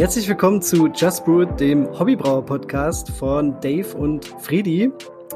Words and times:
Herzlich 0.00 0.26
willkommen 0.28 0.62
zu 0.62 0.86
Just 0.86 1.26
Brewed, 1.26 1.60
dem 1.60 1.86
Hobbybrauer-Podcast 1.86 3.10
von 3.10 3.60
Dave 3.60 3.94
und 3.98 4.24
Fredi. 4.40 4.90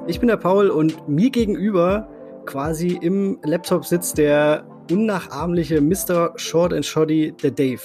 Ich 0.06 0.20
bin 0.20 0.28
der 0.28 0.38
Paul 0.38 0.70
und 0.70 1.06
mir 1.06 1.28
gegenüber 1.28 2.08
quasi 2.46 2.98
im 3.02 3.38
Laptop 3.42 3.84
sitzt 3.84 4.16
der 4.16 4.66
unnachahmliche 4.90 5.82
Mr. 5.82 6.32
Short 6.36 6.72
and 6.72 6.86
Shoddy, 6.86 7.34
der 7.42 7.50
Dave. 7.50 7.82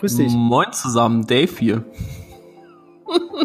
Grüß 0.00 0.16
dich. 0.16 0.32
Moin 0.32 0.72
zusammen, 0.72 1.24
Dave 1.28 1.52
hier. 1.60 1.84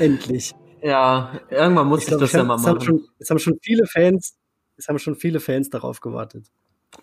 Endlich. 0.00 0.52
Ja, 0.82 1.40
irgendwann 1.48 1.86
muss 1.86 2.08
ich, 2.08 2.12
ich 2.12 2.18
das 2.18 2.32
ja 2.32 2.42
mal 2.42 2.56
machen. 2.56 2.66
Haben 2.66 2.80
schon, 2.80 3.04
jetzt 3.20 3.30
haben 3.30 3.38
schon 3.38 3.56
viele 3.62 3.86
Fans, 3.86 4.36
es 4.76 4.88
haben 4.88 4.98
schon 4.98 5.14
viele 5.14 5.38
Fans 5.38 5.70
darauf 5.70 6.00
gewartet. 6.00 6.50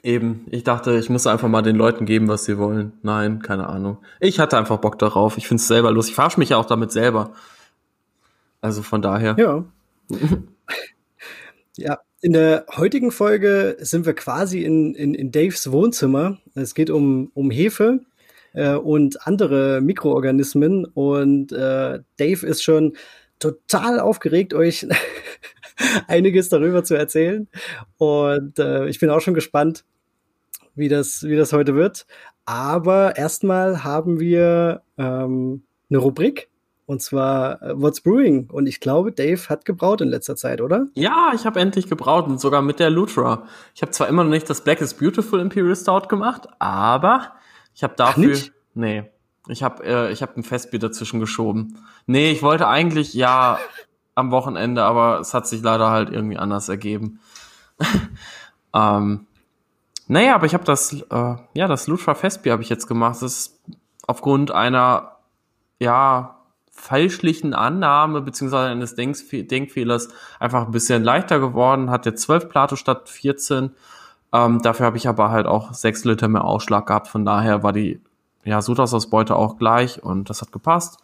Eben, 0.04 0.46
ich 0.52 0.64
dachte, 0.64 0.98
ich 0.98 1.10
muss 1.10 1.28
einfach 1.28 1.48
mal 1.48 1.62
den 1.62 1.76
Leuten 1.76 2.06
geben, 2.06 2.28
was 2.28 2.46
sie 2.46 2.58
wollen. 2.58 2.94
Nein, 3.02 3.42
keine 3.42 3.68
Ahnung. 3.68 3.98
Ich 4.20 4.40
hatte 4.40 4.58
einfach 4.58 4.78
Bock 4.78 5.00
darauf. 5.00 5.38
Ich 5.38 5.48
finde 5.48 5.62
es 5.62 5.68
selber 5.68 5.92
lustig. 5.92 6.12
Ich 6.12 6.16
verarsche 6.16 6.40
mich 6.40 6.50
ja 6.50 6.58
auch 6.58 6.66
damit 6.66 6.92
selber. 6.92 7.34
Also 8.62 8.82
von 8.82 9.02
daher. 9.02 9.36
Ja. 9.38 9.66
ja, 11.78 12.00
in 12.22 12.34
der 12.34 12.66
heutigen 12.76 13.12
Folge 13.12 13.78
sind 13.80 14.06
wir 14.06 14.14
quasi 14.14 14.64
in, 14.64 14.96
in, 14.96 15.14
in 15.14 15.32
Daves 15.32 15.72
Wohnzimmer. 15.72 16.40
Es 16.56 16.74
geht 16.74 16.90
um, 16.90 17.32
um 17.36 17.52
Hefe 17.52 18.00
äh, 18.54 18.74
und 18.74 19.28
andere 19.28 19.82
Mikroorganismen. 19.82 20.86
Und 20.86 21.52
äh, 21.52 22.00
Dave 22.18 22.46
ist 22.48 22.64
schon 22.64 22.94
total 23.38 24.00
aufgeregt, 24.00 24.54
euch 24.54 24.88
einiges 26.08 26.50
darüber 26.50 26.84
zu 26.84 26.96
erzählen. 26.96 27.48
Und 27.98 28.60
äh, 28.60 28.88
ich 28.88 29.00
bin 29.00 29.10
auch 29.10 29.22
schon 29.22 29.34
gespannt, 29.34 29.86
wie 30.76 30.90
das, 30.90 31.24
wie 31.24 31.36
das 31.36 31.54
heute 31.54 31.76
wird. 31.76 32.06
Aber 32.46 33.16
erstmal 33.18 33.84
haben 33.84 34.20
wir 34.20 34.82
ähm, 34.98 35.64
eine 35.90 36.00
Rubrik. 36.00 36.50
Und 36.88 37.02
zwar 37.02 37.62
äh, 37.64 37.82
What's 37.82 38.02
Brewing. 38.02 38.48
Und 38.52 38.68
ich 38.68 38.80
glaube, 38.80 39.12
Dave 39.12 39.50
hat 39.50 39.66
gebraut 39.66 40.02
in 40.02 40.10
letzter 40.10 40.36
Zeit, 40.36 40.62
oder? 40.62 40.88
Ja, 40.94 41.32
ich 41.34 41.46
habe 41.46 41.60
endlich 41.60 41.90
gebraut 41.90 42.28
und 42.28 42.40
sogar 42.40 42.62
mit 42.62 42.80
der 42.80 42.92
Lutra. 42.92 43.48
Ich 43.74 43.82
habe 43.82 43.92
zwar 43.92 44.08
immer 44.08 44.24
noch 44.24 44.30
nicht 44.30 44.50
das 44.50 44.64
Black 44.64 44.82
is 44.82 44.94
Beautiful 44.94 45.40
Imperial 45.40 45.76
Stout 45.76 46.08
gemacht, 46.08 46.48
aber 46.60 47.34
ich 47.74 47.84
habe 47.84 47.96
dafür. 47.96 48.38
Ach, 48.38 48.50
nee. 48.76 49.04
Ich 49.48 49.64
habe 49.64 49.84
äh, 49.84 50.12
ich 50.12 50.22
hab 50.22 50.38
ein 50.38 50.44
Festbier 50.44 50.80
dazwischen 50.80 51.20
geschoben. 51.20 51.78
Nee, 52.08 52.32
ich 52.32 52.42
wollte 52.42 52.68
eigentlich 52.68 53.14
ja 53.14 53.60
am 54.16 54.32
Wochenende, 54.32 54.84
aber 54.84 55.20
es 55.20 55.34
hat 55.34 55.48
sich 55.48 55.62
leider 55.62 55.92
halt 55.92 56.10
irgendwie 56.10 56.38
anders 56.38 56.70
ergeben. 56.70 57.20
ähm, 58.74 59.28
naja, 60.08 60.36
aber 60.36 60.46
ich 60.46 60.54
habe 60.54 60.64
das, 60.64 60.94
äh, 60.94 61.36
ja, 61.54 61.68
das 61.68 61.88
Lutra 61.88 62.16
Festbier 62.16 62.54
habe 62.54 62.64
ich 62.64 62.70
jetzt 62.70 62.88
gemacht. 62.88 63.18
Das 63.22 63.24
ist 63.24 63.60
aufgrund 64.08 64.52
einer, 64.52 65.18
ja, 65.80 66.32
falschlichen 66.72 67.54
Annahme 67.54 68.22
beziehungsweise 68.22 68.70
eines 68.70 68.96
Denkf 68.96 69.30
Denkfehlers 69.32 70.10
einfach 70.40 70.66
ein 70.66 70.72
bisschen 70.72 71.04
leichter 71.04 71.40
geworden. 71.40 71.90
Hat 71.90 72.06
jetzt 72.06 72.22
12 72.24 72.50
Plato 72.50 72.76
statt 72.76 73.10
14. 73.10 73.72
Ähm, 74.34 74.62
dafür 74.62 74.86
habe 74.86 74.98
ich 74.98 75.08
aber 75.08 75.32
halt 75.32 75.48
auch 75.48 75.74
6 75.74 76.04
Liter 76.04 76.28
mehr 76.28 76.44
Ausschlag 76.44 76.86
gehabt. 76.86 77.08
Von 77.08 77.24
daher 77.26 77.64
war 77.64 77.72
die 77.72 78.02
ja, 78.44 78.62
Sudhaus-Ausbeute 78.62 79.36
auch 79.36 79.58
gleich 79.58 80.04
und 80.04 80.30
das 80.30 80.42
hat 80.42 80.52
gepasst. 80.52 80.98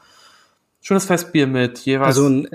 Schönes 0.81 1.05
Festbier 1.05 1.47
mit 1.47 1.79
jeweils. 1.79 2.17
Also 2.17 2.27
ein 2.27 2.47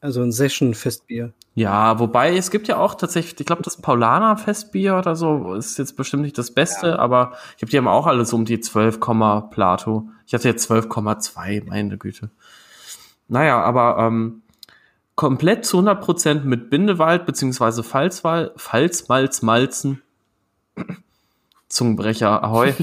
also 0.00 0.22
ein 0.22 0.32
Session-Festbier. 0.32 1.32
Ja, 1.54 1.98
wobei 1.98 2.36
es 2.36 2.50
gibt 2.50 2.68
ja 2.68 2.76
auch 2.76 2.94
tatsächlich, 2.94 3.40
ich 3.40 3.46
glaube, 3.46 3.62
das 3.62 3.80
Paulaner-Festbier 3.80 4.96
oder 4.96 5.16
so 5.16 5.54
ist 5.54 5.76
jetzt 5.78 5.96
bestimmt 5.96 6.22
nicht 6.22 6.38
das 6.38 6.52
Beste, 6.52 6.90
ja. 6.90 6.98
aber 6.98 7.32
ich 7.56 7.62
habe 7.62 7.70
die 7.70 7.78
haben 7.78 7.88
auch 7.88 8.06
alle 8.06 8.24
so 8.24 8.36
um 8.36 8.44
die 8.44 8.60
12, 8.60 9.00
Plato. 9.50 10.08
Ich 10.26 10.34
hatte 10.34 10.48
jetzt 10.48 10.70
12,2, 10.70 11.66
meine 11.66 11.98
Güte. 11.98 12.30
Naja, 13.26 13.60
aber 13.60 13.98
ähm, 13.98 14.42
komplett 15.16 15.66
zu 15.66 15.78
100 15.78 16.00
Prozent 16.00 16.44
mit 16.44 16.70
Bindewald 16.70 17.26
beziehungsweise 17.26 17.82
Pfalzwal 17.82 18.52
Pfalzmalz, 18.56 19.42
Malzen. 19.42 20.02
Zungenbrecher, 21.68 22.44
ahoi. 22.44 22.72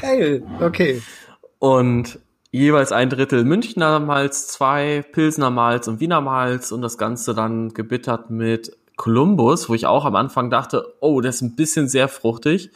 Geil, 0.00 0.42
okay 0.60 1.02
und 1.58 2.18
jeweils 2.50 2.92
ein 2.92 3.10
Drittel 3.10 3.44
Münchner 3.44 4.00
Malz, 4.00 4.48
zwei 4.48 5.04
Pilsner 5.12 5.50
Malz 5.50 5.88
und 5.88 6.00
Wiener 6.00 6.20
Malz 6.20 6.72
und 6.72 6.82
das 6.82 6.98
Ganze 6.98 7.34
dann 7.34 7.70
gebittert 7.74 8.30
mit 8.30 8.76
Columbus, 8.96 9.68
wo 9.68 9.74
ich 9.74 9.86
auch 9.86 10.04
am 10.04 10.16
Anfang 10.16 10.50
dachte, 10.50 10.94
oh, 11.00 11.20
das 11.20 11.36
ist 11.36 11.42
ein 11.42 11.56
bisschen 11.56 11.88
sehr 11.88 12.08
fruchtig. 12.08 12.70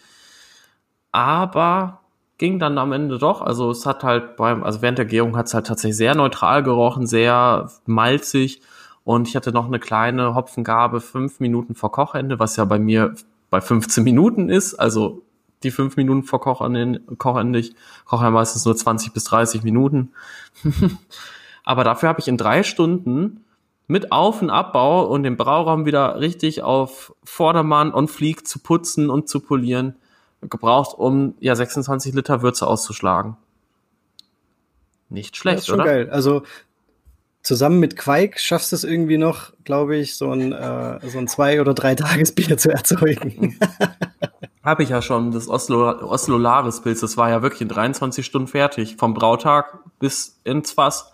Aber 1.10 2.00
ging 2.38 2.58
dann 2.58 2.78
am 2.78 2.92
Ende 2.92 3.18
doch. 3.18 3.42
Also 3.42 3.70
es 3.70 3.86
hat 3.86 4.02
halt 4.02 4.36
beim, 4.36 4.62
also 4.62 4.82
während 4.82 4.98
der 4.98 5.04
Gärung 5.04 5.36
hat 5.36 5.46
es 5.46 5.54
halt 5.54 5.66
tatsächlich 5.66 5.96
sehr 5.96 6.14
neutral 6.14 6.62
gerochen, 6.62 7.06
sehr 7.06 7.70
malzig. 7.86 8.62
Und 9.04 9.28
ich 9.28 9.36
hatte 9.36 9.52
noch 9.52 9.66
eine 9.66 9.80
kleine 9.80 10.34
Hopfengabe 10.34 11.00
fünf 11.00 11.40
Minuten 11.40 11.74
vor 11.74 11.92
Kochende, 11.92 12.38
was 12.38 12.56
ja 12.56 12.64
bei 12.64 12.78
mir 12.78 13.14
bei 13.50 13.60
15 13.60 14.02
Minuten 14.04 14.48
ist. 14.48 14.74
Also 14.74 15.22
die 15.64 15.70
fünf 15.70 15.96
Minuten 15.96 16.22
vor 16.22 16.40
Kochende, 16.40 17.00
Kochende. 17.18 17.58
Ich 17.58 17.74
koche 18.04 18.24
ja 18.24 18.30
meistens 18.30 18.64
nur 18.64 18.76
20 18.76 19.12
bis 19.12 19.24
30 19.24 19.62
Minuten. 19.62 20.12
Aber 21.64 21.84
dafür 21.84 22.08
habe 22.08 22.20
ich 22.20 22.28
in 22.28 22.36
drei 22.36 22.62
Stunden 22.62 23.44
mit 23.86 24.12
Auf- 24.12 24.42
und 24.42 24.50
Abbau 24.50 25.04
und 25.06 25.22
den 25.22 25.36
Brauraum 25.36 25.86
wieder 25.86 26.20
richtig 26.20 26.62
auf 26.62 27.14
Vordermann 27.24 27.92
und 27.92 28.10
Flieg 28.10 28.46
zu 28.46 28.58
putzen 28.58 29.10
und 29.10 29.28
zu 29.28 29.40
polieren 29.40 29.96
gebraucht, 30.40 30.98
um 30.98 31.34
ja 31.40 31.54
26 31.54 32.14
Liter 32.14 32.42
Würze 32.42 32.66
auszuschlagen. 32.66 33.36
Nicht 35.08 35.36
schlecht, 35.36 35.58
das 35.58 35.62
ist 35.64 35.68
schon 35.68 35.80
oder? 35.80 35.84
geil. 35.84 36.10
Also 36.10 36.42
zusammen 37.42 37.80
mit 37.80 37.96
Quake 37.96 38.38
schaffst 38.38 38.72
du 38.72 38.76
es 38.76 38.84
irgendwie 38.84 39.18
noch, 39.18 39.52
glaube 39.64 39.96
ich, 39.96 40.16
so 40.16 40.30
ein, 40.32 40.52
äh, 40.52 40.98
so 41.08 41.18
ein 41.18 41.28
zwei- 41.28 41.60
oder 41.60 41.74
drei 41.74 41.94
Tagesbier 41.94 42.56
zu 42.56 42.70
erzeugen. 42.70 43.58
Habe 44.64 44.84
ich 44.84 44.90
ja 44.90 45.02
schon, 45.02 45.32
das 45.32 45.48
Oslo, 45.48 45.90
Oslolaris-Pilz, 45.90 47.00
das 47.00 47.16
war 47.16 47.30
ja 47.30 47.42
wirklich 47.42 47.62
in 47.62 47.68
23 47.68 48.24
Stunden 48.24 48.48
fertig, 48.48 48.96
vom 48.96 49.12
Brautag 49.12 49.80
bis 49.98 50.38
ins 50.44 50.72
Fass. 50.72 51.12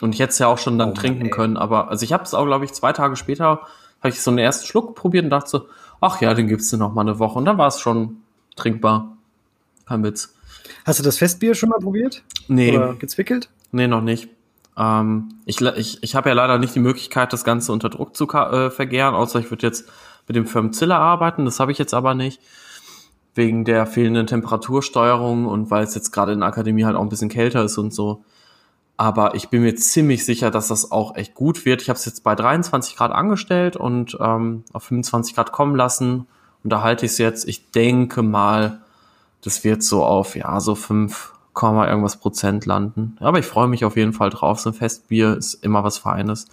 Und 0.00 0.14
ich 0.14 0.20
hätte 0.20 0.30
es 0.30 0.38
ja 0.38 0.48
auch 0.48 0.58
schon 0.58 0.78
dann 0.78 0.90
oh, 0.90 0.94
trinken 0.94 1.26
ey. 1.26 1.30
können, 1.30 1.56
aber 1.56 1.88
also 1.88 2.04
ich 2.04 2.12
habe 2.12 2.24
es 2.24 2.34
auch, 2.34 2.46
glaube 2.46 2.64
ich, 2.64 2.72
zwei 2.72 2.92
Tage 2.92 3.16
später, 3.16 3.60
habe 4.00 4.08
ich 4.08 4.20
so 4.20 4.30
einen 4.30 4.38
ersten 4.38 4.66
Schluck 4.66 4.94
probiert 4.96 5.24
und 5.24 5.30
dachte 5.30 5.50
so, 5.50 5.68
ach 6.00 6.20
ja, 6.20 6.34
den 6.34 6.48
gibt's 6.48 6.70
dir 6.70 6.76
noch 6.78 6.92
mal 6.92 7.02
eine 7.02 7.18
Woche. 7.18 7.38
Und 7.38 7.44
dann 7.44 7.58
war 7.58 7.68
es 7.68 7.80
schon 7.80 8.18
trinkbar. 8.56 9.16
Kein 9.86 10.04
Witz. 10.04 10.34
Hast 10.84 10.98
du 10.98 11.02
das 11.02 11.18
Festbier 11.18 11.54
schon 11.54 11.68
mal 11.68 11.78
probiert? 11.78 12.22
Nee. 12.46 12.76
Oder 12.76 12.94
gezwickelt? 12.94 13.48
Nee, 13.72 13.88
noch 13.88 14.02
nicht. 14.02 14.28
Ähm, 14.76 15.34
ich 15.44 15.60
ich, 15.60 16.02
ich 16.02 16.14
habe 16.14 16.28
ja 16.28 16.34
leider 16.34 16.58
nicht 16.58 16.74
die 16.74 16.80
Möglichkeit, 16.80 17.32
das 17.32 17.44
Ganze 17.44 17.72
unter 17.72 17.88
Druck 17.88 18.16
zu 18.16 18.28
äh, 18.28 18.70
vergären, 18.70 19.14
außer 19.14 19.40
ich 19.40 19.50
würde 19.50 19.66
jetzt 19.66 19.90
mit 20.28 20.36
dem 20.36 20.46
Firmenziller 20.46 20.98
arbeiten. 20.98 21.44
Das 21.44 21.58
habe 21.58 21.72
ich 21.72 21.78
jetzt 21.78 21.94
aber 21.94 22.14
nicht. 22.14 22.40
Wegen 23.34 23.64
der 23.64 23.86
fehlenden 23.86 24.26
Temperatursteuerung 24.26 25.46
und 25.46 25.70
weil 25.70 25.84
es 25.84 25.94
jetzt 25.94 26.12
gerade 26.12 26.32
in 26.32 26.40
der 26.40 26.48
Akademie 26.48 26.84
halt 26.84 26.96
auch 26.96 27.02
ein 27.02 27.08
bisschen 27.08 27.28
kälter 27.28 27.64
ist 27.64 27.78
und 27.78 27.92
so. 27.92 28.22
Aber 28.96 29.36
ich 29.36 29.48
bin 29.48 29.62
mir 29.62 29.76
ziemlich 29.76 30.24
sicher, 30.24 30.50
dass 30.50 30.68
das 30.68 30.90
auch 30.90 31.14
echt 31.14 31.34
gut 31.34 31.64
wird. 31.64 31.82
Ich 31.82 31.88
habe 31.88 31.96
es 31.96 32.04
jetzt 32.04 32.24
bei 32.24 32.34
23 32.34 32.96
Grad 32.96 33.12
angestellt 33.12 33.76
und 33.76 34.16
ähm, 34.20 34.64
auf 34.72 34.84
25 34.84 35.36
Grad 35.36 35.52
kommen 35.52 35.76
lassen. 35.76 36.26
Und 36.64 36.70
da 36.72 36.82
halte 36.82 37.06
ich 37.06 37.12
es 37.12 37.18
jetzt, 37.18 37.46
ich 37.46 37.70
denke 37.70 38.22
mal, 38.22 38.80
das 39.42 39.62
wird 39.62 39.84
so 39.84 40.04
auf, 40.04 40.34
ja, 40.34 40.58
so 40.58 40.74
5, 40.74 41.32
irgendwas 41.62 42.16
Prozent 42.16 42.66
landen. 42.66 43.16
Aber 43.20 43.38
ich 43.38 43.46
freue 43.46 43.68
mich 43.68 43.84
auf 43.84 43.96
jeden 43.96 44.12
Fall 44.12 44.30
drauf. 44.30 44.58
So 44.58 44.70
ein 44.70 44.74
Festbier 44.74 45.36
ist 45.36 45.54
immer 45.54 45.84
was 45.84 45.98
Feines. 45.98 46.46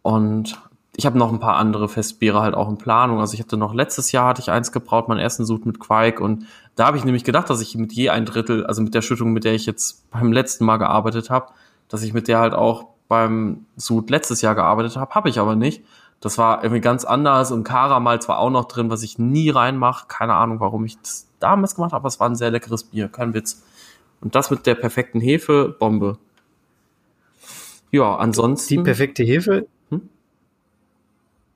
Und 0.00 0.58
ich 0.96 1.06
habe 1.06 1.18
noch 1.18 1.32
ein 1.32 1.40
paar 1.40 1.56
andere 1.56 1.88
Festbiere 1.88 2.42
halt 2.42 2.54
auch 2.54 2.68
in 2.68 2.76
Planung. 2.76 3.20
Also 3.20 3.34
ich 3.34 3.40
hatte 3.40 3.56
noch 3.56 3.72
letztes 3.72 4.12
Jahr 4.12 4.28
hatte 4.28 4.42
ich 4.42 4.50
eins 4.50 4.72
gebraut, 4.72 5.08
mein 5.08 5.18
ersten 5.18 5.44
Sud 5.44 5.64
mit 5.64 5.80
Quake 5.80 6.22
und 6.22 6.46
da 6.74 6.86
habe 6.86 6.96
ich 6.96 7.04
nämlich 7.04 7.24
gedacht, 7.24 7.48
dass 7.50 7.60
ich 7.60 7.74
mit 7.76 7.92
je 7.92 8.10
ein 8.10 8.26
Drittel, 8.26 8.66
also 8.66 8.82
mit 8.82 8.94
der 8.94 9.02
Schüttung, 9.02 9.32
mit 9.32 9.44
der 9.44 9.54
ich 9.54 9.66
jetzt 9.66 10.10
beim 10.10 10.32
letzten 10.32 10.64
Mal 10.64 10.76
gearbeitet 10.76 11.30
habe, 11.30 11.52
dass 11.88 12.02
ich 12.02 12.12
mit 12.12 12.28
der 12.28 12.38
halt 12.40 12.54
auch 12.54 12.88
beim 13.08 13.66
Sud 13.76 14.10
letztes 14.10 14.42
Jahr 14.42 14.54
gearbeitet 14.54 14.96
habe, 14.96 15.14
habe 15.14 15.28
ich 15.28 15.38
aber 15.38 15.56
nicht. 15.56 15.82
Das 16.20 16.38
war 16.38 16.62
irgendwie 16.62 16.80
ganz 16.80 17.04
anders 17.04 17.50
und 17.50 17.64
Karamalz 17.64 18.28
war 18.28 18.38
auch 18.38 18.50
noch 18.50 18.66
drin, 18.66 18.90
was 18.90 19.02
ich 19.02 19.18
nie 19.18 19.50
reinmache. 19.50 20.06
Keine 20.08 20.34
Ahnung, 20.34 20.60
warum 20.60 20.84
ich 20.84 20.96
das 21.00 21.26
damals 21.40 21.74
gemacht 21.74 21.92
habe, 21.92 22.02
aber 22.02 22.08
es 22.08 22.20
war 22.20 22.28
ein 22.28 22.36
sehr 22.36 22.50
leckeres 22.50 22.84
Bier, 22.84 23.08
kein 23.08 23.34
Witz. 23.34 23.64
Und 24.20 24.34
das 24.34 24.50
mit 24.50 24.66
der 24.66 24.76
perfekten 24.76 25.20
Hefe, 25.20 25.74
Bombe. 25.76 26.18
Ja, 27.90 28.14
ansonsten. 28.16 28.76
Die 28.76 28.82
perfekte 28.82 29.24
Hefe 29.24 29.66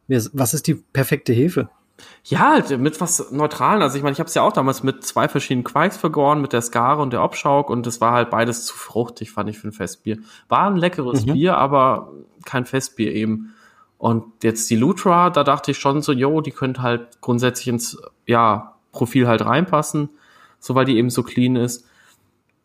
was 0.08 0.54
ist 0.54 0.66
die 0.66 0.74
perfekte 0.74 1.32
Hefe? 1.32 1.68
Ja, 2.24 2.40
halt 2.40 2.78
mit 2.78 3.00
was 3.00 3.30
Neutralen. 3.30 3.82
Also 3.82 3.96
ich 3.96 4.02
meine, 4.02 4.12
ich 4.12 4.18
habe 4.18 4.28
es 4.28 4.34
ja 4.34 4.42
auch 4.42 4.52
damals 4.52 4.82
mit 4.82 5.04
zwei 5.04 5.28
verschiedenen 5.28 5.64
Quikes 5.64 5.96
vergoren, 5.96 6.40
mit 6.40 6.52
der 6.52 6.60
Skare 6.60 7.00
und 7.00 7.12
der 7.12 7.22
Obschauk 7.22 7.70
und 7.70 7.86
das 7.86 8.00
war 8.00 8.12
halt 8.12 8.30
beides 8.30 8.66
zu 8.66 8.74
fruchtig, 8.74 9.30
fand 9.30 9.48
ich 9.48 9.58
für 9.58 9.68
ein 9.68 9.72
Festbier. 9.72 10.18
War 10.48 10.66
ein 10.66 10.76
leckeres 10.76 11.24
mhm. 11.24 11.32
Bier, 11.32 11.56
aber 11.56 12.12
kein 12.44 12.66
Festbier 12.66 13.12
eben. 13.14 13.54
Und 13.98 14.24
jetzt 14.42 14.68
die 14.68 14.76
Lutra, 14.76 15.30
da 15.30 15.42
dachte 15.42 15.70
ich 15.70 15.78
schon 15.78 16.02
so, 16.02 16.12
yo, 16.12 16.40
die 16.42 16.50
könnte 16.50 16.82
halt 16.82 17.20
grundsätzlich 17.20 17.68
ins, 17.68 17.98
ja, 18.26 18.74
Profil 18.92 19.28
halt 19.28 19.44
reinpassen, 19.44 20.10
so 20.58 20.74
weil 20.74 20.84
die 20.84 20.96
eben 20.96 21.10
so 21.10 21.22
clean 21.22 21.56
ist. 21.56 21.86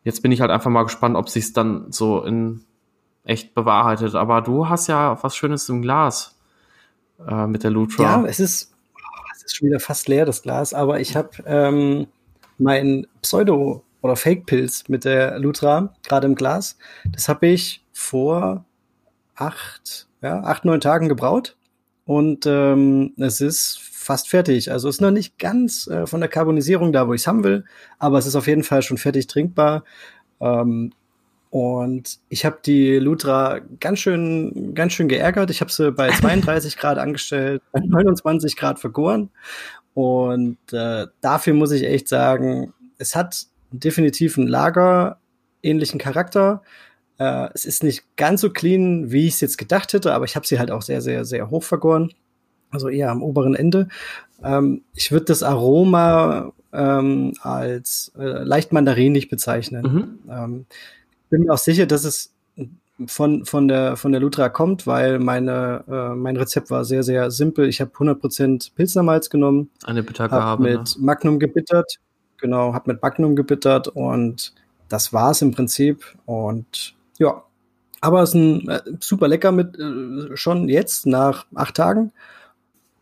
Jetzt 0.04 0.22
bin 0.22 0.32
ich 0.32 0.40
halt 0.40 0.50
einfach 0.50 0.70
mal 0.70 0.82
gespannt, 0.82 1.16
ob 1.16 1.28
sich's 1.28 1.52
dann 1.52 1.92
so 1.92 2.22
in 2.22 2.64
echt 3.24 3.54
bewahrheitet. 3.54 4.14
Aber 4.14 4.40
du 4.40 4.68
hast 4.68 4.88
ja 4.88 5.22
was 5.22 5.36
Schönes 5.36 5.68
im 5.68 5.82
Glas 5.82 6.38
äh, 7.28 7.46
mit 7.46 7.62
der 7.62 7.70
Lutra. 7.70 8.02
Ja, 8.02 8.24
es 8.24 8.40
ist, 8.40 8.74
es 9.36 9.44
ist 9.44 9.56
schon 9.56 9.68
wieder 9.68 9.80
fast 9.80 10.08
leer, 10.08 10.24
das 10.24 10.42
Glas, 10.42 10.74
aber 10.74 11.00
ich 11.00 11.16
habe 11.16 11.30
ähm, 11.46 12.06
mein 12.58 13.06
Pseudo- 13.22 13.84
oder 14.02 14.16
Fake-Pilz 14.16 14.88
mit 14.88 15.04
der 15.04 15.38
Lutra 15.38 15.94
gerade 16.02 16.26
im 16.26 16.34
Glas. 16.34 16.76
Das 17.10 17.28
habe 17.28 17.46
ich 17.46 17.84
vor 17.92 18.64
acht, 19.34 20.08
ja, 20.20 20.42
acht, 20.42 20.64
neun 20.64 20.80
Tagen 20.80 21.08
gebraut. 21.08 21.56
Und 22.04 22.46
ähm, 22.46 23.12
es 23.16 23.40
ist 23.40 23.78
fast 23.80 24.28
fertig. 24.28 24.72
Also 24.72 24.88
ist 24.88 25.00
noch 25.00 25.12
nicht 25.12 25.38
ganz 25.38 25.86
äh, 25.86 26.06
von 26.06 26.20
der 26.20 26.28
Karbonisierung 26.28 26.92
da, 26.92 27.06
wo 27.06 27.14
ich 27.14 27.22
es 27.22 27.26
haben 27.26 27.44
will, 27.44 27.64
aber 27.98 28.18
es 28.18 28.26
ist 28.26 28.34
auf 28.34 28.48
jeden 28.48 28.64
Fall 28.64 28.82
schon 28.82 28.98
fertig 28.98 29.28
trinkbar. 29.28 29.84
Ähm, 30.40 30.92
und 31.52 32.18
ich 32.30 32.46
habe 32.46 32.60
die 32.64 32.96
Lutra 32.96 33.60
ganz 33.78 33.98
schön, 33.98 34.72
ganz 34.74 34.94
schön 34.94 35.08
geärgert. 35.08 35.50
Ich 35.50 35.60
habe 35.60 35.70
sie 35.70 35.92
bei 35.92 36.08
32 36.18 36.78
Grad 36.78 36.96
angestellt, 36.96 37.60
bei 37.72 37.80
29 37.80 38.56
Grad 38.56 38.78
vergoren. 38.78 39.28
Und 39.92 40.56
äh, 40.72 41.08
dafür 41.20 41.52
muss 41.52 41.70
ich 41.72 41.84
echt 41.84 42.08
sagen, 42.08 42.72
es 42.96 43.14
hat 43.14 43.48
definitiv 43.70 44.38
einen 44.38 44.46
Lager-ähnlichen 44.46 46.00
Charakter. 46.00 46.62
Äh, 47.18 47.50
es 47.52 47.66
ist 47.66 47.84
nicht 47.84 48.16
ganz 48.16 48.40
so 48.40 48.48
clean, 48.48 49.12
wie 49.12 49.26
ich 49.26 49.34
es 49.34 49.42
jetzt 49.42 49.58
gedacht 49.58 49.92
hätte, 49.92 50.14
aber 50.14 50.24
ich 50.24 50.36
habe 50.36 50.46
sie 50.46 50.58
halt 50.58 50.70
auch 50.70 50.80
sehr, 50.80 51.02
sehr, 51.02 51.26
sehr 51.26 51.50
hoch 51.50 51.64
vergoren. 51.64 52.14
Also 52.70 52.88
eher 52.88 53.10
am 53.10 53.22
oberen 53.22 53.54
Ende. 53.54 53.88
Ähm, 54.42 54.84
ich 54.94 55.12
würde 55.12 55.26
das 55.26 55.42
Aroma 55.42 56.54
ähm, 56.72 57.34
als 57.42 58.10
äh, 58.18 58.42
leicht 58.42 58.72
mandarinig 58.72 59.28
bezeichnen. 59.28 59.82
Mhm. 59.82 60.32
Ähm, 60.32 60.66
bin 61.32 61.44
mir 61.44 61.52
auch 61.54 61.58
sicher, 61.58 61.86
dass 61.86 62.04
es 62.04 62.34
von, 63.06 63.46
von, 63.46 63.66
der, 63.66 63.96
von 63.96 64.12
der 64.12 64.20
Lutra 64.20 64.50
kommt, 64.50 64.86
weil 64.86 65.18
meine, 65.18 65.82
äh, 65.88 66.14
mein 66.14 66.36
Rezept 66.36 66.70
war 66.70 66.84
sehr, 66.84 67.02
sehr 67.02 67.30
simpel. 67.30 67.68
Ich 67.68 67.80
habe 67.80 67.90
100% 67.90 68.74
Pilznermalz 68.74 69.30
genommen. 69.30 69.70
Eine 69.82 70.02
Bittergabe. 70.02 70.62
Mit 70.62 70.96
ne? 70.98 71.04
Magnum 71.04 71.38
gebittert. 71.38 71.96
Genau, 72.36 72.74
habe 72.74 72.92
mit 72.92 73.02
Magnum 73.02 73.34
gebittert 73.34 73.88
und 73.88 74.52
das 74.88 75.14
war 75.14 75.30
es 75.30 75.40
im 75.40 75.52
Prinzip. 75.52 76.04
Und 76.26 76.94
ja, 77.18 77.42
aber 78.02 78.22
es 78.22 78.30
ist 78.30 78.34
ein, 78.34 78.68
äh, 78.68 78.80
super 79.00 79.26
lecker 79.26 79.52
mit 79.52 79.78
äh, 79.78 80.36
schon 80.36 80.68
jetzt 80.68 81.06
nach 81.06 81.46
acht 81.54 81.76
Tagen 81.76 82.12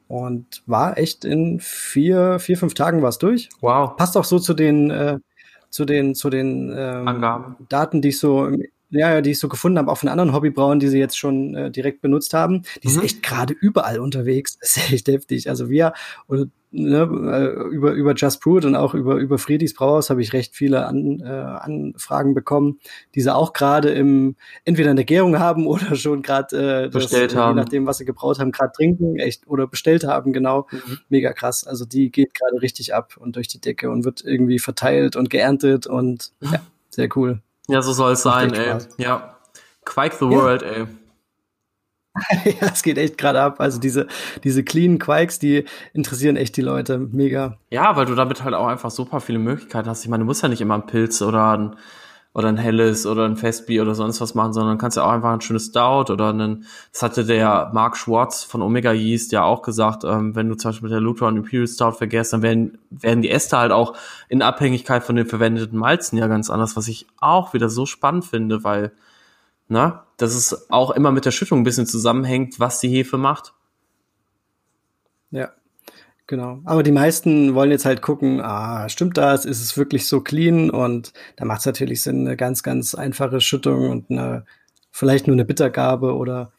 und 0.06 0.62
war 0.66 0.98
echt 0.98 1.24
in 1.24 1.58
vier, 1.58 2.38
vier, 2.38 2.56
fünf 2.56 2.74
Tagen 2.74 3.02
war 3.02 3.08
es 3.08 3.18
durch. 3.18 3.48
Wow. 3.60 3.96
Passt 3.96 4.16
auch 4.16 4.24
so 4.24 4.38
zu 4.38 4.54
den 4.54 4.90
äh, 4.90 5.18
zu 5.70 5.84
den 5.84 6.14
zu 6.14 6.30
den 6.30 6.70
ähm, 6.76 7.08
Angaben. 7.08 7.56
Daten, 7.68 8.02
die 8.02 8.08
ich 8.08 8.18
so 8.18 8.50
ja, 8.90 9.20
die 9.20 9.30
ich 9.30 9.38
so 9.38 9.48
gefunden 9.48 9.78
habe, 9.78 9.90
auch 9.90 9.98
von 9.98 10.08
anderen 10.08 10.32
Hobbybrauen, 10.32 10.80
die 10.80 10.88
sie 10.88 10.98
jetzt 10.98 11.16
schon 11.16 11.54
äh, 11.54 11.70
direkt 11.70 12.02
benutzt 12.02 12.34
haben. 12.34 12.62
Die 12.82 12.88
mhm. 12.88 12.92
sind 12.92 13.04
echt 13.04 13.22
gerade 13.22 13.54
überall 13.54 14.00
unterwegs. 14.00 14.58
Das 14.60 14.76
ist 14.76 14.92
echt 14.92 15.08
heftig. 15.08 15.48
Also 15.48 15.70
wir 15.70 15.92
und 16.26 16.50
ne, 16.70 16.98
äh, 17.00 17.68
über, 17.68 17.92
über 17.92 18.14
Just 18.14 18.40
Brewed 18.40 18.64
und 18.64 18.76
auch 18.76 18.94
über, 18.94 19.16
über 19.16 19.38
Friedrichs 19.38 19.74
Brauhaus 19.74 20.10
habe 20.10 20.22
ich 20.22 20.32
recht 20.32 20.54
viele 20.54 20.86
An, 20.86 21.20
äh, 21.20 21.28
Anfragen 21.28 22.34
bekommen, 22.34 22.78
die 23.14 23.20
sie 23.20 23.34
auch 23.34 23.52
gerade 23.52 23.90
im 23.90 24.36
entweder 24.64 24.90
in 24.90 24.96
der 24.96 25.04
Gärung 25.04 25.38
haben 25.38 25.66
oder 25.66 25.96
schon 25.96 26.22
gerade 26.22 26.84
äh, 26.86 26.88
bestellt 26.88 27.34
haben. 27.34 27.56
je 27.56 27.62
nachdem, 27.62 27.86
was 27.86 27.98
sie 27.98 28.04
gebraut 28.04 28.38
haben, 28.38 28.52
gerade 28.52 28.72
trinken, 28.72 29.16
echt 29.18 29.46
oder 29.46 29.66
bestellt 29.66 30.04
haben, 30.04 30.32
genau. 30.32 30.66
Mhm. 30.70 30.98
Mega 31.08 31.32
krass. 31.32 31.66
Also 31.66 31.84
die 31.84 32.10
geht 32.10 32.34
gerade 32.34 32.62
richtig 32.62 32.94
ab 32.94 33.16
und 33.18 33.36
durch 33.36 33.48
die 33.48 33.60
Decke 33.60 33.90
und 33.90 34.04
wird 34.04 34.24
irgendwie 34.24 34.58
verteilt 34.58 35.16
und 35.16 35.30
geerntet 35.30 35.86
und 35.86 36.32
ja, 36.40 36.60
sehr 36.90 37.08
cool. 37.16 37.40
Ja, 37.68 37.82
so 37.82 37.92
soll 37.92 38.12
es 38.12 38.22
sein, 38.22 38.52
ey. 38.52 38.78
Ja. 38.98 39.36
Quake 39.84 40.16
the 40.18 40.26
ja. 40.26 40.30
World, 40.30 40.62
ey. 40.62 40.86
ja, 42.44 42.68
es 42.72 42.82
geht 42.82 42.98
echt 42.98 43.18
gerade 43.18 43.40
ab. 43.40 43.60
Also 43.60 43.78
diese, 43.78 44.06
diese 44.42 44.64
clean 44.64 44.98
Quikes, 44.98 45.38
die 45.38 45.64
interessieren 45.92 46.36
echt 46.36 46.56
die 46.56 46.62
Leute. 46.62 46.98
Mega. 46.98 47.58
Ja, 47.70 47.96
weil 47.96 48.06
du 48.06 48.14
damit 48.14 48.42
halt 48.42 48.54
auch 48.54 48.66
einfach 48.66 48.90
super 48.90 49.20
viele 49.20 49.38
Möglichkeiten 49.38 49.88
hast. 49.88 50.04
Ich 50.04 50.10
meine, 50.10 50.22
du 50.22 50.26
musst 50.26 50.42
ja 50.42 50.48
nicht 50.48 50.60
immer 50.60 50.74
einen 50.74 50.86
Pilz 50.86 51.22
oder 51.22 51.56
ein, 51.56 51.76
oder 52.32 52.48
ein 52.48 52.56
helles 52.56 53.06
oder 53.06 53.24
ein 53.24 53.36
Festbier 53.36 53.82
oder 53.82 53.94
sonst 53.94 54.20
was 54.20 54.34
machen, 54.34 54.52
sondern 54.52 54.78
kannst 54.78 54.96
ja 54.96 55.04
auch 55.04 55.10
einfach 55.10 55.32
ein 55.32 55.40
schönes 55.40 55.66
Stout 55.66 56.12
oder 56.12 56.28
einen, 56.28 56.64
das 56.92 57.02
hatte 57.02 57.24
der 57.24 57.70
Mark 57.72 57.96
Schwartz 57.96 58.44
von 58.44 58.62
Omega 58.62 58.92
Yeast 58.92 59.32
ja 59.32 59.42
auch 59.42 59.62
gesagt, 59.62 60.04
ähm, 60.04 60.36
wenn 60.36 60.48
du 60.48 60.54
zum 60.54 60.68
Beispiel 60.68 60.84
mit 60.84 60.92
der 60.92 61.00
Lutheran 61.00 61.36
Imperial 61.36 61.66
Stout 61.66 61.92
vergisst, 61.92 62.32
dann 62.32 62.42
werden, 62.42 62.78
werden 62.90 63.22
die 63.22 63.30
Äste 63.30 63.58
halt 63.58 63.72
auch 63.72 63.96
in 64.28 64.42
Abhängigkeit 64.42 65.02
von 65.02 65.16
den 65.16 65.26
verwendeten 65.26 65.76
Malzen 65.76 66.18
ja 66.18 66.28
ganz 66.28 66.50
anders, 66.50 66.76
was 66.76 66.86
ich 66.86 67.06
auch 67.20 67.52
wieder 67.52 67.68
so 67.68 67.84
spannend 67.84 68.24
finde, 68.24 68.62
weil 68.62 68.92
na, 69.66 70.04
dass 70.20 70.34
es 70.34 70.70
auch 70.70 70.90
immer 70.90 71.12
mit 71.12 71.24
der 71.24 71.30
Schüttung 71.30 71.60
ein 71.60 71.64
bisschen 71.64 71.86
zusammenhängt, 71.86 72.60
was 72.60 72.80
die 72.80 72.88
Hefe 72.88 73.16
macht. 73.16 73.54
Ja, 75.30 75.50
genau. 76.26 76.60
Aber 76.64 76.82
die 76.82 76.92
meisten 76.92 77.54
wollen 77.54 77.70
jetzt 77.70 77.84
halt 77.84 78.02
gucken, 78.02 78.40
ah, 78.40 78.88
stimmt 78.88 79.16
das? 79.16 79.44
Ist 79.44 79.62
es 79.62 79.76
wirklich 79.76 80.06
so 80.06 80.20
clean? 80.20 80.70
Und 80.70 81.12
da 81.36 81.44
macht 81.44 81.60
es 81.60 81.66
natürlich 81.66 82.02
Sinn, 82.02 82.26
eine 82.26 82.36
ganz, 82.36 82.62
ganz 82.62 82.94
einfache 82.94 83.40
Schüttung 83.40 83.88
und 83.88 84.10
eine, 84.10 84.44
vielleicht 84.90 85.26
nur 85.26 85.34
eine 85.34 85.44
Bittergabe 85.44 86.14
oder 86.14 86.52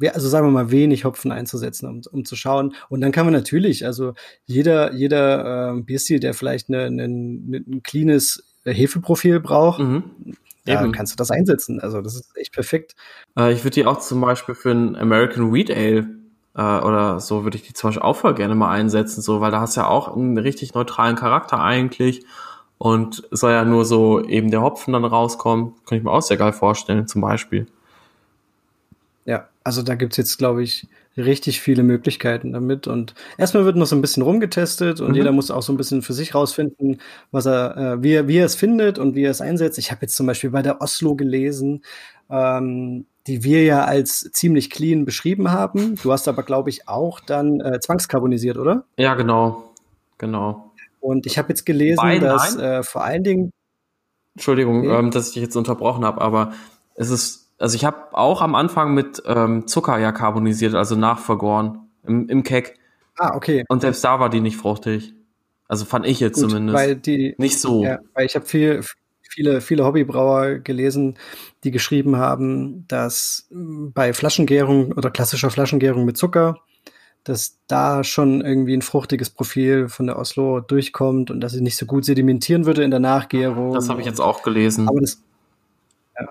ja, 0.00 0.12
also 0.12 0.28
sagen 0.28 0.46
wir 0.46 0.52
mal 0.52 0.70
wenig 0.70 1.04
Hopfen 1.04 1.32
einzusetzen, 1.32 1.88
um, 1.88 2.02
um 2.12 2.24
zu 2.24 2.36
schauen. 2.36 2.74
Und 2.88 3.00
dann 3.00 3.10
kann 3.10 3.26
man 3.26 3.34
natürlich, 3.34 3.84
also 3.84 4.14
jeder, 4.44 4.92
jeder 4.92 5.74
äh, 5.74 5.80
Bierstil, 5.80 6.20
der 6.20 6.34
vielleicht 6.34 6.68
eine, 6.68 6.84
eine, 6.84 7.04
ein 7.06 7.80
cleanes 7.82 8.44
Hefeprofil 8.64 9.40
braucht, 9.40 9.80
mhm 9.80 10.36
da 10.74 10.82
Eben. 10.82 10.92
kannst 10.92 11.12
du 11.12 11.16
das 11.16 11.30
einsetzen. 11.30 11.80
Also 11.80 12.00
das 12.00 12.14
ist 12.14 12.36
echt 12.36 12.52
perfekt. 12.52 12.94
Äh, 13.36 13.52
ich 13.52 13.64
würde 13.64 13.74
die 13.74 13.86
auch 13.86 13.98
zum 13.98 14.20
Beispiel 14.20 14.54
für 14.54 14.70
ein 14.70 14.96
American 14.96 15.52
Wheat 15.52 15.70
Ale 15.70 16.08
äh, 16.54 16.84
oder 16.84 17.20
so 17.20 17.44
würde 17.44 17.56
ich 17.56 17.62
die 17.62 17.72
zum 17.72 17.88
Beispiel 17.88 18.02
auch 18.02 18.16
voll 18.16 18.34
gerne 18.34 18.54
mal 18.54 18.70
einsetzen, 18.70 19.22
so, 19.22 19.40
weil 19.40 19.50
da 19.50 19.60
hast 19.60 19.76
du 19.76 19.82
ja 19.82 19.88
auch 19.88 20.16
einen 20.16 20.38
richtig 20.38 20.74
neutralen 20.74 21.16
Charakter 21.16 21.60
eigentlich 21.60 22.24
und 22.78 23.26
soll 23.30 23.52
ja 23.52 23.64
nur 23.64 23.84
so 23.84 24.24
eben 24.24 24.50
der 24.50 24.62
Hopfen 24.62 24.92
dann 24.92 25.04
rauskommen. 25.04 25.74
Kann 25.86 25.98
ich 25.98 26.04
mir 26.04 26.10
auch 26.10 26.22
sehr 26.22 26.36
geil 26.36 26.52
vorstellen, 26.52 27.06
zum 27.08 27.20
Beispiel. 27.20 27.66
Ja, 29.24 29.48
also 29.62 29.82
da 29.82 29.94
gibt's 29.94 30.16
jetzt, 30.16 30.38
glaube 30.38 30.62
ich, 30.62 30.88
richtig 31.18 31.60
viele 31.60 31.82
Möglichkeiten 31.82 32.52
damit. 32.52 32.86
Und 32.86 33.14
erstmal 33.36 33.64
wird 33.64 33.76
noch 33.76 33.86
so 33.86 33.96
ein 33.96 34.00
bisschen 34.00 34.22
rumgetestet 34.22 35.00
und 35.00 35.10
mhm. 35.10 35.14
jeder 35.16 35.32
muss 35.32 35.50
auch 35.50 35.62
so 35.62 35.72
ein 35.72 35.76
bisschen 35.76 36.02
für 36.02 36.12
sich 36.12 36.34
rausfinden, 36.34 37.00
was 37.30 37.46
er, 37.46 37.76
äh, 37.76 38.02
wie, 38.02 38.12
er, 38.12 38.28
wie 38.28 38.38
er 38.38 38.46
es 38.46 38.54
findet 38.54 38.98
und 38.98 39.14
wie 39.14 39.24
er 39.24 39.30
es 39.30 39.40
einsetzt. 39.40 39.78
Ich 39.78 39.90
habe 39.90 40.02
jetzt 40.02 40.16
zum 40.16 40.26
Beispiel 40.26 40.50
bei 40.50 40.62
der 40.62 40.80
Oslo 40.80 41.14
gelesen, 41.16 41.82
ähm, 42.30 43.06
die 43.26 43.44
wir 43.44 43.62
ja 43.64 43.84
als 43.84 44.30
ziemlich 44.32 44.70
clean 44.70 45.04
beschrieben 45.04 45.50
haben. 45.50 45.96
Du 46.02 46.12
hast 46.12 46.28
aber, 46.28 46.42
glaube 46.42 46.70
ich, 46.70 46.88
auch 46.88 47.20
dann 47.20 47.60
äh, 47.60 47.78
zwangskarbonisiert, 47.80 48.56
oder? 48.56 48.84
Ja, 48.96 49.14
genau. 49.14 49.72
Genau. 50.16 50.72
Und 51.00 51.26
ich 51.26 51.38
habe 51.38 51.50
jetzt 51.50 51.64
gelesen, 51.64 52.02
Wein, 52.02 52.20
dass 52.20 52.56
äh, 52.56 52.82
vor 52.82 53.04
allen 53.04 53.22
Dingen. 53.22 53.50
Entschuldigung, 54.34 54.84
ähm, 54.84 55.10
dass 55.10 55.28
ich 55.28 55.34
dich 55.34 55.42
jetzt 55.42 55.56
unterbrochen 55.56 56.04
habe, 56.04 56.20
aber 56.20 56.52
es 56.94 57.10
ist 57.10 57.47
also 57.58 57.74
ich 57.74 57.84
habe 57.84 58.16
auch 58.16 58.40
am 58.40 58.54
Anfang 58.54 58.94
mit 58.94 59.22
ähm, 59.26 59.66
Zucker 59.66 59.98
ja 59.98 60.12
carbonisiert, 60.12 60.74
also 60.74 60.96
nachvergoren 60.96 61.88
im, 62.06 62.28
im 62.28 62.42
Keck. 62.42 62.78
Ah, 63.18 63.34
okay. 63.34 63.64
Und 63.68 63.80
selbst 63.80 64.04
da 64.04 64.20
war 64.20 64.30
die 64.30 64.40
nicht 64.40 64.56
fruchtig. 64.56 65.14
Also 65.66 65.84
fand 65.84 66.06
ich 66.06 66.20
jetzt 66.20 66.40
Gut, 66.40 66.50
zumindest. 66.50 66.78
Weil 66.78 66.96
die, 66.96 67.34
nicht 67.38 67.60
so. 67.60 67.84
Ja, 67.84 67.98
weil 68.14 68.26
ich 68.26 68.36
habe 68.36 68.46
viel, 68.46 68.82
viele, 69.28 69.60
viele 69.60 69.84
Hobbybrauer 69.84 70.58
gelesen, 70.58 71.18
die 71.64 71.70
geschrieben 71.70 72.16
haben, 72.16 72.86
dass 72.88 73.48
bei 73.50 74.12
Flaschengärung 74.12 74.92
oder 74.92 75.10
klassischer 75.10 75.50
Flaschengärung 75.50 76.04
mit 76.04 76.16
Zucker, 76.16 76.60
dass 77.24 77.58
da 77.66 78.04
schon 78.04 78.40
irgendwie 78.40 78.74
ein 78.74 78.82
fruchtiges 78.82 79.30
Profil 79.30 79.88
von 79.88 80.06
der 80.06 80.18
Oslo 80.18 80.60
durchkommt 80.60 81.30
und 81.30 81.40
dass 81.40 81.52
sie 81.52 81.60
nicht 81.60 81.76
so 81.76 81.84
gut 81.84 82.04
sedimentieren 82.04 82.64
würde 82.64 82.84
in 82.84 82.90
der 82.90 83.00
Nachgärung. 83.00 83.74
Das 83.74 83.90
habe 83.90 84.00
ich 84.00 84.06
jetzt 84.06 84.20
auch 84.20 84.42
gelesen. 84.42 84.88
Aber 84.88 85.00
das, 85.00 85.22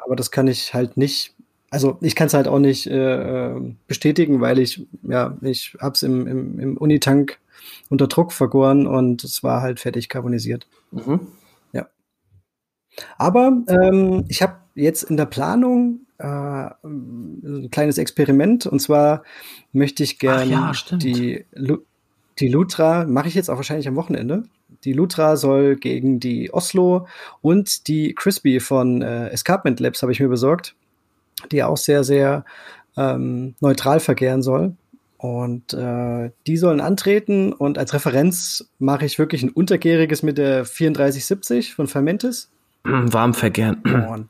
aber 0.04 0.16
das 0.16 0.32
kann 0.32 0.48
ich 0.48 0.74
halt 0.74 0.98
nicht, 0.98 1.36
also 1.70 1.98
ich 2.02 2.16
kann 2.16 2.28
es 2.28 2.34
halt 2.34 2.48
auch 2.48 2.60
nicht 2.60 2.88
äh, 2.88 3.56
äh, 3.56 3.74
bestätigen, 3.88 4.42
weil 4.42 4.60
ich, 4.60 4.86
ja, 5.04 5.38
ich 5.42 5.78
hab's 5.80 6.04
im, 6.04 6.28
im, 6.28 6.60
im 6.60 6.78
Unitank 6.78 7.40
unter 7.90 8.08
Druck 8.08 8.32
vergoren 8.32 8.88
und 8.88 9.24
es 9.24 9.44
war 9.44 9.62
halt 9.62 9.80
fertig 9.80 10.10
carbonisiert. 10.10 10.68
Mhm. 10.92 11.28
Ja. 11.74 11.88
Aber 13.18 13.64
ähm, 13.68 14.26
ich 14.28 14.42
habe 14.42 14.58
jetzt 14.76 15.04
in 15.04 15.18
der 15.18 15.26
Planung 15.26 16.02
äh, 16.18 16.26
ein 16.84 17.70
kleines 17.72 17.98
Experiment 17.98 18.66
und 18.66 18.80
zwar 18.80 19.24
möchte 19.72 20.04
ich 20.04 20.20
gerne 20.20 20.52
ja, 20.52 20.72
die, 20.94 21.46
die 22.40 22.50
Lutra, 22.50 23.06
mache 23.06 23.28
ich 23.28 23.36
jetzt 23.36 23.50
auch 23.50 23.58
wahrscheinlich 23.58 23.88
am 23.88 23.96
Wochenende, 23.96 24.44
die 24.84 24.94
Lutra 24.94 25.38
soll 25.38 25.76
gegen 25.76 26.20
die 26.20 26.54
Oslo 26.54 27.08
und 27.42 27.88
die 27.88 28.14
Crispy 28.14 28.60
von 28.60 29.02
äh, 29.02 29.30
Escarpment 29.30 29.80
Labs 29.80 30.02
habe 30.02 30.12
ich 30.12 30.20
mir 30.20 30.28
besorgt, 30.28 30.76
die 31.52 31.64
auch 31.64 31.78
sehr, 31.78 32.04
sehr 32.04 32.46
ähm, 32.96 33.56
neutral 33.60 34.00
vergären 34.00 34.42
soll. 34.42 34.76
Und 35.18 35.74
äh, 35.74 36.30
die 36.46 36.58
sollen 36.58 36.80
antreten 36.80 37.52
und 37.52 37.80
als 37.80 37.94
Referenz 37.94 38.70
mache 38.78 39.06
ich 39.06 39.18
wirklich 39.18 39.42
ein 39.42 39.50
untergäriges 39.50 40.22
mit 40.22 40.38
der 40.38 40.64
3470 40.64 41.74
von 41.74 41.88
Fermentis. 41.88 42.52
Warm 42.84 43.34
vergären. 43.34 43.82
Und 43.82 44.30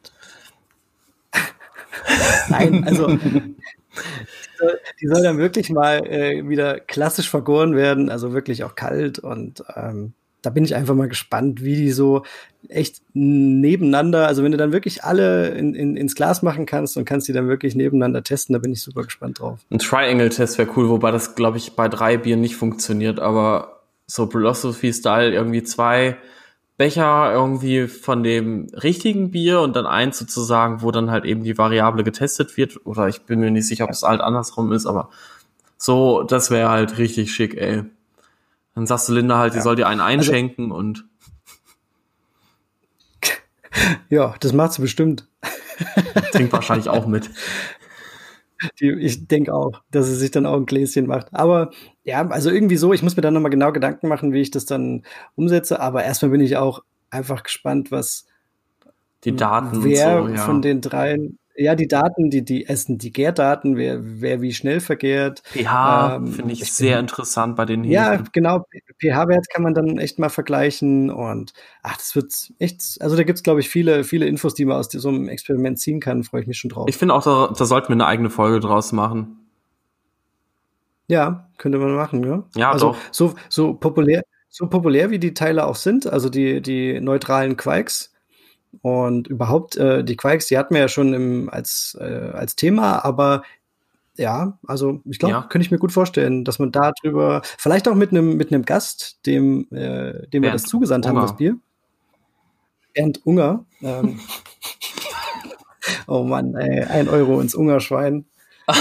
Nein, 2.50 2.86
also 2.86 3.20
die 3.98 4.58
soll, 4.58 4.80
die 5.02 5.08
soll 5.08 5.24
dann 5.24 5.38
wirklich 5.38 5.70
mal 5.70 6.06
äh, 6.06 6.48
wieder 6.48 6.80
klassisch 6.80 7.30
vergoren 7.30 7.76
werden, 7.76 8.10
also 8.10 8.34
wirklich 8.34 8.64
auch 8.64 8.76
kalt 8.76 9.20
und 9.20 9.64
ähm, 9.76 10.14
da 10.42 10.50
bin 10.50 10.64
ich 10.64 10.76
einfach 10.76 10.96
mal 10.96 11.10
gespannt, 11.10 11.64
wie 11.64 11.76
die 11.76 11.92
so 11.92 12.24
echt 12.70 13.02
nebeneinander, 13.14 14.28
also 14.28 14.44
wenn 14.44 14.52
du 14.52 14.58
dann 14.58 14.72
wirklich 14.72 15.04
alle 15.04 15.50
in, 15.50 15.74
in, 15.76 15.98
ins 15.98 16.16
Glas 16.16 16.42
machen 16.42 16.66
kannst 16.66 16.96
und 16.96 17.06
kannst 17.06 17.28
die 17.28 17.34
dann 17.34 17.48
wirklich 17.48 17.76
nebeneinander 17.76 18.24
testen, 18.24 18.54
da 18.54 18.60
bin 18.60 18.72
ich 18.72 18.82
super 18.82 19.04
gespannt 19.04 19.40
drauf. 19.40 19.60
Ein 19.70 19.80
Triangle-Test 19.80 20.58
wäre 20.58 20.70
cool, 20.76 20.90
wobei 20.90 21.12
das, 21.12 21.36
glaube 21.36 21.58
ich, 21.58 21.74
bei 21.74 21.90
drei 21.90 22.18
Bieren 22.18 22.42
nicht 22.42 22.56
funktioniert, 22.56 23.20
aber 23.20 23.82
so 24.06 24.28
Philosophy-Style 24.28 25.34
irgendwie 25.34 25.64
zwei 25.64 26.18
Becher 26.78 27.32
irgendwie 27.34 27.88
von 27.88 28.22
dem 28.22 28.68
richtigen 28.72 29.32
Bier 29.32 29.62
und 29.62 29.76
dann 29.76 29.88
eins 29.88 30.20
sozusagen, 30.20 30.84
wo 30.84 30.92
dann 30.92 31.10
halt 31.10 31.26
eben 31.26 31.44
die 31.44 31.58
Variable 31.58 32.04
getestet 32.04 32.56
wird. 32.56 32.86
Oder 32.86 33.08
ich 33.08 33.24
bin 33.24 33.40
mir 33.40 33.50
nicht 33.50 33.68
sicher, 33.68 33.86
ob 33.86 33.90
es 33.90 34.04
halt 34.04 34.22
andersrum 34.22 34.72
ist, 34.72 34.86
aber 34.86 35.10
so, 35.78 36.24
das 36.24 36.52
wäre 36.52 36.70
halt 36.70 37.00
richtig 37.00 37.34
schick, 37.34 37.56
ey. 37.56 37.84
Dann 38.76 38.86
sagst 38.86 39.10
du 39.10 39.14
Linda 39.14 39.40
halt, 39.40 39.54
ja. 39.54 39.60
die 39.60 39.64
soll 39.64 39.76
dir 39.76 39.88
einen 39.88 40.02
also 40.02 40.14
einschenken 40.14 40.66
also, 40.66 40.76
und. 40.78 41.06
Ja, 44.10 44.36
das 44.40 44.54
macht 44.54 44.74
sie 44.74 44.82
bestimmt. 44.82 45.28
Trinkt 46.32 46.54
wahrscheinlich 46.54 46.90
auch 46.90 47.08
mit. 47.08 47.30
Die, 48.80 48.90
ich 48.92 49.28
denke 49.28 49.54
auch, 49.54 49.82
dass 49.92 50.08
sie 50.08 50.16
sich 50.16 50.32
dann 50.32 50.46
auch 50.46 50.56
ein 50.56 50.66
Gläschen 50.66 51.08
macht. 51.08 51.28
Aber 51.32 51.72
ja, 52.04 52.28
also 52.28 52.50
irgendwie 52.50 52.78
so, 52.78 52.94
ich 52.94 53.04
muss 53.04 53.16
mir 53.16 53.22
dann 53.22 53.34
nochmal 53.34 53.52
genau 53.52 53.72
Gedanken 53.72 54.08
machen, 54.08 54.34
wie 54.34 54.42
ich 54.42 54.52
das 54.52 54.66
dann 54.66 55.04
umsetze. 55.36 55.80
Aber 55.80 56.04
erstmal 56.04 56.32
bin 56.32 56.42
ich 56.42 56.58
auch 56.58 56.84
einfach 57.10 57.44
gespannt, 57.44 57.92
was 57.92 58.26
die 59.24 59.36
Daten 59.36 59.84
wer 59.84 60.24
so, 60.24 60.30
ja. 60.30 60.38
von 60.38 60.62
den 60.62 60.82
dreien 60.82 61.40
ja, 61.58 61.76
die 61.76 61.88
Daten, 61.88 62.30
die, 62.30 62.46
die 62.46 62.68
essen, 62.68 62.98
die 62.98 63.12
Gärdaten, 63.12 63.78
wer, 63.78 64.00
wer 64.02 64.42
wie 64.42 64.54
schnell 64.54 64.80
vergärt. 64.80 65.42
pH 65.52 66.16
ähm, 66.16 66.28
finde 66.28 66.54
ich, 66.54 66.62
ich 66.62 66.72
sehr 66.72 66.98
bin, 66.98 67.06
interessant 67.06 67.56
bei 67.56 67.66
den 67.66 67.84
Hefen. 67.84 67.94
Ja, 67.94 68.24
genau. 68.32 68.66
pH-Wert 69.00 69.48
kann 69.50 69.64
man 69.64 69.74
dann 69.74 69.98
echt 69.98 70.20
mal 70.20 70.30
vergleichen 70.30 71.10
und 71.10 71.54
ach, 71.82 71.98
das 71.98 72.16
wird 72.16 72.54
echt, 72.60 72.98
also 73.00 73.16
da 73.16 73.24
gibt's 73.24 73.44
glaube 73.44 73.60
ich, 73.60 73.70
viele, 73.70 74.04
viele 74.04 74.28
Infos, 74.28 74.54
die 74.54 74.66
man 74.66 74.78
aus 74.78 74.90
so 74.92 75.10
einem 75.10 75.28
Experiment 75.30 75.80
ziehen 75.80 76.00
kann. 76.00 76.24
Freue 76.24 76.42
ich 76.42 76.48
mich 76.48 76.60
schon 76.60 76.70
drauf. 76.70 76.88
Ich 76.88 76.98
finde 76.98 77.16
auch, 77.16 77.24
da, 77.24 77.54
da 77.58 77.66
sollten 77.66 77.90
wir 77.90 77.94
eine 77.94 78.06
eigene 78.06 78.30
Folge 78.30 78.60
draus 78.60 78.92
machen. 78.92 79.40
Ja, 81.08 81.50
könnte 81.58 81.80
man 81.80 81.96
machen, 81.96 82.24
ja. 82.24 82.44
Ja, 82.56 82.72
also, 82.72 82.92
doch. 82.92 82.98
So, 83.12 83.36
so 83.50 83.74
populär, 83.74 84.24
so 84.50 84.68
populär 84.68 85.10
wie 85.10 85.20
die 85.20 85.34
Teile 85.34 85.66
auch 85.66 85.76
sind, 85.76 86.06
also 86.06 86.30
die, 86.30 86.62
die 86.62 87.00
neutralen 87.00 87.58
Quikes, 87.58 88.14
und 88.82 89.28
überhaupt, 89.28 89.78
äh, 89.78 90.04
die 90.04 90.16
Quikes, 90.16 90.48
die 90.48 90.58
hatten 90.58 90.74
wir 90.74 90.82
ja 90.82 90.88
schon 90.88 91.14
im, 91.14 91.50
als, 91.50 91.98
äh, 92.00 92.32
als 92.34 92.56
Thema, 92.56 93.04
aber 93.04 93.44
ja, 94.18 94.58
also 94.66 95.02
ich 95.06 95.20
glaube, 95.20 95.34
ja. 95.34 95.42
könnte 95.44 95.66
ich 95.66 95.72
mir 95.72 95.78
gut 95.78 95.92
vorstellen, 95.92 96.44
dass 96.44 96.60
man 96.60 96.72
da 96.72 96.92
drüber, 97.02 97.42
vielleicht 97.58 97.88
auch 97.88 97.96
mit 97.96 98.12
einem 98.12 98.36
mit 98.36 98.52
einem 98.52 98.66
Gast, 98.66 99.20
dem, 99.26 99.68
äh, 99.72 100.28
dem 100.28 100.44
wir 100.44 100.52
das 100.52 100.64
zugesandt 100.64 101.06
Unger. 101.06 101.16
haben, 101.16 101.28
das 101.28 101.38
Bier. 101.38 101.58
Bernd 102.94 103.26
Unger. 103.26 103.66
Ähm, 103.82 104.20
oh 106.08 106.24
Mann, 106.24 106.56
ey, 106.56 106.84
ein 106.84 107.10
Euro 107.10 107.40
ins 107.40 107.54
Ungerschwein. 107.54 108.26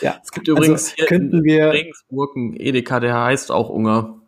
ja, 0.00 0.20
es 0.22 0.32
gibt 0.32 0.48
übrigens 0.48 0.90
also, 0.90 0.94
hier 0.96 1.06
könnten 1.06 1.44
wir 1.44 1.70
Regensburg 1.70 2.36
einen 2.36 2.56
Edeka, 2.56 3.00
der 3.00 3.18
heißt 3.22 3.50
auch 3.52 3.70
Unger. 3.70 4.19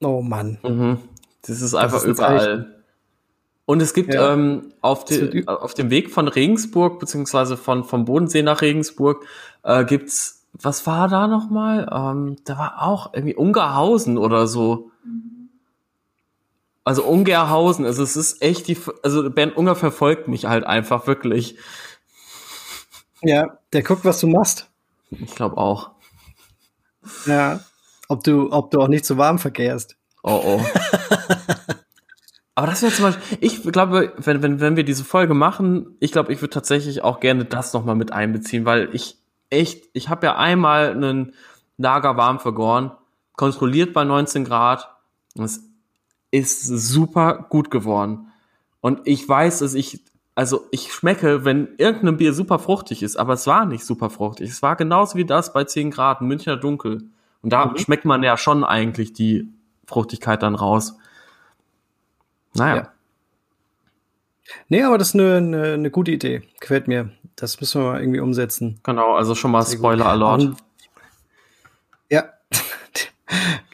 Oh 0.00 0.22
Mann. 0.22 0.58
Mhm. 0.62 0.98
Das 1.42 1.60
ist 1.60 1.74
einfach 1.74 1.98
das 1.98 2.04
ist 2.04 2.18
überall. 2.18 2.82
Und 3.66 3.80
es 3.80 3.94
gibt 3.94 4.14
ja. 4.14 4.32
ähm, 4.32 4.72
auf, 4.80 5.04
de, 5.04 5.46
auf 5.46 5.74
dem 5.74 5.90
Weg 5.90 6.10
von 6.10 6.26
Regensburg, 6.26 6.98
beziehungsweise 6.98 7.56
von, 7.56 7.84
vom 7.84 8.04
Bodensee 8.04 8.42
nach 8.42 8.62
Regensburg, 8.62 9.24
äh, 9.62 9.84
gibt's, 9.84 10.44
was 10.52 10.86
war 10.88 11.06
da 11.06 11.28
nochmal? 11.28 11.88
Ähm, 11.92 12.36
da 12.44 12.58
war 12.58 12.82
auch 12.82 13.14
irgendwie 13.14 13.36
Ungerhausen 13.36 14.18
oder 14.18 14.48
so. 14.48 14.90
Also 16.82 17.04
Ungerhausen, 17.04 17.84
also 17.84 18.02
es 18.02 18.16
ist 18.16 18.42
echt 18.42 18.66
die, 18.66 18.76
also 19.04 19.30
Bernd 19.30 19.56
Unger 19.56 19.76
verfolgt 19.76 20.26
mich 20.26 20.46
halt 20.46 20.64
einfach 20.64 21.06
wirklich. 21.06 21.56
Ja, 23.22 23.58
der 23.72 23.82
guckt, 23.84 24.04
was 24.04 24.18
du 24.18 24.26
machst. 24.26 24.68
Ich 25.10 25.36
glaube 25.36 25.58
auch. 25.58 25.90
Ja 27.26 27.60
ob 28.10 28.24
du, 28.24 28.50
ob 28.50 28.72
du 28.72 28.80
auch 28.80 28.88
nicht 28.88 29.04
zu 29.04 29.16
warm 29.18 29.38
verkehrst. 29.38 29.96
Oh 30.24 30.40
oh. 30.44 30.60
Aber 32.56 32.66
das 32.66 32.82
wäre 32.82 32.92
zum 32.92 33.04
Beispiel, 33.06 33.38
ich 33.40 33.62
glaube, 33.62 34.12
wenn, 34.18 34.42
wenn, 34.42 34.60
wenn 34.60 34.76
wir 34.76 34.84
diese 34.84 35.04
Folge 35.04 35.32
machen, 35.32 35.96
ich 36.00 36.10
glaube, 36.10 36.32
ich 36.32 36.42
würde 36.42 36.52
tatsächlich 36.52 37.02
auch 37.02 37.20
gerne 37.20 37.44
das 37.44 37.72
nochmal 37.72 37.94
mit 37.94 38.12
einbeziehen, 38.12 38.64
weil 38.64 38.90
ich 38.92 39.16
echt, 39.48 39.84
ich 39.92 40.08
habe 40.08 40.26
ja 40.26 40.36
einmal 40.36 40.90
einen 40.90 41.34
Lager 41.78 42.16
warm 42.16 42.40
vergoren, 42.40 42.90
kontrolliert 43.36 43.92
bei 43.92 44.04
19 44.04 44.44
Grad. 44.44 44.88
Und 45.36 45.44
es 45.44 45.62
ist 46.32 46.64
super 46.64 47.46
gut 47.48 47.70
geworden. 47.70 48.32
Und 48.80 49.02
ich 49.04 49.26
weiß, 49.26 49.60
dass 49.60 49.74
ich, 49.74 50.00
also 50.34 50.66
ich 50.72 50.92
schmecke, 50.92 51.44
wenn 51.44 51.68
irgendein 51.78 52.16
Bier 52.16 52.34
super 52.34 52.58
fruchtig 52.58 53.04
ist, 53.04 53.16
aber 53.16 53.34
es 53.34 53.46
war 53.46 53.66
nicht 53.66 53.84
super 53.84 54.10
fruchtig. 54.10 54.50
Es 54.50 54.62
war 54.62 54.74
genauso 54.74 55.16
wie 55.16 55.24
das 55.24 55.52
bei 55.52 55.62
10 55.62 55.92
Grad, 55.92 56.22
Münchner 56.22 56.56
Dunkel. 56.56 57.04
Und 57.42 57.52
da 57.52 57.66
mhm. 57.66 57.78
schmeckt 57.78 58.04
man 58.04 58.22
ja 58.22 58.36
schon 58.36 58.64
eigentlich 58.64 59.12
die 59.12 59.48
Fruchtigkeit 59.86 60.42
dann 60.42 60.54
raus. 60.54 60.96
Naja. 62.54 62.76
Ja. 62.76 62.92
Nee, 64.68 64.82
aber 64.82 64.98
das 64.98 65.08
ist 65.08 65.14
eine, 65.14 65.36
eine, 65.36 65.72
eine, 65.74 65.90
gute 65.90 66.10
Idee. 66.10 66.42
Gefällt 66.60 66.88
mir. 66.88 67.10
Das 67.36 67.60
müssen 67.60 67.82
wir 67.82 67.92
mal 67.92 68.00
irgendwie 68.00 68.20
umsetzen. 68.20 68.80
Genau, 68.82 69.14
also 69.14 69.34
schon 69.34 69.52
mal 69.52 69.64
Spoiler 69.64 70.06
Alert. 70.06 70.54
ja. 72.10 72.24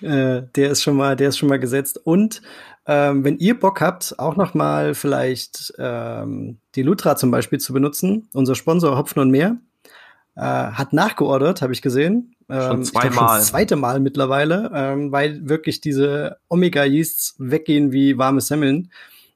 Äh, 0.02 0.42
der 0.54 0.72
ist 0.72 0.82
schon 0.82 0.94
mal, 0.94 1.16
der 1.16 1.30
ist 1.30 1.38
schon 1.38 1.48
mal 1.48 1.58
gesetzt. 1.58 1.98
Und 2.04 2.42
ähm, 2.86 3.24
wenn 3.24 3.38
ihr 3.38 3.58
Bock 3.58 3.80
habt, 3.80 4.18
auch 4.18 4.36
noch 4.36 4.52
mal 4.52 4.94
vielleicht 4.94 5.72
ähm, 5.78 6.58
die 6.74 6.82
Lutra 6.82 7.16
zum 7.16 7.30
Beispiel 7.30 7.58
zu 7.58 7.72
benutzen, 7.72 8.28
unser 8.34 8.54
Sponsor 8.54 8.98
Hopfen 8.98 9.22
und 9.22 9.30
Meer, 9.30 9.56
äh, 10.36 10.40
hat 10.40 10.92
nachgeordert, 10.92 11.62
habe 11.62 11.72
ich 11.72 11.82
gesehen. 11.82 12.34
Ähm, 12.48 12.62
schon 12.62 12.84
zweimal. 12.84 13.38
Das 13.38 13.48
zweite 13.48 13.76
Mal 13.76 14.00
mittlerweile, 14.00 14.70
ähm, 14.74 15.10
weil 15.10 15.48
wirklich 15.48 15.80
diese 15.80 16.36
Omega-Yeasts 16.48 17.34
weggehen 17.38 17.92
wie 17.92 18.18
warme 18.18 18.40
Semmeln. 18.40 18.90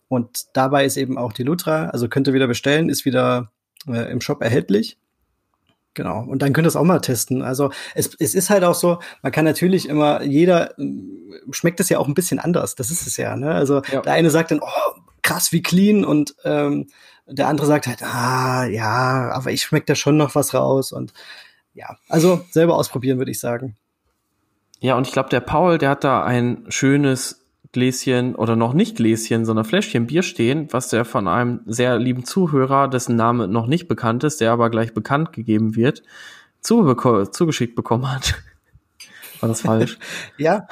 Und 0.08 0.46
dabei 0.54 0.84
ist 0.84 0.96
eben 0.96 1.18
auch 1.18 1.32
die 1.32 1.42
Lutra, 1.42 1.86
also 1.86 2.08
könnt 2.08 2.26
ihr 2.28 2.34
wieder 2.34 2.48
bestellen, 2.48 2.88
ist 2.88 3.04
wieder 3.04 3.50
äh, 3.86 4.10
im 4.10 4.20
Shop 4.20 4.42
erhältlich. 4.42 4.98
Genau. 5.94 6.22
Und 6.22 6.42
dann 6.42 6.52
könnt 6.52 6.66
ihr 6.66 6.68
es 6.68 6.76
auch 6.76 6.84
mal 6.84 7.00
testen. 7.00 7.42
Also 7.42 7.70
es, 7.94 8.14
es 8.18 8.34
ist 8.34 8.50
halt 8.50 8.62
auch 8.62 8.74
so, 8.74 9.00
man 9.22 9.32
kann 9.32 9.44
natürlich 9.44 9.88
immer, 9.88 10.22
jeder 10.22 10.78
äh, 10.78 10.84
schmeckt 11.50 11.80
es 11.80 11.88
ja 11.88 11.98
auch 11.98 12.06
ein 12.06 12.14
bisschen 12.14 12.38
anders. 12.38 12.74
Das 12.76 12.90
ist 12.90 13.06
es 13.06 13.16
ja. 13.16 13.36
Ne? 13.36 13.52
Also 13.52 13.82
ja. 13.90 14.00
der 14.00 14.12
eine 14.12 14.30
sagt 14.30 14.52
dann, 14.52 14.60
oh, 14.60 15.00
krass, 15.22 15.52
wie 15.52 15.62
clean 15.62 16.04
und 16.04 16.34
ähm, 16.44 16.88
der 17.30 17.48
andere 17.48 17.66
sagt 17.66 17.86
halt, 17.86 18.02
ah, 18.02 18.64
ja, 18.66 19.30
aber 19.32 19.50
ich 19.50 19.62
schmecke 19.62 19.86
da 19.86 19.94
schon 19.94 20.16
noch 20.16 20.34
was 20.34 20.54
raus 20.54 20.92
und 20.92 21.12
ja, 21.74 21.96
also 22.08 22.44
selber 22.50 22.76
ausprobieren, 22.76 23.18
würde 23.18 23.30
ich 23.30 23.40
sagen. 23.40 23.76
Ja, 24.80 24.96
und 24.96 25.06
ich 25.06 25.12
glaube, 25.12 25.28
der 25.28 25.40
Paul, 25.40 25.78
der 25.78 25.90
hat 25.90 26.04
da 26.04 26.24
ein 26.24 26.64
schönes 26.68 27.44
Gläschen 27.72 28.34
oder 28.34 28.56
noch 28.56 28.72
nicht 28.72 28.96
Gläschen, 28.96 29.44
sondern 29.44 29.64
Fläschchen 29.64 30.06
Bier 30.06 30.22
stehen, 30.22 30.68
was 30.72 30.88
der 30.88 31.04
von 31.04 31.28
einem 31.28 31.60
sehr 31.66 31.98
lieben 31.98 32.24
Zuhörer, 32.24 32.88
dessen 32.88 33.14
Name 33.14 33.46
noch 33.46 33.66
nicht 33.66 33.86
bekannt 33.86 34.24
ist, 34.24 34.40
der 34.40 34.50
aber 34.50 34.70
gleich 34.70 34.92
bekannt 34.92 35.32
gegeben 35.32 35.76
wird, 35.76 36.02
zugeschickt 36.60 37.76
bekommen 37.76 38.10
hat. 38.10 38.34
War 39.40 39.48
das 39.48 39.60
falsch? 39.60 39.98
ja. 40.36 40.66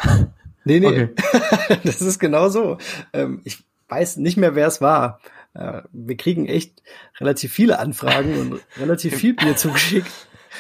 Nee, 0.64 0.80
nee. 0.80 0.86
Okay. 0.86 1.08
das 1.84 2.02
ist 2.02 2.18
genau 2.18 2.48
so. 2.48 2.78
Ähm, 3.12 3.40
ich 3.44 3.64
weiß 3.88 4.18
nicht 4.18 4.36
mehr, 4.36 4.54
wer 4.54 4.66
es 4.66 4.80
war. 4.80 5.20
Äh, 5.58 5.82
wir 5.92 6.16
kriegen 6.16 6.46
echt 6.46 6.82
relativ 7.20 7.52
viele 7.52 7.78
Anfragen 7.78 8.38
und 8.38 8.60
relativ 8.80 9.16
viel 9.16 9.34
Bier 9.34 9.56
zugeschickt. 9.56 10.10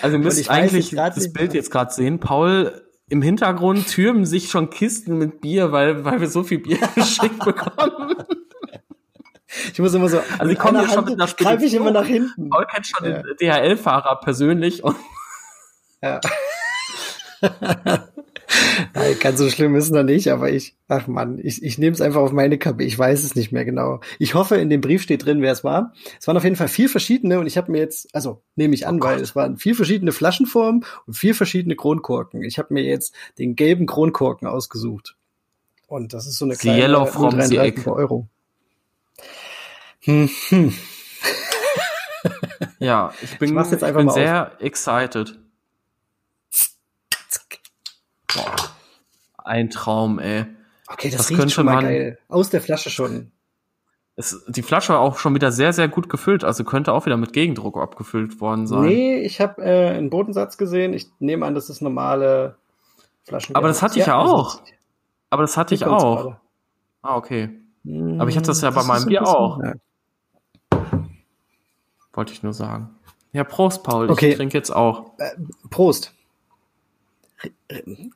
Also 0.02 0.16
ihr 0.16 0.22
müsst 0.22 0.50
eigentlich 0.50 0.90
das 0.90 1.32
Bild 1.32 1.54
jetzt 1.54 1.70
gerade 1.70 1.92
sehen. 1.92 2.18
Paul 2.18 2.82
im 3.08 3.22
Hintergrund 3.22 3.86
türmen 3.88 4.26
sich 4.26 4.50
schon 4.50 4.70
Kisten 4.70 5.16
mit 5.16 5.40
Bier, 5.40 5.72
weil, 5.72 6.04
weil 6.04 6.20
wir 6.20 6.28
so 6.28 6.42
viel 6.42 6.58
Bier 6.58 6.78
geschickt 6.94 7.38
bekommen. 7.38 8.16
Ich 9.72 9.78
muss 9.78 9.94
immer 9.94 10.08
so. 10.08 10.20
Also 10.38 10.52
ich 10.52 10.58
komme 10.58 10.86
schon 10.88 11.04
mit 11.04 11.14
einer. 11.14 11.32
Greife 11.32 11.64
ich 11.64 11.74
immer 11.74 11.90
nach 11.90 12.04
hinten. 12.04 12.50
Paul 12.50 12.66
kennt 12.66 12.86
schon 12.86 13.08
ja. 13.08 13.22
den 13.22 13.36
DHL-Fahrer 13.36 14.20
persönlich 14.20 14.84
und. 14.84 14.96
Ja. 16.02 16.20
Nein, 18.94 19.16
ganz 19.20 19.38
so 19.38 19.48
schlimm 19.50 19.74
ist 19.76 19.90
noch 19.90 20.02
nicht, 20.02 20.28
aber 20.28 20.50
ich, 20.50 20.74
ach 20.88 21.06
man, 21.06 21.38
ich, 21.38 21.62
ich 21.62 21.78
nehme 21.78 21.92
es 21.92 22.00
einfach 22.00 22.20
auf 22.20 22.32
meine 22.32 22.58
Kappe. 22.58 22.84
Ich 22.84 22.98
weiß 22.98 23.22
es 23.22 23.34
nicht 23.34 23.52
mehr 23.52 23.64
genau. 23.64 24.00
Ich 24.18 24.34
hoffe, 24.34 24.56
in 24.56 24.70
dem 24.70 24.80
Brief 24.80 25.02
steht 25.02 25.24
drin, 25.24 25.42
wer 25.42 25.52
es 25.52 25.64
war. 25.64 25.92
Es 26.18 26.26
waren 26.26 26.36
auf 26.36 26.44
jeden 26.44 26.56
Fall 26.56 26.68
vier 26.68 26.88
verschiedene 26.88 27.38
und 27.40 27.46
ich 27.46 27.58
habe 27.58 27.70
mir 27.70 27.78
jetzt, 27.78 28.14
also 28.14 28.42
nehme 28.56 28.74
ich 28.74 28.86
an, 28.86 29.00
oh 29.00 29.04
weil 29.04 29.20
es 29.20 29.36
waren 29.36 29.58
vier 29.58 29.74
verschiedene 29.74 30.12
Flaschenformen 30.12 30.84
und 31.06 31.14
vier 31.14 31.34
verschiedene 31.34 31.76
Kronkorken. 31.76 32.42
Ich 32.42 32.58
habe 32.58 32.72
mir 32.72 32.82
jetzt 32.82 33.14
den 33.38 33.54
gelben 33.54 33.86
Kronkorken 33.86 34.48
ausgesucht. 34.48 35.16
Und 35.86 36.12
das 36.12 36.26
ist 36.26 36.38
so 36.38 36.44
eine 36.44 36.54
the 36.54 36.60
kleine 36.60 36.82
Yellow 36.82 37.06
from 37.06 37.40
the 37.40 37.58
egg. 37.58 37.86
Euro. 37.86 38.28
Hm, 40.00 40.28
hm. 40.48 40.74
ja, 42.78 43.12
ich 43.22 43.38
bin, 43.38 43.58
ich, 43.58 43.72
ich 43.72 43.94
bin 43.94 44.10
sehr 44.10 44.52
excited. 44.60 45.38
Boah. 48.34 48.54
Ein 49.44 49.70
Traum, 49.70 50.18
ey. 50.18 50.46
Okay, 50.88 51.10
das, 51.10 51.28
das 51.28 51.30
riecht 51.30 51.52
schon 51.52 51.66
mal 51.66 51.76
man, 51.76 51.84
geil. 51.84 52.18
Aus 52.28 52.50
der 52.50 52.60
Flasche 52.60 52.90
schon. 52.90 53.30
Es, 54.16 54.44
die 54.48 54.62
Flasche 54.62 54.94
war 54.94 55.00
auch 55.00 55.18
schon 55.18 55.34
wieder 55.34 55.52
sehr, 55.52 55.72
sehr 55.72 55.86
gut 55.88 56.08
gefüllt, 56.08 56.42
also 56.42 56.64
könnte 56.64 56.92
auch 56.92 57.06
wieder 57.06 57.16
mit 57.16 57.32
Gegendruck 57.32 57.76
abgefüllt 57.76 58.40
worden 58.40 58.66
sein. 58.66 58.82
Nee, 58.82 59.18
ich 59.20 59.40
habe 59.40 59.62
äh, 59.62 59.90
einen 59.90 60.10
Bodensatz 60.10 60.58
gesehen. 60.58 60.92
Ich 60.92 61.08
nehme 61.20 61.46
an, 61.46 61.54
das 61.54 61.70
ist 61.70 61.82
normale 61.82 62.56
Flaschen. 63.24 63.54
Aber 63.54 63.68
das 63.68 63.80
hatte 63.82 63.98
ich 63.98 64.06
ja, 64.06 64.14
ja 64.14 64.26
auch. 64.26 64.60
Aber 65.30 65.42
das 65.42 65.56
hatte 65.56 65.74
ich 65.74 65.84
auch. 65.86 66.34
Ah, 67.02 67.16
okay. 67.16 67.50
Aber 68.18 68.28
ich 68.28 68.36
hatte 68.36 68.48
das 68.48 68.60
ja 68.60 68.70
das 68.70 68.86
bei 68.86 68.92
meinem 68.92 69.06
Bier 69.06 69.26
auch. 69.26 69.60
Wollte 72.12 72.32
ich 72.32 72.42
nur 72.42 72.52
sagen. 72.52 72.90
Ja, 73.32 73.44
Prost, 73.44 73.84
Paul. 73.84 74.10
Okay. 74.10 74.30
Ich 74.30 74.36
trinke 74.36 74.56
jetzt 74.56 74.74
auch. 74.74 75.12
Äh, 75.18 75.30
Prost. 75.70 76.12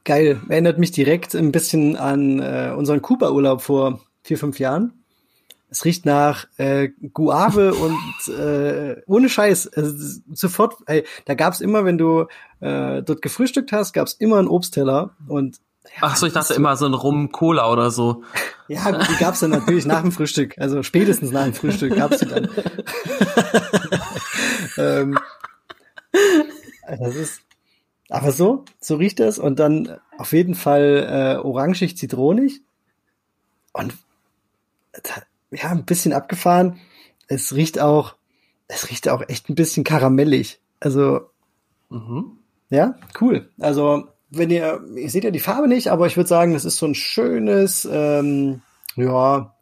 Geil. 0.05 0.41
Erinnert 0.49 0.79
mich 0.79 0.91
direkt 0.91 1.35
ein 1.35 1.53
bisschen 1.53 1.97
an 1.97 2.41
äh, 2.41 2.73
unseren 2.77 3.03
Kuba-Urlaub 3.03 3.63
vor 3.63 4.01
vier, 4.23 4.39
fünf 4.39 4.59
Jahren. 4.59 5.05
Es 5.71 5.85
riecht 5.87 6.05
nach 6.05 6.47
äh, 6.59 6.91
Guave 7.15 7.75
und 7.75 8.35
äh, 8.35 9.01
ohne 9.07 9.29
Scheiß. 9.29 9.69
Also, 9.69 10.21
sofort, 10.33 10.77
ey, 10.87 11.05
da 11.25 11.35
gab's 11.35 11.61
immer, 11.61 11.85
wenn 11.85 11.99
du 11.99 12.27
äh, 12.61 13.03
dort 13.03 13.23
gefrühstückt 13.23 13.73
hast, 13.73 13.93
gab's 13.93 14.13
immer 14.13 14.39
einen 14.39 14.49
Obstteller 14.49 15.17
und 15.29 15.61
ja, 15.85 16.03
Ach 16.03 16.17
so, 16.17 16.27
ich 16.27 16.33
dachte 16.33 16.55
immer 16.55 16.77
so 16.77 16.87
ein 16.87 16.95
Rum-Cola 16.95 17.71
oder 17.71 17.91
so. 17.91 18.23
Ja, 18.69 18.91
die 18.91 19.17
gab's 19.17 19.41
dann 19.41 19.51
natürlich 19.51 19.85
nach 19.85 20.01
dem 20.01 20.13
Frühstück. 20.13 20.57
Also 20.57 20.83
spätestens 20.83 21.31
nach 21.31 21.45
dem 21.45 21.53
Frühstück 21.53 21.95
gab's 21.95 22.21
die 22.21 22.27
dann. 22.27 22.49
ähm, 24.79 25.19
das 26.99 27.15
ist, 27.17 27.43
aber 28.13 28.31
so, 28.31 28.67
so 28.79 28.97
riecht 28.97 29.21
das 29.21 29.39
und 29.39 29.59
dann 29.59 29.99
auf 30.19 30.35
jeden 30.35 30.55
Fall 30.55 31.39
äh, 31.41 31.43
orangig, 31.43 31.97
zitronig 31.97 32.61
und 33.73 33.95
ja, 35.51 35.71
ein 35.71 35.87
bisschen 35.87 36.13
abgefahren. 36.13 36.79
Es 37.27 37.55
riecht 37.55 37.81
auch, 37.81 38.17
es 38.69 38.91
riecht 38.91 39.09
auch 39.09 39.23
echt 39.29 39.49
ein 39.49 39.55
bisschen 39.55 39.83
karamellig. 39.83 40.61
Also, 40.79 41.23
mhm. 41.89 42.33
ja, 42.69 42.97
cool. 43.19 43.49
Also, 43.59 44.09
wenn 44.29 44.51
ihr, 44.51 44.85
ihr 44.95 45.09
seht 45.09 45.25
ja 45.25 45.31
die 45.31 45.41
Farbe 45.41 45.67
nicht, 45.67 45.89
aber 45.89 46.07
ich 46.07 46.19
würde 46.19 46.29
sagen, 46.29 46.53
das 46.53 46.67
ist 46.67 46.77
so 46.77 46.85
ein 46.85 46.95
schönes, 46.95 47.89
ähm, 47.91 48.61
ja, 48.95 49.55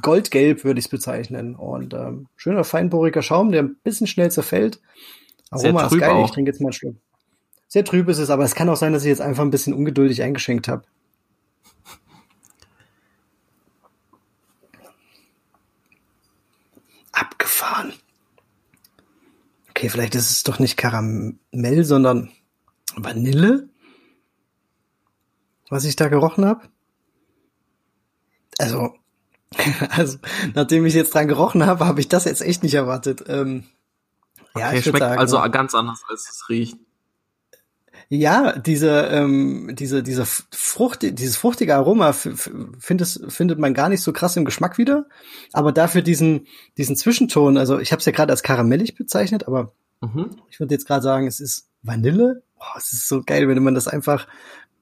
Goldgelb 0.00 0.62
würde 0.62 0.78
ich 0.78 0.84
es 0.84 0.90
bezeichnen. 0.90 1.56
Und 1.56 1.94
ähm, 1.94 2.28
schöner 2.36 2.62
feinporiger 2.62 3.22
Schaum, 3.22 3.50
der 3.50 3.64
ein 3.64 3.76
bisschen 3.82 4.06
schnell 4.06 4.30
zerfällt. 4.30 4.80
Aroma 5.50 5.86
ist 5.86 5.98
geil, 5.98 6.10
auch. 6.10 6.26
ich 6.26 6.30
trinke 6.30 6.52
jetzt 6.52 6.60
mal 6.60 6.68
einen 6.68 6.74
Schluck. 6.74 6.96
Sehr 7.72 7.86
trüb 7.86 8.06
ist 8.10 8.18
es, 8.18 8.28
aber 8.28 8.44
es 8.44 8.54
kann 8.54 8.68
auch 8.68 8.76
sein, 8.76 8.92
dass 8.92 9.02
ich 9.02 9.08
jetzt 9.08 9.22
einfach 9.22 9.42
ein 9.42 9.50
bisschen 9.50 9.72
ungeduldig 9.72 10.22
eingeschenkt 10.22 10.68
habe. 10.68 10.82
Abgefahren. 17.12 17.94
Okay, 19.70 19.88
vielleicht 19.88 20.14
ist 20.14 20.30
es 20.30 20.42
doch 20.42 20.58
nicht 20.58 20.76
Karamell, 20.76 21.84
sondern 21.84 22.30
Vanille, 22.94 23.70
was 25.70 25.86
ich 25.86 25.96
da 25.96 26.08
gerochen 26.08 26.44
habe. 26.44 26.68
Also, 28.58 28.94
also, 29.88 30.18
nachdem 30.52 30.84
ich 30.84 30.92
jetzt 30.92 31.14
dran 31.14 31.26
gerochen 31.26 31.64
habe, 31.64 31.86
habe 31.86 32.00
ich 32.00 32.08
das 32.08 32.26
jetzt 32.26 32.42
echt 32.42 32.62
nicht 32.62 32.74
erwartet. 32.74 33.24
Ähm, 33.28 33.64
ja, 34.54 34.68
okay, 34.68 34.82
schmeckt 34.82 34.98
sagen, 34.98 35.18
also 35.18 35.40
ganz 35.50 35.74
anders, 35.74 36.04
als 36.10 36.28
es 36.28 36.50
riecht. 36.50 36.76
Ja, 38.14 38.58
diese, 38.58 38.90
ähm, 39.10 39.74
diese, 39.74 40.02
diese 40.02 40.26
Frucht, 40.26 41.00
dieses 41.00 41.38
fruchtige 41.38 41.76
Aroma 41.76 42.12
findet, 42.12 43.32
findet 43.32 43.58
man 43.58 43.72
gar 43.72 43.88
nicht 43.88 44.02
so 44.02 44.12
krass 44.12 44.36
im 44.36 44.44
Geschmack 44.44 44.76
wieder. 44.76 45.06
Aber 45.54 45.72
dafür 45.72 46.02
diesen, 46.02 46.46
diesen 46.76 46.94
Zwischenton, 46.94 47.56
also 47.56 47.78
ich 47.78 47.90
habe 47.90 48.00
es 48.00 48.04
ja 48.04 48.12
gerade 48.12 48.30
als 48.30 48.42
karamellig 48.42 48.96
bezeichnet, 48.96 49.48
aber 49.48 49.72
mhm. 50.02 50.28
ich 50.50 50.60
würde 50.60 50.74
jetzt 50.74 50.86
gerade 50.86 51.00
sagen, 51.00 51.26
es 51.26 51.40
ist 51.40 51.70
Vanille. 51.82 52.42
Oh, 52.60 52.76
es 52.76 52.92
ist 52.92 53.08
so 53.08 53.22
geil, 53.24 53.48
wenn 53.48 53.62
man 53.62 53.74
das 53.74 53.88
einfach 53.88 54.28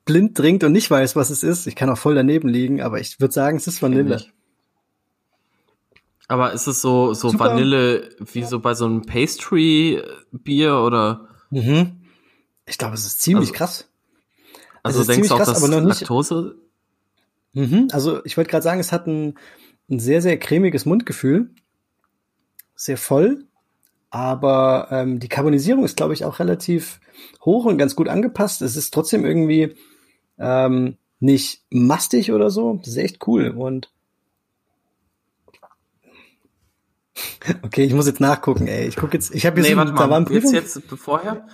blind 0.05 0.37
trinkt 0.37 0.64
und 0.64 0.73
nicht 0.73 0.90
weiß, 0.90 1.14
was 1.14 1.31
es 1.31 1.45
ist. 1.45 1.69
Ich 1.69 1.77
kann 1.77 1.88
auch 1.88 1.99
voll 1.99 2.16
daneben 2.16 2.49
liegen, 2.49 2.83
aber 2.83 2.99
ich 2.99 3.21
würde 3.21 3.33
sagen, 3.33 3.59
es 3.59 3.69
ist 3.69 3.81
Vanille. 3.81 4.25
Aber 6.27 6.53
ist 6.53 6.66
es 6.66 6.83
so, 6.83 7.14
so 7.14 7.38
Vanille 7.38 8.09
wie 8.19 8.43
so 8.43 8.59
bei 8.59 8.75
so 8.75 8.87
einem 8.87 9.03
Pastry-Bier 9.03 10.79
oder? 10.79 11.29
Mhm. 11.51 12.00
Ich 12.71 12.79
glaube, 12.79 12.95
es 12.95 13.05
ist 13.05 13.21
ziemlich 13.21 13.51
also, 13.51 13.59
krass. 13.59 13.89
Also 14.83 15.05
denkst 15.05 15.29
du 15.29 15.35
auch, 15.35 15.39
krass, 15.39 15.61
dass 15.61 15.69
Laktose? 15.69 16.57
Mhm. 17.53 17.89
Also 17.93 18.25
ich 18.25 18.37
wollte 18.37 18.51
gerade 18.51 18.63
sagen, 18.63 18.81
es 18.81 18.93
hat 18.93 19.07
ein, 19.07 19.35
ein 19.91 19.99
sehr, 19.99 20.23
sehr 20.23 20.39
cremiges 20.39 20.87
Mundgefühl. 20.87 21.51
Sehr 22.77 22.97
voll. 22.97 23.45
Aber 24.11 24.89
ähm, 24.91 25.19
die 25.19 25.29
Carbonisierung 25.29 25.85
ist, 25.85 25.97
glaube 25.97 26.15
ich, 26.15 26.25
auch 26.25 26.39
relativ 26.39 27.01
hoch 27.45 27.65
und 27.65 27.77
ganz 27.77 27.97
gut 27.97 28.09
angepasst. 28.09 28.63
Es 28.63 28.77
ist 28.77 28.95
trotzdem 28.95 29.25
irgendwie 29.25 29.75
ähm, 30.39 30.97
nicht 31.19 31.65
mastig 31.71 32.33
oder 32.33 32.51
so. 32.51 32.77
Das 32.79 32.89
ist 32.89 32.97
echt 32.97 33.27
cool. 33.27 33.49
Und 33.49 33.91
Okay, 37.63 37.85
ich 37.85 37.95
muss 37.95 38.07
jetzt 38.07 38.21
nachgucken, 38.21 38.67
ey. 38.67 38.87
Ich 38.87 38.97
gucke 38.97 39.15
jetzt, 39.15 39.35
ich 39.35 39.47
habe 39.47 39.61
jetzt, 39.61 39.71
nee, 39.71 39.77
warte 39.77 39.93
mal, 39.93 40.33
jetzt, 40.33 40.53
jetzt 40.53 40.83
vorher, 40.97 41.47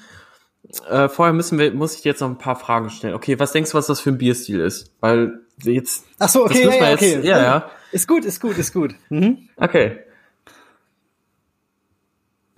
äh, 0.89 1.09
vorher 1.09 1.33
müssen 1.33 1.59
wir, 1.59 1.73
muss 1.73 1.95
ich 1.95 2.03
dir 2.03 2.11
jetzt 2.11 2.21
noch 2.21 2.29
ein 2.29 2.39
paar 2.39 2.57
Fragen 2.57 2.91
stellen. 2.91 3.15
Okay, 3.15 3.39
was 3.39 3.53
denkst 3.53 3.71
du, 3.71 3.79
was 3.79 3.87
das 3.87 4.01
für 4.01 4.11
ein 4.11 4.19
Bierstil 4.19 4.61
ist? 4.61 4.93
Weil 5.01 5.41
jetzt. 5.63 6.05
Ach 6.19 6.29
so, 6.29 6.45
okay, 6.45 6.65
ja, 6.65 6.75
ja, 6.75 6.91
jetzt, 6.91 7.03
okay. 7.03 7.21
Ja, 7.23 7.43
ja. 7.43 7.71
Ist 7.93 8.09
gut, 8.09 8.25
ist 8.25 8.41
gut, 8.41 8.59
ist 8.59 8.73
gut. 8.73 8.95
Mhm. 9.09 9.49
Okay. 9.57 10.01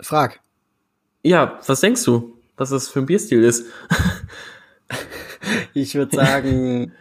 Frag. 0.01 0.39
Ja, 1.23 1.59
was 1.67 1.81
denkst 1.81 2.03
du, 2.03 2.37
was 2.57 2.69
das 2.69 2.87
für 2.87 2.99
ein 2.99 3.05
Bierstil 3.05 3.43
ist? 3.43 3.65
ich 5.73 5.95
würde 5.95 6.15
sagen, 6.15 6.93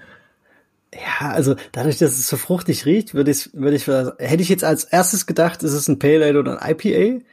ja, 0.93 1.31
also 1.31 1.55
dadurch, 1.73 1.99
dass 1.99 2.13
es 2.13 2.29
so 2.29 2.37
fruchtig 2.37 2.87
riecht, 2.87 3.15
würde 3.15 3.31
ich, 3.31 3.51
würde 3.55 3.77
ich, 3.77 3.87
hätte 3.87 4.43
ich 4.43 4.49
jetzt 4.49 4.65
als 4.65 4.85
erstes 4.85 5.27
gedacht, 5.27 5.63
ist 5.63 5.73
es 5.73 5.89
ein 5.89 5.99
Pale 5.99 6.25
Ale 6.25 6.39
oder 6.41 6.61
ein 6.61 6.75
IPA. 6.77 7.25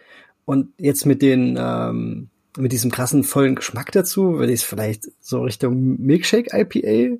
Und 0.45 0.73
jetzt 0.77 1.05
mit 1.05 1.21
den, 1.23 1.57
ähm, 1.59 2.29
mit 2.57 2.71
diesem 2.71 2.91
krassen 2.91 3.23
vollen 3.23 3.55
Geschmack 3.55 3.91
dazu, 3.91 4.37
würde 4.37 4.53
ich 4.53 4.61
es 4.61 4.65
vielleicht 4.65 5.05
so 5.19 5.41
Richtung 5.41 5.97
Milkshake 5.99 6.49
IPA. 6.53 7.17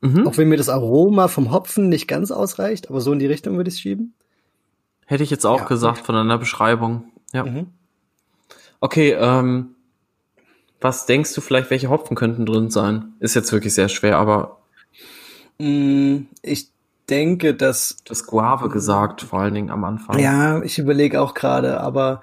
Mhm. 0.00 0.26
Auch 0.26 0.36
wenn 0.36 0.48
mir 0.48 0.56
das 0.56 0.68
Aroma 0.68 1.28
vom 1.28 1.50
Hopfen 1.50 1.88
nicht 1.88 2.08
ganz 2.08 2.30
ausreicht, 2.30 2.90
aber 2.90 3.00
so 3.00 3.12
in 3.12 3.18
die 3.18 3.26
Richtung 3.26 3.56
würde 3.56 3.68
ich 3.68 3.74
es 3.74 3.80
schieben. 3.80 4.14
Hätte 5.06 5.22
ich 5.22 5.30
jetzt 5.30 5.44
auch 5.44 5.60
ja, 5.60 5.66
gesagt 5.66 6.06
von 6.06 6.14
einer 6.14 6.38
Beschreibung. 6.38 7.04
Ja. 7.32 7.44
Mhm. 7.44 7.66
Okay, 8.80 9.12
ähm, 9.18 9.74
was 10.80 11.06
denkst 11.06 11.34
du 11.34 11.40
vielleicht, 11.40 11.70
welche 11.70 11.88
Hopfen 11.88 12.16
könnten 12.16 12.46
drin 12.46 12.70
sein? 12.70 13.14
Ist 13.20 13.34
jetzt 13.34 13.52
wirklich 13.52 13.74
sehr 13.74 13.88
schwer, 13.88 14.18
aber 14.18 14.58
Mm, 15.58 16.26
ich 16.42 16.70
denke, 17.08 17.54
dass. 17.54 17.96
Das 18.04 18.26
Guave 18.26 18.68
gesagt, 18.68 19.22
vor 19.22 19.40
allen 19.40 19.54
Dingen 19.54 19.70
am 19.70 19.84
Anfang. 19.84 20.18
Ja, 20.18 20.62
ich 20.62 20.78
überlege 20.78 21.20
auch 21.20 21.34
gerade, 21.34 21.80
aber 21.80 22.22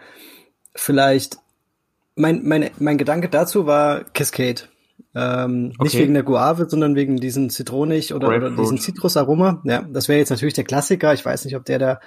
vielleicht. 0.76 1.38
Mein, 2.15 2.41
mein, 2.43 2.69
mein 2.80 2.97
Gedanke 2.97 3.30
dazu 3.30 3.65
war 3.65 4.04
Cascade. 4.04 4.63
Ähm, 5.13 5.74
okay. 5.76 5.84
Nicht 5.84 5.97
wegen 5.97 6.13
der 6.13 6.24
Guave, 6.24 6.69
sondern 6.69 6.95
wegen 6.95 7.17
diesen 7.17 7.50
Zitronig 7.50 8.13
oder, 8.13 8.30
oder 8.30 8.52
diesen 8.52 8.78
Zitrusaroma. 8.78 9.62
Ja, 9.65 9.82
das 9.82 10.08
wäre 10.08 10.19
jetzt 10.19 10.30
natürlich 10.30 10.54
der 10.54 10.63
Klassiker. 10.63 11.13
Ich 11.13 11.26
weiß 11.26 11.45
nicht, 11.45 11.56
ob 11.56 11.65
der 11.65 11.80
da 11.80 12.00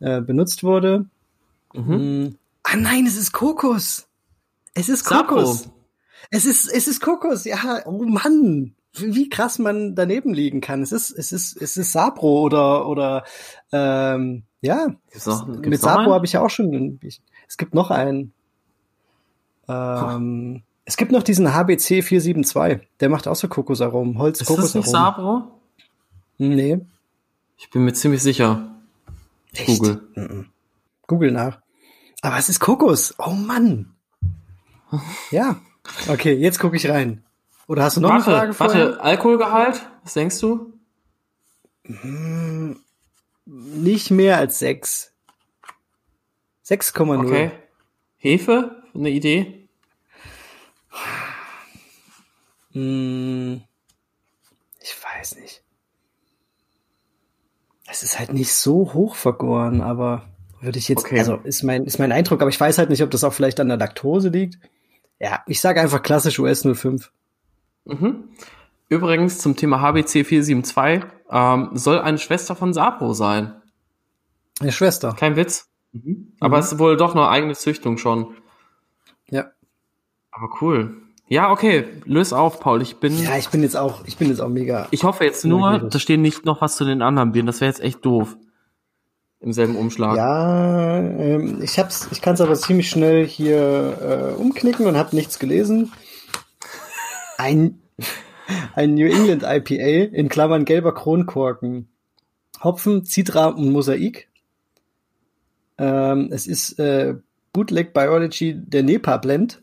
äh, 0.00 0.20
benutzt 0.20 0.62
wurde. 0.62 1.06
Mhm. 1.74 1.96
Mm. 2.22 2.36
Ah 2.62 2.76
nein, 2.76 3.06
es 3.06 3.16
ist 3.16 3.32
Kokos. 3.32 4.06
Es 4.74 4.88
ist 4.88 5.04
Kokos. 5.04 5.62
Sapo. 5.64 5.74
Es 6.30 6.46
ist, 6.46 6.72
es 6.72 6.88
ist 6.88 7.00
Kokos. 7.00 7.44
Ja, 7.44 7.82
oh 7.86 8.02
Mann 8.04 8.74
wie 9.00 9.28
krass 9.28 9.58
man 9.58 9.94
daneben 9.94 10.34
liegen 10.34 10.60
kann. 10.60 10.82
Es 10.82 10.92
ist, 10.92 11.10
es 11.10 11.32
ist, 11.32 11.60
es 11.60 11.76
ist 11.76 11.92
Sapro 11.92 12.42
oder 12.42 12.88
oder 12.88 13.24
ähm, 13.72 14.44
ja. 14.60 14.88
Noch, 15.26 15.46
mit 15.46 15.80
Sapro 15.80 16.12
habe 16.12 16.26
ich 16.26 16.32
ja 16.32 16.42
auch 16.42 16.50
schon. 16.50 16.98
Es 17.46 17.56
gibt 17.56 17.74
noch 17.74 17.90
einen. 17.90 18.32
Ähm, 19.68 20.62
Es 20.84 20.96
gibt 20.96 21.12
noch 21.12 21.22
diesen 21.22 21.54
HBC 21.54 22.02
472, 22.02 22.88
der 23.00 23.08
macht 23.08 23.28
auch 23.28 23.36
so 23.36 23.48
Kokosaromen, 23.48 24.18
Holz 24.18 24.40
Ist 24.40 24.50
das 24.50 24.74
nicht 24.74 24.88
Sabro? 24.88 25.60
Nee. 26.38 26.80
Ich 27.58 27.70
bin 27.70 27.84
mir 27.84 27.92
ziemlich 27.92 28.22
sicher. 28.22 28.70
Echt? 29.52 29.66
Google. 29.66 30.46
Google 31.06 31.32
nach. 31.32 31.58
Aber 32.22 32.38
es 32.38 32.48
ist 32.48 32.60
Kokos. 32.60 33.14
Oh 33.18 33.30
Mann. 33.30 33.94
Ja. 35.30 35.56
Okay, 36.08 36.32
jetzt 36.34 36.58
gucke 36.58 36.76
ich 36.76 36.88
rein. 36.88 37.22
Oder 37.66 37.82
hast 37.84 37.96
du 37.96 38.00
noch 38.00 38.10
warte, 38.10 38.30
eine 38.30 38.38
Frage 38.38 38.54
vorher? 38.54 38.86
Warte, 38.86 39.00
Alkoholgehalt? 39.02 39.86
Was 40.02 40.14
denkst 40.14 40.40
du? 40.40 40.72
Hm, 41.84 42.78
nicht 43.44 44.10
mehr 44.10 44.38
als 44.38 44.58
6. 44.58 45.12
6,0. 46.66 47.18
Okay. 47.26 47.50
Hefe? 48.16 48.82
Eine 48.94 49.10
Idee? 49.10 49.57
Hm, 52.72 53.62
ich 54.80 54.94
weiß 55.02 55.36
nicht. 55.36 55.62
Es 57.90 58.02
ist 58.02 58.18
halt 58.18 58.32
nicht 58.32 58.52
so 58.52 58.92
hoch 58.92 59.14
vergoren, 59.14 59.80
aber 59.80 60.28
würde 60.60 60.78
ich 60.78 60.88
jetzt, 60.88 61.04
okay. 61.04 61.18
also 61.18 61.36
ist 61.36 61.62
mein, 61.62 61.84
ist 61.84 61.98
mein 61.98 62.12
Eindruck, 62.12 62.40
aber 62.40 62.50
ich 62.50 62.60
weiß 62.60 62.78
halt 62.78 62.90
nicht, 62.90 63.02
ob 63.02 63.10
das 63.10 63.24
auch 63.24 63.32
vielleicht 63.32 63.60
an 63.60 63.68
der 63.68 63.78
Laktose 63.78 64.28
liegt. 64.28 64.58
Ja, 65.18 65.42
ich 65.46 65.60
sage 65.60 65.80
einfach 65.80 66.02
klassisch 66.02 66.38
US 66.38 66.62
05. 66.62 67.10
Mhm. 67.84 68.28
Übrigens 68.88 69.38
zum 69.38 69.56
Thema 69.56 69.80
HBC 69.80 70.24
472 70.24 71.10
ähm, 71.30 71.70
soll 71.74 72.00
eine 72.00 72.18
Schwester 72.18 72.54
von 72.56 72.72
Sapro 72.72 73.12
sein. 73.12 73.60
Eine 74.60 74.72
Schwester. 74.72 75.14
Kein 75.14 75.36
Witz. 75.36 75.68
Mhm. 75.92 76.32
Aber 76.40 76.56
mhm. 76.56 76.62
es 76.62 76.72
ist 76.72 76.78
wohl 76.78 76.96
doch 76.96 77.14
eine 77.14 77.28
eigene 77.28 77.54
Züchtung 77.54 77.98
schon. 77.98 78.34
Ja. 79.30 79.50
Aber 80.30 80.48
cool. 80.60 81.02
Ja, 81.28 81.50
okay, 81.50 81.84
löse 82.06 82.38
auf, 82.38 82.58
Paul. 82.58 82.80
Ich 82.80 82.96
bin. 82.96 83.22
Ja, 83.22 83.36
ich 83.36 83.50
bin 83.50 83.62
jetzt 83.62 83.76
auch, 83.76 84.04
ich 84.06 84.16
bin 84.16 84.28
jetzt 84.28 84.40
auch 84.40 84.48
mega. 84.48 84.88
Ich 84.90 85.04
hoffe 85.04 85.24
jetzt 85.24 85.44
nur, 85.44 85.78
da 85.78 85.98
steht 85.98 86.20
nicht 86.20 86.46
noch 86.46 86.62
was 86.62 86.76
zu 86.76 86.84
den 86.84 87.02
anderen 87.02 87.32
Bieren. 87.32 87.46
Das 87.46 87.60
wäre 87.60 87.70
jetzt 87.70 87.80
echt 87.80 88.04
doof. 88.04 88.36
Im 89.40 89.52
selben 89.52 89.76
Umschlag. 89.76 90.16
Ja, 90.16 90.98
ähm, 90.98 91.60
ich 91.62 91.78
hab's, 91.78 92.08
ich 92.10 92.20
kann 92.22 92.34
es 92.34 92.40
aber 92.40 92.54
ziemlich 92.56 92.88
schnell 92.88 93.26
hier 93.26 94.34
äh, 94.36 94.40
umknicken 94.40 94.86
und 94.86 94.96
habe 94.96 95.14
nichts 95.14 95.38
gelesen. 95.38 95.92
Ein, 97.36 97.80
ein 98.74 98.94
New 98.94 99.06
England 99.06 99.44
IPA 99.44 100.12
in 100.12 100.28
Klammern 100.28 100.64
gelber 100.64 100.92
Kronkorken. 100.92 101.88
Hopfen, 102.64 103.04
Citra 103.04 103.46
und 103.46 103.70
Mosaik. 103.70 104.28
Ähm, 105.76 106.30
es 106.32 106.48
ist 106.48 106.80
äh, 106.80 107.14
Bootleg 107.52 107.92
Biology 107.92 108.54
der 108.56 108.82
Nepa 108.82 109.18
Blend. 109.18 109.62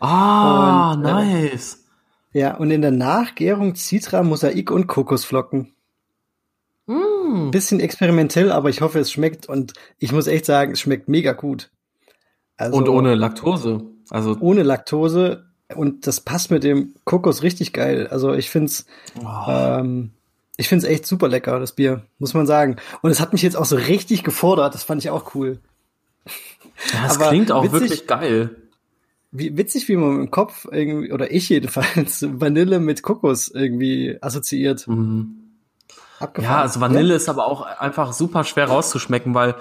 Ah, 0.00 0.92
und, 0.92 1.04
äh, 1.04 1.12
nice. 1.12 1.74
Äh, 1.74 2.40
ja, 2.40 2.56
und 2.56 2.70
in 2.70 2.82
der 2.82 2.90
Nachgärung 2.90 3.74
Citra, 3.74 4.22
Mosaik 4.22 4.70
und 4.70 4.86
Kokosflocken. 4.86 5.72
Mm. 6.86 7.50
Bisschen 7.50 7.80
experimentell, 7.80 8.52
aber 8.52 8.70
ich 8.70 8.80
hoffe, 8.80 8.98
es 8.98 9.10
schmeckt 9.10 9.48
und 9.48 9.72
ich 9.98 10.12
muss 10.12 10.26
echt 10.26 10.46
sagen, 10.46 10.72
es 10.72 10.80
schmeckt 10.80 11.08
mega 11.08 11.32
gut. 11.32 11.70
Also, 12.56 12.76
und 12.76 12.88
ohne 12.88 13.14
Laktose. 13.14 13.82
Also 14.10 14.36
ohne 14.40 14.62
Laktose 14.62 15.46
und 15.74 16.06
das 16.06 16.20
passt 16.20 16.50
mit 16.50 16.64
dem 16.64 16.94
Kokos 17.04 17.42
richtig 17.42 17.72
geil. 17.72 18.08
Also 18.08 18.32
ich 18.32 18.50
find's, 18.50 18.86
oh. 19.22 19.26
ähm, 19.48 20.12
ich 20.56 20.68
find's 20.68 20.84
echt 20.84 21.06
super 21.06 21.28
lecker, 21.28 21.60
das 21.60 21.72
Bier, 21.72 22.02
muss 22.18 22.34
man 22.34 22.46
sagen. 22.46 22.76
Und 23.02 23.10
es 23.10 23.20
hat 23.20 23.32
mich 23.32 23.42
jetzt 23.42 23.56
auch 23.56 23.66
so 23.66 23.76
richtig 23.76 24.24
gefordert. 24.24 24.74
Das 24.74 24.82
fand 24.82 25.02
ich 25.02 25.10
auch 25.10 25.34
cool. 25.34 25.60
Ja, 26.92 27.02
das 27.02 27.16
Aber 27.16 27.28
klingt 27.28 27.52
auch 27.52 27.64
witzig, 27.64 27.80
wirklich 27.80 28.06
geil 28.06 28.56
wie 29.30 29.56
witzig, 29.56 29.88
wie 29.88 29.96
man 29.96 30.20
im 30.20 30.30
Kopf 30.30 30.66
irgendwie, 30.70 31.12
oder 31.12 31.30
ich 31.30 31.48
jedenfalls, 31.48 32.24
Vanille 32.40 32.80
mit 32.80 33.02
Kokos 33.02 33.48
irgendwie 33.48 34.18
assoziiert. 34.20 34.86
Mhm. 34.88 35.44
Ja, 36.40 36.62
also 36.62 36.80
Vanille 36.80 37.10
ja. 37.10 37.16
ist 37.16 37.28
aber 37.28 37.46
auch 37.46 37.62
einfach 37.62 38.12
super 38.12 38.42
schwer 38.42 38.66
rauszuschmecken, 38.66 39.34
weil 39.34 39.54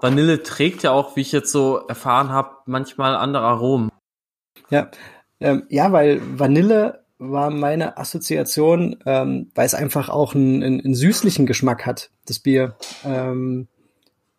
Vanille 0.00 0.42
trägt 0.42 0.82
ja 0.84 0.92
auch, 0.92 1.16
wie 1.16 1.22
ich 1.22 1.32
jetzt 1.32 1.50
so 1.50 1.78
erfahren 1.88 2.28
habe, 2.28 2.50
manchmal 2.66 3.16
andere 3.16 3.44
Aromen. 3.46 3.90
Ja, 4.70 4.90
ähm, 5.40 5.64
ja, 5.70 5.90
weil 5.92 6.20
Vanille 6.38 7.04
war 7.18 7.50
meine 7.50 7.96
Assoziation, 7.96 8.96
ähm, 9.06 9.50
weil 9.54 9.66
es 9.66 9.74
einfach 9.74 10.08
auch 10.08 10.34
einen, 10.34 10.62
einen, 10.62 10.80
einen 10.80 10.94
süßlichen 10.94 11.46
Geschmack 11.46 11.86
hat, 11.86 12.10
das 12.26 12.38
Bier. 12.38 12.76
Ähm, 13.04 13.68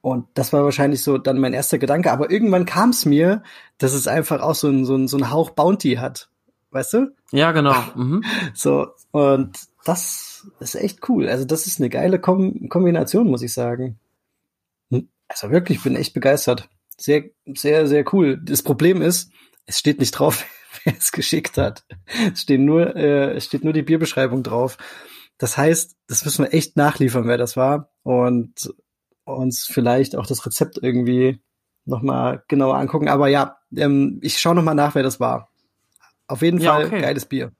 und 0.06 0.28
das 0.36 0.54
war 0.54 0.64
wahrscheinlich 0.64 1.02
so 1.02 1.18
dann 1.18 1.40
mein 1.40 1.54
erster 1.54 1.80
Gedanke. 1.80 2.12
Aber 2.12 2.30
irgendwann 2.30 2.68
kam 2.68 2.92
es 2.92 3.06
mir, 3.06 3.42
dass 3.80 3.96
es 3.96 4.08
einfach 4.08 4.40
auch 4.40 4.54
so 4.54 4.68
ein, 4.68 4.86
so 4.86 4.96
ein, 4.96 5.08
so 5.08 5.18
ein 5.18 5.32
Hauch 5.32 5.50
Bounty 5.50 5.96
hat. 5.96 6.30
Weißt 6.70 6.94
du? 6.94 7.16
Ja, 7.32 7.52
genau. 7.54 7.74
Mhm. 7.96 8.24
So, 8.54 8.90
und 9.10 9.58
das 9.84 10.46
ist 10.60 10.76
echt 10.76 11.10
cool. 11.10 11.28
Also, 11.28 11.44
das 11.44 11.66
ist 11.66 11.80
eine 11.80 11.90
geile 11.90 12.20
Kom 12.20 12.70
Kombination, 12.70 13.26
muss 13.26 13.42
ich 13.42 13.52
sagen. 13.52 13.98
Hm, 14.92 15.10
also 15.28 15.50
wirklich, 15.50 15.82
bin 15.82 15.96
echt 15.96 16.14
begeistert. 16.14 16.70
Sehr, 17.00 17.24
sehr, 17.48 17.88
sehr 17.88 18.06
cool. 18.14 18.40
Das 18.40 18.62
Problem 18.62 19.02
ist, 19.02 19.32
es 19.66 19.80
steht 19.80 20.00
nicht 20.00 20.12
drauf, 20.12 20.46
wer 20.84 20.94
es 20.96 21.14
geschickt 21.14 21.58
hat. 21.58 21.84
Es 22.32 22.42
steht 22.42 22.62
nur, 22.62 22.96
äh, 22.96 23.34
es 23.38 23.46
steht 23.46 23.64
nur 23.64 23.74
die 23.74 23.82
Bierbeschreibung 23.82 24.44
drauf. 24.44 24.78
Das 25.40 25.58
heißt, 25.58 25.96
das 26.08 26.26
müssen 26.26 26.46
wir 26.46 26.54
echt 26.54 26.78
nachliefern, 26.78 27.26
wer 27.26 27.40
das 27.40 27.58
war. 27.58 27.90
Und 28.04 28.72
uns 29.26 29.66
vielleicht 29.66 30.16
auch 30.16 30.28
das 30.28 30.46
Rezept 30.46 30.80
irgendwie 30.82 31.40
nochmal 31.86 32.44
genauer 32.48 32.78
angucken. 32.78 33.10
Aber 33.10 33.28
ja, 33.28 33.58
ähm, 33.76 34.20
ich 34.22 34.40
schaue 34.40 34.56
nochmal 34.56 34.76
nach, 34.76 34.96
wer 34.96 35.04
das 35.04 35.20
war. 35.20 35.50
Auf 36.28 36.42
jeden 36.42 36.60
ja, 36.60 36.74
Fall 36.74 36.86
okay. 36.86 37.02
geiles 37.02 37.26
Bier. 37.26 37.52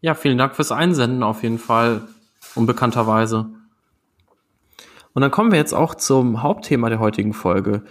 Ja, 0.00 0.14
vielen 0.14 0.38
Dank 0.38 0.56
fürs 0.56 0.72
Einsenden 0.72 1.22
auf 1.22 1.42
jeden 1.42 1.58
Fall, 1.58 2.08
unbekannterweise. 2.54 3.50
Und 5.12 5.22
dann 5.22 5.30
kommen 5.30 5.50
wir 5.50 5.58
jetzt 5.58 5.74
auch 5.74 5.94
zum 5.94 6.42
Hauptthema 6.42 6.88
der 6.88 7.00
heutigen 7.00 7.32
Folge. 7.32 7.82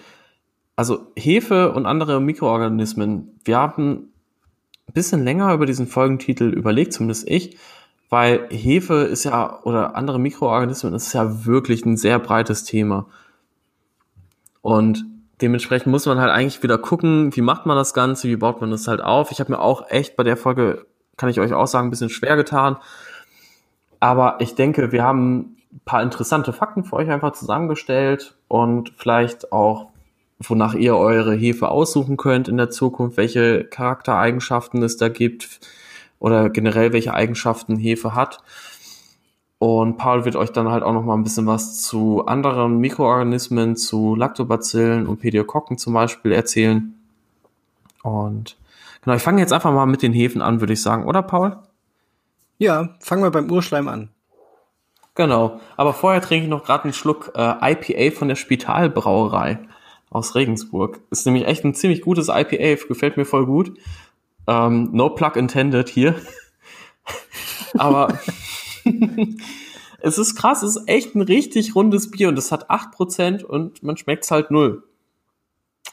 Also 0.76 1.12
Hefe 1.16 1.74
und 1.74 1.86
andere 1.86 2.22
Mikroorganismen. 2.22 3.40
Wir 3.44 3.58
haben 3.58 4.14
ein 4.88 4.94
bisschen 4.94 5.24
länger 5.24 5.54
über 5.54 5.66
diesen 5.66 5.88
Folgentitel 5.88 6.46
überlegt, 6.46 6.94
zumindest 6.94 7.28
ich, 7.28 7.58
weil 8.10 8.48
Hefe 8.50 9.04
ist 9.04 9.24
ja, 9.24 9.62
oder 9.64 9.96
andere 9.96 10.20
Mikroorganismen 10.20 10.94
ist 10.94 11.14
ja 11.14 11.46
wirklich 11.46 11.86
ein 11.86 11.96
sehr 11.96 12.20
breites 12.20 12.64
Thema. 12.64 13.06
Und 14.62 15.06
dementsprechend 15.42 15.88
muss 15.92 16.06
man 16.06 16.20
halt 16.20 16.32
eigentlich 16.32 16.64
wieder 16.64 16.78
gucken, 16.78 17.36
wie 17.36 17.42
macht 17.42 17.66
man 17.66 17.78
das 17.78 17.94
Ganze, 17.94 18.28
wie 18.28 18.36
baut 18.36 18.62
man 18.62 18.72
das 18.72 18.88
halt 18.88 19.02
auf. 19.02 19.32
Ich 19.32 19.40
habe 19.40 19.52
mir 19.52 19.60
auch 19.60 19.90
echt 19.90 20.16
bei 20.16 20.24
der 20.24 20.38
Folge, 20.38 20.86
kann 21.18 21.30
ich 21.30 21.40
euch 21.40 21.54
auch 21.54 21.68
sagen, 21.68 21.88
ein 21.88 21.92
bisschen 21.92 22.10
schwer 22.10 22.36
getan. 22.36 22.78
Aber 24.00 24.38
ich 24.40 24.56
denke, 24.56 24.92
wir 24.92 25.04
haben 25.04 25.58
ein 25.72 25.82
paar 25.86 26.02
interessante 26.02 26.52
Fakten 26.52 26.84
für 26.84 26.96
euch 26.96 27.10
einfach 27.10 27.34
zusammengestellt 27.34 28.36
und 28.48 28.94
vielleicht 28.98 29.52
auch, 29.52 29.92
wonach 30.40 30.74
ihr 30.74 30.96
eure 30.96 31.36
Hefe 31.36 31.70
aussuchen 31.70 32.18
könnt 32.18 32.48
in 32.48 32.58
der 32.58 32.70
Zukunft, 32.70 33.18
welche 33.18 33.66
Charaktereigenschaften 33.66 34.82
es 34.82 34.98
da 34.98 35.10
gibt, 35.10 35.60
oder 36.20 36.50
generell 36.50 36.94
welche 36.94 37.14
Eigenschaften 37.14 37.78
Hefe 37.78 38.14
hat. 38.14 38.44
Und 39.58 39.98
Paul 39.98 40.24
wird 40.24 40.38
euch 40.38 40.52
dann 40.52 40.70
halt 40.70 40.84
auch 40.84 40.94
noch 40.94 41.04
mal 41.04 41.16
ein 41.16 41.24
bisschen 41.24 41.46
was 41.46 41.82
zu 41.82 42.26
anderen 42.26 42.80
Mikroorganismen, 42.80 43.76
zu 43.76 44.16
Lactobacillen 44.16 45.06
und 45.06 45.20
Pediokokken 45.20 45.78
zum 45.78 45.94
Beispiel 45.94 46.32
erzählen. 46.32 46.94
Und 48.04 48.58
genau, 49.04 49.18
ich 49.18 49.24
fange 49.24 49.42
jetzt 49.42 49.52
einfach 49.52 49.74
mal 49.74 49.86
mit 49.86 50.02
den 50.02 50.14
Hefen 50.14 50.42
an, 50.42 50.62
würde 50.62 50.74
ich 50.74 50.82
sagen, 50.82 51.06
oder 51.06 51.22
Paul? 51.22 51.58
Ja, 52.58 52.96
fangen 53.00 53.24
wir 53.24 53.32
beim 53.32 53.52
Urschleim 53.52 53.90
an. 53.90 54.10
Genau, 55.16 55.60
aber 55.76 55.94
vorher 55.94 56.22
trinke 56.22 56.46
ich 56.46 56.50
noch 56.50 56.64
gerade 56.64 56.86
einen 56.86 56.94
Schluck 56.94 57.34
äh, 57.36 57.74
IPA 57.74 58.16
von 58.16 58.30
der 58.30 58.36
Spitalbrauerei 58.36 59.60
aus 60.10 60.36
Regensburg. 60.36 61.02
Ist 61.12 61.26
nämlich 61.26 61.46
echt 61.46 61.66
ein 61.66 61.74
ziemlich 61.74 62.02
gutes 62.02 62.30
IPA, 62.30 62.86
gefällt 62.88 63.18
mir 63.18 63.26
voll 63.26 63.46
gut. 63.46 63.78
Ähm, 64.50 64.90
no 64.94 65.12
plug 65.12 65.36
intended 65.36 65.90
hier. 65.90 66.16
Aber 67.78 68.20
es 70.02 70.18
ist 70.18 70.36
krass, 70.36 70.64
es 70.64 70.76
ist 70.76 70.88
echt 70.88 71.14
ein 71.14 71.22
richtig 71.22 71.76
rundes 71.76 72.10
Bier 72.10 72.30
und 72.30 72.38
es 72.40 72.52
hat 72.52 72.72
8% 72.72 73.44
und 73.44 73.84
man 73.84 73.96
schmeckt 73.96 74.24
es 74.24 74.32
halt 74.32 74.50
null. 74.50 74.84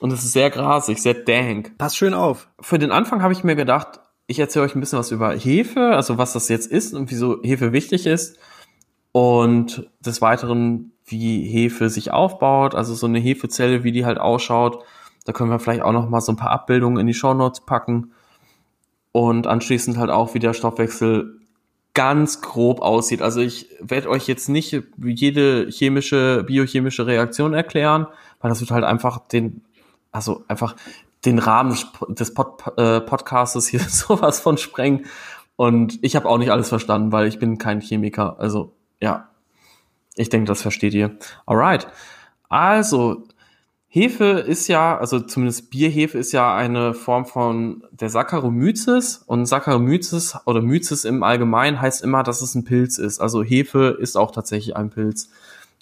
Und 0.00 0.10
es 0.10 0.24
ist 0.24 0.32
sehr 0.32 0.48
grasig, 0.48 1.02
sehr 1.02 1.12
dank. 1.12 1.76
Passt 1.76 1.98
schön 1.98 2.14
auf. 2.14 2.48
Für 2.58 2.78
den 2.78 2.92
Anfang 2.92 3.22
habe 3.22 3.34
ich 3.34 3.44
mir 3.44 3.56
gedacht, 3.56 4.00
ich 4.26 4.38
erzähle 4.38 4.64
euch 4.64 4.74
ein 4.74 4.80
bisschen 4.80 4.98
was 4.98 5.10
über 5.10 5.36
Hefe, 5.36 5.94
also 5.94 6.16
was 6.16 6.32
das 6.32 6.48
jetzt 6.48 6.70
ist 6.70 6.94
und 6.94 7.10
wieso 7.10 7.42
Hefe 7.42 7.72
wichtig 7.74 8.06
ist. 8.06 8.38
Und 9.12 9.90
des 10.00 10.22
Weiteren, 10.22 10.92
wie 11.04 11.46
Hefe 11.46 11.90
sich 11.90 12.10
aufbaut, 12.10 12.74
also 12.74 12.94
so 12.94 13.06
eine 13.06 13.18
Hefezelle, 13.18 13.84
wie 13.84 13.92
die 13.92 14.06
halt 14.06 14.18
ausschaut. 14.18 14.82
Da 15.26 15.32
können 15.32 15.50
wir 15.50 15.58
vielleicht 15.58 15.82
auch 15.82 15.92
noch 15.92 16.08
mal 16.08 16.22
so 16.22 16.32
ein 16.32 16.36
paar 16.36 16.50
Abbildungen 16.50 16.98
in 16.98 17.06
die 17.06 17.14
Show 17.14 17.34
Notes 17.34 17.60
packen 17.60 18.12
und 19.16 19.46
anschließend 19.46 19.96
halt 19.96 20.10
auch, 20.10 20.34
wie 20.34 20.40
der 20.40 20.52
Stoffwechsel 20.52 21.40
ganz 21.94 22.42
grob 22.42 22.82
aussieht. 22.82 23.22
Also 23.22 23.40
ich 23.40 23.70
werde 23.80 24.10
euch 24.10 24.28
jetzt 24.28 24.50
nicht 24.50 24.78
jede 25.02 25.70
chemische, 25.70 26.44
biochemische 26.46 27.06
Reaktion 27.06 27.54
erklären, 27.54 28.08
weil 28.42 28.50
das 28.50 28.60
wird 28.60 28.70
halt 28.70 28.84
einfach 28.84 29.26
den, 29.26 29.62
also 30.12 30.44
einfach 30.48 30.76
den 31.24 31.38
Rahmen 31.38 31.74
des 32.10 32.34
Pod 32.34 32.62
äh, 32.76 33.00
Podcastes 33.00 33.66
hier 33.68 33.80
sowas 33.88 34.38
von 34.38 34.58
sprengen. 34.58 35.06
Und 35.56 35.98
ich 36.02 36.14
habe 36.14 36.28
auch 36.28 36.36
nicht 36.36 36.52
alles 36.52 36.68
verstanden, 36.68 37.10
weil 37.10 37.26
ich 37.26 37.38
bin 37.38 37.56
kein 37.56 37.80
Chemiker. 37.80 38.38
Also 38.38 38.74
ja, 39.00 39.30
ich 40.14 40.28
denke, 40.28 40.46
das 40.46 40.60
versteht 40.60 40.92
ihr. 40.92 41.16
Alright. 41.46 41.86
Also, 42.50 43.24
Hefe 43.96 44.24
ist 44.24 44.68
ja, 44.68 44.98
also 44.98 45.20
zumindest 45.20 45.70
Bierhefe 45.70 46.18
ist 46.18 46.32
ja 46.32 46.54
eine 46.54 46.92
Form 46.92 47.24
von 47.24 47.82
der 47.92 48.10
Saccharomyces 48.10 49.24
und 49.26 49.46
Saccharomyces 49.46 50.36
oder 50.44 50.60
Myces 50.60 51.06
im 51.06 51.22
Allgemeinen 51.22 51.80
heißt 51.80 52.04
immer, 52.04 52.22
dass 52.22 52.42
es 52.42 52.54
ein 52.54 52.64
Pilz 52.64 52.98
ist. 52.98 53.20
Also 53.20 53.42
Hefe 53.42 53.96
ist 53.98 54.18
auch 54.18 54.32
tatsächlich 54.32 54.76
ein 54.76 54.90
Pilz. 54.90 55.30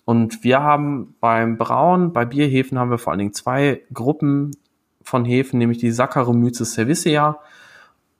Und 0.05 0.44
wir 0.44 0.62
haben 0.62 1.16
beim 1.18 1.59
Brauen, 1.59 2.12
bei 2.12 2.24
Bierhefen 2.24 2.79
haben 2.79 2.92
wir 2.92 2.98
vor 2.98 3.11
allen 3.11 3.18
Dingen 3.18 3.33
zwei 3.33 3.83
Gruppen 3.92 4.53
von 5.03 5.24
Hefen, 5.24 5.59
nämlich 5.59 5.79
die 5.79 5.90
Saccharomyces 5.90 6.74
cerevisiae 6.74 7.35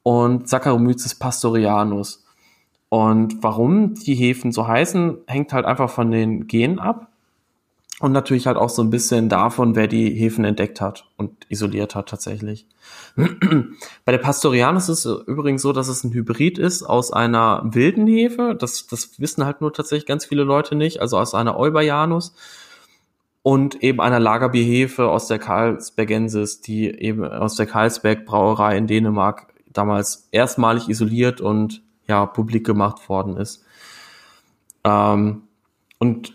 und 0.03 0.49
Saccharomyces 0.49 1.15
pastorianus. 1.15 2.25
Und 2.89 3.45
warum 3.45 3.95
die 3.95 4.17
Hefen 4.17 4.51
so 4.51 4.67
heißen, 4.67 5.19
hängt 5.29 5.53
halt 5.53 5.67
einfach 5.67 5.89
von 5.89 6.11
den 6.11 6.49
Genen 6.49 6.81
ab. 6.81 7.14
Und 8.05 8.13
natürlich 8.13 8.47
halt 8.47 8.59
auch 8.59 8.69
so 8.69 8.83
ein 8.83 8.91
bisschen 8.91 9.31
davon, 9.31 9.77
wer 9.77 9.87
die 9.87 10.11
Hefen 10.11 10.45
entdeckt 10.45 10.83
hat 10.83 11.07
und 11.17 11.47
isoliert 11.49 11.95
hat 11.95 12.07
tatsächlich. 12.07 12.67
Bei 13.17 14.13
der 14.13 14.19
Pastorianus 14.19 14.91
ist 14.91 15.07
es 15.07 15.27
übrigens 15.27 15.63
so, 15.63 15.73
dass 15.73 15.89
es 15.89 16.05
ein 16.05 16.13
Hybrid 16.13 16.59
ist 16.59 16.83
aus 16.83 17.15
einer 17.15 17.63
wilden 17.65 18.07
Hefe. 18.07 18.57
Das, 18.61 18.87
das 18.89 19.19
wissen 19.19 19.47
halt 19.47 19.63
nur 19.63 19.73
tatsächlich 19.73 20.05
ganz 20.05 20.27
viele 20.27 20.43
Leute 20.43 20.75
nicht. 20.75 21.01
Also 21.01 21.17
aus 21.17 21.35
einer 21.35 21.59
Eubayanus 21.59 22.35
und 23.43 23.83
eben 23.83 24.03
einer 24.03 24.21
Lagerbierhefe 24.21 25.09
aus 25.09 25.27
der 25.27 25.39
Carlsbergensis, 25.39 26.61
die 26.61 26.91
eben 26.91 27.25
aus 27.25 27.55
der 27.55 27.65
Carlsberg 27.65 28.27
Brauerei 28.27 28.77
in 28.77 28.87
Dänemark 28.87 29.47
damals 29.73 30.29
erstmalig 30.31 30.91
isoliert 30.91 31.41
und 31.41 31.83
ja 32.07 32.27
publik 32.27 32.67
gemacht 32.67 33.09
worden 33.09 33.39
ist. 33.39 33.65
Ähm, 34.85 35.45
und 35.99 36.35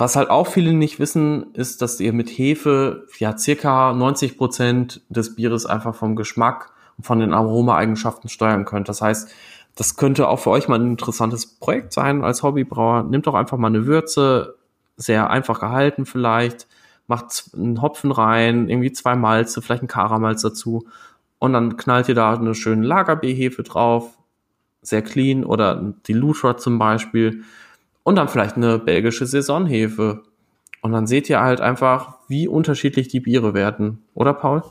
was 0.00 0.16
halt 0.16 0.30
auch 0.30 0.46
viele 0.46 0.72
nicht 0.72 0.98
wissen, 0.98 1.52
ist, 1.52 1.82
dass 1.82 2.00
ihr 2.00 2.14
mit 2.14 2.30
Hefe 2.30 3.06
ja 3.18 3.36
circa 3.36 3.92
90 3.92 4.38
Prozent 4.38 5.02
des 5.10 5.36
Bieres 5.36 5.66
einfach 5.66 5.94
vom 5.94 6.16
Geschmack 6.16 6.72
und 6.96 7.04
von 7.04 7.20
den 7.20 7.34
Aromaeigenschaften 7.34 8.30
steuern 8.30 8.64
könnt. 8.64 8.88
Das 8.88 9.02
heißt, 9.02 9.30
das 9.76 9.96
könnte 9.96 10.28
auch 10.28 10.38
für 10.38 10.50
euch 10.50 10.68
mal 10.68 10.80
ein 10.80 10.92
interessantes 10.92 11.46
Projekt 11.46 11.92
sein 11.92 12.24
als 12.24 12.42
Hobbybrauer. 12.42 13.02
Nehmt 13.02 13.26
doch 13.26 13.34
einfach 13.34 13.58
mal 13.58 13.68
eine 13.68 13.84
Würze, 13.84 14.56
sehr 14.96 15.28
einfach 15.28 15.60
gehalten 15.60 16.06
vielleicht, 16.06 16.66
macht 17.06 17.50
einen 17.54 17.82
Hopfen 17.82 18.10
rein, 18.10 18.70
irgendwie 18.70 18.92
zwei 18.92 19.16
Malze, 19.16 19.60
vielleicht 19.60 19.82
ein 19.82 19.88
Karamalz 19.88 20.40
dazu 20.40 20.86
und 21.38 21.52
dann 21.52 21.76
knallt 21.76 22.08
ihr 22.08 22.14
da 22.14 22.34
eine 22.34 22.54
schöne 22.54 22.86
Lagerbehefe 22.86 23.62
drauf, 23.64 24.18
sehr 24.80 25.02
clean 25.02 25.44
oder 25.44 25.94
die 26.06 26.14
Lutra 26.14 26.56
zum 26.56 26.78
Beispiel 26.78 27.42
und 28.10 28.16
dann 28.16 28.28
vielleicht 28.28 28.56
eine 28.56 28.78
belgische 28.78 29.24
Saisonhefe. 29.24 30.24
Und 30.82 30.92
dann 30.92 31.06
seht 31.06 31.30
ihr 31.30 31.40
halt 31.40 31.60
einfach, 31.60 32.18
wie 32.26 32.48
unterschiedlich 32.48 33.06
die 33.06 33.20
Biere 33.20 33.54
werden. 33.54 34.02
Oder 34.14 34.34
Paul? 34.34 34.64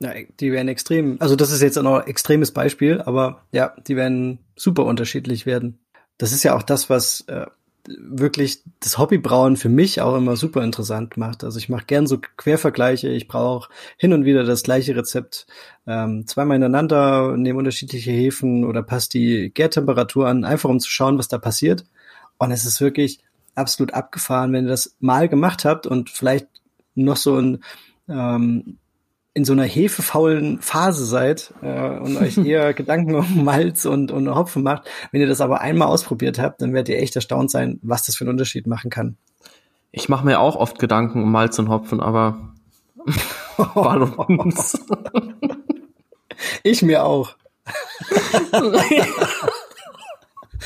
Ja, 0.00 0.12
die 0.40 0.52
werden 0.52 0.68
extrem, 0.68 1.16
also 1.20 1.36
das 1.36 1.50
ist 1.50 1.62
jetzt 1.62 1.78
ein 1.78 1.86
extremes 2.06 2.50
Beispiel, 2.50 3.00
aber 3.00 3.40
ja, 3.50 3.72
die 3.86 3.96
werden 3.96 4.40
super 4.56 4.84
unterschiedlich 4.84 5.46
werden. 5.46 5.78
Das 6.18 6.32
ist 6.32 6.42
ja 6.42 6.54
auch 6.54 6.62
das, 6.62 6.90
was 6.90 7.22
äh, 7.28 7.46
wirklich 7.86 8.62
das 8.80 8.98
Hobbybrauen 8.98 9.56
für 9.56 9.70
mich 9.70 10.02
auch 10.02 10.14
immer 10.14 10.36
super 10.36 10.62
interessant 10.62 11.16
macht. 11.16 11.44
Also 11.44 11.58
ich 11.58 11.70
mache 11.70 11.86
gern 11.86 12.06
so 12.06 12.18
Quervergleiche. 12.36 13.08
Ich 13.08 13.26
brauche 13.26 13.70
hin 13.96 14.12
und 14.12 14.26
wieder 14.26 14.44
das 14.44 14.64
gleiche 14.64 14.94
Rezept 14.94 15.46
ähm, 15.86 16.26
zweimal 16.26 16.58
ineinander, 16.58 17.38
nehme 17.38 17.58
unterschiedliche 17.58 18.10
Hefen 18.10 18.66
oder 18.66 18.82
passt 18.82 19.14
die 19.14 19.50
Gärtemperatur 19.54 20.28
an, 20.28 20.44
einfach 20.44 20.68
um 20.68 20.80
zu 20.80 20.90
schauen, 20.90 21.16
was 21.16 21.28
da 21.28 21.38
passiert. 21.38 21.84
Und 22.38 22.50
es 22.50 22.64
ist 22.64 22.80
wirklich 22.80 23.20
absolut 23.54 23.94
abgefahren, 23.94 24.52
wenn 24.52 24.64
ihr 24.64 24.70
das 24.70 24.96
mal 25.00 25.28
gemacht 25.28 25.64
habt 25.64 25.86
und 25.86 26.10
vielleicht 26.10 26.48
noch 26.94 27.16
so 27.16 27.36
ein 27.36 27.64
ähm, 28.08 28.78
in 29.36 29.44
so 29.44 29.52
einer 29.52 29.64
hefefaulen 29.64 30.60
Phase 30.60 31.04
seid 31.04 31.52
äh, 31.60 31.98
und 31.98 32.16
euch 32.16 32.38
eher 32.38 32.72
Gedanken 32.72 33.16
um 33.16 33.44
Malz 33.44 33.84
und, 33.84 34.12
und 34.12 34.32
Hopfen 34.32 34.62
macht. 34.62 34.88
Wenn 35.10 35.20
ihr 35.20 35.26
das 35.26 35.40
aber 35.40 35.60
einmal 35.60 35.88
ausprobiert 35.88 36.38
habt, 36.38 36.62
dann 36.62 36.72
werdet 36.72 36.90
ihr 36.90 37.02
echt 37.02 37.16
erstaunt 37.16 37.50
sein, 37.50 37.80
was 37.82 38.04
das 38.04 38.14
für 38.14 38.22
einen 38.24 38.30
Unterschied 38.30 38.68
machen 38.68 38.90
kann. 38.90 39.16
Ich 39.90 40.08
mache 40.08 40.24
mir 40.24 40.38
auch 40.40 40.56
oft 40.56 40.78
Gedanken 40.78 41.22
um 41.22 41.32
Malz 41.32 41.58
und 41.58 41.68
Hopfen, 41.68 42.00
aber 42.00 42.54
ich 46.62 46.82
mir 46.82 47.04
auch. 47.04 47.34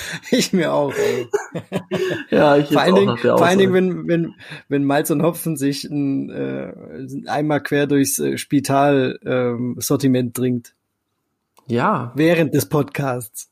ich 0.30 0.52
mir 0.52 0.72
auch, 0.72 0.92
ey. 0.92 1.28
Ja, 2.30 2.56
ich 2.56 2.68
vor 2.68 2.82
allen 2.82 2.94
Dingen, 2.94 3.16
vor 3.16 3.44
allen 3.44 3.58
Dingen, 3.58 3.72
wenn, 3.72 4.08
wenn, 4.08 4.34
wenn 4.68 4.84
Malz 4.84 5.10
und 5.10 5.22
Hopfen 5.22 5.56
sich 5.56 5.84
ein, 5.84 6.30
äh, 6.30 6.72
einmal 7.26 7.62
quer 7.62 7.86
durchs 7.86 8.18
äh, 8.18 8.36
Spital-Sortiment 8.36 10.28
ähm, 10.28 10.32
dringt. 10.32 10.74
Ja. 11.66 12.12
Während 12.14 12.54
des 12.54 12.68
Podcasts. 12.68 13.50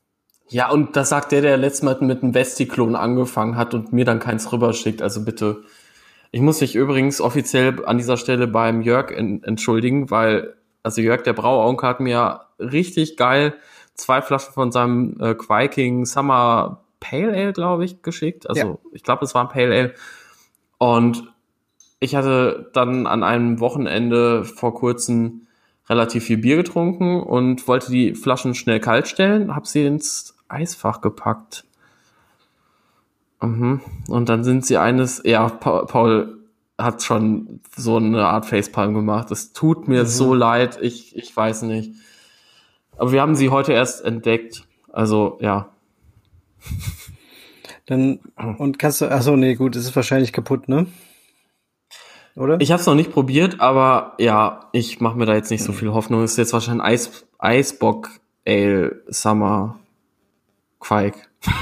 Ja, 0.48 0.70
und 0.70 0.96
das 0.96 1.08
sagt 1.08 1.32
der, 1.32 1.42
der 1.42 1.56
letztes 1.56 1.82
Mal 1.82 1.98
mit 2.00 2.22
einem 2.22 2.34
Vestiklon 2.34 2.94
angefangen 2.94 3.56
hat 3.56 3.74
und 3.74 3.92
mir 3.92 4.04
dann 4.04 4.20
keins 4.20 4.52
rüberschickt. 4.52 5.02
Also 5.02 5.24
bitte. 5.24 5.62
Ich 6.30 6.40
muss 6.40 6.60
mich 6.60 6.76
übrigens 6.76 7.20
offiziell 7.20 7.84
an 7.84 7.98
dieser 7.98 8.16
Stelle 8.16 8.46
beim 8.46 8.82
Jörg 8.82 9.10
entschuldigen, 9.10 10.10
weil, 10.10 10.54
also 10.82 11.00
Jörg, 11.00 11.22
der 11.22 11.32
Brauonkel, 11.32 11.88
hat 11.88 12.00
mir 12.00 12.42
richtig 12.58 13.16
geil 13.16 13.54
zwei 13.96 14.22
Flaschen 14.22 14.52
von 14.52 14.72
seinem 14.72 15.20
äh, 15.20 15.34
Viking 15.34 16.04
Summer 16.06 16.82
Pale 17.00 17.32
Ale, 17.32 17.52
glaube 17.52 17.84
ich, 17.84 18.02
geschickt. 18.02 18.48
Also 18.48 18.60
ja. 18.60 18.78
ich 18.92 19.02
glaube, 19.02 19.24
es 19.24 19.34
war 19.34 19.42
ein 19.42 19.48
Pale 19.48 19.74
Ale. 19.74 19.94
Und 20.78 21.32
ich 22.00 22.14
hatte 22.14 22.70
dann 22.72 23.06
an 23.06 23.22
einem 23.22 23.60
Wochenende 23.60 24.44
vor 24.44 24.74
kurzem 24.74 25.46
relativ 25.88 26.24
viel 26.24 26.38
Bier 26.38 26.56
getrunken 26.56 27.20
und 27.20 27.66
wollte 27.68 27.90
die 27.90 28.14
Flaschen 28.14 28.54
schnell 28.54 28.80
kalt 28.80 29.08
stellen, 29.08 29.54
habe 29.54 29.66
sie 29.66 29.86
ins 29.86 30.36
Eisfach 30.48 31.00
gepackt. 31.00 31.64
Mhm. 33.40 33.80
Und 34.08 34.28
dann 34.28 34.44
sind 34.44 34.66
sie 34.66 34.78
eines, 34.78 35.22
ja, 35.24 35.48
Paul 35.48 36.40
hat 36.78 37.02
schon 37.02 37.60
so 37.76 37.96
eine 37.96 38.26
Art 38.26 38.46
Facepalm 38.46 38.94
gemacht. 38.94 39.30
Es 39.30 39.52
tut 39.52 39.88
mir 39.88 40.02
mhm. 40.02 40.06
so 40.06 40.34
leid, 40.34 40.78
ich, 40.80 41.16
ich 41.16 41.34
weiß 41.34 41.62
nicht. 41.62 41.92
Aber 42.96 43.12
wir 43.12 43.20
haben 43.20 43.34
sie 43.34 43.50
heute 43.50 43.72
erst 43.72 44.04
entdeckt. 44.04 44.66
Also, 44.92 45.38
ja. 45.40 45.70
Dann, 47.86 48.18
und 48.58 48.78
kannst 48.78 49.00
du, 49.00 49.10
achso, 49.10 49.36
nee, 49.36 49.54
gut, 49.54 49.76
es 49.76 49.84
ist 49.84 49.96
wahrscheinlich 49.96 50.32
kaputt, 50.32 50.68
ne? 50.68 50.86
Oder? 52.34 52.60
Ich 52.60 52.70
habe 52.72 52.80
es 52.80 52.86
noch 52.86 52.94
nicht 52.94 53.12
probiert, 53.12 53.60
aber 53.60 54.14
ja, 54.18 54.68
ich 54.72 55.00
mache 55.00 55.16
mir 55.16 55.24
da 55.24 55.34
jetzt 55.34 55.50
nicht 55.50 55.62
so 55.62 55.72
viel 55.72 55.92
Hoffnung. 55.92 56.22
Es 56.22 56.32
ist 56.32 56.38
jetzt 56.38 56.52
wahrscheinlich 56.52 56.84
Eis, 56.84 57.26
Eisbock 57.38 58.10
Ale 58.46 59.02
Summer 59.08 59.78
Quake. 60.80 61.18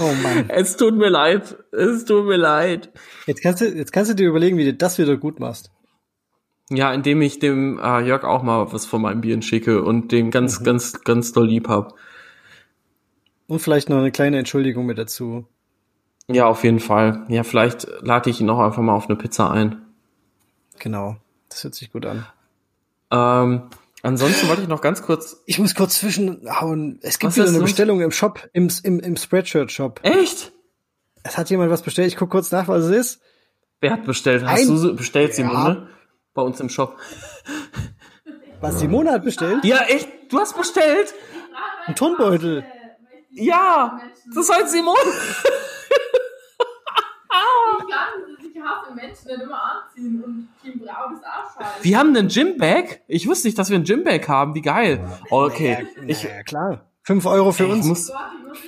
Oh 0.00 0.12
Mann. 0.22 0.48
Es 0.48 0.76
tut 0.76 0.94
mir 0.94 1.08
leid. 1.08 1.56
Es 1.72 2.04
tut 2.04 2.24
mir 2.26 2.36
leid. 2.36 2.90
Jetzt 3.26 3.42
kannst 3.42 3.60
du, 3.60 3.66
jetzt 3.66 3.92
kannst 3.92 4.10
du 4.10 4.14
dir 4.14 4.28
überlegen, 4.28 4.56
wie 4.56 4.64
du 4.64 4.74
das 4.74 4.98
wieder 4.98 5.16
gut 5.16 5.40
machst. 5.40 5.72
Ja, 6.70 6.92
indem 6.92 7.22
ich 7.22 7.38
dem 7.38 7.78
äh, 7.78 8.00
Jörg 8.00 8.24
auch 8.24 8.42
mal 8.42 8.72
was 8.72 8.84
von 8.84 9.02
meinem 9.02 9.22
Bieren 9.22 9.42
schicke 9.42 9.82
und 9.82 10.12
den 10.12 10.30
ganz, 10.30 10.60
mhm. 10.60 10.64
ganz, 10.64 11.00
ganz 11.02 11.32
doll 11.32 11.46
lieb 11.46 11.68
hab. 11.68 11.94
Und 13.46 13.60
vielleicht 13.60 13.88
noch 13.88 13.96
eine 13.96 14.12
kleine 14.12 14.38
Entschuldigung 14.38 14.84
mit 14.84 14.98
dazu. 14.98 15.46
Ja, 16.30 16.46
auf 16.46 16.64
jeden 16.64 16.80
Fall. 16.80 17.24
Ja, 17.28 17.42
vielleicht 17.42 17.88
lade 18.02 18.28
ich 18.28 18.40
ihn 18.40 18.50
auch 18.50 18.58
einfach 18.58 18.82
mal 18.82 18.94
auf 18.94 19.08
eine 19.08 19.16
Pizza 19.16 19.50
ein. 19.50 19.80
Genau, 20.78 21.16
das 21.48 21.64
hört 21.64 21.74
sich 21.74 21.90
gut 21.90 22.04
an. 22.04 22.26
Ähm, 23.10 23.62
ansonsten 24.02 24.48
wollte 24.48 24.62
ich 24.62 24.68
noch 24.68 24.82
ganz 24.82 25.02
kurz. 25.02 25.42
Ich 25.46 25.58
muss 25.58 25.74
kurz 25.74 25.98
zwischenhauen. 25.98 26.98
Es 27.00 27.18
gibt 27.18 27.34
wieder 27.34 27.48
eine 27.48 27.60
Bestellung 27.60 28.02
im 28.02 28.10
Shop, 28.10 28.46
im, 28.52 28.70
im, 28.82 29.00
im 29.00 29.16
Spreadshirt-Shop. 29.16 30.00
Echt? 30.02 30.52
Es 31.22 31.38
hat 31.38 31.48
jemand 31.48 31.70
was 31.70 31.82
bestellt. 31.82 32.08
Ich 32.08 32.16
guck 32.16 32.28
kurz 32.28 32.52
nach, 32.52 32.68
was 32.68 32.84
es 32.84 32.90
ist. 32.90 33.22
Wer 33.80 33.92
hat 33.92 34.04
bestellt? 34.04 34.44
Hast 34.44 34.60
Ein, 34.60 34.66
du 34.68 34.96
bestellt, 34.96 35.34
Simone? 35.34 35.88
Bei 36.38 36.44
uns 36.44 36.60
im 36.60 36.68
Shop. 36.68 36.96
Was 38.60 38.78
Simone 38.78 39.10
hat 39.10 39.24
bestellt? 39.24 39.64
Ja, 39.64 39.78
echt? 39.88 40.08
Du 40.30 40.38
hast 40.38 40.56
bestellt? 40.56 41.12
Ein 41.84 41.96
Turnbeutel. 41.96 42.64
Ja, 43.30 44.00
das 44.32 44.48
heißt 44.48 44.70
Simone. 44.70 44.96
Ich 48.40 48.62
hasse 48.62 48.94
Menschen 48.94 49.26
nicht 49.26 49.42
immer 49.42 49.60
anziehen 49.60 50.22
und 50.22 50.48
Team 50.62 50.78
Braun 50.78 51.14
ist 51.14 51.24
auch 51.24 51.60
scheiße. 51.60 51.82
Wir 51.82 51.98
haben 51.98 52.16
einen 52.16 52.28
Gymbag? 52.28 53.00
Ich 53.08 53.26
wusste 53.26 53.48
nicht, 53.48 53.58
dass 53.58 53.70
wir 53.70 53.74
einen 53.74 53.84
Gymbag 53.84 54.28
haben. 54.28 54.54
Wie 54.54 54.62
geil. 54.62 55.04
Okay. 55.30 55.88
Ja, 55.96 56.02
ich, 56.06 56.22
ja, 56.22 56.44
klar. 56.44 56.84
Fünf 57.02 57.26
Euro 57.26 57.50
für 57.50 57.66
uns. 57.66 57.84
Muss, 57.84 58.12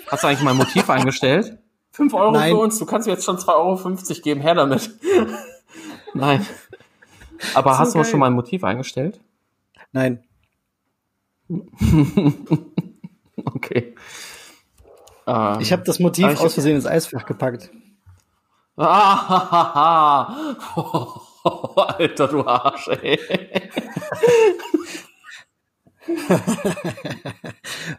hast 0.09 0.25
du 0.25 0.27
eigentlich 0.27 0.43
mein 0.43 0.57
Motiv 0.57 0.91
eingestellt? 0.91 1.57
Fünf 1.93 2.15
Euro 2.15 2.33
Nein. 2.33 2.51
für 2.51 2.59
uns. 2.59 2.81
Du 2.81 2.87
kannst 2.87 3.07
mir 3.07 3.13
jetzt 3.13 3.25
schon 3.25 3.37
2,50 3.37 3.49
Euro 3.49 4.21
geben. 4.23 4.41
Her 4.41 4.57
damit. 4.57 4.91
Nein. 6.15 6.45
Aber 7.55 7.73
So 7.75 7.79
hast 7.79 7.95
du 7.95 7.99
auch 7.99 8.03
geil. 8.03 8.11
schon 8.11 8.21
mal 8.21 8.27
ein 8.27 8.33
Motiv 8.35 8.65
eingestellt? 8.65 9.21
Nein. 9.93 10.23
Okay. 13.43 13.95
Ähm, 15.27 15.59
Ich 15.61 15.73
habe 15.73 15.83
das 15.85 15.99
Motiv 15.99 16.29
ich- 16.31 16.39
aus 16.39 16.53
Versehen 16.55 16.77
ins 16.77 16.87
Eisfach 16.87 17.25
gepackt. 17.25 17.71
Ah, 18.77 20.55
Alter, 21.99 22.29
du 22.29 22.45
Arsch, 22.47 22.89
ey. 22.89 23.19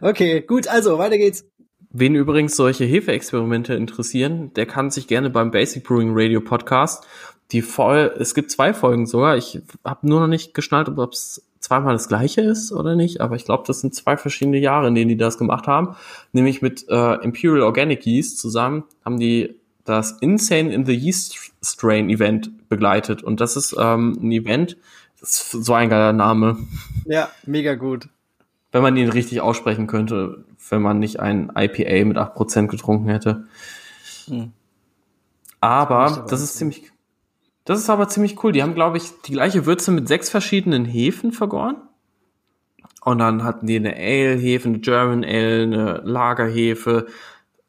Okay, 0.02 0.42
gut, 0.42 0.68
also 0.68 0.98
weiter 0.98 1.18
geht's. 1.18 1.46
Wen 1.94 2.16
übrigens 2.16 2.56
solche 2.56 2.86
Hefeexperimente 2.86 3.74
interessieren, 3.74 4.54
der 4.54 4.66
kann 4.66 4.92
sich 4.92 5.08
gerne 5.08 5.30
beim 5.30 5.52
Basic 5.52 5.84
Brewing 5.84 6.12
Radio 6.14 6.40
Podcast 6.40 7.06
die 7.52 7.62
voll, 7.62 8.14
es 8.20 8.34
gibt 8.36 8.52
zwei 8.52 8.74
Folgen 8.74 9.06
sogar. 9.06 9.38
Ich 9.38 9.62
habe 9.84 10.08
nur 10.08 10.22
noch 10.22 10.28
nicht 10.28 10.54
geschnallt, 10.54 10.90
ob 10.90 11.12
es 11.14 11.44
zweimal 11.60 11.94
das 11.94 12.08
gleiche 12.08 12.42
ist 12.42 12.72
oder 12.72 12.96
nicht, 12.96 13.22
aber 13.22 13.36
ich 13.36 13.46
glaube, 13.46 13.64
das 13.68 13.82
sind 13.82 13.94
zwei 13.94 14.18
verschiedene 14.18 14.58
Jahre, 14.58 14.88
in 14.88 14.96
denen 14.96 15.10
die 15.10 15.18
das 15.18 15.38
gemacht 15.38 15.68
haben. 15.68 15.96
Nämlich 16.34 16.62
mit 16.62 16.88
äh, 16.90 17.16
Imperial 17.24 17.62
Organic 17.62 18.06
Yeast 18.06 18.40
zusammen 18.40 18.84
haben 19.06 19.20
die 19.20 19.56
das 19.86 20.12
Insane 20.22 20.74
in 20.74 20.86
the 20.86 20.94
Yeast 20.94 21.36
Strain 21.64 22.10
Event 22.10 22.68
begleitet. 22.70 23.24
Und 23.24 23.42
das 23.42 23.56
ist 23.56 23.76
ähm, 23.78 24.18
ein 24.22 24.32
Event, 24.32 24.78
das 25.20 25.32
ist 25.32 25.52
so 25.52 25.74
ein 25.74 25.90
geiler 25.90 26.14
Name, 26.14 26.58
Ja, 27.06 27.30
mega 27.46 27.76
gut. 27.76 28.08
wenn 28.72 28.82
man 28.82 28.96
ihn 28.98 29.10
richtig 29.10 29.42
aussprechen 29.42 29.88
könnte, 29.88 30.44
wenn 30.70 30.82
man 30.82 31.00
nicht 31.00 31.20
ein 31.20 31.52
IPA 31.56 32.06
mit 32.06 32.18
8% 32.18 32.68
getrunken 32.68 33.10
hätte. 33.10 33.46
Hm. 34.28 34.52
Aber 35.60 36.06
Das 36.06 36.18
aber 36.18 36.28
das 36.28 36.42
ist 36.42 36.56
ziemlich, 36.58 36.91
das 37.66 37.80
ist 37.80 37.90
aber 37.90 38.08
ziemlich 38.08 38.44
cool. 38.44 38.52
Die 38.52 38.64
haben, 38.64 38.74
glaube 38.74 38.98
ich, 38.98 39.22
die 39.26 39.34
gleiche 39.34 39.66
Würze 39.66 39.92
mit 39.92 40.08
sechs 40.08 40.30
verschiedenen 40.30 40.86
Hefen 40.86 41.32
vergoren. 41.32 41.78
Und 43.04 43.20
dann 43.20 43.44
hatten 43.44 43.68
die 43.68 43.76
eine 43.76 43.96
Ale-Hefe, 43.96 44.70
eine 44.70 44.80
German 44.80 45.24
Ale, 45.24 45.64
eine 45.64 46.02
Lagerhefe, 46.04 47.08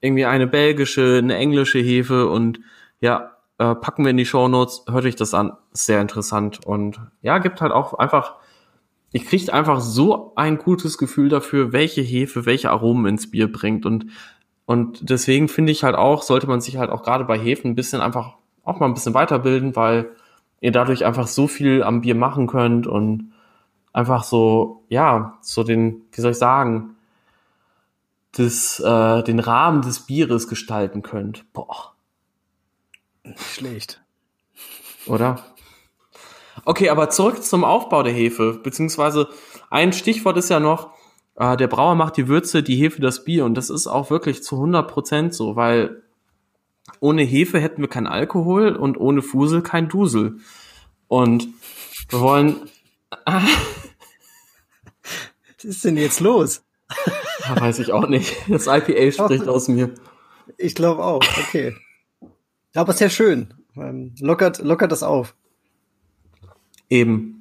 irgendwie 0.01 0.27
eine 0.27 0.47
belgische, 0.47 1.19
eine 1.19 1.37
englische 1.37 1.79
Hefe. 1.79 2.29
Und 2.29 2.61
ja, 3.01 3.33
äh, 3.59 3.75
packen 3.75 4.05
wir 4.05 4.11
in 4.11 4.17
die 4.17 4.27
Shownotes, 4.27 4.85
hört 4.91 5.05
euch 5.05 5.17
das 5.17 5.35
an, 5.35 5.53
ist 5.73 5.87
sehr 5.87 6.01
interessant. 6.01 6.65
Und 6.67 7.01
ja, 7.23 7.39
gibt 7.39 7.61
halt 7.61 7.73
auch 7.73 7.95
einfach, 7.95 8.37
ihr 9.13 9.25
kriegt 9.25 9.51
einfach 9.51 9.81
so 9.81 10.35
ein 10.37 10.59
gutes 10.59 10.99
Gefühl 10.99 11.29
dafür, 11.29 11.73
welche 11.73 12.03
Hefe 12.03 12.47
welche 12.47 12.71
Aromen 12.71 13.07
ins 13.07 13.31
Bier 13.31 13.51
bringt. 13.51 13.87
Und 13.87 14.07
und 14.65 15.11
deswegen 15.11 15.49
finde 15.49 15.73
ich 15.73 15.85
halt 15.85 15.97
auch, 15.97 16.23
sollte 16.23 16.47
man 16.47 16.61
sich 16.61 16.77
halt 16.77 16.91
auch 16.91 17.03
gerade 17.03 17.25
bei 17.25 17.39
Hefen 17.39 17.73
ein 17.73 17.75
bisschen 17.75 18.01
einfach 18.01 18.37
auch 18.64 18.81
mal 18.81 18.87
ein 18.87 18.94
bisschen 18.94 19.14
weiterbilden, 19.14 19.77
weil 19.77 20.11
ihr 20.61 20.72
dadurch 20.72 21.05
einfach 21.05 21.27
so 21.27 21.46
viel 21.46 21.83
am 21.83 22.03
Bier 22.03 22.14
machen 22.14 22.46
könnt 22.46 22.87
und 22.87 23.33
einfach 23.92 24.25
so, 24.25 24.85
ja, 24.88 25.38
so 25.40 25.64
den, 25.64 26.03
wie 26.12 26.20
soll 26.20 26.31
ich 26.33 26.38
sagen, 26.38 26.96
das, 28.33 28.81
äh, 28.81 29.22
den 29.25 29.40
Rahmen 29.40 29.83
des 29.83 30.01
Bieres 30.01 30.48
gestalten 30.48 31.03
könnt. 31.03 31.53
Boah, 31.53 31.92
Nicht 33.25 33.42
schlecht. 33.42 34.03
oder? 35.07 35.40
Okay, 36.64 36.90
aber 36.90 37.11
zurück 37.11 37.42
zum 37.42 37.64
Aufbau 37.64 38.03
der 38.03 38.12
Hefe, 38.12 38.61
beziehungsweise 38.62 39.29
ein 39.68 39.92
Stichwort 39.92 40.37
ist 40.37 40.48
ja 40.48 40.61
noch, 40.61 40.90
äh, 41.35 41.57
der 41.57 41.66
Brauer 41.66 41.94
macht 41.94 42.16
die 42.16 42.29
Würze, 42.29 42.62
die 42.62 42.77
Hefe 42.77 43.01
das 43.01 43.25
Bier 43.25 43.44
und 43.44 43.55
das 43.55 43.68
ist 43.68 43.87
auch 43.87 44.11
wirklich 44.11 44.42
zu 44.42 44.57
100% 44.57 45.33
so, 45.33 45.57
weil 45.57 46.03
ohne 47.01 47.23
Hefe 47.23 47.61
hätten 47.61 47.83
wir 47.83 47.88
kein 47.88 48.07
Alkohol 48.07 48.75
und 48.77 48.99
ohne 48.99 49.23
Fusel 49.23 49.62
kein 49.62 49.88
Dusel. 49.88 50.38
Und 51.09 51.49
wir 52.09 52.21
wollen, 52.21 52.57
Was 55.62 55.64
ist 55.64 55.85
denn 55.85 55.97
jetzt 55.97 56.21
los? 56.21 56.62
Ja, 57.49 57.61
weiß 57.61 57.81
ich 57.81 57.90
auch 57.90 58.07
nicht, 58.07 58.37
das 58.49 58.68
IPA 58.68 59.11
spricht 59.11 59.49
aus 59.49 59.66
mir. 59.66 59.92
Ich 60.59 60.77
glaube 60.77 61.03
auch, 61.03 61.25
okay. 61.40 61.75
Aber 62.73 62.92
sehr 62.92 63.11
schön. 63.11 63.53
Ähm, 63.77 64.14
lockert, 64.21 64.59
lockert 64.59 64.92
das 64.92 65.03
auf. 65.03 65.35
Eben. 66.88 67.32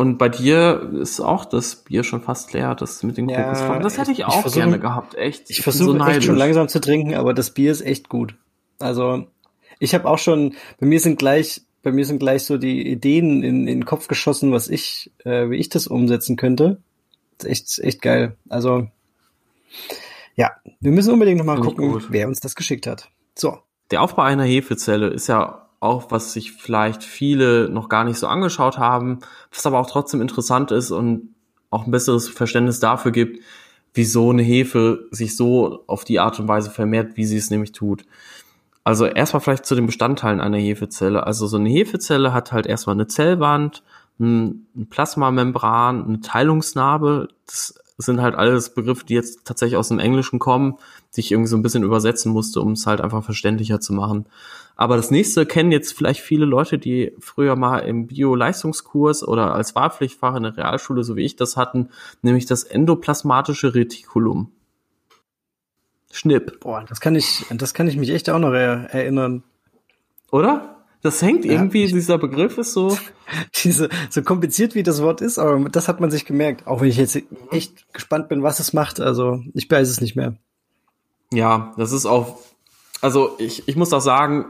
Und 0.00 0.16
bei 0.16 0.28
dir 0.30 0.90
ist 0.94 1.20
auch 1.20 1.44
das 1.44 1.76
Bier 1.76 2.04
schon 2.04 2.22
fast 2.22 2.52
leer, 2.54 2.74
das 2.74 3.02
mit 3.02 3.18
den 3.18 3.28
Ja, 3.28 3.42
Kokosflocken. 3.42 3.82
Das 3.82 3.98
hätte 3.98 4.12
ich 4.12 4.20
ich 4.20 4.24
auch 4.24 4.40
versuche- 4.40 4.60
gerne 4.64 4.78
gehabt, 4.78 5.14
echt. 5.14 5.50
Ich 5.50 5.60
versuche 5.60 5.90
echt 5.90 5.98
neidisch. 5.98 6.24
schon 6.24 6.36
langsam 6.36 6.68
zu 6.68 6.80
trinken, 6.80 7.14
aber 7.14 7.34
das 7.34 7.50
Bier 7.50 7.70
ist 7.70 7.82
echt 7.82 8.08
gut. 8.08 8.34
Also 8.78 9.26
ich 9.78 9.94
habe 9.94 10.08
auch 10.08 10.16
schon, 10.18 10.54
bei 10.78 10.86
mir 10.86 11.00
sind 11.00 11.18
gleich, 11.18 11.60
bei 11.82 11.92
mir 11.92 12.06
sind 12.06 12.18
gleich 12.18 12.44
so 12.44 12.56
die 12.56 12.88
Ideen 12.90 13.42
in, 13.42 13.66
in 13.68 13.80
den 13.80 13.84
Kopf 13.84 14.08
geschossen, 14.08 14.52
was 14.52 14.68
ich, 14.68 15.10
äh, 15.24 15.50
wie 15.50 15.56
ich 15.56 15.68
das 15.68 15.86
umsetzen 15.86 16.36
könnte. 16.36 16.80
Das 17.38 17.46
ist 17.50 17.78
echt, 17.78 17.86
echt 17.86 18.02
geil. 18.02 18.36
Also 18.48 18.88
ja, 20.34 20.50
wir 20.80 20.92
müssen 20.92 21.12
unbedingt 21.12 21.38
noch 21.38 21.44
mal 21.44 21.56
Finde 21.56 21.68
ich 21.70 21.76
gucken, 21.76 21.92
gut. 21.92 22.06
wer 22.10 22.26
uns 22.26 22.40
das 22.40 22.54
geschickt 22.54 22.86
hat. 22.86 23.10
So, 23.34 23.58
Der 23.90 24.02
Aufbau 24.02 24.22
einer 24.22 24.44
Hefezelle 24.44 25.08
ist 25.08 25.26
ja 25.26 25.66
auch, 25.80 26.10
was 26.10 26.34
sich 26.34 26.52
vielleicht 26.52 27.02
viele 27.02 27.68
noch 27.70 27.88
gar 27.88 28.04
nicht 28.04 28.18
so 28.18 28.26
angeschaut 28.26 28.78
haben, 28.78 29.20
was 29.52 29.66
aber 29.66 29.78
auch 29.78 29.90
trotzdem 29.90 30.20
interessant 30.20 30.70
ist 30.70 30.90
und 30.90 31.34
auch 31.70 31.86
ein 31.86 31.90
besseres 31.90 32.28
Verständnis 32.28 32.80
dafür 32.80 33.12
gibt, 33.12 33.42
wieso 33.94 34.30
eine 34.30 34.42
Hefe 34.42 35.08
sich 35.10 35.36
so 35.36 35.84
auf 35.86 36.04
die 36.04 36.20
Art 36.20 36.38
und 36.38 36.48
Weise 36.48 36.70
vermehrt, 36.70 37.16
wie 37.16 37.24
sie 37.24 37.38
es 37.38 37.50
nämlich 37.50 37.72
tut. 37.72 38.04
Also 38.84 39.06
erstmal 39.06 39.40
vielleicht 39.40 39.66
zu 39.66 39.74
den 39.74 39.86
Bestandteilen 39.86 40.40
einer 40.40 40.58
Hefezelle. 40.58 41.26
Also 41.26 41.46
so 41.46 41.56
eine 41.56 41.68
Hefezelle 41.68 42.32
hat 42.32 42.52
halt 42.52 42.66
erstmal 42.66 42.96
eine 42.96 43.06
Zellwand, 43.06 43.82
ein 44.18 44.66
Plasmamembran, 44.90 46.04
eine 46.04 46.20
Teilungsnarbe. 46.20 47.28
Das 47.46 47.74
sind 48.04 48.20
halt 48.20 48.34
alles 48.34 48.74
Begriffe, 48.74 49.04
die 49.04 49.14
jetzt 49.14 49.44
tatsächlich 49.44 49.76
aus 49.76 49.88
dem 49.88 49.98
Englischen 49.98 50.38
kommen, 50.38 50.78
die 51.14 51.20
ich 51.20 51.32
irgendwie 51.32 51.48
so 51.48 51.56
ein 51.56 51.62
bisschen 51.62 51.82
übersetzen 51.82 52.32
musste, 52.32 52.60
um 52.60 52.72
es 52.72 52.86
halt 52.86 53.00
einfach 53.00 53.24
verständlicher 53.24 53.80
zu 53.80 53.92
machen. 53.92 54.26
Aber 54.76 54.96
das 54.96 55.10
nächste 55.10 55.44
kennen 55.44 55.72
jetzt 55.72 55.92
vielleicht 55.92 56.20
viele 56.20 56.46
Leute, 56.46 56.78
die 56.78 57.12
früher 57.20 57.56
mal 57.56 57.80
im 57.80 58.06
Bio-Leistungskurs 58.06 59.26
oder 59.26 59.54
als 59.54 59.74
Wahlpflichtfach 59.74 60.36
in 60.36 60.44
der 60.44 60.56
Realschule, 60.56 61.04
so 61.04 61.16
wie 61.16 61.24
ich 61.24 61.36
das 61.36 61.56
hatten, 61.56 61.90
nämlich 62.22 62.46
das 62.46 62.64
endoplasmatische 62.64 63.74
Retikulum. 63.74 64.50
Schnipp, 66.12 66.60
boah, 66.60 66.84
das 66.88 67.00
kann 67.00 67.14
ich, 67.14 67.44
das 67.50 67.74
kann 67.74 67.88
ich 67.88 67.96
mich 67.96 68.10
echt 68.10 68.30
auch 68.30 68.38
noch 68.38 68.52
er 68.52 68.92
erinnern. 68.92 69.44
oder? 70.30 70.79
Das 71.02 71.22
hängt 71.22 71.44
Ja, 71.46 71.52
irgendwie, 71.52 71.84
ich- 71.84 71.92
dieser 71.92 72.18
Begriff 72.18 72.58
ist 72.58 72.72
so, 72.72 72.96
Diese, 73.64 73.88
so 74.10 74.22
kompliziert 74.22 74.74
wie 74.74 74.82
das 74.82 75.00
Wort 75.02 75.20
ist, 75.20 75.38
aber 75.38 75.68
das 75.70 75.88
hat 75.88 76.00
man 76.00 76.10
sich 76.10 76.24
gemerkt. 76.24 76.66
Auch 76.66 76.80
wenn 76.80 76.88
ich 76.88 76.96
jetzt 76.96 77.18
echt 77.50 77.92
gespannt 77.92 78.28
bin, 78.28 78.42
was 78.42 78.60
es 78.60 78.72
macht. 78.72 79.00
Also 79.00 79.42
ich 79.54 79.70
weiß 79.70 79.88
es 79.88 80.00
nicht 80.00 80.16
mehr. 80.16 80.34
Ja, 81.32 81.72
das 81.76 81.92
ist 81.92 82.06
auch, 82.06 82.38
also 83.00 83.36
ich, 83.38 83.68
ich 83.68 83.76
muss 83.76 83.92
auch 83.92 84.00
sagen, 84.00 84.46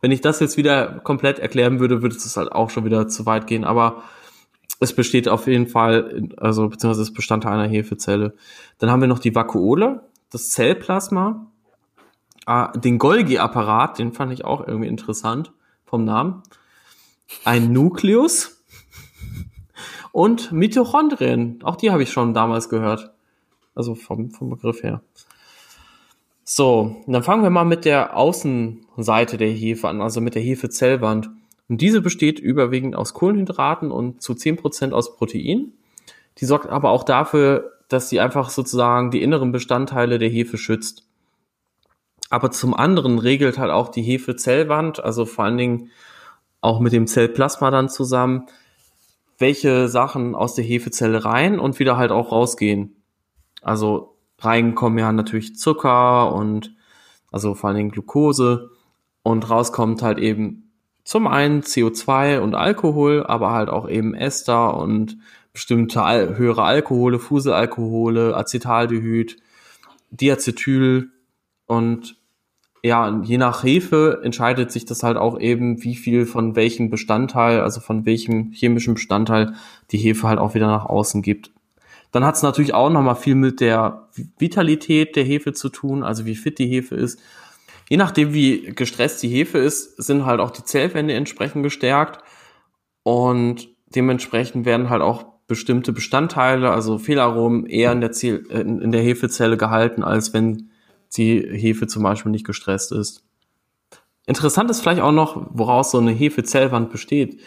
wenn 0.00 0.10
ich 0.12 0.20
das 0.22 0.40
jetzt 0.40 0.56
wieder 0.56 1.00
komplett 1.04 1.38
erklären 1.38 1.78
würde, 1.78 2.02
würde 2.02 2.16
es 2.16 2.36
halt 2.36 2.52
auch 2.52 2.70
schon 2.70 2.84
wieder 2.84 3.06
zu 3.08 3.26
weit 3.26 3.46
gehen, 3.46 3.64
aber 3.64 4.02
es 4.80 4.94
besteht 4.94 5.28
auf 5.28 5.46
jeden 5.46 5.66
Fall, 5.66 6.28
also 6.36 6.68
beziehungsweise 6.68 7.02
es 7.02 7.12
Bestandteil 7.12 7.52
einer 7.54 7.68
Hefezelle. 7.68 8.34
Dann 8.78 8.90
haben 8.90 9.00
wir 9.00 9.08
noch 9.08 9.18
die 9.18 9.34
Vakuole, 9.34 10.02
das 10.30 10.50
Zellplasma, 10.50 11.46
äh, 12.46 12.66
den 12.78 12.98
Golgi-Apparat, 12.98 13.98
den 13.98 14.12
fand 14.12 14.32
ich 14.32 14.44
auch 14.44 14.66
irgendwie 14.66 14.88
interessant 14.88 15.52
vom 15.86 16.04
Namen, 16.04 16.42
ein 17.44 17.72
Nukleus 17.72 18.62
und 20.12 20.52
Mitochondrien, 20.52 21.60
auch 21.62 21.76
die 21.76 21.90
habe 21.90 22.02
ich 22.02 22.10
schon 22.10 22.34
damals 22.34 22.68
gehört, 22.68 23.12
also 23.74 23.94
vom, 23.94 24.30
vom 24.30 24.50
Begriff 24.50 24.82
her. 24.82 25.02
So, 26.44 27.02
dann 27.06 27.22
fangen 27.22 27.42
wir 27.42 27.50
mal 27.50 27.64
mit 27.64 27.84
der 27.84 28.16
Außenseite 28.16 29.36
der 29.36 29.50
Hefe 29.50 29.88
an, 29.88 30.00
also 30.00 30.20
mit 30.20 30.36
der 30.36 30.42
Hefezellwand. 30.42 31.30
Und 31.68 31.80
diese 31.80 32.00
besteht 32.00 32.38
überwiegend 32.38 32.94
aus 32.94 33.14
Kohlenhydraten 33.14 33.90
und 33.90 34.22
zu 34.22 34.32
10% 34.32 34.92
aus 34.92 35.16
Protein. 35.16 35.72
Die 36.38 36.44
sorgt 36.44 36.68
aber 36.68 36.90
auch 36.90 37.02
dafür, 37.02 37.72
dass 37.88 38.08
sie 38.08 38.20
einfach 38.20 38.50
sozusagen 38.50 39.10
die 39.10 39.22
inneren 39.22 39.52
Bestandteile 39.52 40.18
der 40.18 40.28
Hefe 40.28 40.56
schützt. 40.56 41.05
Aber 42.30 42.50
zum 42.50 42.74
anderen 42.74 43.18
regelt 43.18 43.58
halt 43.58 43.70
auch 43.70 43.88
die 43.88 44.02
Hefezellwand, 44.02 45.02
also 45.02 45.26
vor 45.26 45.44
allen 45.44 45.58
Dingen 45.58 45.90
auch 46.60 46.80
mit 46.80 46.92
dem 46.92 47.06
Zellplasma 47.06 47.70
dann 47.70 47.88
zusammen, 47.88 48.46
welche 49.38 49.88
Sachen 49.88 50.34
aus 50.34 50.54
der 50.54 50.64
Hefezelle 50.64 51.24
rein 51.24 51.58
und 51.60 51.78
wieder 51.78 51.96
halt 51.96 52.10
auch 52.10 52.32
rausgehen. 52.32 52.96
Also 53.62 54.16
rein 54.38 54.74
kommen 54.74 54.98
ja 54.98 55.12
natürlich 55.12 55.56
Zucker 55.56 56.32
und 56.32 56.74
also 57.30 57.54
vor 57.54 57.68
allen 57.68 57.76
Dingen 57.76 57.90
Glucose 57.90 58.70
und 59.22 59.48
rauskommt 59.48 60.02
halt 60.02 60.18
eben 60.18 60.72
zum 61.04 61.28
einen 61.28 61.62
CO2 61.62 62.40
und 62.40 62.54
Alkohol, 62.54 63.24
aber 63.24 63.52
halt 63.52 63.68
auch 63.68 63.88
eben 63.88 64.14
Ester 64.14 64.76
und 64.76 65.18
bestimmte 65.52 66.00
höhere 66.36 66.64
Alkohole, 66.64 67.18
Fuselalkohole, 67.18 68.36
Acetaldehyd, 68.36 69.36
Diacetyl 70.10 71.10
und 71.66 72.16
ja, 72.82 73.20
je 73.24 73.38
nach 73.38 73.64
Hefe 73.64 74.20
entscheidet 74.22 74.70
sich 74.70 74.84
das 74.84 75.02
halt 75.02 75.16
auch 75.16 75.40
eben, 75.40 75.82
wie 75.82 75.96
viel 75.96 76.24
von 76.24 76.54
welchem 76.54 76.88
Bestandteil, 76.88 77.60
also 77.60 77.80
von 77.80 78.06
welchem 78.06 78.52
chemischen 78.52 78.94
Bestandteil 78.94 79.54
die 79.90 79.98
Hefe 79.98 80.28
halt 80.28 80.38
auch 80.38 80.54
wieder 80.54 80.68
nach 80.68 80.84
außen 80.86 81.22
gibt. 81.22 81.50
Dann 82.12 82.24
hat 82.24 82.36
es 82.36 82.42
natürlich 82.42 82.74
auch 82.74 82.90
nochmal 82.90 83.16
viel 83.16 83.34
mit 83.34 83.60
der 83.60 84.08
Vitalität 84.38 85.16
der 85.16 85.24
Hefe 85.24 85.52
zu 85.52 85.68
tun, 85.68 86.04
also 86.04 86.26
wie 86.26 86.36
fit 86.36 86.58
die 86.58 86.68
Hefe 86.68 86.94
ist. 86.94 87.20
Je 87.88 87.96
nachdem, 87.96 88.32
wie 88.32 88.72
gestresst 88.74 89.22
die 89.22 89.28
Hefe 89.28 89.58
ist, 89.58 90.00
sind 90.02 90.24
halt 90.24 90.40
auch 90.40 90.50
die 90.50 90.64
Zellwände 90.64 91.14
entsprechend 91.14 91.62
gestärkt 91.62 92.20
und 93.02 93.68
dementsprechend 93.86 94.64
werden 94.64 94.90
halt 94.90 95.02
auch 95.02 95.24
bestimmte 95.46 95.92
Bestandteile, 95.92 96.70
also 96.70 96.98
Fehlaromen, 96.98 97.66
eher 97.66 97.92
in 97.92 98.00
der, 98.00 98.12
Zell, 98.12 98.44
äh, 98.50 98.60
in 98.60 98.92
der 98.92 99.02
Hefezelle 99.02 99.56
gehalten, 99.56 100.02
als 100.02 100.32
wenn 100.32 100.70
die 101.16 101.40
Hefe 101.40 101.86
zum 101.86 102.02
Beispiel 102.02 102.32
nicht 102.32 102.46
gestresst 102.46 102.92
ist. 102.92 103.24
Interessant 104.26 104.70
ist 104.70 104.80
vielleicht 104.80 105.00
auch 105.00 105.12
noch, 105.12 105.46
woraus 105.50 105.92
so 105.92 105.98
eine 105.98 106.10
Hefezellwand 106.10 106.90
besteht. 106.90 107.40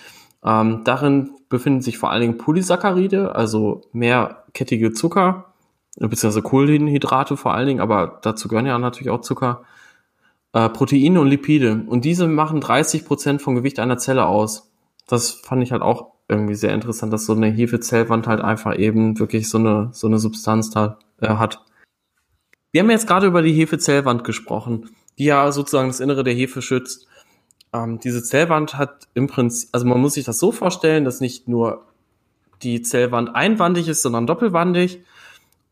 Ähm, 0.43 0.81
darin 0.85 1.31
befinden 1.49 1.81
sich 1.81 1.97
vor 1.97 2.11
allen 2.11 2.21
Dingen 2.21 2.37
Polysaccharide, 2.37 3.35
also 3.35 3.81
mehrkettige 3.91 4.93
Zucker, 4.93 5.53
beziehungsweise 5.97 6.41
Kohlenhydrate 6.41 7.35
vor 7.35 7.53
allen 7.53 7.67
Dingen, 7.67 7.81
aber 7.81 8.19
dazu 8.21 8.47
gehören 8.47 8.65
ja 8.65 8.77
natürlich 8.79 9.09
auch 9.09 9.21
Zucker, 9.21 9.63
äh, 10.53 10.69
Proteine 10.69 11.19
und 11.19 11.27
Lipide. 11.27 11.83
Und 11.87 12.05
diese 12.05 12.27
machen 12.27 12.61
30 12.61 13.05
Prozent 13.05 13.41
vom 13.41 13.55
Gewicht 13.55 13.79
einer 13.79 13.97
Zelle 13.97 14.25
aus. 14.25 14.71
Das 15.07 15.31
fand 15.31 15.61
ich 15.63 15.71
halt 15.71 15.81
auch 15.81 16.13
irgendwie 16.29 16.55
sehr 16.55 16.73
interessant, 16.73 17.11
dass 17.11 17.25
so 17.25 17.33
eine 17.33 17.47
Hefezellwand 17.47 18.27
halt 18.27 18.39
einfach 18.41 18.77
eben 18.77 19.19
wirklich 19.19 19.49
so 19.49 19.57
eine, 19.57 19.89
so 19.91 20.07
eine 20.07 20.19
Substanz 20.19 20.69
da, 20.69 20.99
äh, 21.19 21.27
hat. 21.27 21.65
Wir 22.71 22.81
haben 22.81 22.89
jetzt 22.89 23.07
gerade 23.07 23.27
über 23.27 23.41
die 23.41 23.53
Hefezellwand 23.53 24.23
gesprochen, 24.23 24.89
die 25.17 25.25
ja 25.25 25.51
sozusagen 25.51 25.89
das 25.89 25.99
Innere 25.99 26.23
der 26.23 26.33
Hefe 26.33 26.61
schützt. 26.61 27.07
Ähm, 27.73 27.99
diese 27.99 28.23
Zellwand 28.23 28.77
hat 28.77 29.07
im 29.13 29.27
Prinzip, 29.27 29.69
also 29.71 29.85
man 29.85 29.99
muss 29.99 30.13
sich 30.13 30.25
das 30.25 30.39
so 30.39 30.51
vorstellen, 30.51 31.05
dass 31.05 31.19
nicht 31.19 31.47
nur 31.47 31.85
die 32.61 32.81
Zellwand 32.81 33.35
einwandig 33.35 33.87
ist, 33.87 34.01
sondern 34.01 34.27
doppelwandig. 34.27 35.01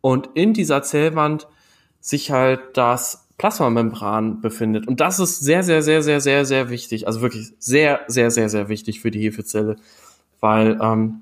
Und 0.02 0.30
in 0.34 0.54
dieser 0.54 0.84
Zellwand 0.84 1.48
sich 2.00 2.32
halt 2.32 2.62
das 2.74 3.28
Plasmamembran 3.38 4.42
befindet. 4.42 4.88
Und 4.88 5.00
das 5.00 5.20
ist 5.20 5.42
sehr, 5.42 5.64
sehr, 5.64 5.84
sehr, 5.84 6.02
sehr, 6.02 6.22
sehr, 6.22 6.46
sehr 6.46 6.70
wichtig. 6.70 7.06
Also 7.06 7.22
wirklich 7.22 7.54
sehr, 7.60 8.02
sehr, 8.08 8.32
sehr, 8.32 8.50
sehr 8.50 8.70
wichtig 8.70 9.02
für 9.02 9.12
die 9.12 9.22
Hefezelle. 9.22 9.76
Weil 10.40 10.80
ähm, 10.82 11.22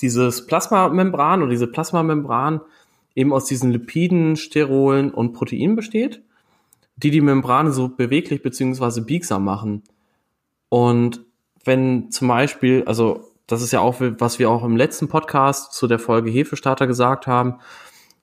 dieses 0.00 0.46
Plasmamembran 0.46 1.42
oder 1.42 1.50
diese 1.50 1.66
Plasmamembran 1.66 2.60
eben 3.18 3.32
aus 3.32 3.46
diesen 3.46 3.72
Lipiden, 3.72 4.36
Sterolen 4.36 5.10
und 5.10 5.32
Proteinen 5.32 5.74
besteht, 5.74 6.22
die 6.96 7.10
die 7.10 7.20
Membrane 7.20 7.72
so 7.72 7.88
beweglich 7.88 8.42
beziehungsweise 8.42 9.02
biegsam 9.02 9.44
machen. 9.44 9.82
Und 10.68 11.24
wenn 11.64 12.12
zum 12.12 12.28
Beispiel, 12.28 12.84
also 12.86 13.32
das 13.48 13.60
ist 13.60 13.72
ja 13.72 13.80
auch, 13.80 13.96
was 13.98 14.38
wir 14.38 14.48
auch 14.48 14.62
im 14.62 14.76
letzten 14.76 15.08
Podcast 15.08 15.72
zu 15.72 15.88
der 15.88 15.98
Folge 15.98 16.30
Hefestarter 16.30 16.86
gesagt 16.86 17.26
haben, 17.26 17.56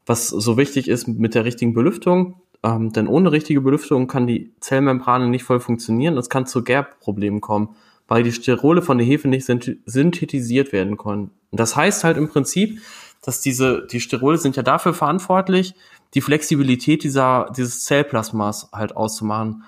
was 0.06 0.30
so 0.30 0.56
wichtig 0.56 0.88
ist 0.88 1.08
mit 1.08 1.36
der 1.36 1.44
richtigen 1.44 1.74
Belüftung, 1.74 2.36
ähm, 2.64 2.94
denn 2.94 3.08
ohne 3.08 3.34
richtige 3.34 3.60
Belüftung 3.60 4.08
kann 4.08 4.28
die 4.28 4.54
Zellmembrane 4.62 5.28
nicht 5.28 5.44
voll 5.44 5.60
funktionieren. 5.60 6.18
Es 6.18 6.30
kann 6.30 6.46
zu 6.46 6.64
Gerbproblemen 6.64 7.42
kommen, 7.42 7.76
weil 8.08 8.24
die 8.24 8.32
Sterole 8.32 8.82
von 8.82 8.98
der 8.98 9.08
Hefe 9.08 9.28
nicht 9.28 9.46
synthetisiert 9.46 10.72
werden 10.72 10.96
können. 10.96 11.32
Das 11.52 11.76
heißt 11.76 12.06
halt 12.06 12.16
im 12.16 12.30
Prinzip, 12.30 12.80
dass 13.26 13.42
diese, 13.42 13.88
die 13.88 14.00
Sterole 14.00 14.38
sind 14.38 14.56
ja 14.56 14.64
dafür 14.64 14.94
verantwortlich, 14.94 15.74
die 16.14 16.22
Flexibilität 16.22 17.04
dieser, 17.04 17.52
dieses 17.58 17.84
Zellplasmas 17.84 18.70
halt 18.72 18.96
auszumachen. 18.96 19.64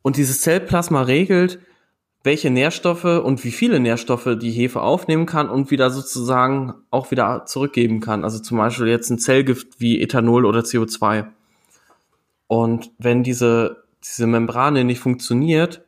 Und 0.00 0.16
dieses 0.16 0.40
Zellplasma 0.40 1.02
regelt, 1.02 1.60
welche 2.24 2.50
Nährstoffe 2.50 3.04
und 3.04 3.44
wie 3.44 3.50
viele 3.50 3.80
Nährstoffe 3.80 4.36
die 4.40 4.50
Hefe 4.50 4.80
aufnehmen 4.80 5.26
kann 5.26 5.50
und 5.50 5.70
wieder 5.70 5.90
sozusagen 5.90 6.74
auch 6.90 7.10
wieder 7.10 7.44
zurückgeben 7.44 8.00
kann. 8.00 8.24
Also 8.24 8.38
zum 8.38 8.56
Beispiel 8.58 8.86
jetzt 8.86 9.10
ein 9.10 9.18
Zellgift 9.18 9.78
wie 9.78 10.00
Ethanol 10.00 10.46
oder 10.46 10.60
CO2. 10.60 11.26
Und 12.46 12.90
wenn 12.98 13.22
diese, 13.22 13.84
diese 14.02 14.26
Membrane 14.26 14.84
nicht 14.84 15.00
funktioniert, 15.00 15.84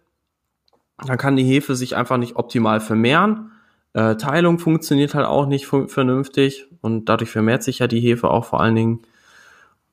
dann 1.04 1.18
kann 1.18 1.36
die 1.36 1.44
Hefe 1.44 1.74
sich 1.74 1.96
einfach 1.96 2.18
nicht 2.18 2.36
optimal 2.36 2.80
vermehren 2.80 3.50
äh, 3.94 4.16
Teilung 4.16 4.58
funktioniert 4.58 5.14
halt 5.14 5.26
auch 5.26 5.46
nicht 5.46 5.66
vernünftig 5.66 6.66
und 6.80 7.08
dadurch 7.08 7.30
vermehrt 7.30 7.62
sich 7.62 7.78
ja 7.78 7.86
die 7.86 8.00
Hefe 8.00 8.30
auch 8.30 8.44
vor 8.44 8.60
allen 8.60 8.74
Dingen. 8.74 9.02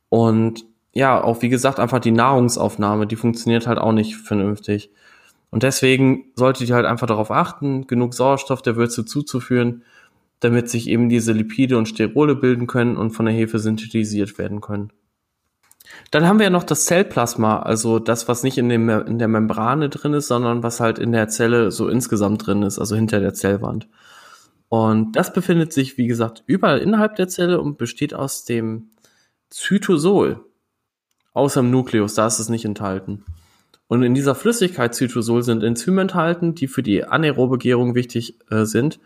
Und 0.09 0.65
ja, 0.93 1.23
auch 1.23 1.41
wie 1.41 1.49
gesagt, 1.49 1.79
einfach 1.79 1.99
die 1.99 2.11
Nahrungsaufnahme, 2.11 3.07
die 3.07 3.15
funktioniert 3.15 3.67
halt 3.67 3.79
auch 3.79 3.93
nicht 3.93 4.17
vernünftig. 4.17 4.91
Und 5.51 5.63
deswegen 5.63 6.25
solltet 6.35 6.67
ihr 6.69 6.75
halt 6.75 6.85
einfach 6.85 7.07
darauf 7.07 7.31
achten, 7.31 7.87
genug 7.87 8.13
Sauerstoff 8.13 8.61
der 8.61 8.75
Würze 8.75 9.05
zuzuführen, 9.05 9.83
damit 10.39 10.69
sich 10.69 10.89
eben 10.89 11.07
diese 11.07 11.33
Lipide 11.33 11.77
und 11.77 11.87
Sterole 11.87 12.35
bilden 12.35 12.67
können 12.67 12.97
und 12.97 13.11
von 13.11 13.25
der 13.25 13.35
Hefe 13.35 13.59
synthetisiert 13.59 14.37
werden 14.37 14.59
können. 14.61 14.91
Dann 16.11 16.27
haben 16.27 16.39
wir 16.39 16.45
ja 16.45 16.49
noch 16.49 16.63
das 16.63 16.85
Zellplasma, 16.85 17.59
also 17.59 17.99
das, 17.99 18.27
was 18.27 18.43
nicht 18.43 18.57
in, 18.57 18.69
dem, 18.69 18.89
in 18.89 19.19
der 19.19 19.27
Membrane 19.27 19.89
drin 19.89 20.13
ist, 20.13 20.27
sondern 20.27 20.63
was 20.63 20.79
halt 20.79 20.99
in 20.99 21.11
der 21.11 21.29
Zelle 21.29 21.71
so 21.71 21.87
insgesamt 21.87 22.45
drin 22.45 22.63
ist, 22.63 22.79
also 22.79 22.95
hinter 22.95 23.19
der 23.19 23.33
Zellwand. 23.33 23.87
Und 24.69 25.17
das 25.17 25.33
befindet 25.33 25.73
sich, 25.73 25.97
wie 25.97 26.07
gesagt, 26.07 26.43
überall 26.45 26.79
innerhalb 26.79 27.15
der 27.15 27.27
Zelle 27.27 27.59
und 27.59 27.77
besteht 27.77 28.13
aus 28.13 28.45
dem 28.45 28.91
Zytosol. 29.49 30.45
Außer 31.33 31.61
im 31.61 31.71
Nukleus, 31.71 32.13
da 32.15 32.27
ist 32.27 32.39
es 32.39 32.49
nicht 32.49 32.65
enthalten. 32.65 33.23
Und 33.87 34.03
in 34.03 34.13
dieser 34.13 34.35
Flüssigkeit 34.35 34.95
Zytosol 34.95 35.43
sind 35.43 35.63
Enzyme 35.63 36.01
enthalten, 36.01 36.55
die 36.55 36.67
für 36.67 36.83
die 36.83 37.03
anaerobe 37.03 37.57
Gärung 37.57 37.95
wichtig 37.95 38.39
äh, 38.49 38.63
sind 38.63 39.01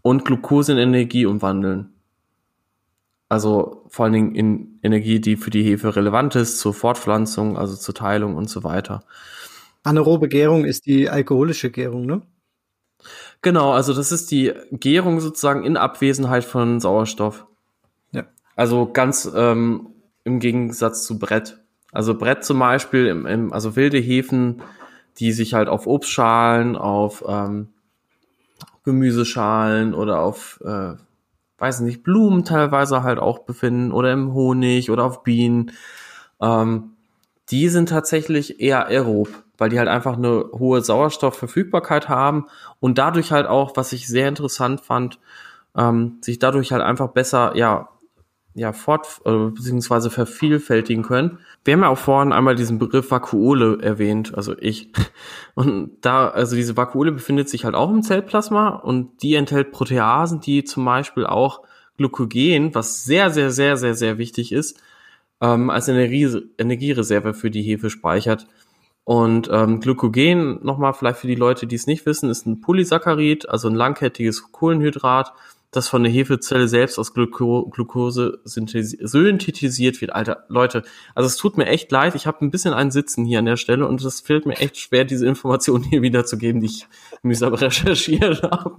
und 0.00 0.24
Glucose 0.24 0.72
in 0.72 0.78
Energie 0.78 1.26
umwandeln. 1.26 1.92
Also 3.28 3.84
vor 3.88 4.04
allen 4.04 4.14
Dingen 4.14 4.34
in 4.34 4.78
Energie, 4.82 5.20
die 5.20 5.36
für 5.36 5.50
die 5.50 5.62
Hefe 5.62 5.94
relevant 5.94 6.34
ist, 6.34 6.58
zur 6.58 6.72
Fortpflanzung, 6.72 7.58
also 7.58 7.76
zur 7.76 7.94
Teilung 7.94 8.36
und 8.36 8.48
so 8.48 8.64
weiter. 8.64 9.04
Anaerobe 9.82 10.28
Gärung 10.28 10.64
ist 10.64 10.86
die 10.86 11.10
alkoholische 11.10 11.70
Gärung, 11.70 12.06
ne? 12.06 12.22
Genau, 13.42 13.72
also 13.72 13.94
das 13.94 14.10
ist 14.10 14.30
die 14.30 14.52
Gärung 14.72 15.20
sozusagen 15.20 15.64
in 15.64 15.76
Abwesenheit 15.76 16.44
von 16.44 16.80
Sauerstoff. 16.80 17.46
Ja. 18.12 18.24
Also 18.56 18.90
ganz 18.92 19.30
ähm, 19.34 19.88
im 20.24 20.40
Gegensatz 20.40 21.04
zu 21.06 21.18
Brett. 21.18 21.58
Also 21.92 22.14
Brett 22.16 22.44
zum 22.44 22.58
Beispiel, 22.58 23.06
im, 23.06 23.26
im, 23.26 23.52
also 23.52 23.76
wilde 23.76 23.98
Hefen, 23.98 24.62
die 25.18 25.32
sich 25.32 25.54
halt 25.54 25.68
auf 25.68 25.86
Obstschalen, 25.86 26.76
auf 26.76 27.24
ähm, 27.26 27.68
Gemüseschalen 28.84 29.94
oder 29.94 30.20
auf 30.20 30.60
äh, 30.64 30.94
weiß 31.58 31.80
nicht, 31.80 32.02
Blumen 32.02 32.44
teilweise 32.44 33.02
halt 33.02 33.18
auch 33.18 33.40
befinden 33.40 33.92
oder 33.92 34.12
im 34.12 34.32
Honig 34.32 34.90
oder 34.90 35.04
auf 35.04 35.22
Bienen. 35.22 35.72
Ähm, 36.40 36.92
die 37.50 37.68
sind 37.68 37.88
tatsächlich 37.88 38.60
eher 38.60 38.86
aerob, 38.86 39.28
weil 39.56 39.70
die 39.70 39.78
halt 39.78 39.88
einfach 39.88 40.16
eine 40.16 40.46
hohe 40.52 40.82
Sauerstoffverfügbarkeit 40.82 42.08
haben 42.08 42.46
und 42.80 42.98
dadurch 42.98 43.32
halt 43.32 43.46
auch, 43.46 43.76
was 43.76 43.92
ich 43.92 44.06
sehr 44.06 44.28
interessant 44.28 44.80
fand, 44.80 45.18
ähm, 45.76 46.18
sich 46.20 46.38
dadurch 46.38 46.72
halt 46.72 46.82
einfach 46.82 47.08
besser, 47.08 47.56
ja, 47.56 47.88
ja, 48.54 48.72
fort, 48.72 49.20
äh, 49.24 49.50
beziehungsweise 49.50 50.10
vervielfältigen 50.10 51.02
können. 51.04 51.38
Wir 51.64 51.74
haben 51.74 51.82
ja 51.82 51.88
auch 51.88 51.98
vorhin 51.98 52.32
einmal 52.32 52.54
diesen 52.54 52.78
Begriff 52.78 53.10
Vakuole 53.10 53.82
erwähnt, 53.82 54.34
also 54.34 54.56
ich. 54.58 54.90
Und 55.54 55.98
da, 56.00 56.28
also 56.28 56.56
diese 56.56 56.76
Vakuole 56.76 57.12
befindet 57.12 57.48
sich 57.48 57.64
halt 57.64 57.74
auch 57.74 57.90
im 57.90 58.02
Zellplasma 58.02 58.68
und 58.68 59.22
die 59.22 59.34
enthält 59.34 59.72
Proteasen, 59.72 60.40
die 60.40 60.64
zum 60.64 60.84
Beispiel 60.84 61.26
auch 61.26 61.62
Glykogen, 61.98 62.74
was 62.74 63.04
sehr, 63.04 63.30
sehr, 63.30 63.50
sehr, 63.50 63.76
sehr, 63.76 63.94
sehr 63.94 64.18
wichtig 64.18 64.52
ist, 64.52 64.80
ähm, 65.40 65.68
als 65.68 65.88
Energie, 65.88 66.28
Energiereserve 66.56 67.34
für 67.34 67.50
die 67.50 67.62
Hefe 67.62 67.90
speichert. 67.90 68.46
Und 69.04 69.48
ähm, 69.50 69.80
Glykogen, 69.80 70.64
nochmal 70.64 70.92
vielleicht 70.92 71.18
für 71.18 71.26
die 71.26 71.34
Leute, 71.34 71.66
die 71.66 71.76
es 71.76 71.86
nicht 71.86 72.06
wissen, 72.06 72.30
ist 72.30 72.46
ein 72.46 72.60
Polysaccharid, 72.60 73.48
also 73.48 73.68
ein 73.68 73.74
langkettiges 73.74 74.52
Kohlenhydrat, 74.52 75.32
das 75.70 75.88
von 75.88 76.02
der 76.02 76.12
Hefezelle 76.12 76.66
selbst 76.66 76.98
aus 76.98 77.12
Gluko 77.12 77.68
Glucose 77.68 78.40
synthetisiert 78.44 80.00
wird. 80.00 80.12
Alter, 80.14 80.44
Leute, 80.48 80.82
also 81.14 81.26
es 81.26 81.36
tut 81.36 81.58
mir 81.58 81.66
echt 81.66 81.92
leid, 81.92 82.14
ich 82.14 82.26
habe 82.26 82.44
ein 82.44 82.50
bisschen 82.50 82.72
einen 82.72 82.90
Sitzen 82.90 83.24
hier 83.24 83.40
an 83.40 83.44
der 83.44 83.56
Stelle 83.56 83.86
und 83.86 84.02
es 84.02 84.20
fällt 84.20 84.46
mir 84.46 84.56
echt 84.56 84.78
schwer, 84.78 85.04
diese 85.04 85.26
Informationen 85.26 85.84
hier 85.84 86.02
wiederzugeben, 86.02 86.60
die 86.60 86.68
ich 86.68 86.86
mühsam 87.22 87.54
recherchiert 87.54 88.42
habe. 88.42 88.76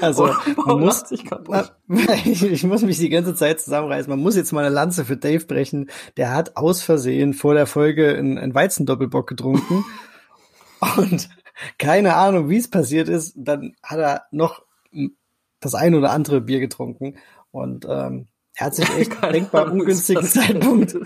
Also, 0.00 0.30
oh, 0.56 0.62
man 0.66 0.80
muss, 0.80 1.04
ich, 2.24 2.42
ich 2.42 2.64
muss 2.64 2.82
mich 2.82 2.98
die 2.98 3.08
ganze 3.08 3.34
Zeit 3.34 3.60
zusammenreißen. 3.60 4.10
Man 4.10 4.20
muss 4.20 4.36
jetzt 4.36 4.52
mal 4.52 4.64
eine 4.64 4.74
Lanze 4.74 5.04
für 5.04 5.16
Dave 5.16 5.44
brechen. 5.44 5.90
Der 6.16 6.34
hat 6.34 6.56
aus 6.56 6.82
Versehen 6.82 7.34
vor 7.34 7.54
der 7.54 7.66
Folge 7.66 8.16
einen, 8.16 8.38
einen 8.38 8.54
Weizendoppelbock 8.54 9.26
getrunken. 9.26 9.84
und 10.96 11.28
keine 11.78 12.14
Ahnung, 12.14 12.48
wie 12.48 12.56
es 12.56 12.68
passiert 12.68 13.08
ist. 13.08 13.34
Dann 13.36 13.74
hat 13.82 13.98
er 13.98 14.22
noch 14.30 14.62
das 15.64 15.74
ein 15.74 15.94
oder 15.94 16.12
andere 16.12 16.40
Bier 16.40 16.60
getrunken 16.60 17.16
und 17.50 17.86
ähm, 17.88 18.28
er 18.56 18.66
hat 18.66 18.74
sich 18.74 18.88
echt 18.96 19.22
denkbar 19.22 19.70
ungünstigen 19.70 20.24
Zeitpunkt 20.24 20.96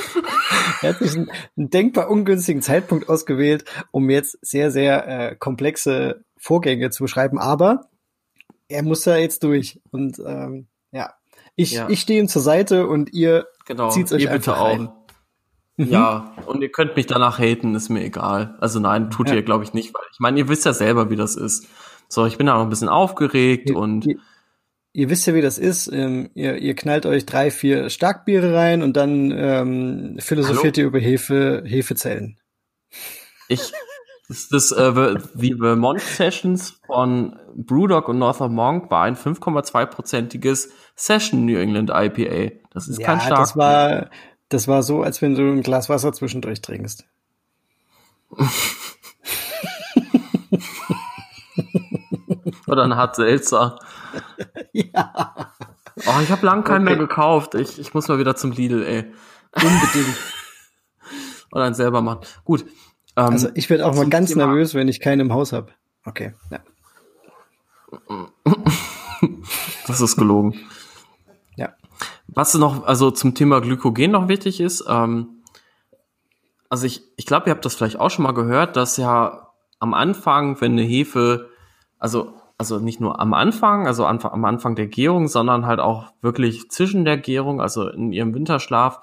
er 0.82 0.90
hat 0.90 0.98
sich 0.98 1.14
einen, 1.16 1.30
einen, 1.56 1.70
denkbar 1.70 2.10
ungünstigen 2.10 2.62
Zeitpunkt 2.62 3.08
ausgewählt, 3.08 3.64
um 3.90 4.10
jetzt 4.10 4.38
sehr, 4.42 4.70
sehr 4.70 5.06
äh, 5.06 5.36
komplexe 5.36 6.24
Vorgänge 6.36 6.90
zu 6.90 7.04
beschreiben, 7.04 7.38
aber 7.38 7.88
er 8.68 8.82
muss 8.82 9.02
da 9.02 9.16
jetzt 9.16 9.44
durch. 9.44 9.80
Und 9.90 10.18
ähm, 10.24 10.66
ja, 10.90 11.14
ich, 11.56 11.72
ja. 11.72 11.88
ich 11.88 12.00
stehe 12.00 12.20
ihm 12.20 12.28
zur 12.28 12.42
Seite 12.42 12.86
und 12.86 13.12
ihr 13.12 13.46
genau, 13.66 13.90
zieht's 13.90 14.12
euch 14.12 14.22
ihr 14.22 14.30
bitte 14.30 14.56
auch. 14.56 14.70
Rein. 14.70 14.90
Mhm. 15.76 15.88
Ja, 15.88 16.34
und 16.46 16.62
ihr 16.62 16.70
könnt 16.70 16.96
mich 16.96 17.06
danach 17.06 17.38
haten, 17.38 17.74
ist 17.74 17.88
mir 17.88 18.04
egal. 18.04 18.56
Also 18.60 18.80
nein, 18.80 19.10
tut 19.10 19.28
ja. 19.28 19.36
ihr, 19.36 19.42
glaube 19.42 19.64
ich, 19.64 19.72
nicht, 19.72 19.94
weil 19.94 20.04
ich 20.12 20.20
meine, 20.20 20.38
ihr 20.38 20.48
wisst 20.48 20.66
ja 20.66 20.72
selber, 20.72 21.10
wie 21.10 21.16
das 21.16 21.36
ist. 21.36 21.66
So, 22.12 22.26
ich 22.26 22.36
bin 22.36 22.46
da 22.46 22.56
noch 22.56 22.64
ein 22.64 22.68
bisschen 22.68 22.90
aufgeregt 22.90 23.70
ihr, 23.70 23.76
und. 23.76 24.04
Ihr, 24.04 24.18
ihr, 24.92 25.08
wisst 25.08 25.26
ja, 25.26 25.32
wie 25.32 25.40
das 25.40 25.56
ist. 25.56 25.90
Ähm, 25.90 26.28
ihr, 26.34 26.58
ihr 26.58 26.74
knallt 26.74 27.06
euch 27.06 27.24
drei, 27.24 27.50
vier 27.50 27.88
Starkbiere 27.88 28.54
rein 28.54 28.82
und 28.82 28.98
dann 28.98 29.30
ähm, 29.30 30.18
philosophiert 30.18 30.76
Hallo? 30.76 30.84
ihr 30.84 30.88
über 30.88 31.00
Hefe, 31.00 31.62
Hefezellen. 31.64 32.38
Ich, 33.48 33.72
ist 34.28 34.52
das 34.52 34.72
äh, 34.72 35.14
die 35.32 35.54
Vermont 35.54 36.02
Sessions 36.02 36.78
von 36.84 37.38
Brewdog 37.54 38.08
und 38.08 38.18
Northern 38.18 38.52
Monk 38.52 38.90
war 38.90 39.04
ein 39.04 39.16
5,2-prozentiges 39.16 40.68
Session 40.94 41.46
New 41.46 41.56
England 41.56 41.88
IPA. 41.88 42.56
Das 42.74 42.88
ist 42.88 43.00
ja, 43.00 43.06
kein 43.06 43.20
Stark. 43.20 43.38
Das 43.38 43.56
war, 43.56 44.10
das 44.50 44.68
war 44.68 44.82
so, 44.82 45.02
als 45.02 45.22
wenn 45.22 45.34
du 45.34 45.50
ein 45.50 45.62
Glas 45.62 45.88
Wasser 45.88 46.12
zwischendurch 46.12 46.60
trinkst. 46.60 47.06
Oder 52.66 52.84
ein 52.84 52.96
hart 52.96 53.16
Seltzer. 53.16 53.78
ja. 54.72 55.34
Oh, 56.06 56.20
ich 56.22 56.30
habe 56.30 56.46
lang 56.46 56.64
keinen 56.64 56.86
okay. 56.86 56.96
mehr 56.96 57.06
gekauft. 57.06 57.54
Ich, 57.54 57.78
ich 57.78 57.94
muss 57.94 58.08
mal 58.08 58.18
wieder 58.18 58.36
zum 58.36 58.52
Lidl, 58.52 58.82
ey. 58.82 59.12
Unbedingt. 59.54 60.16
Oder 61.52 61.64
ein 61.64 61.74
selber 61.74 62.00
machen. 62.00 62.20
Gut. 62.44 62.64
Ähm, 63.16 63.26
also 63.26 63.48
ich 63.54 63.68
werde 63.68 63.86
auch 63.86 63.94
mal 63.94 64.08
ganz 64.08 64.30
Thema. 64.30 64.46
nervös, 64.46 64.74
wenn 64.74 64.88
ich 64.88 65.00
keinen 65.00 65.20
im 65.20 65.32
Haus 65.32 65.52
habe. 65.52 65.72
Okay, 66.04 66.34
ja. 66.50 66.60
das 69.86 70.00
ist 70.00 70.16
gelogen. 70.16 70.58
ja. 71.56 71.74
Was 72.26 72.54
noch, 72.54 72.84
also 72.84 73.10
zum 73.10 73.34
Thema 73.34 73.60
Glykogen 73.60 74.10
noch 74.10 74.28
wichtig 74.28 74.60
ist, 74.60 74.84
ähm, 74.88 75.42
also 76.70 76.86
ich, 76.86 77.02
ich 77.16 77.26
glaube, 77.26 77.48
ihr 77.48 77.52
habt 77.52 77.66
das 77.66 77.74
vielleicht 77.74 78.00
auch 78.00 78.10
schon 78.10 78.22
mal 78.22 78.32
gehört, 78.32 78.76
dass 78.76 78.96
ja 78.96 79.52
am 79.78 79.92
Anfang, 79.92 80.58
wenn 80.62 80.72
eine 80.72 80.82
Hefe, 80.82 81.50
also, 82.02 82.34
also 82.58 82.80
nicht 82.80 83.00
nur 83.00 83.20
am 83.20 83.32
Anfang, 83.32 83.86
also 83.86 84.04
an, 84.06 84.18
am 84.22 84.44
Anfang 84.44 84.74
der 84.74 84.88
Gärung, 84.88 85.28
sondern 85.28 85.66
halt 85.66 85.78
auch 85.78 86.12
wirklich 86.20 86.68
zwischen 86.68 87.04
der 87.04 87.16
Gärung, 87.16 87.60
also 87.60 87.88
in 87.88 88.12
ihrem 88.12 88.34
Winterschlaf, 88.34 89.00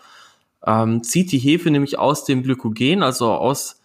ähm, 0.66 1.02
zieht 1.02 1.32
die 1.32 1.39
Hefe 1.39 1.72
nämlich 1.72 1.97
aus 1.97 2.26
dem 2.26 2.43
Glykogen, 2.43 3.02
also 3.02 3.32
aus 3.32 3.78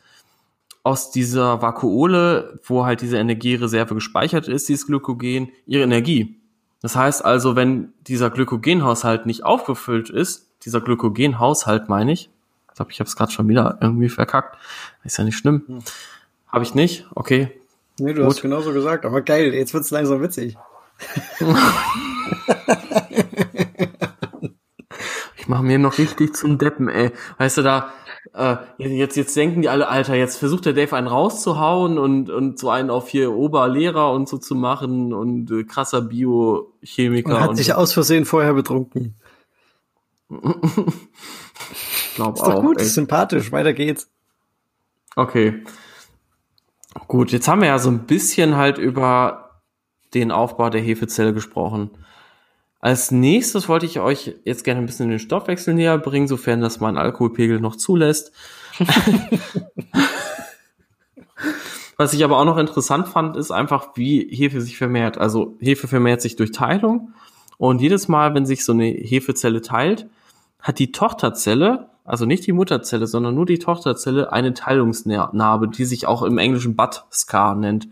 aus 0.82 1.10
dieser 1.10 1.62
Vakuole, 1.62 2.60
wo 2.64 2.84
halt 2.84 3.00
diese 3.00 3.16
Energiereserve 3.16 3.94
gespeichert 3.94 4.48
ist, 4.48 4.68
dieses 4.68 4.86
Glykogen, 4.86 5.50
ihre 5.64 5.82
Energie. 5.82 6.36
Das 6.82 6.94
heißt 6.94 7.24
also, 7.24 7.56
wenn 7.56 7.94
dieser 8.06 8.28
Glykogenhaushalt 8.28 9.24
nicht 9.24 9.44
aufgefüllt 9.44 10.10
ist, 10.10 10.50
dieser 10.66 10.82
Glykogenhaushalt 10.82 11.88
meine 11.88 12.12
ich, 12.12 12.28
ich 12.68 12.74
glaube, 12.74 12.90
ich 12.90 13.00
habe 13.00 13.08
es 13.08 13.16
gerade 13.16 13.32
schon 13.32 13.48
wieder 13.48 13.78
irgendwie 13.80 14.10
verkackt, 14.10 14.58
ist 15.04 15.16
ja 15.16 15.24
nicht 15.24 15.38
schlimm. 15.38 15.62
Hm. 15.66 15.78
Habe 16.48 16.64
ich 16.64 16.74
nicht? 16.74 17.06
Okay. 17.14 17.50
Nee, 17.98 18.12
du 18.12 18.22
Gut. 18.22 18.32
hast 18.32 18.42
genauso 18.42 18.72
gesagt, 18.72 19.04
aber 19.04 19.22
geil, 19.22 19.54
jetzt 19.54 19.72
wird's 19.72 19.90
langsam 19.90 20.20
witzig. 20.20 20.56
ich 25.36 25.46
mache 25.48 25.62
mir 25.62 25.78
noch 25.78 25.98
richtig 25.98 26.34
zum 26.34 26.58
Deppen, 26.58 26.88
ey. 26.88 27.12
Weißt 27.38 27.58
du, 27.58 27.62
da, 27.62 27.92
äh, 28.32 28.56
jetzt, 28.78 29.16
jetzt 29.16 29.36
denken 29.36 29.62
die 29.62 29.68
alle, 29.68 29.88
Alter, 29.88 30.14
jetzt 30.14 30.38
versucht 30.38 30.66
der 30.66 30.72
Dave 30.72 30.96
einen 30.96 31.06
rauszuhauen 31.06 31.98
und, 31.98 32.30
und 32.30 32.58
so 32.58 32.70
einen 32.70 32.90
auf 32.90 33.08
hier 33.08 33.32
Oberlehrer 33.32 34.12
und 34.12 34.28
so 34.28 34.38
zu 34.38 34.56
machen 34.56 35.12
und 35.12 35.50
äh, 35.52 35.62
krasser 35.64 36.00
Biochemiker. 36.00 37.34
Und 37.34 37.40
hat 37.40 37.50
und 37.50 37.56
sich 37.56 37.74
aus 37.74 37.92
Versehen 37.92 38.24
vorher 38.24 38.54
betrunken. 38.54 39.14
Glaub 42.16 42.34
ist 42.34 42.42
auch. 42.42 42.54
Doch 42.54 42.62
gut, 42.62 42.78
ey. 42.78 42.86
ist 42.86 42.94
sympathisch, 42.94 43.52
weiter 43.52 43.72
geht's. 43.72 44.08
Okay. 45.14 45.62
Gut, 47.08 47.32
jetzt 47.32 47.48
haben 47.48 47.60
wir 47.60 47.68
ja 47.68 47.78
so 47.78 47.90
ein 47.90 48.06
bisschen 48.06 48.56
halt 48.56 48.78
über 48.78 49.60
den 50.14 50.30
Aufbau 50.30 50.70
der 50.70 50.80
Hefezelle 50.80 51.34
gesprochen. 51.34 51.90
Als 52.80 53.10
nächstes 53.10 53.68
wollte 53.68 53.86
ich 53.86 53.98
euch 53.98 54.34
jetzt 54.44 54.62
gerne 54.64 54.80
ein 54.80 54.86
bisschen 54.86 55.08
den 55.08 55.18
Stoffwechsel 55.18 55.74
näher 55.74 55.98
bringen, 55.98 56.28
sofern 56.28 56.60
das 56.60 56.80
mein 56.80 56.96
Alkoholpegel 56.98 57.60
noch 57.60 57.76
zulässt. 57.76 58.32
Was 61.96 62.12
ich 62.12 62.24
aber 62.24 62.38
auch 62.38 62.44
noch 62.44 62.58
interessant 62.58 63.08
fand, 63.08 63.36
ist 63.36 63.52
einfach, 63.52 63.90
wie 63.94 64.28
Hefe 64.30 64.60
sich 64.60 64.76
vermehrt. 64.76 65.16
Also 65.16 65.56
Hefe 65.60 65.88
vermehrt 65.88 66.20
sich 66.20 66.36
durch 66.36 66.50
Teilung 66.50 67.14
und 67.56 67.80
jedes 67.80 68.08
Mal, 68.08 68.34
wenn 68.34 68.46
sich 68.46 68.64
so 68.64 68.72
eine 68.72 68.86
Hefezelle 68.86 69.62
teilt, 69.62 70.06
hat 70.60 70.78
die 70.78 70.92
Tochterzelle, 70.92 71.90
also 72.04 72.26
nicht 72.26 72.46
die 72.46 72.52
Mutterzelle, 72.52 73.06
sondern 73.06 73.34
nur 73.34 73.46
die 73.46 73.58
Tochterzelle, 73.58 74.32
eine 74.32 74.54
Teilungsnarbe, 74.54 75.68
die 75.68 75.84
sich 75.84 76.06
auch 76.06 76.22
im 76.22 76.38
Englischen 76.38 76.76
Butt-Scar 76.76 77.54
nennt. 77.54 77.88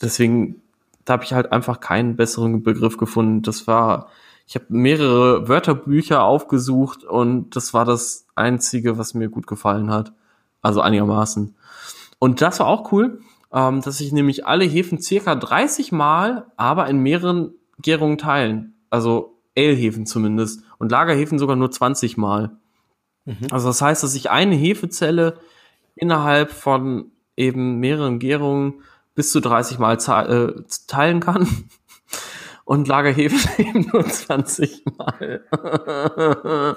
Deswegen 0.00 0.62
da 1.04 1.14
habe 1.14 1.24
ich 1.24 1.32
halt 1.32 1.52
einfach 1.52 1.80
keinen 1.80 2.16
besseren 2.16 2.62
Begriff 2.62 2.96
gefunden. 2.96 3.42
Das 3.42 3.66
war, 3.66 4.08
ich 4.46 4.54
habe 4.54 4.66
mehrere 4.68 5.48
Wörterbücher 5.48 6.22
aufgesucht 6.22 7.04
und 7.04 7.54
das 7.56 7.74
war 7.74 7.84
das 7.84 8.26
einzige, 8.34 8.98
was 8.98 9.14
mir 9.14 9.28
gut 9.28 9.46
gefallen 9.46 9.90
hat. 9.90 10.12
Also 10.62 10.80
einigermaßen. 10.80 11.54
Und 12.18 12.40
das 12.40 12.60
war 12.60 12.68
auch 12.68 12.90
cool, 12.92 13.20
ähm, 13.52 13.82
dass 13.82 13.98
sich 13.98 14.12
nämlich 14.12 14.46
alle 14.46 14.64
Hefen 14.64 15.00
circa 15.00 15.34
30 15.34 15.92
Mal, 15.92 16.46
aber 16.56 16.88
in 16.88 16.98
mehreren 16.98 17.52
Gärungen 17.78 18.16
teilen. 18.16 18.74
Also 18.88 19.38
Ale-Hefen 19.56 20.06
zumindest. 20.06 20.62
Und 20.78 20.90
Lagerhefen 20.90 21.38
sogar 21.38 21.56
nur 21.56 21.70
20 21.70 22.16
Mal. 22.16 22.56
Mhm. 23.24 23.46
Also 23.50 23.68
das 23.68 23.80
heißt, 23.80 24.02
dass 24.02 24.12
sich 24.12 24.30
eine 24.30 24.54
Hefezelle 24.54 25.38
innerhalb 25.94 26.50
von 26.50 27.12
eben 27.36 27.78
mehreren 27.78 28.18
Gärungen 28.18 28.82
bis 29.14 29.30
zu 29.30 29.40
30 29.40 29.78
Mal 29.78 29.96
äh, 29.96 30.52
teilen 30.86 31.20
kann. 31.20 31.48
Und 32.64 32.88
Lagerhefe 32.88 33.62
eben 33.62 33.90
nur 33.92 34.06
20 34.06 34.84
Mal. 34.96 35.44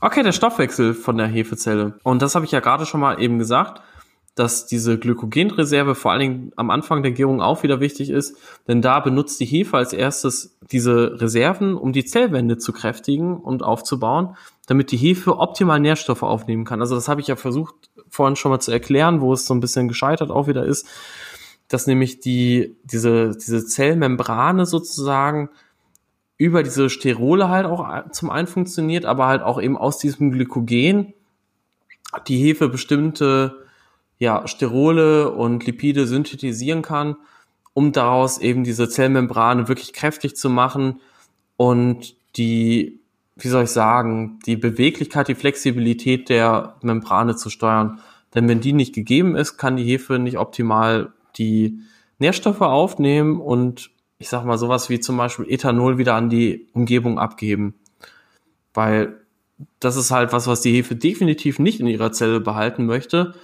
okay, 0.00 0.22
der 0.22 0.32
Stoffwechsel 0.32 0.94
von 0.94 1.18
der 1.18 1.26
Hefezelle. 1.26 1.98
Und 2.04 2.22
das 2.22 2.36
habe 2.36 2.44
ich 2.44 2.52
ja 2.52 2.60
gerade 2.60 2.86
schon 2.86 3.00
mal 3.00 3.20
eben 3.20 3.38
gesagt, 3.38 3.82
dass 4.36 4.66
diese 4.66 4.98
Glykogenreserve 4.98 5.96
vor 5.96 6.12
allen 6.12 6.20
Dingen 6.20 6.52
am 6.54 6.70
Anfang 6.70 7.02
der 7.02 7.10
Gärung 7.10 7.40
auch 7.40 7.64
wieder 7.64 7.80
wichtig 7.80 8.10
ist, 8.10 8.36
denn 8.68 8.82
da 8.82 9.00
benutzt 9.00 9.40
die 9.40 9.46
Hefe 9.46 9.76
als 9.76 9.92
erstes 9.92 10.56
diese 10.70 11.20
Reserven, 11.20 11.74
um 11.74 11.92
die 11.92 12.04
Zellwände 12.04 12.56
zu 12.58 12.72
kräftigen 12.72 13.36
und 13.36 13.64
aufzubauen, 13.64 14.36
damit 14.68 14.92
die 14.92 14.96
Hefe 14.96 15.38
optimal 15.38 15.80
Nährstoffe 15.80 16.22
aufnehmen 16.22 16.64
kann. 16.64 16.80
Also 16.80 16.94
das 16.94 17.08
habe 17.08 17.20
ich 17.20 17.26
ja 17.26 17.36
versucht 17.36 17.74
vorhin 18.08 18.36
schon 18.36 18.52
mal 18.52 18.60
zu 18.60 18.70
erklären, 18.70 19.20
wo 19.20 19.32
es 19.32 19.46
so 19.46 19.54
ein 19.54 19.60
bisschen 19.60 19.88
gescheitert 19.88 20.30
auch 20.30 20.46
wieder 20.46 20.64
ist 20.64 20.86
dass 21.68 21.86
nämlich 21.86 22.20
die, 22.20 22.76
diese, 22.84 23.36
diese 23.36 23.64
Zellmembrane 23.66 24.66
sozusagen 24.66 25.50
über 26.38 26.62
diese 26.62 26.90
Sterole 26.90 27.48
halt 27.48 27.66
auch 27.66 28.10
zum 28.10 28.30
einen 28.30 28.46
funktioniert, 28.46 29.04
aber 29.04 29.26
halt 29.26 29.42
auch 29.42 29.60
eben 29.60 29.76
aus 29.76 29.98
diesem 29.98 30.30
Glykogen 30.30 31.14
die 32.28 32.38
Hefe 32.38 32.68
bestimmte 32.68 33.65
ja, 34.18 34.46
Sterole 34.46 35.30
und 35.30 35.66
Lipide 35.66 36.06
synthetisieren 36.06 36.82
kann, 36.82 37.16
um 37.74 37.92
daraus 37.92 38.38
eben 38.38 38.64
diese 38.64 38.88
Zellmembrane 38.88 39.68
wirklich 39.68 39.92
kräftig 39.92 40.36
zu 40.36 40.48
machen 40.48 41.00
und 41.56 42.14
die, 42.36 43.00
wie 43.36 43.48
soll 43.48 43.64
ich 43.64 43.70
sagen, 43.70 44.38
die 44.46 44.56
Beweglichkeit, 44.56 45.28
die 45.28 45.34
Flexibilität 45.34 46.28
der 46.28 46.76
Membrane 46.82 47.36
zu 47.36 47.50
steuern. 47.50 48.00
Denn 48.34 48.48
wenn 48.48 48.60
die 48.60 48.72
nicht 48.72 48.94
gegeben 48.94 49.36
ist, 49.36 49.56
kann 49.56 49.76
die 49.76 49.84
Hefe 49.84 50.18
nicht 50.18 50.38
optimal 50.38 51.12
die 51.36 51.80
Nährstoffe 52.18 52.62
aufnehmen 52.62 53.40
und 53.40 53.90
ich 54.18 54.28
sag 54.28 54.44
mal 54.44 54.58
sowas 54.58 54.88
wie 54.88 55.00
zum 55.00 55.16
Beispiel 55.16 55.46
Ethanol 55.48 55.98
wieder 55.98 56.14
an 56.14 56.30
die 56.30 56.68
Umgebung 56.72 57.18
abgeben. 57.18 57.74
Weil 58.72 59.20
das 59.80 59.96
ist 59.96 60.10
halt 60.10 60.32
was, 60.32 60.46
was 60.46 60.60
die 60.60 60.72
Hefe 60.72 60.96
definitiv 60.96 61.58
nicht 61.58 61.80
in 61.80 61.86
ihrer 61.86 62.12
Zelle 62.12 62.40
behalten 62.40 62.86
möchte. 62.86 63.34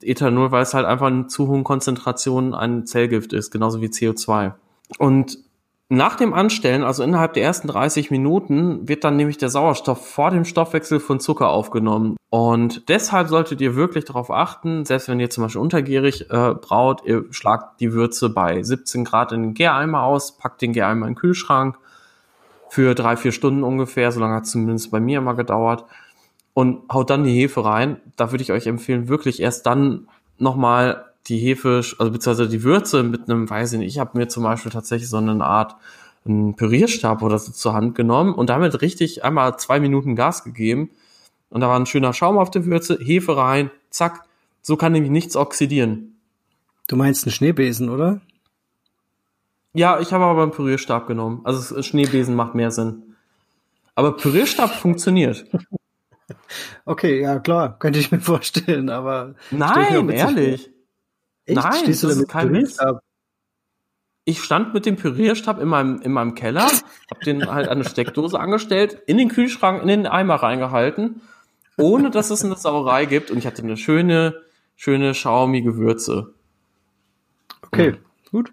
Ethanol, 0.00 0.50
weil 0.52 0.62
es 0.62 0.74
halt 0.74 0.86
einfach 0.86 1.08
in 1.08 1.28
zu 1.28 1.48
hohen 1.48 1.64
Konzentrationen 1.64 2.54
ein 2.54 2.86
Zellgift 2.86 3.32
ist, 3.32 3.50
genauso 3.50 3.80
wie 3.80 3.86
CO2. 3.86 4.52
Und 4.98 5.38
nach 5.94 6.16
dem 6.16 6.32
Anstellen, 6.32 6.84
also 6.84 7.02
innerhalb 7.02 7.34
der 7.34 7.42
ersten 7.42 7.68
30 7.68 8.10
Minuten, 8.10 8.88
wird 8.88 9.04
dann 9.04 9.16
nämlich 9.16 9.36
der 9.36 9.50
Sauerstoff 9.50 10.08
vor 10.08 10.30
dem 10.30 10.46
Stoffwechsel 10.46 11.00
von 11.00 11.20
Zucker 11.20 11.50
aufgenommen. 11.50 12.16
Und 12.30 12.88
deshalb 12.88 13.28
solltet 13.28 13.60
ihr 13.60 13.76
wirklich 13.76 14.06
darauf 14.06 14.30
achten, 14.30 14.86
selbst 14.86 15.08
wenn 15.08 15.20
ihr 15.20 15.28
zum 15.28 15.44
Beispiel 15.44 15.60
untergärig 15.60 16.30
äh, 16.30 16.54
braut, 16.54 17.02
ihr 17.04 17.26
schlagt 17.30 17.78
die 17.80 17.92
Würze 17.92 18.30
bei 18.30 18.62
17 18.62 19.04
Grad 19.04 19.32
in 19.32 19.42
den 19.42 19.54
Gäreimer 19.54 20.04
aus, 20.04 20.38
packt 20.38 20.62
den 20.62 20.72
Gäreimer 20.72 21.06
in 21.06 21.12
den 21.12 21.18
Kühlschrank 21.18 21.76
für 22.70 22.94
drei, 22.94 23.18
vier 23.18 23.32
Stunden 23.32 23.62
ungefähr, 23.62 24.10
so 24.12 24.20
lange 24.20 24.36
hat 24.36 24.44
es 24.44 24.52
zumindest 24.52 24.90
bei 24.90 24.98
mir 24.98 25.18
immer 25.18 25.34
gedauert. 25.34 25.84
Und 26.54 26.88
haut 26.92 27.10
dann 27.10 27.24
die 27.24 27.32
Hefe 27.32 27.64
rein. 27.64 28.00
Da 28.16 28.30
würde 28.30 28.42
ich 28.42 28.52
euch 28.52 28.66
empfehlen, 28.66 29.08
wirklich 29.08 29.40
erst 29.40 29.66
dann 29.66 30.08
nochmal 30.38 31.06
die 31.28 31.38
Hefe, 31.38 31.82
also 31.98 32.10
beziehungsweise 32.10 32.48
die 32.48 32.62
Würze 32.62 33.02
mit 33.02 33.28
einem, 33.28 33.48
weiß 33.48 33.74
ich 33.74 33.78
nicht, 33.78 33.94
ich 33.94 33.98
habe 33.98 34.18
mir 34.18 34.28
zum 34.28 34.42
Beispiel 34.42 34.72
tatsächlich 34.72 35.08
so 35.08 35.18
eine 35.18 35.44
Art 35.44 35.76
einen 36.24 36.54
Pürierstab 36.54 37.22
oder 37.22 37.38
so 37.38 37.52
zur 37.52 37.74
Hand 37.74 37.94
genommen 37.94 38.34
und 38.34 38.48
damit 38.50 38.80
richtig 38.80 39.24
einmal 39.24 39.56
zwei 39.58 39.80
Minuten 39.80 40.14
Gas 40.14 40.44
gegeben. 40.44 40.90
Und 41.50 41.60
da 41.60 41.68
war 41.68 41.78
ein 41.78 41.86
schöner 41.86 42.12
Schaum 42.12 42.38
auf 42.38 42.50
der 42.50 42.64
Würze, 42.64 42.98
Hefe 43.00 43.36
rein, 43.36 43.70
zack. 43.90 44.24
So 44.62 44.76
kann 44.76 44.92
nämlich 44.92 45.10
nichts 45.10 45.36
oxidieren. 45.36 46.16
Du 46.88 46.96
meinst 46.96 47.24
einen 47.24 47.32
Schneebesen, 47.32 47.88
oder? 47.90 48.20
Ja, 49.74 50.00
ich 50.00 50.12
habe 50.12 50.24
aber 50.24 50.42
einen 50.42 50.52
Pürierstab 50.52 51.06
genommen. 51.06 51.40
Also 51.44 51.82
Schneebesen 51.82 52.34
macht 52.34 52.54
mehr 52.54 52.70
Sinn. 52.70 53.02
Aber 53.94 54.16
Pürierstab 54.16 54.70
funktioniert. 54.70 55.46
Okay, 56.84 57.20
ja 57.20 57.38
klar, 57.38 57.78
könnte 57.78 57.98
ich 57.98 58.10
mir 58.10 58.20
vorstellen, 58.20 58.90
aber 58.90 59.34
nein, 59.50 60.08
ehrlich. 60.10 60.70
Echt? 61.44 61.56
Nein, 61.56 61.72
Stehst 61.82 62.02
du 62.02 62.08
das 62.08 62.16
da 62.16 62.22
ist 62.22 62.28
kein 62.28 62.48
Pürierstab? 62.48 63.02
Ich 64.24 64.40
stand 64.42 64.72
mit 64.72 64.86
dem 64.86 64.96
Pürierstab 64.96 65.60
in 65.60 65.68
meinem, 65.68 66.00
in 66.00 66.12
meinem 66.12 66.36
Keller, 66.36 66.70
hab 67.10 67.20
den 67.24 67.50
halt 67.50 67.66
an 67.66 67.78
eine 67.78 67.88
Steckdose 67.88 68.38
angestellt, 68.38 69.02
in 69.06 69.18
den 69.18 69.28
Kühlschrank, 69.28 69.82
in 69.82 69.88
den 69.88 70.06
Eimer 70.06 70.36
reingehalten, 70.36 71.22
ohne 71.76 72.10
dass 72.10 72.30
es 72.30 72.44
eine 72.44 72.54
Sauerei 72.56 73.06
gibt 73.06 73.32
und 73.32 73.38
ich 73.38 73.46
hatte 73.46 73.62
eine 73.62 73.76
schöne, 73.76 74.40
schöne 74.76 75.14
schaumige 75.14 75.76
Würze. 75.76 76.34
Okay, 77.62 77.96
gut. 78.30 78.52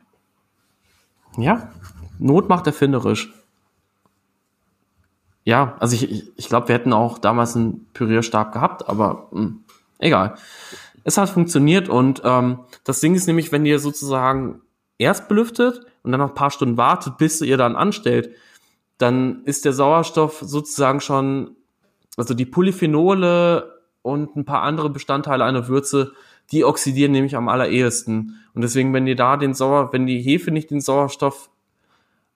Ja, 1.37 1.71
Not 2.17 2.49
macht 2.49 2.67
erfinderisch. 2.67 3.31
Ja, 5.49 5.75
also 5.79 5.95
ich, 5.95 6.11
ich, 6.11 6.31
ich 6.35 6.47
glaube, 6.47 6.67
wir 6.67 6.75
hätten 6.75 6.93
auch 6.93 7.17
damals 7.17 7.55
einen 7.55 7.87
Pürierstab 7.95 8.53
gehabt, 8.53 8.87
aber 8.87 9.29
mh, 9.31 9.53
egal. 9.97 10.35
Es 11.03 11.17
hat 11.17 11.27
funktioniert 11.31 11.89
und 11.89 12.21
ähm, 12.23 12.59
das 12.83 12.99
Ding 12.99 13.15
ist 13.15 13.25
nämlich, 13.25 13.51
wenn 13.51 13.65
ihr 13.65 13.79
sozusagen 13.79 14.61
erst 14.99 15.27
belüftet 15.27 15.87
und 16.03 16.11
dann 16.11 16.19
noch 16.19 16.29
ein 16.29 16.35
paar 16.35 16.51
Stunden 16.51 16.77
wartet, 16.77 17.17
bis 17.17 17.41
ihr 17.41 17.57
dann 17.57 17.75
anstellt, 17.75 18.29
dann 18.99 19.41
ist 19.45 19.65
der 19.65 19.73
Sauerstoff 19.73 20.37
sozusagen 20.39 21.01
schon, 21.01 21.55
also 22.15 22.35
die 22.35 22.45
Polyphenole 22.45 23.73
und 24.03 24.35
ein 24.35 24.45
paar 24.45 24.61
andere 24.61 24.91
Bestandteile 24.91 25.45
einer 25.45 25.67
Würze, 25.67 26.11
die 26.51 26.63
oxidieren 26.63 27.11
nämlich 27.11 27.35
am 27.35 27.49
allerersten. 27.49 28.39
Und 28.53 28.61
deswegen, 28.61 28.93
wenn 28.93 29.07
ihr 29.07 29.15
da 29.15 29.35
den 29.35 29.55
Sauer, 29.55 29.91
wenn 29.93 30.05
die 30.05 30.21
Hefe 30.21 30.51
nicht 30.51 30.69
den 30.69 30.79
Sauerstoff 30.79 31.49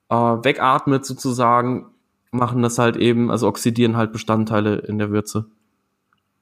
äh, 0.10 0.16
wegatmet 0.16 1.06
sozusagen, 1.06 1.93
machen 2.34 2.62
das 2.62 2.78
halt 2.80 2.98
eben, 2.98 3.32
also 3.32 3.48
oxidieren 3.48 3.96
halt 3.98 4.12
Bestandteile 4.12 4.76
in 4.76 4.98
der 4.98 5.12
Würze. 5.12 5.46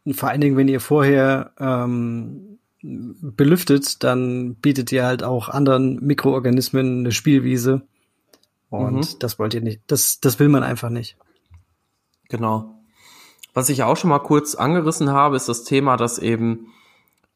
Und 0.06 0.16
vor 0.16 0.30
allen 0.30 0.42
Dingen, 0.42 0.58
wenn 0.58 0.68
ihr 0.68 0.80
vorher 0.80 1.52
ähm, 1.60 2.58
belüftet, 2.82 4.04
dann 4.04 4.56
bietet 4.56 4.92
ihr 4.92 5.06
halt 5.06 5.24
auch 5.24 5.50
anderen 5.50 6.04
Mikroorganismen 6.04 7.00
eine 7.00 7.12
Spielwiese. 7.12 7.84
Und 8.70 8.96
Mhm. 8.96 9.20
das 9.20 9.38
wollt 9.38 9.54
ihr 9.54 9.62
nicht. 9.62 9.82
Das, 9.88 10.20
das 10.22 10.40
will 10.40 10.50
man 10.50 10.64
einfach 10.64 10.90
nicht. 10.90 11.18
Genau. 12.30 12.76
Was 13.54 13.70
ich 13.70 13.84
auch 13.84 13.98
schon 13.98 14.10
mal 14.10 14.20
kurz 14.20 14.56
angerissen 14.56 15.12
habe, 15.12 15.36
ist 15.36 15.50
das 15.50 15.66
Thema, 15.66 15.98
dass 15.98 16.18
eben 16.18 16.68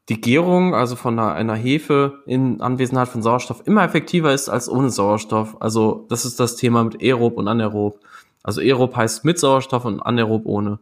die 0.07 0.21
Gärung, 0.21 0.73
also 0.73 0.95
von 0.95 1.19
einer, 1.19 1.33
einer 1.33 1.55
Hefe 1.55 2.23
in 2.25 2.61
Anwesenheit 2.61 3.09
von 3.09 3.21
Sauerstoff, 3.21 3.63
immer 3.65 3.83
effektiver 3.83 4.33
ist 4.33 4.49
als 4.49 4.69
ohne 4.69 4.89
Sauerstoff. 4.91 5.57
Also 5.61 6.05
das 6.09 6.25
ist 6.25 6.39
das 6.39 6.55
Thema 6.55 6.83
mit 6.83 7.01
aerob 7.01 7.37
und 7.37 7.47
anaerob. 7.47 7.99
Also 8.45 8.61
aerob 8.61 8.95
heißt 8.95 9.25
mit 9.25 9.39
Sauerstoff 9.39 9.85
und 9.85 9.99
anaerob 10.01 10.45
ohne. 10.45 10.77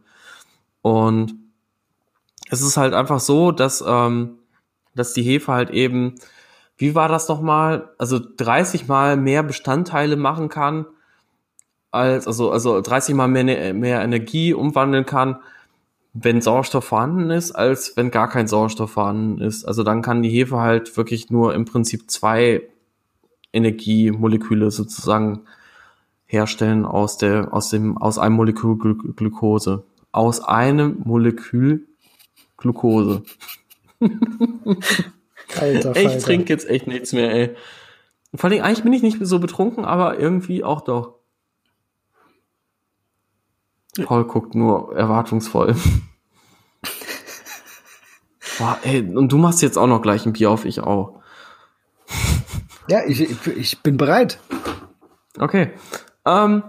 Und 0.82 1.34
es 2.50 2.60
ist 2.60 2.76
halt 2.76 2.92
einfach 2.92 3.20
so, 3.20 3.52
dass, 3.52 3.82
ähm, 3.86 4.38
dass 4.94 5.14
die 5.14 5.22
Hefe 5.22 5.50
halt 5.50 5.70
eben, 5.70 6.16
wie 6.76 6.94
war 6.94 7.08
das 7.08 7.26
nochmal, 7.26 7.88
also 7.96 8.20
30 8.36 8.86
mal 8.86 9.16
mehr 9.16 9.42
Bestandteile 9.42 10.16
machen 10.16 10.50
kann, 10.50 10.84
als, 11.90 12.26
also, 12.26 12.50
also 12.50 12.82
30 12.82 13.14
mal 13.14 13.28
mehr, 13.28 13.72
mehr 13.72 14.02
Energie 14.02 14.52
umwandeln 14.52 15.06
kann, 15.06 15.40
wenn 16.12 16.42
Sauerstoff 16.42 16.84
vorhanden 16.84 17.30
ist, 17.30 17.52
als 17.52 17.96
wenn 17.96 18.10
gar 18.10 18.28
kein 18.28 18.46
Sauerstoff 18.46 18.92
vorhanden 18.92 19.40
ist. 19.40 19.64
Also 19.64 19.84
dann 19.84 20.02
kann 20.02 20.20
die 20.20 20.28
Hefe 20.28 20.58
halt 20.58 20.94
wirklich 20.98 21.30
nur 21.30 21.54
im 21.54 21.64
Prinzip 21.64 22.10
zwei 22.10 22.68
Energiemoleküle 23.54 24.70
sozusagen 24.70 25.46
herstellen 26.34 26.84
aus 26.84 27.16
der, 27.16 27.54
aus 27.54 27.70
dem, 27.70 27.96
aus 27.96 28.18
einem 28.18 28.36
Molekül 28.36 28.76
Glu 28.76 28.94
Glucose. 29.14 29.84
Aus 30.12 30.40
einem 30.40 31.00
Molekül 31.04 31.88
Glucose. 32.56 33.22
Alter, 35.58 35.96
Ich 35.96 36.22
trinke 36.22 36.52
jetzt 36.52 36.68
echt 36.68 36.86
nichts 36.86 37.12
mehr, 37.12 37.32
ey. 37.32 37.56
Vor 38.34 38.50
allem, 38.50 38.62
eigentlich 38.62 38.82
bin 38.82 38.92
ich 38.92 39.02
nicht 39.02 39.18
so 39.20 39.38
betrunken, 39.38 39.84
aber 39.84 40.18
irgendwie 40.18 40.64
auch 40.64 40.80
doch. 40.80 41.14
Paul 44.02 44.24
guckt 44.24 44.54
nur 44.56 44.96
erwartungsvoll. 44.96 45.76
Boah, 48.58 48.78
ey, 48.82 49.02
und 49.02 49.30
du 49.30 49.38
machst 49.38 49.62
jetzt 49.62 49.78
auch 49.78 49.86
noch 49.86 50.02
gleich 50.02 50.26
ein 50.26 50.32
Bier 50.32 50.50
auf, 50.50 50.64
ich 50.64 50.80
auch. 50.80 51.20
Ja, 52.88 53.04
ich, 53.06 53.20
ich 53.48 53.82
bin 53.82 53.96
bereit. 53.96 54.38
Okay. 55.38 55.70
Ähm, 56.26 56.62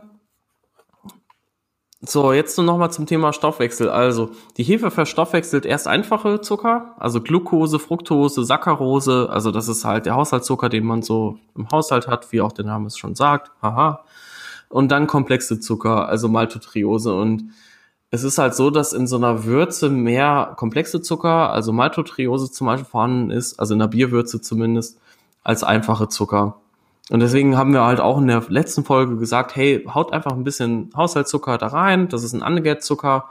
so, 2.01 2.33
jetzt 2.33 2.57
nur 2.57 2.65
noch 2.65 2.77
mal 2.77 2.91
zum 2.91 3.05
Thema 3.07 3.33
Stoffwechsel. 3.33 3.89
Also, 3.89 4.29
die 4.57 4.63
Hefe 4.63 4.91
verstoffwechselt 4.91 5.65
erst 5.65 5.87
einfache 5.87 6.41
Zucker, 6.41 6.93
also 6.97 7.21
Glucose, 7.21 7.79
Fructose, 7.79 8.43
Saccharose. 8.43 9.27
Also, 9.31 9.51
das 9.51 9.67
ist 9.67 9.85
halt 9.85 10.05
der 10.05 10.15
Haushaltszucker, 10.15 10.69
den 10.69 10.85
man 10.85 11.01
so 11.01 11.39
im 11.55 11.69
Haushalt 11.71 12.07
hat, 12.07 12.31
wie 12.31 12.41
auch 12.41 12.51
der 12.51 12.65
Name 12.65 12.87
es 12.87 12.97
schon 12.97 13.15
sagt. 13.15 13.51
Haha. 13.61 14.03
Und 14.69 14.91
dann 14.91 15.07
komplexe 15.07 15.59
Zucker, 15.59 16.07
also 16.07 16.27
Maltotriose. 16.27 17.13
Und 17.13 17.51
es 18.11 18.23
ist 18.23 18.37
halt 18.37 18.55
so, 18.55 18.69
dass 18.69 18.93
in 18.93 19.07
so 19.07 19.15
einer 19.15 19.45
Würze 19.45 19.89
mehr 19.89 20.53
komplexe 20.57 21.01
Zucker, 21.01 21.51
also 21.51 21.73
Maltotriose 21.73 22.51
zum 22.51 22.67
Beispiel 22.67 22.85
vorhanden 22.85 23.31
ist, 23.31 23.59
also 23.59 23.73
in 23.73 23.79
der 23.79 23.87
Bierwürze 23.87 24.41
zumindest, 24.41 24.99
als 25.43 25.63
einfache 25.63 26.07
Zucker. 26.07 26.57
Und 27.11 27.19
deswegen 27.19 27.55
haben 27.55 27.73
wir 27.73 27.85
halt 27.85 27.99
auch 27.99 28.17
in 28.17 28.27
der 28.27 28.43
letzten 28.49 28.83
Folge 28.83 29.17
gesagt, 29.17 29.55
hey, 29.55 29.83
haut 29.93 30.11
einfach 30.11 30.31
ein 30.31 30.43
bisschen 30.43 30.89
Haushaltszucker 30.95 31.57
da 31.57 31.67
rein, 31.67 32.07
das 32.07 32.23
ist 32.23 32.33
ein 32.33 32.41
Unget-Zucker 32.41 33.29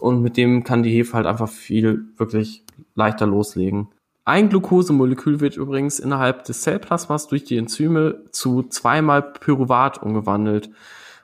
und 0.00 0.22
mit 0.22 0.36
dem 0.36 0.64
kann 0.64 0.82
die 0.82 0.90
Hefe 0.90 1.14
halt 1.14 1.26
einfach 1.26 1.48
viel 1.48 2.06
wirklich 2.16 2.64
leichter 2.94 3.26
loslegen. 3.26 3.88
Ein 4.24 4.48
Glukosemolekül 4.48 5.40
wird 5.40 5.56
übrigens 5.56 6.00
innerhalb 6.00 6.44
des 6.44 6.62
Zellplasmas 6.62 7.28
durch 7.28 7.44
die 7.44 7.58
Enzyme 7.58 8.24
zu 8.32 8.64
zweimal 8.64 9.22
Pyruvat 9.22 10.02
umgewandelt. 10.02 10.70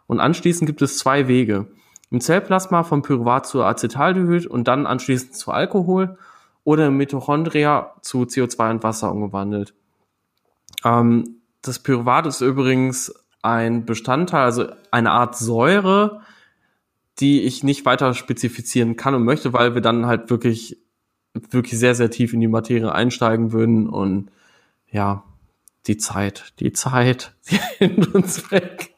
Und 0.07 0.21
anschließend 0.21 0.67
gibt 0.67 0.83
es 0.83 0.99
zwei 0.99 1.27
Wege. 1.27 1.67
Im 2.11 2.21
Zellplasma 2.21 2.85
vom 2.85 3.03
Pyruvat 3.03 3.47
zu 3.47 3.65
Acetaldehyd 3.65 4.47
und 4.47 4.69
dann 4.69 4.87
anschließend 4.87 5.35
zu 5.35 5.51
Alkohol 5.51 6.17
oder 6.63 6.87
im 6.87 6.97
Mitochondria 6.97 7.95
zu 8.03 8.23
CO2 8.23 8.71
und 8.71 8.83
Wasser 8.85 9.11
umgewandelt. 9.11 9.75
Ähm, 10.85 11.42
das 11.63 11.79
Pyruvat 11.79 12.27
ist 12.27 12.41
übrigens 12.41 13.15
ein 13.41 13.87
Bestandteil, 13.87 14.45
also 14.45 14.67
eine 14.91 15.13
Art 15.13 15.37
Säure, 15.37 16.23
die 17.19 17.43
ich 17.43 17.63
nicht 17.63 17.85
weiter 17.85 18.15
spezifizieren 18.15 18.97
kann 18.97 19.15
und 19.15 19.25
möchte, 19.25 19.53
weil 19.53 19.75
wir 19.75 19.81
dann 19.81 20.07
halt 20.07 20.31
wirklich, 20.31 20.79
wirklich 21.35 21.79
sehr, 21.79 21.95
sehr 21.95 22.11
tief 22.11 22.33
in 22.33 22.41
die 22.41 22.49
Materie 22.49 22.93
einsteigen 22.93 23.53
würden 23.53 23.89
und 23.89 24.31
ja, 24.91 25.25
die 25.87 25.97
Zeit, 25.97 26.53
die 26.61 26.73
Zeit, 26.73 27.35
die 27.51 27.59
rennt 27.81 28.15
uns 28.15 28.51
weg. 28.51 28.95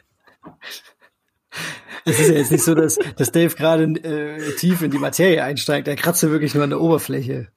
Es 2.07 2.21
ist 2.21 2.29
ja 2.29 2.35
jetzt 2.35 2.53
nicht 2.53 2.65
so, 2.65 2.75
dass, 2.75 2.99
dass 3.17 3.33
Dave 3.33 3.55
gerade 3.55 3.85
äh, 3.85 4.55
tief 4.57 4.83
in 4.83 4.91
die 4.91 4.99
Materie 4.99 5.43
einsteigt. 5.43 5.89
Er 5.89 5.97
kratzt 5.97 6.23
ja 6.23 6.31
wirklich 6.31 6.55
nur 6.55 6.63
an 6.65 6.71
der 6.71 6.81
Oberfläche. 6.81 7.49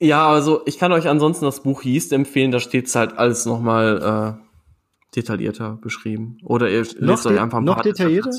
Ja, 0.00 0.30
also 0.30 0.62
ich 0.64 0.78
kann 0.78 0.92
euch 0.92 1.08
ansonsten 1.08 1.44
das 1.44 1.62
Buch 1.62 1.82
Yeast 1.84 2.12
empfehlen, 2.12 2.50
da 2.50 2.58
steht's 2.58 2.94
halt 2.94 3.18
alles 3.18 3.44
nochmal 3.44 4.38
äh, 4.40 5.14
detaillierter 5.14 5.78
beschrieben. 5.80 6.38
Oder 6.42 6.70
ihr 6.70 6.82
Noch 6.82 6.94
lest 6.98 7.26
euch 7.26 7.38
einfach 7.38 7.58
ein 7.58 7.64
noch 7.64 7.74
paar 7.76 7.82
detaillierter? 7.84 8.30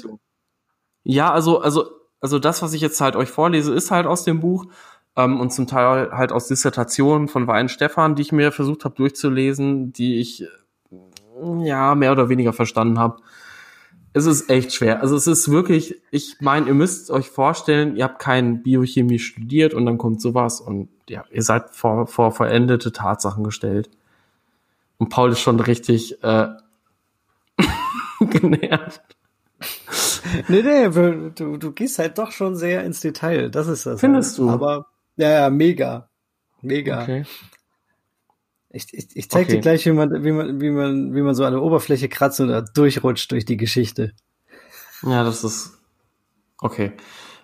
Ja, 1.03 1.31
also, 1.31 1.61
also, 1.61 1.85
also 2.19 2.39
das, 2.39 2.63
was 2.63 2.73
ich 2.73 2.81
jetzt 2.81 2.99
halt 2.99 3.15
euch 3.15 3.29
vorlese, 3.29 3.73
ist 3.75 3.91
halt 3.91 4.07
aus 4.07 4.23
dem 4.23 4.39
Buch 4.39 4.65
ähm, 5.15 5.39
und 5.39 5.53
zum 5.53 5.67
Teil 5.67 6.11
halt 6.11 6.31
aus 6.31 6.47
Dissertationen 6.47 7.27
von 7.27 7.45
Wein 7.45 7.69
Stefan, 7.69 8.15
die 8.15 8.23
ich 8.23 8.31
mir 8.31 8.51
versucht 8.51 8.83
habe 8.83 8.95
durchzulesen, 8.95 9.93
die 9.93 10.19
ich 10.19 10.43
ja 11.59 11.93
mehr 11.93 12.11
oder 12.11 12.29
weniger 12.29 12.53
verstanden 12.53 12.97
habe. 12.97 13.21
Es 14.13 14.25
ist 14.25 14.49
echt 14.49 14.73
schwer. 14.73 15.01
Also 15.01 15.15
es 15.15 15.25
ist 15.25 15.49
wirklich, 15.49 16.01
ich 16.11 16.37
meine, 16.41 16.67
ihr 16.67 16.73
müsst 16.73 17.11
euch 17.11 17.29
vorstellen, 17.29 17.95
ihr 17.95 18.03
habt 18.03 18.19
kein 18.19 18.61
Biochemie 18.61 19.19
studiert 19.19 19.73
und 19.73 19.85
dann 19.85 19.97
kommt 19.97 20.21
sowas 20.21 20.59
und 20.59 20.89
ja, 21.07 21.23
ihr 21.31 21.43
seid 21.43 21.69
vor, 21.69 22.07
vor 22.07 22.31
vollendete 22.31 22.91
Tatsachen 22.91 23.43
gestellt. 23.43 23.89
Und 24.97 25.09
Paul 25.09 25.31
ist 25.31 25.39
schon 25.39 25.59
richtig 25.59 26.21
äh, 26.23 26.47
genervt. 28.19 29.01
nee, 30.49 30.61
nee, 30.61 30.89
du, 30.89 31.57
du 31.57 31.71
gehst 31.71 31.97
halt 31.97 32.17
doch 32.17 32.31
schon 32.31 32.55
sehr 32.55 32.83
ins 32.83 32.99
Detail. 32.99 33.49
Das 33.49 33.67
ist 33.67 33.85
das. 33.85 34.01
Findest 34.01 34.37
halt. 34.37 34.47
du? 34.47 34.51
Aber, 34.51 34.87
ja, 35.15 35.29
ja, 35.29 35.49
mega. 35.49 36.09
Mega. 36.61 37.01
Okay. 37.01 37.25
Ich, 38.73 38.93
ich, 38.93 39.07
ich 39.15 39.29
zeig 39.29 39.43
Okay. 39.43 39.55
dir 39.55 39.61
gleich, 39.61 39.85
wie 39.85 39.91
man, 39.91 40.23
wie 40.23 40.31
man, 40.31 40.61
wie 40.61 40.69
man, 40.71 41.13
wie 41.15 41.21
man 41.21 41.35
so 41.35 41.43
an 41.43 41.53
der 41.53 41.61
Oberfläche 41.61 42.07
kratzt 42.09 42.39
und 42.39 42.47
da 42.47 42.61
durchrutscht 42.61 43.31
durch 43.31 43.45
die 43.45 43.57
Geschichte. 43.57 44.13
Ja, 45.03 45.23
das 45.23 45.43
ist 45.43 45.77
okay. 46.59 46.93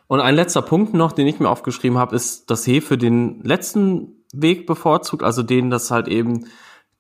Und 0.08 0.22
ein 0.22 0.36
letzter 0.36 0.62
Punkt 0.62 0.94
noch, 0.94 1.12
den 1.12 1.28
ich 1.28 1.40
mir 1.40 1.50
aufgeschrieben 1.50 1.98
habe, 1.98 2.16
ist, 2.16 2.50
dass 2.50 2.66
Hefe 2.66 2.98
den 2.98 3.42
letzten 3.44 4.24
Weg 4.32 4.66
bevorzugt, 4.68 5.22
also 5.24 5.44
den, 5.44 5.70
dass 5.70 5.92
halt 5.92 6.08
eben 6.08 6.48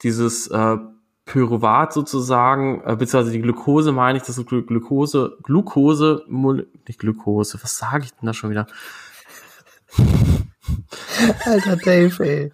dieses 0.03 0.47
äh, 0.47 0.77
Pyruvat 1.25 1.93
sozusagen, 1.93 2.81
äh, 2.85 2.95
beziehungsweise 2.97 3.31
die 3.31 3.41
Glucose 3.41 3.91
meine 3.93 4.17
ich, 4.17 4.23
das 4.25 4.37
ist 4.37 4.47
Glu- 4.47 4.65
Glucose, 4.65 5.37
Glucose, 5.43 6.25
nicht 6.29 6.99
Glucose, 6.99 7.57
was 7.61 7.77
sage 7.77 8.05
ich 8.05 8.13
denn 8.13 8.27
da 8.27 8.33
schon 8.33 8.49
wieder? 8.49 8.67
Alter 11.45 11.77
Dave, 11.77 12.25
ey. 12.25 12.51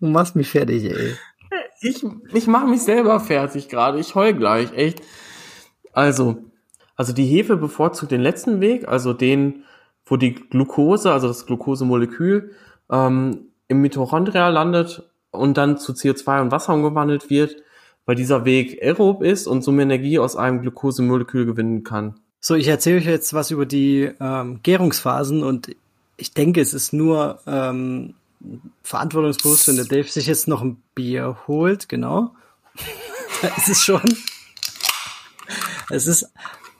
Du 0.00 0.06
machst 0.08 0.36
mich 0.36 0.48
fertig, 0.48 0.84
ey. 0.84 1.14
Ich, 1.80 2.04
ich 2.32 2.46
mache 2.46 2.66
mich 2.66 2.82
selber 2.82 3.18
fertig 3.20 3.68
gerade. 3.68 3.98
Ich 3.98 4.14
heul 4.14 4.34
gleich, 4.34 4.72
echt. 4.72 5.02
Also, 5.92 6.44
also 6.96 7.12
die 7.12 7.24
Hefe 7.24 7.56
bevorzugt 7.56 8.12
den 8.12 8.20
letzten 8.20 8.60
Weg, 8.60 8.88
also 8.88 9.12
den, 9.12 9.64
wo 10.06 10.16
die 10.16 10.34
Glucose, 10.34 11.12
also 11.12 11.28
das 11.28 11.46
Glucosemolekül, 11.46 12.52
ähm, 12.90 13.46
im 13.68 13.80
Mitochondria 13.80 14.48
landet 14.48 15.10
und 15.30 15.56
dann 15.56 15.78
zu 15.78 15.92
CO2 15.92 16.42
und 16.42 16.50
Wasser 16.50 16.74
umgewandelt 16.74 17.30
wird, 17.30 17.56
weil 18.06 18.16
dieser 18.16 18.44
Weg 18.44 18.82
aerob 18.82 19.22
ist 19.22 19.46
und 19.46 19.62
somit 19.62 19.84
Energie 19.84 20.18
aus 20.18 20.36
einem 20.36 20.60
Glucosemolekül 20.62 21.46
gewinnen 21.46 21.84
kann. 21.84 22.20
So, 22.40 22.54
ich 22.54 22.68
erzähle 22.68 22.98
euch 22.98 23.06
jetzt 23.06 23.34
was 23.34 23.50
über 23.50 23.66
die 23.66 24.10
ähm, 24.20 24.60
Gärungsphasen 24.62 25.42
und 25.42 25.74
ich 26.16 26.34
denke, 26.34 26.60
es 26.60 26.74
ist 26.74 26.92
nur 26.92 27.40
ähm, 27.46 28.14
verantwortungsbewusst, 28.82 29.68
wenn 29.68 29.76
der 29.76 29.84
Dave 29.84 30.08
sich 30.08 30.26
jetzt 30.26 30.48
noch 30.48 30.62
ein 30.62 30.82
Bier 30.94 31.38
holt, 31.46 31.88
genau. 31.88 32.34
da 33.42 33.48
ist 33.56 33.68
es 33.68 33.84
schon. 33.84 34.02
Es 35.90 36.06
ist, 36.06 36.30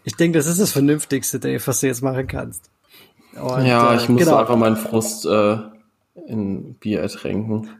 ich 0.04 0.16
denke, 0.16 0.38
das 0.38 0.46
ist 0.46 0.60
das 0.60 0.72
Vernünftigste, 0.72 1.38
Dave, 1.38 1.62
was 1.66 1.80
du 1.80 1.86
jetzt 1.86 2.02
machen 2.02 2.26
kannst. 2.26 2.70
Und, 3.40 3.66
ja, 3.66 3.92
äh, 3.92 3.96
ich 3.96 4.08
muss 4.08 4.24
genau. 4.24 4.36
einfach 4.36 4.56
meinen 4.56 4.76
Frust 4.76 5.26
äh, 5.26 5.58
in 6.26 6.74
Bier 6.74 7.00
ertränken. 7.00 7.70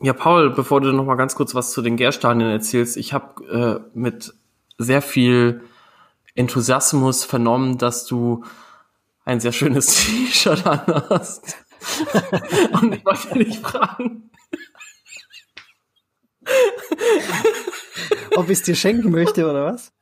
Ja, 0.00 0.12
Paul, 0.12 0.50
bevor 0.50 0.80
du 0.80 0.92
noch 0.92 1.04
mal 1.04 1.16
ganz 1.16 1.34
kurz 1.34 1.54
was 1.54 1.72
zu 1.72 1.82
den 1.82 1.96
Gärstadien 1.96 2.50
erzählst, 2.50 2.96
ich 2.96 3.12
habe 3.12 3.82
äh, 3.94 3.98
mit 3.98 4.34
sehr 4.78 5.02
viel 5.02 5.62
Enthusiasmus 6.34 7.24
vernommen, 7.24 7.78
dass 7.78 8.04
du 8.04 8.44
ein 9.24 9.40
sehr 9.40 9.52
schönes 9.52 9.86
T-Shirt 10.04 10.66
an 10.66 10.80
hast. 11.10 11.65
Und 12.80 12.94
ich 12.94 13.04
wollte 13.04 13.38
dich 13.38 13.58
fragen. 13.58 14.30
Ob 18.36 18.44
ich 18.50 18.58
es 18.58 18.62
dir 18.62 18.74
schenken 18.74 19.10
möchte 19.10 19.48
oder 19.48 19.64
was? 19.64 19.92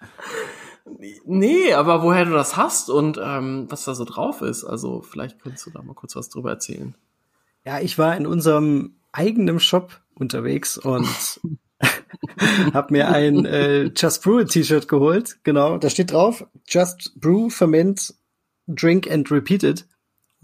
Nee, 1.24 1.72
aber 1.72 2.02
woher 2.02 2.24
du 2.24 2.32
das 2.32 2.56
hast 2.56 2.90
und 2.90 3.18
ähm, 3.22 3.66
was 3.68 3.84
da 3.84 3.94
so 3.94 4.04
drauf 4.04 4.42
ist. 4.42 4.64
Also 4.64 5.00
vielleicht 5.02 5.40
könntest 5.40 5.66
du 5.66 5.70
da 5.70 5.82
mal 5.82 5.94
kurz 5.94 6.16
was 6.16 6.28
drüber 6.28 6.50
erzählen. 6.50 6.94
Ja, 7.64 7.80
ich 7.80 7.98
war 7.98 8.16
in 8.16 8.26
unserem 8.26 8.96
eigenen 9.12 9.60
Shop 9.60 10.00
unterwegs 10.14 10.76
und 10.76 11.08
habe 12.74 12.92
mir 12.92 13.08
ein 13.08 13.46
äh, 13.46 13.84
Just 13.96 14.22
Brew 14.22 14.44
T-Shirt 14.44 14.88
geholt. 14.88 15.38
Genau, 15.44 15.78
da 15.78 15.88
steht 15.88 16.12
drauf 16.12 16.46
Just 16.66 17.18
Brew, 17.18 17.48
Ferment, 17.48 18.14
Drink 18.66 19.10
and 19.10 19.30
Repeat 19.30 19.62
It. 19.62 19.86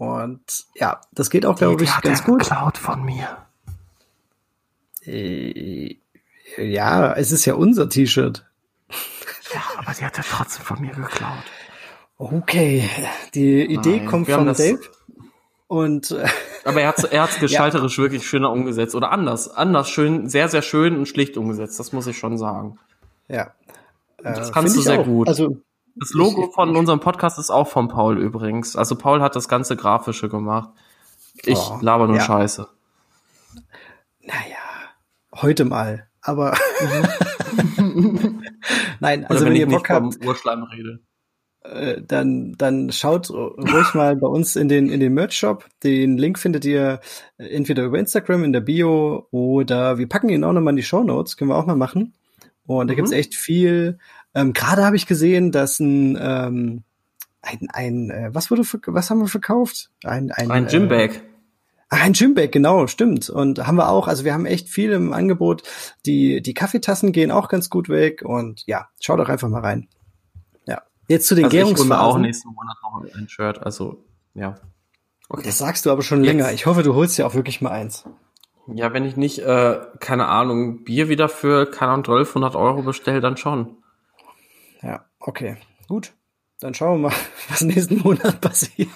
Und 0.01 0.65
ja, 0.73 0.99
das 1.11 1.29
geht 1.29 1.45
auch, 1.45 1.55
glaube 1.55 1.83
ich, 1.83 2.01
ganz 2.01 2.23
gut. 2.23 2.39
geklaut 2.39 2.79
von 2.79 3.05
mir. 3.05 3.37
Äh, 5.05 5.97
ja, 6.57 7.13
es 7.13 7.31
ist 7.31 7.45
ja 7.45 7.53
unser 7.53 7.87
T-Shirt. 7.87 8.43
Ja, 9.53 9.61
aber 9.77 9.93
sie 9.93 10.03
hat 10.03 10.17
ja 10.17 10.23
trotzdem 10.27 10.65
von 10.65 10.81
mir 10.81 10.89
geklaut. 10.89 11.43
Okay, 12.17 12.89
die 13.35 13.63
Idee 13.65 13.97
Nein, 13.97 14.05
kommt 14.07 14.27
wir 14.27 14.33
haben 14.33 14.41
von 14.41 14.47
das- 14.47 14.57
Dave. 14.57 14.79
Und 15.67 16.09
äh, 16.11 16.25
Aber 16.65 16.81
er 16.81 16.87
hat 16.87 17.03
er 17.03 17.21
hat's 17.21 17.35
gestalterisch 17.39 17.99
wirklich 17.99 18.27
schöner 18.27 18.51
umgesetzt 18.51 18.95
oder 18.95 19.11
anders, 19.11 19.49
anders 19.49 19.87
schön, 19.87 20.27
sehr 20.29 20.49
sehr 20.49 20.63
schön 20.63 20.97
und 20.97 21.05
schlicht 21.07 21.37
umgesetzt. 21.37 21.79
Das 21.79 21.93
muss 21.93 22.07
ich 22.07 22.17
schon 22.17 22.39
sagen. 22.39 22.79
ja. 23.27 23.51
Das 24.17 24.49
Äh, 24.49 24.51
kannst 24.51 24.73
find 24.73 24.75
du 24.75 24.79
ich 24.79 24.85
sehr 24.85 24.99
auch. 25.01 25.05
gut. 25.05 25.27
Also 25.27 25.57
Das 25.95 26.13
Logo 26.13 26.49
von 26.51 26.75
unserem 26.75 26.99
Podcast 26.99 27.37
ist 27.39 27.49
auch 27.51 27.67
von 27.67 27.87
Paul 27.87 28.17
übrigens. 28.19 28.75
Also 28.75 28.95
Paul 28.95 29.21
hat 29.21 29.35
das 29.35 29.47
ganze 29.47 29.75
grafische 29.75 30.29
gemacht. 30.29 30.69
Ich 31.43 31.57
Oh, 31.57 31.79
laber 31.81 32.07
nur 32.07 32.17
ja. 32.17 32.23
Scheiße. 32.23 32.67
Naja, 34.21 34.57
heute 35.35 35.65
mal. 35.65 36.07
Aber 36.21 36.55
nein, 38.99 39.25
also 39.25 39.45
wenn, 39.45 39.53
wenn, 39.53 39.59
ihr 39.59 39.67
Bock 39.67 39.89
habt, 39.89 40.23
Urschleim 40.25 40.63
rede. 40.63 40.99
äh, 41.63 42.01
dann, 42.01 42.53
dann 42.57 42.91
schaut 42.91 43.29
ruhig 43.29 43.93
mal 43.93 44.15
bei 44.15 44.27
uns 44.27 44.55
in 44.55 44.69
den, 44.69 44.89
in 44.89 44.99
den 44.99 45.13
Merch-Shop. 45.13 45.65
Den 45.83 46.17
Link 46.17 46.39
findet 46.39 46.65
ihr 46.65 46.99
entweder 47.37 47.83
über 47.83 47.99
Instagram 47.99 48.43
in 48.43 48.53
der 48.53 48.61
Bio 48.61 49.27
oder 49.31 49.97
wir 49.97 50.07
packen 50.07 50.29
ihn 50.29 50.43
auch 50.43 50.53
nochmal 50.53 50.73
in 50.73 50.77
die 50.77 50.83
Show 50.83 51.03
Notes, 51.03 51.37
können 51.37 51.49
wir 51.49 51.57
auch 51.57 51.65
mal 51.65 51.75
machen. 51.75 52.13
Und 52.65 52.87
da 52.87 52.93
Mhm. 52.93 52.97
gibt's 52.97 53.11
echt 53.11 53.35
viel. 53.35 53.97
Ähm, 54.33 54.53
Gerade 54.53 54.85
habe 54.85 54.95
ich 54.95 55.07
gesehen, 55.07 55.51
dass 55.51 55.79
ein, 55.79 56.17
ähm, 56.19 56.83
ein, 57.41 57.67
ein 57.71 58.09
äh, 58.09 58.29
was 58.33 58.51
wurde, 58.51 58.63
was 58.87 59.09
haben 59.09 59.19
wir 59.19 59.27
verkauft? 59.27 59.89
Ein, 60.03 60.31
ein, 60.31 60.51
Ein 60.51 60.67
äh, 60.67 60.69
Gymbag. 60.69 61.21
Ach, 61.89 62.01
ein 62.01 62.13
Gymbag, 62.13 62.51
genau, 62.53 62.87
stimmt. 62.87 63.29
Und 63.29 63.67
haben 63.67 63.75
wir 63.75 63.89
auch, 63.89 64.07
also 64.07 64.23
wir 64.23 64.33
haben 64.33 64.45
echt 64.45 64.69
viel 64.69 64.91
im 64.93 65.11
Angebot. 65.11 65.63
Die, 66.05 66.41
die 66.41 66.53
Kaffeetassen 66.53 67.11
gehen 67.11 67.31
auch 67.31 67.49
ganz 67.49 67.69
gut 67.69 67.89
weg 67.89 68.21
und 68.23 68.63
ja, 68.65 68.87
schaut 69.01 69.19
doch 69.19 69.27
einfach 69.27 69.49
mal 69.49 69.59
rein. 69.59 69.89
Ja. 70.65 70.81
Jetzt 71.09 71.27
zu 71.27 71.35
den 71.35 71.45
Also 71.45 71.57
ich 71.57 71.63
hole 71.63 71.73
mir 71.73 71.79
auch 71.79 71.79
Gärungsphasen. 71.81 72.21
nächsten 72.21 72.49
Monat 72.49 72.77
noch 72.81 73.19
ein 73.19 73.27
Shirt. 73.27 73.61
Also 73.61 74.05
ja. 74.33 74.55
Okay. 75.27 75.43
Das 75.45 75.57
sagst 75.57 75.85
du 75.85 75.91
aber 75.91 76.01
schon 76.01 76.23
Jetzt. 76.23 76.33
länger. 76.33 76.51
Ich 76.53 76.65
hoffe, 76.65 76.83
du 76.83 76.95
holst 76.95 77.17
dir 77.17 77.27
auch 77.27 77.35
wirklich 77.35 77.59
mal 77.61 77.71
eins. 77.71 78.05
Ja, 78.67 78.93
wenn 78.93 79.03
ich 79.03 79.17
nicht, 79.17 79.39
äh, 79.39 79.79
keine 79.99 80.27
Ahnung, 80.27 80.83
Bier 80.85 81.09
wieder 81.09 81.27
für, 81.27 81.65
keine 81.69 81.91
Ahnung, 81.91 82.05
1200 82.05 82.55
Euro 82.55 82.83
bestelle, 82.83 83.19
dann 83.19 83.35
schon. 83.35 83.77
Okay. 85.21 85.57
Gut. 85.87 86.13
Dann 86.59 86.73
schauen 86.73 87.01
wir 87.01 87.09
mal, 87.09 87.15
was 87.49 87.61
nächsten 87.61 87.99
Monat 87.99 88.39
passiert. 88.41 88.89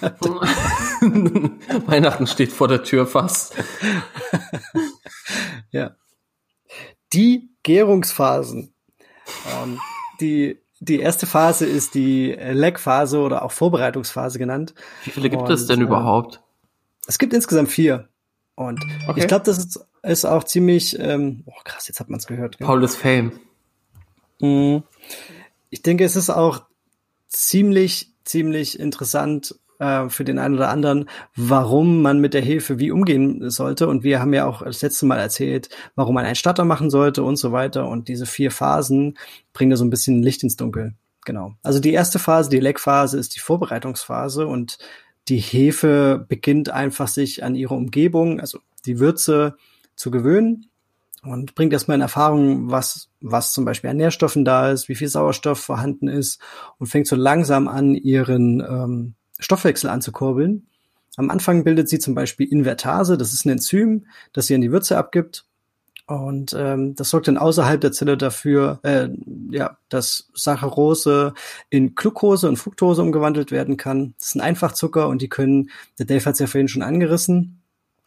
Weihnachten 1.86 2.26
steht 2.26 2.52
vor 2.52 2.68
der 2.68 2.82
Tür 2.84 3.06
fast. 3.06 3.54
Ja. 5.72 5.96
Die 7.12 7.50
Gärungsphasen. 7.64 8.72
Ähm, 9.52 9.80
die, 10.20 10.58
die 10.80 11.00
erste 11.00 11.26
Phase 11.26 11.66
ist 11.66 11.94
die 11.94 12.30
Leckphase 12.32 13.18
oder 13.18 13.42
auch 13.42 13.50
Vorbereitungsphase 13.52 14.38
genannt. 14.38 14.74
Wie 15.04 15.10
viele 15.10 15.28
gibt 15.28 15.42
Und, 15.42 15.50
es 15.50 15.66
denn 15.66 15.80
äh, 15.80 15.84
überhaupt? 15.84 16.40
Es 17.06 17.18
gibt 17.18 17.34
insgesamt 17.34 17.68
vier. 17.68 18.08
Und 18.54 18.80
Okay. 19.08 19.20
ich 19.20 19.26
glaube, 19.26 19.44
das 19.44 19.58
ist, 19.58 19.86
ist 20.02 20.24
auch 20.24 20.44
ziemlich, 20.44 20.98
ähm, 20.98 21.42
oh 21.46 21.52
krass, 21.64 21.88
jetzt 21.88 22.00
hat 22.00 22.08
man 22.08 22.18
es 22.20 22.26
gehört. 22.26 22.56
gell? 22.58 22.66
Paul 22.66 22.82
ist 22.82 22.96
Fame. 22.96 23.32
Mhm. 24.40 24.84
Ich 25.70 25.82
denke, 25.82 26.04
es 26.04 26.16
ist 26.16 26.30
auch 26.30 26.64
ziemlich, 27.28 28.12
ziemlich 28.24 28.78
interessant 28.78 29.54
äh, 29.78 30.08
für 30.08 30.24
den 30.24 30.38
einen 30.38 30.54
oder 30.54 30.70
anderen, 30.70 31.08
warum 31.34 32.02
man 32.02 32.20
mit 32.20 32.34
der 32.34 32.42
Hefe 32.42 32.78
wie 32.78 32.90
umgehen 32.90 33.50
sollte. 33.50 33.88
Und 33.88 34.04
wir 34.04 34.20
haben 34.20 34.32
ja 34.32 34.46
auch 34.46 34.62
das 34.62 34.82
letzte 34.82 35.06
Mal 35.06 35.18
erzählt, 35.18 35.68
warum 35.94 36.14
man 36.14 36.24
einen 36.24 36.34
Starter 36.34 36.64
machen 36.64 36.90
sollte 36.90 37.22
und 37.22 37.36
so 37.36 37.52
weiter. 37.52 37.88
Und 37.88 38.08
diese 38.08 38.26
vier 38.26 38.50
Phasen 38.50 39.18
bringen 39.52 39.70
da 39.70 39.76
so 39.76 39.84
ein 39.84 39.90
bisschen 39.90 40.22
Licht 40.22 40.42
ins 40.42 40.56
Dunkel. 40.56 40.94
Genau. 41.24 41.56
Also 41.62 41.80
die 41.80 41.92
erste 41.92 42.18
Phase, 42.18 42.50
die 42.50 42.60
Leckphase, 42.60 43.18
ist 43.18 43.34
die 43.34 43.40
Vorbereitungsphase 43.40 44.46
und 44.46 44.78
die 45.28 45.38
Hefe 45.38 46.24
beginnt 46.28 46.70
einfach 46.70 47.08
sich 47.08 47.42
an 47.42 47.56
ihre 47.56 47.74
Umgebung, 47.74 48.40
also 48.40 48.60
die 48.86 49.00
Würze 49.00 49.56
zu 49.96 50.12
gewöhnen 50.12 50.70
und 51.26 51.54
bringt 51.54 51.72
erstmal 51.72 51.96
in 51.96 52.02
Erfahrung, 52.02 52.70
was, 52.70 53.08
was 53.20 53.52
zum 53.52 53.64
Beispiel 53.64 53.90
an 53.90 53.96
Nährstoffen 53.96 54.44
da 54.44 54.70
ist, 54.70 54.88
wie 54.88 54.94
viel 54.94 55.08
Sauerstoff 55.08 55.58
vorhanden 55.58 56.08
ist 56.08 56.40
und 56.78 56.86
fängt 56.86 57.06
so 57.06 57.16
langsam 57.16 57.68
an, 57.68 57.94
ihren 57.94 58.60
ähm, 58.60 59.14
Stoffwechsel 59.38 59.90
anzukurbeln. 59.90 60.66
Am 61.16 61.30
Anfang 61.30 61.64
bildet 61.64 61.88
sie 61.88 61.98
zum 61.98 62.14
Beispiel 62.14 62.46
Invertase, 62.46 63.16
das 63.16 63.32
ist 63.32 63.46
ein 63.46 63.50
Enzym, 63.50 64.06
das 64.32 64.46
sie 64.46 64.54
an 64.54 64.60
die 64.60 64.72
Würze 64.72 64.98
abgibt. 64.98 65.44
Und 66.06 66.54
ähm, 66.56 66.94
das 66.94 67.10
sorgt 67.10 67.26
dann 67.26 67.36
außerhalb 67.36 67.80
der 67.80 67.90
Zelle 67.90 68.16
dafür, 68.16 68.78
äh, 68.84 69.08
ja, 69.50 69.76
dass 69.88 70.28
Saccharose 70.34 71.34
in 71.68 71.96
Glucose 71.96 72.48
und 72.48 72.58
Fructose 72.58 73.02
umgewandelt 73.02 73.50
werden 73.50 73.76
kann. 73.76 74.14
Das 74.20 74.30
sind 74.30 74.40
Einfachzucker 74.40 75.08
und 75.08 75.20
die 75.20 75.28
können, 75.28 75.70
der 75.98 76.06
Dave 76.06 76.24
hat 76.24 76.34
es 76.34 76.38
ja 76.38 76.46
vorhin 76.46 76.68
schon 76.68 76.82
angerissen, 76.82 77.60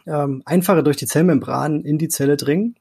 ähm, 0.05 0.43
einfacher 0.45 0.81
durch 0.81 0.95
die 0.95 1.07
Zellmembran 1.07 1.83
in 1.83 1.97
die 1.97 2.07
Zelle 2.07 2.37
dringen. 2.37 2.75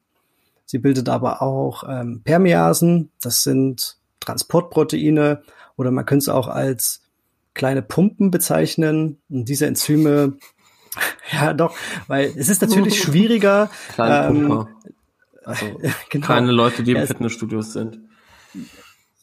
Sie 0.70 0.76
bildet 0.76 1.08
aber 1.08 1.40
auch 1.40 1.82
ähm, 1.88 2.20
Permeasen, 2.24 3.10
das 3.22 3.42
sind 3.42 3.96
Transportproteine 4.20 5.42
oder 5.76 5.90
man 5.90 6.04
könnte 6.04 6.24
es 6.24 6.28
auch 6.28 6.46
als 6.46 7.00
kleine 7.54 7.80
Pumpen 7.80 8.30
bezeichnen. 8.30 9.16
Und 9.30 9.48
diese 9.48 9.64
Enzyme, 9.64 10.36
ja 11.32 11.54
doch, 11.54 11.74
weil 12.06 12.34
es 12.36 12.50
ist 12.50 12.60
natürlich 12.60 13.00
schwieriger. 13.02 13.70
Kleine 13.94 14.26
Pumper. 14.28 14.68
Ähm, 14.68 14.92
also 15.44 15.80
genau. 16.10 16.26
keine 16.26 16.52
Leute, 16.52 16.82
die 16.82 16.90
im 16.90 16.98
ja, 16.98 17.06
Fitnessstudios 17.06 17.72
sind. 17.72 18.00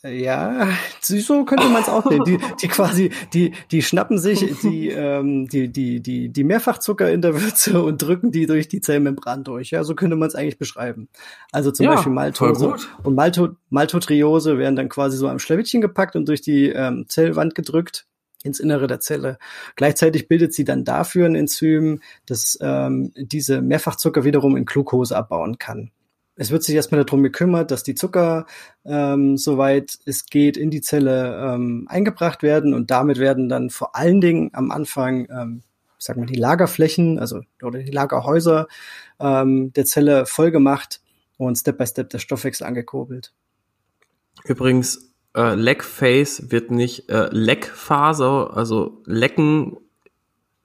Ja, 0.07 0.67
so 1.01 1.45
könnte 1.45 1.67
man 1.69 1.81
es 1.81 1.89
auch 1.89 2.07
sehen. 2.07 2.23
Die, 2.25 2.37
die 2.61 2.67
quasi, 2.67 3.11
die, 3.33 3.53
die 3.71 3.81
schnappen 3.81 4.19
sich 4.19 4.59
die, 4.61 4.89
ähm, 4.89 5.47
die, 5.47 5.69
die, 5.69 5.99
die, 5.99 6.29
die 6.29 6.43
Mehrfachzucker 6.43 7.11
in 7.11 7.21
der 7.21 7.39
Würze 7.41 7.81
und 7.81 8.01
drücken 8.01 8.31
die 8.31 8.45
durch 8.45 8.67
die 8.67 8.81
Zellmembran 8.81 9.43
durch. 9.43 9.71
Ja, 9.71 9.83
so 9.83 9.95
könnte 9.95 10.15
man 10.15 10.27
es 10.27 10.35
eigentlich 10.35 10.57
beschreiben. 10.57 11.09
Also 11.51 11.71
zum 11.71 11.85
ja, 11.85 11.95
Beispiel 11.95 12.11
Maltose 12.11 12.75
und 13.03 13.15
Malto, 13.15 13.49
Maltotriose 13.69 14.57
werden 14.57 14.75
dann 14.75 14.89
quasi 14.89 15.17
so 15.17 15.27
am 15.27 15.39
Schlawittchen 15.39 15.81
gepackt 15.81 16.15
und 16.15 16.27
durch 16.27 16.41
die 16.41 16.69
ähm, 16.69 17.05
Zellwand 17.07 17.55
gedrückt 17.55 18.05
ins 18.43 18.59
Innere 18.59 18.85
der 18.85 18.99
Zelle. 18.99 19.39
Gleichzeitig 19.75 20.27
bildet 20.27 20.53
sie 20.53 20.65
dann 20.65 20.83
dafür 20.83 21.25
ein 21.25 21.35
Enzym, 21.35 22.01
das 22.27 22.59
ähm, 22.61 23.11
diese 23.15 23.61
Mehrfachzucker 23.61 24.23
wiederum 24.23 24.55
in 24.55 24.65
Glucose 24.65 25.15
abbauen 25.17 25.57
kann 25.57 25.91
es 26.35 26.51
wird 26.51 26.63
sich 26.63 26.75
erstmal 26.75 27.03
darum 27.03 27.23
gekümmert, 27.23 27.71
dass 27.71 27.83
die 27.83 27.95
Zucker, 27.95 28.45
ähm, 28.83 29.37
soweit 29.37 29.97
es 30.05 30.25
geht, 30.25 30.57
in 30.57 30.69
die 30.69 30.81
Zelle 30.81 31.53
ähm, 31.53 31.87
eingebracht 31.89 32.43
werden 32.43 32.73
und 32.73 32.91
damit 32.91 33.19
werden 33.19 33.49
dann 33.49 33.69
vor 33.69 33.95
allen 33.95 34.21
Dingen 34.21 34.49
am 34.53 34.71
Anfang, 34.71 35.27
ähm, 35.29 35.63
sagen 35.97 36.21
wir 36.21 36.27
die 36.27 36.39
Lagerflächen, 36.39 37.19
also 37.19 37.41
oder 37.63 37.79
die 37.79 37.91
Lagerhäuser 37.91 38.67
ähm, 39.19 39.71
der 39.73 39.85
Zelle 39.85 40.25
vollgemacht 40.25 41.01
und 41.37 41.57
Step 41.57 41.77
by 41.77 41.87
Step 41.87 42.09
der 42.09 42.19
Stoffwechsel 42.19 42.67
angekurbelt. 42.67 43.33
Übrigens, 44.43 45.13
äh, 45.35 45.75
Phase 45.79 46.51
wird 46.51 46.69
nicht 46.69 47.09
äh, 47.09 47.29
Leg 47.31 47.65
Phase, 47.65 48.49
also 48.53 49.01
Lecken 49.05 49.77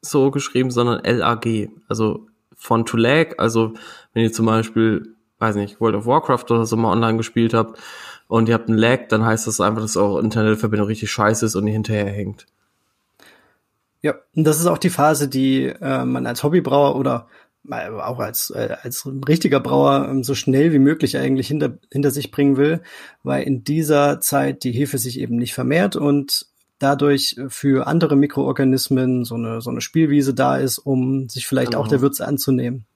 so 0.02 0.30
geschrieben, 0.30 0.70
sondern 0.70 1.02
LAG, 1.04 1.70
also 1.88 2.26
von 2.54 2.86
to 2.86 2.96
lag, 2.96 3.34
also 3.38 3.74
wenn 4.12 4.22
ihr 4.22 4.32
zum 4.32 4.46
Beispiel 4.46 5.14
weiß 5.40 5.56
nicht, 5.56 5.80
World 5.80 5.96
of 5.96 6.06
Warcraft 6.06 6.44
oder 6.50 6.66
so 6.66 6.76
mal 6.76 6.92
online 6.92 7.16
gespielt 7.16 7.54
habt 7.54 7.78
und 8.28 8.48
ihr 8.48 8.54
habt 8.54 8.68
einen 8.68 8.78
Lag, 8.78 9.08
dann 9.08 9.24
heißt 9.24 9.46
das 9.46 9.60
einfach, 9.60 9.82
dass 9.82 9.96
eure 9.96 10.20
Internetverbindung 10.20 10.86
richtig 10.86 11.10
scheiße 11.10 11.46
ist 11.46 11.56
und 11.56 11.66
ihr 11.66 11.72
hinterher 11.72 12.06
hängt. 12.06 12.46
Ja, 14.02 14.14
und 14.34 14.44
das 14.44 14.60
ist 14.60 14.66
auch 14.66 14.78
die 14.78 14.90
Phase, 14.90 15.28
die 15.28 15.66
äh, 15.66 16.04
man 16.04 16.26
als 16.26 16.42
Hobbybrauer 16.42 16.96
oder 16.96 17.26
auch 17.68 18.18
als, 18.20 18.50
äh, 18.50 18.74
als 18.82 19.06
richtiger 19.28 19.60
Brauer 19.60 20.08
ähm, 20.08 20.24
so 20.24 20.34
schnell 20.34 20.72
wie 20.72 20.78
möglich 20.78 21.18
eigentlich 21.18 21.48
hinter, 21.48 21.78
hinter 21.92 22.10
sich 22.10 22.30
bringen 22.30 22.56
will, 22.56 22.80
weil 23.22 23.42
in 23.42 23.64
dieser 23.64 24.20
Zeit 24.20 24.64
die 24.64 24.72
Hefe 24.72 24.96
sich 24.96 25.20
eben 25.20 25.36
nicht 25.36 25.52
vermehrt 25.52 25.96
und 25.96 26.46
dadurch 26.78 27.36
für 27.48 27.86
andere 27.86 28.16
Mikroorganismen 28.16 29.24
so 29.24 29.34
eine, 29.34 29.60
so 29.60 29.70
eine 29.70 29.82
Spielwiese 29.82 30.32
da 30.32 30.56
ist, 30.56 30.78
um 30.78 31.28
sich 31.28 31.46
vielleicht 31.46 31.72
genau. 31.72 31.82
auch 31.82 31.88
der 31.88 32.00
Würze 32.00 32.26
anzunehmen. 32.26 32.86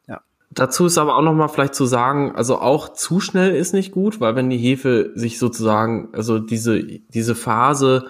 Dazu 0.54 0.86
ist 0.86 0.98
aber 0.98 1.16
auch 1.16 1.22
noch 1.22 1.34
mal 1.34 1.48
vielleicht 1.48 1.74
zu 1.74 1.84
sagen, 1.84 2.32
also 2.36 2.58
auch 2.60 2.90
zu 2.90 3.18
schnell 3.18 3.54
ist 3.56 3.74
nicht 3.74 3.90
gut, 3.90 4.20
weil 4.20 4.36
wenn 4.36 4.50
die 4.50 4.58
Hefe 4.58 5.10
sich 5.14 5.38
sozusagen, 5.38 6.10
also 6.12 6.38
diese, 6.38 6.82
diese 6.82 7.34
Phase 7.34 8.06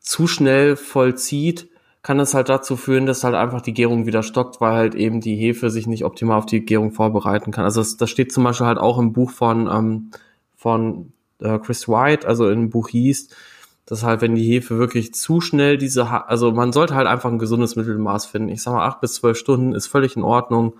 zu 0.00 0.26
schnell 0.26 0.76
vollzieht, 0.76 1.70
kann 2.02 2.20
es 2.20 2.34
halt 2.34 2.50
dazu 2.50 2.76
führen, 2.76 3.06
dass 3.06 3.24
halt 3.24 3.34
einfach 3.34 3.62
die 3.62 3.72
Gärung 3.72 4.04
wieder 4.04 4.22
stockt, 4.22 4.60
weil 4.60 4.74
halt 4.74 4.94
eben 4.94 5.22
die 5.22 5.36
Hefe 5.36 5.70
sich 5.70 5.86
nicht 5.86 6.04
optimal 6.04 6.36
auf 6.36 6.44
die 6.44 6.60
Gärung 6.60 6.92
vorbereiten 6.92 7.50
kann. 7.50 7.64
Also 7.64 7.80
das, 7.80 7.96
das 7.96 8.10
steht 8.10 8.30
zum 8.30 8.44
Beispiel 8.44 8.66
halt 8.66 8.78
auch 8.78 8.98
im 8.98 9.14
Buch 9.14 9.30
von, 9.30 9.66
ähm, 9.66 10.10
von 10.54 11.12
äh, 11.40 11.58
Chris 11.58 11.88
White, 11.88 12.28
also 12.28 12.50
im 12.50 12.68
Buch 12.68 12.90
hieß, 12.90 13.30
dass 13.86 14.02
halt, 14.02 14.20
wenn 14.20 14.34
die 14.34 14.44
Hefe 14.44 14.78
wirklich 14.78 15.14
zu 15.14 15.40
schnell 15.40 15.78
diese, 15.78 16.10
ha 16.10 16.18
also 16.28 16.52
man 16.52 16.72
sollte 16.72 16.94
halt 16.94 17.06
einfach 17.06 17.30
ein 17.30 17.38
gesundes 17.38 17.76
Mittelmaß 17.76 18.26
finden. 18.26 18.50
Ich 18.50 18.62
sag 18.62 18.74
mal, 18.74 18.86
acht 18.86 19.00
bis 19.00 19.14
zwölf 19.14 19.38
Stunden 19.38 19.74
ist 19.74 19.86
völlig 19.86 20.16
in 20.16 20.22
Ordnung. 20.22 20.74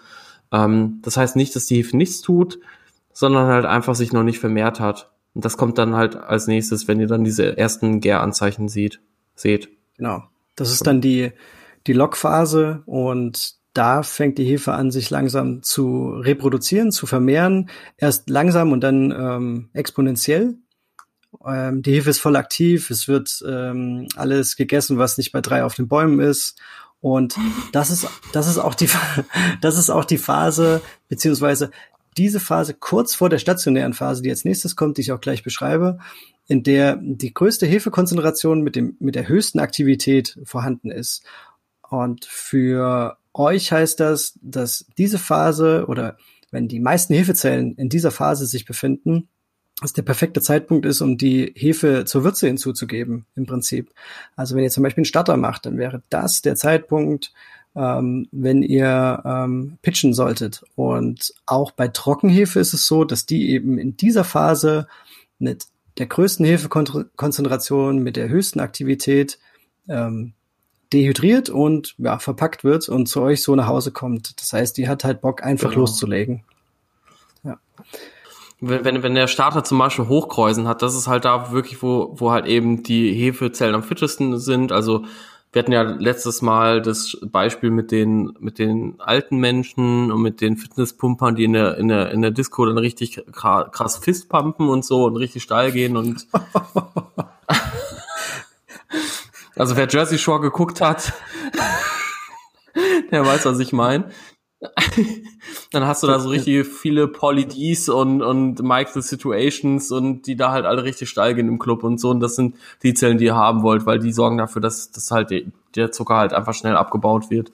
Ähm, 0.53 1.01
das 1.03 1.17
heißt 1.17 1.37
nicht, 1.37 1.55
dass 1.57 1.67
die 1.67 1.77
Hefe 1.77 1.97
nichts 1.97 2.21
tut, 2.21 2.59
sondern 3.13 3.47
halt 3.47 3.65
einfach 3.65 3.95
sich 3.95 4.13
noch 4.13 4.23
nicht 4.23 4.39
vermehrt 4.39 4.81
hat. 4.81 5.11
Und 5.35 5.45
das 5.45 5.57
kommt 5.57 5.79
dann 5.79 5.95
halt 5.95 6.17
als 6.17 6.47
nächstes, 6.47 6.89
wenn 6.89 7.01
ihr 7.01 7.07
dann 7.07 7.25
diese 7.25 7.57
ersten 7.57 8.01
Gäranzeichen 8.01 8.69
sieht, 8.69 9.01
seht. 9.35 9.69
Genau. 9.97 10.25
Das 10.57 10.71
ist 10.71 10.87
dann 10.87 11.01
die, 11.01 11.33
die 11.87 11.93
Lockphase 11.93 12.83
und 12.87 13.57
da 13.73 14.05
fängt 14.05 14.39
die 14.39 14.45
Hefe 14.45 14.73
an, 14.73 14.93
sich 14.93 15.11
langsam 15.11 15.63
zu 15.65 16.11
reproduzieren, 16.11 16.93
zu 16.93 17.07
vermehren. 17.07 17.69
Erst 17.97 18.31
langsam 18.31 18.71
und 18.71 18.81
dann 18.81 19.11
ähm, 19.11 19.69
exponentiell. 19.73 20.55
Ähm, 21.45 21.83
die 21.83 21.93
Hefe 21.95 22.11
ist 22.11 22.21
voll 22.21 22.37
aktiv. 22.37 22.91
Es 22.91 23.09
wird 23.09 23.45
ähm, 23.47 24.07
alles 24.15 24.55
gegessen, 24.55 24.99
was 24.99 25.19
nicht 25.19 25.33
bei 25.33 25.41
drei 25.41 25.65
auf 25.65 25.75
den 25.75 25.89
Bäumen 25.89 26.21
ist. 26.21 26.61
Und 27.05 27.37
das 27.73 27.91
ist, 27.91 28.09
das 28.33 28.49
ist 28.49 28.57
auch 28.57 28.75
die, 28.75 28.89
das 29.61 29.77
ist 29.77 29.91
auch 29.91 30.07
die 30.07 30.17
Phase, 30.17 30.81
beziehungsweise 31.11 31.71
diese 32.17 32.41
Phase 32.41 32.73
kurz 32.73 33.15
vor 33.15 33.29
der 33.29 33.37
stationären 33.37 33.93
Phase, 33.93 34.23
die 34.23 34.31
als 34.31 34.47
nächstes 34.47 34.75
kommt, 34.75 34.97
die 34.97 35.03
ich 35.03 35.13
auch 35.13 35.21
gleich 35.21 35.43
beschreibe, 35.43 35.99
in 36.47 36.63
der 36.63 36.97
die 37.03 37.35
größte 37.35 37.67
Hefekonzentration 37.67 38.63
mit 38.63 38.75
dem, 38.75 38.97
mit 39.01 39.17
der 39.17 39.29
höchsten 39.29 39.59
Aktivität 39.59 40.39
vorhanden 40.45 40.91
ist. 40.91 41.23
Und 41.87 42.25
für 42.25 43.19
euch 43.35 43.71
heißt 43.71 44.01
das, 44.01 44.39
dass 44.41 44.87
diese 44.97 45.19
Phase 45.19 45.85
oder 45.87 46.17
wenn 46.53 46.69
die 46.69 46.81
meisten 46.81 47.13
Hefezellen 47.13 47.75
in 47.75 47.91
dieser 47.91 48.13
Phase 48.13 48.47
sich 48.47 48.65
befinden, 48.65 49.29
was 49.85 49.93
der 49.93 50.03
perfekte 50.03 50.41
Zeitpunkt 50.41 50.87
ist, 50.87 51.03
um 51.03 51.19
die 51.19 51.53
Hefe 51.55 52.07
zur 52.07 52.25
Würze 52.25 52.47
hinzuzugeben, 52.47 53.27
im 53.37 53.45
Prinzip. 53.45 53.91
Also 54.35 54.57
wenn 54.57 54.65
ihr 54.65 54.71
zum 54.71 54.83
Beispiel 54.83 55.03
einen 55.03 55.05
Starter 55.05 55.37
macht, 55.37 55.67
dann 55.67 55.77
wäre 55.77 56.03
das 56.09 56.41
der 56.41 56.57
Zeitpunkt, 56.57 57.35
ähm, 57.77 58.27
wenn 58.33 58.63
ihr 58.63 59.23
ähm, 59.27 59.77
pitchen 59.83 60.15
solltet. 60.15 60.65
Und 60.75 61.35
auch 61.45 61.71
bei 61.71 61.89
Trockenhefe 61.89 62.61
ist 62.61 62.73
es 62.73 62.87
so, 62.87 63.05
dass 63.05 63.27
die 63.27 63.51
eben 63.51 63.77
in 63.77 63.95
dieser 63.95 64.25
Phase 64.25 64.89
mit 65.39 65.67
der 65.99 66.07
größten 66.07 66.47
Hefekonzentration, 66.47 67.99
mit 67.99 68.17
der 68.17 68.31
höchsten 68.31 68.61
Aktivität 68.61 69.39
ähm, 69.87 70.33
dehydriert 70.95 71.51
und 71.51 71.95
ja, 71.99 72.19
verpackt 72.19 72.65
wird 72.65 72.89
und 72.89 73.07
zu 73.07 73.21
euch 73.21 73.43
so 73.43 73.55
nach 73.55 73.67
Hause 73.67 73.93
kommt. 73.93 74.41
Das 74.41 74.55
heißt, 74.55 74.79
die 74.79 74.89
hat 74.89 75.05
halt 75.05 75.21
Bock, 75.21 75.45
einfach 75.45 75.69
genau. 75.69 75.83
loszulegen. 75.83 76.43
Ja 77.43 77.59
wenn, 78.69 79.03
wenn 79.03 79.15
der 79.15 79.27
Starter 79.27 79.65
zum 79.65 79.79
Beispiel 79.79 80.09
Hochkreuzen 80.09 80.69
hat, 80.69 80.83
das 80.83 80.95
ist 80.95 81.09
halt 81.09 81.25
da 81.25 81.53
wirklich, 81.53 81.83
wo, 81.83 82.15
wo 82.17 82.31
halt 82.31 82.47
eben 82.47 82.83
die 82.83 83.13
Hefezellen 83.13 83.75
am 83.75 83.83
fittesten 83.83 84.39
sind. 84.39 84.73
Also 84.73 85.05
wir 85.55 85.63
hatten 85.63 85.73
ja 85.73 85.83
letztes 85.83 86.43
Mal 86.43 86.83
das 86.83 87.17
Beispiel 87.23 87.71
mit 87.71 87.93
den, 87.93 88.35
mit 88.41 88.59
den 88.59 88.97
alten 88.99 89.39
Menschen 89.39 90.11
und 90.11 90.21
mit 90.21 90.41
den 90.41 90.57
Fitnesspumpern, 90.57 91.37
die 91.37 91.45
in 91.45 91.53
der, 91.53 91.79
in 91.79 91.87
der, 91.87 92.11
in 92.11 92.23
der 92.23 92.33
Disco 92.33 92.67
dann 92.67 92.77
richtig 92.77 93.23
krass 93.33 93.99
Fistpumpen 93.99 94.69
und 94.69 94.85
so 94.85 95.05
und 95.05 95.17
richtig 95.17 95.45
steil 95.45 95.71
gehen 95.71 95.97
und 95.97 96.27
also 99.55 99.77
wer 99.77 99.87
Jersey 99.89 100.19
Shore 100.19 100.41
geguckt 100.41 100.81
hat, 100.81 101.13
der 103.13 103.25
weiß, 103.25 103.45
was 103.45 103.61
ich 103.61 103.73
meine. 103.73 104.11
dann 105.73 105.85
hast 105.85 106.03
du 106.03 106.07
da 106.07 106.19
so 106.19 106.29
richtig 106.29 106.67
viele 106.67 107.09
Polly 107.09 107.47
D's 107.47 107.89
und, 107.89 108.23
und 108.23 108.63
Michael 108.63 109.03
Situations 109.03 109.91
und 109.91 110.27
die 110.27 110.37
da 110.37 110.53
halt 110.53 110.65
alle 110.65 110.85
richtig 110.85 111.09
steil 111.09 111.35
gehen 111.35 111.49
im 111.49 111.59
Club 111.59 111.85
und 111.85 111.99
so. 111.99 112.11
Und 112.11 112.21
das 112.21 112.37
sind 112.37 112.57
die 112.83 112.95
Zellen, 112.95 113.19
die 113.19 113.27
ihr 113.27 113.35
haben 113.35 113.63
wollt, 113.63 113.87
weil 113.87 113.99
die 113.99 114.13
sorgen 114.13 114.39
dafür, 114.39 114.63
dass, 114.63 114.91
dass 114.91 115.11
halt 115.11 115.31
der 115.75 115.93
Zucker 115.93 116.17
halt 116.17 116.33
einfach 116.33 116.55
schnell 116.55 116.77
abgebaut 116.77 117.31
wird. 117.31 117.53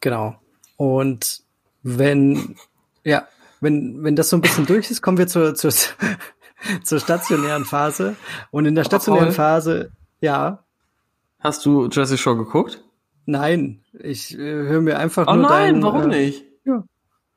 Genau. 0.00 0.36
Und 0.76 1.42
wenn, 1.82 2.56
ja, 3.04 3.26
wenn, 3.60 4.02
wenn 4.04 4.16
das 4.16 4.28
so 4.28 4.36
ein 4.36 4.42
bisschen 4.42 4.66
durch 4.66 4.90
ist, 4.90 5.02
kommen 5.02 5.18
wir 5.18 5.26
zur, 5.26 5.54
zur, 5.54 5.72
zur 6.82 7.00
stationären 7.00 7.64
Phase. 7.64 8.16
Und 8.50 8.66
in 8.66 8.74
der 8.74 8.84
stationären 8.84 9.32
Phase, 9.32 9.90
ja. 10.20 10.62
Hast 11.40 11.64
du 11.64 11.88
Jesse 11.88 12.18
Show 12.18 12.36
geguckt? 12.36 12.82
Nein, 13.26 13.80
ich 13.92 14.38
äh, 14.38 14.38
höre 14.38 14.80
mir 14.80 14.98
einfach 14.98 15.26
oh 15.28 15.34
nur 15.34 15.42
nein, 15.42 15.74
dein, 15.74 15.82
warum 15.82 16.10
äh, 16.10 16.24
nicht? 16.24 16.44
Ja. 16.64 16.84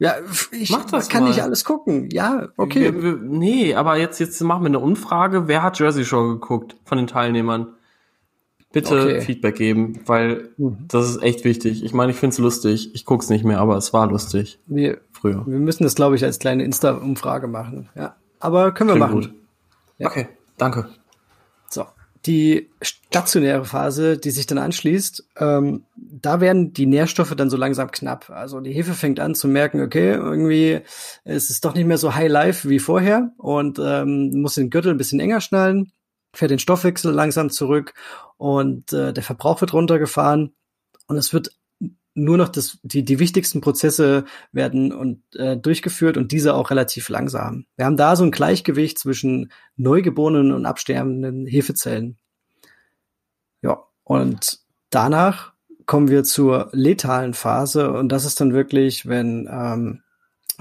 Ja, 0.01 0.13
ich 0.51 0.69
Mach 0.69 0.85
das 0.85 1.09
kann 1.09 1.23
mal. 1.23 1.29
nicht 1.29 1.43
alles 1.43 1.65
gucken. 1.65 2.09
Ja, 2.11 2.47
okay. 2.55 2.93
Wir, 2.93 3.03
wir, 3.03 3.15
nee, 3.17 3.75
aber 3.75 3.97
jetzt, 3.97 4.19
jetzt 4.19 4.39
machen 4.41 4.63
wir 4.63 4.67
eine 4.67 4.79
Umfrage. 4.79 5.49
Wer 5.49 5.61
hat 5.61 5.77
Jersey 5.77 6.05
Show 6.05 6.29
geguckt 6.29 6.77
von 6.85 6.97
den 6.97 7.07
Teilnehmern? 7.07 7.73
Bitte 8.71 9.01
okay. 9.01 9.21
Feedback 9.21 9.55
geben, 9.55 9.99
weil 10.05 10.51
mhm. 10.57 10.85
das 10.87 11.09
ist 11.09 11.23
echt 11.23 11.43
wichtig. 11.43 11.83
Ich 11.83 11.93
meine, 11.93 12.11
ich 12.11 12.17
find's 12.17 12.37
lustig. 12.37 12.91
Ich 12.93 13.03
guck's 13.03 13.29
nicht 13.29 13.43
mehr, 13.43 13.59
aber 13.59 13.75
es 13.75 13.91
war 13.91 14.07
lustig. 14.07 14.59
Wir, 14.67 15.01
früher. 15.11 15.43
Wir 15.45 15.59
müssen 15.59 15.83
das, 15.83 15.95
glaube 15.95 16.15
ich, 16.15 16.23
als 16.23 16.39
kleine 16.39 16.63
Insta-Umfrage 16.63 17.47
machen. 17.47 17.89
Ja. 17.95 18.15
Aber 18.39 18.71
können 18.71 18.91
wir 18.91 18.95
Klingt 18.95 19.11
machen. 19.11 19.21
Gut. 19.21 19.33
Ja. 19.97 20.07
Okay, 20.07 20.29
danke. 20.57 20.87
Die 22.29 22.69
stationäre 22.83 23.65
Phase, 23.65 24.19
die 24.19 24.29
sich 24.29 24.45
dann 24.45 24.59
anschließt, 24.59 25.29
ähm, 25.37 25.85
da 25.95 26.41
werden 26.41 26.73
die 26.73 26.85
Nährstoffe 26.85 27.33
dann 27.35 27.49
so 27.49 27.57
langsam 27.57 27.89
knapp. 27.89 28.29
Also 28.29 28.59
die 28.59 28.71
Hefe 28.71 28.93
fängt 28.93 29.19
an 29.19 29.33
zu 29.33 29.47
merken, 29.47 29.81
okay, 29.81 30.11
irgendwie 30.11 30.81
ist 31.23 31.49
es 31.49 31.59
doch 31.59 31.73
nicht 31.73 31.87
mehr 31.87 31.97
so 31.97 32.13
High 32.13 32.29
Life 32.29 32.69
wie 32.69 32.77
vorher 32.77 33.31
und 33.37 33.79
ähm, 33.79 34.29
muss 34.41 34.53
den 34.53 34.69
Gürtel 34.69 34.91
ein 34.91 34.97
bisschen 34.97 35.19
enger 35.19 35.41
schnallen, 35.41 35.91
fährt 36.35 36.51
den 36.51 36.59
Stoffwechsel 36.59 37.11
langsam 37.11 37.49
zurück 37.49 37.95
und 38.37 38.93
äh, 38.93 39.11
der 39.11 39.23
Verbrauch 39.23 39.59
wird 39.61 39.73
runtergefahren 39.73 40.53
und 41.07 41.17
es 41.17 41.33
wird 41.33 41.49
nur 42.23 42.37
noch 42.37 42.49
das, 42.49 42.79
die, 42.83 43.03
die 43.03 43.19
wichtigsten 43.19 43.61
Prozesse 43.61 44.25
werden 44.51 44.91
und 44.91 45.23
äh, 45.35 45.57
durchgeführt 45.57 46.17
und 46.17 46.31
diese 46.31 46.53
auch 46.53 46.69
relativ 46.69 47.09
langsam. 47.09 47.65
Wir 47.75 47.85
haben 47.85 47.97
da 47.97 48.15
so 48.15 48.23
ein 48.23 48.31
Gleichgewicht 48.31 48.97
zwischen 48.99 49.51
neugeborenen 49.75 50.51
und 50.53 50.65
absterbenden 50.65 51.45
Hefezellen. 51.45 52.17
Ja, 53.61 53.83
und 54.03 54.59
danach 54.89 55.53
kommen 55.85 56.07
wir 56.07 56.23
zur 56.23 56.69
letalen 56.71 57.33
Phase 57.33 57.91
und 57.91 58.09
das 58.09 58.25
ist 58.25 58.39
dann 58.39 58.53
wirklich, 58.53 59.07
wenn 59.07 59.49
ähm, 59.51 60.03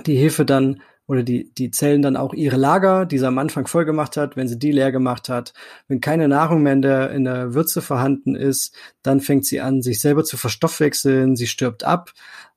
die 0.07 0.17
Hefe 0.17 0.45
dann 0.45 0.81
oder 1.09 1.23
die, 1.23 1.53
die 1.55 1.71
Zellen 1.71 2.03
dann 2.03 2.17
auch 2.17 2.35
ihre 2.35 2.59
Lager, 2.59 3.07
die 3.07 3.19
sie 3.19 3.27
am 3.27 3.39
Anfang 3.39 3.67
voll 3.67 3.87
gemacht 3.87 4.17
hat, 4.19 4.37
wenn 4.37 4.47
sie 4.47 4.59
die 4.59 4.71
leer 4.71 4.93
gemacht 4.93 5.31
hat. 5.31 5.55
Wenn 5.89 6.01
keine 6.01 6.29
Nahrung 6.29 6.63
mehr 6.63 6.75
in 6.75 6.83
der, 6.83 7.11
in 7.11 7.25
der 7.25 7.55
Würze 7.55 7.81
vorhanden 7.81 8.37
ist, 8.37 8.77
dann 9.03 9.21
fängt 9.21 9.47
sie 9.47 9.61
an, 9.61 9.81
sich 9.81 10.01
selber 10.01 10.23
zu 10.23 10.37
verstoffwechseln, 10.37 11.35
sie 11.35 11.47
stirbt 11.47 11.83
ab. 11.83 12.13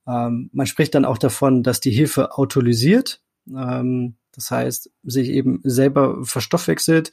Ähm, 0.06 0.50
man 0.52 0.68
spricht 0.68 0.94
dann 0.94 1.06
auch 1.06 1.18
davon, 1.18 1.64
dass 1.64 1.80
die 1.80 1.92
Hefe 1.92 2.38
autolysiert. 2.38 3.22
Ähm, 3.48 4.16
das 4.34 4.52
heißt, 4.52 4.92
sich 5.04 5.30
eben 5.30 5.62
selber 5.64 6.20
verstoffwechselt. 6.24 7.12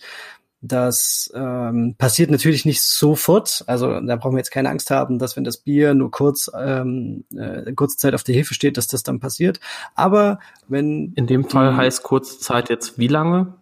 Das 0.61 1.31
ähm, 1.35 1.95
passiert 1.99 2.31
natürlich 2.31 2.65
nicht 2.65 2.83
sofort. 2.83 3.63
Also 3.69 4.01
da 4.01 4.17
brauchen 4.17 4.33
wir 4.33 4.39
jetzt 4.39 4.51
keine 4.51 4.71
Angst 4.71 4.91
haben, 4.91 5.19
dass 5.19 5.37
wenn 5.37 5.45
das 5.45 5.59
Bier 5.59 5.95
nur 5.95 6.11
kurz 6.11 6.51
ähm, 6.59 7.25
äh, 7.37 7.73
kurze 7.75 7.97
Zeit 7.97 8.15
auf 8.15 8.25
der 8.25 8.35
Hefe 8.35 8.55
steht, 8.55 8.77
dass 8.77 8.89
das 8.89 9.05
dann 9.05 9.21
passiert. 9.21 9.61
Aber 9.95 10.41
wenn 10.67 11.13
in 11.15 11.29
dem 11.29 11.45
Fall 11.45 11.77
heißt 11.77 12.03
kurze 12.03 12.41
Zeit 12.41 12.71
jetzt 12.71 12.99
wie 12.99 13.07
lange? 13.07 13.55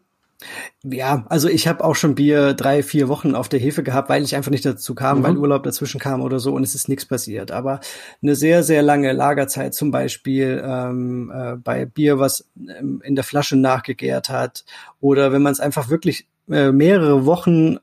Ja, 0.84 1.24
also 1.28 1.48
ich 1.48 1.66
habe 1.66 1.82
auch 1.82 1.94
schon 1.94 2.14
Bier 2.14 2.54
drei, 2.54 2.82
vier 2.82 3.08
Wochen 3.08 3.34
auf 3.34 3.48
der 3.48 3.58
Hefe 3.58 3.82
gehabt, 3.82 4.08
weil 4.08 4.22
ich 4.22 4.36
einfach 4.36 4.50
nicht 4.50 4.64
dazu 4.64 4.94
kam, 4.94 5.18
mhm. 5.18 5.22
weil 5.22 5.36
Urlaub 5.38 5.62
dazwischen 5.64 5.98
kam 5.98 6.20
oder 6.20 6.38
so 6.38 6.54
und 6.54 6.62
es 6.62 6.74
ist 6.74 6.88
nichts 6.88 7.06
passiert. 7.06 7.50
Aber 7.50 7.80
eine 8.22 8.36
sehr, 8.36 8.62
sehr 8.62 8.82
lange 8.82 9.12
Lagerzeit 9.12 9.74
zum 9.74 9.90
Beispiel 9.90 10.62
ähm, 10.64 11.32
äh, 11.34 11.56
bei 11.56 11.86
Bier, 11.86 12.18
was 12.18 12.48
ähm, 12.56 13.02
in 13.04 13.14
der 13.16 13.24
Flasche 13.24 13.56
nachgegärt 13.56 14.28
hat 14.28 14.64
oder 15.00 15.32
wenn 15.32 15.42
man 15.42 15.52
es 15.52 15.60
einfach 15.60 15.88
wirklich 15.88 16.26
mehrere 16.46 17.26
Wochen 17.26 17.78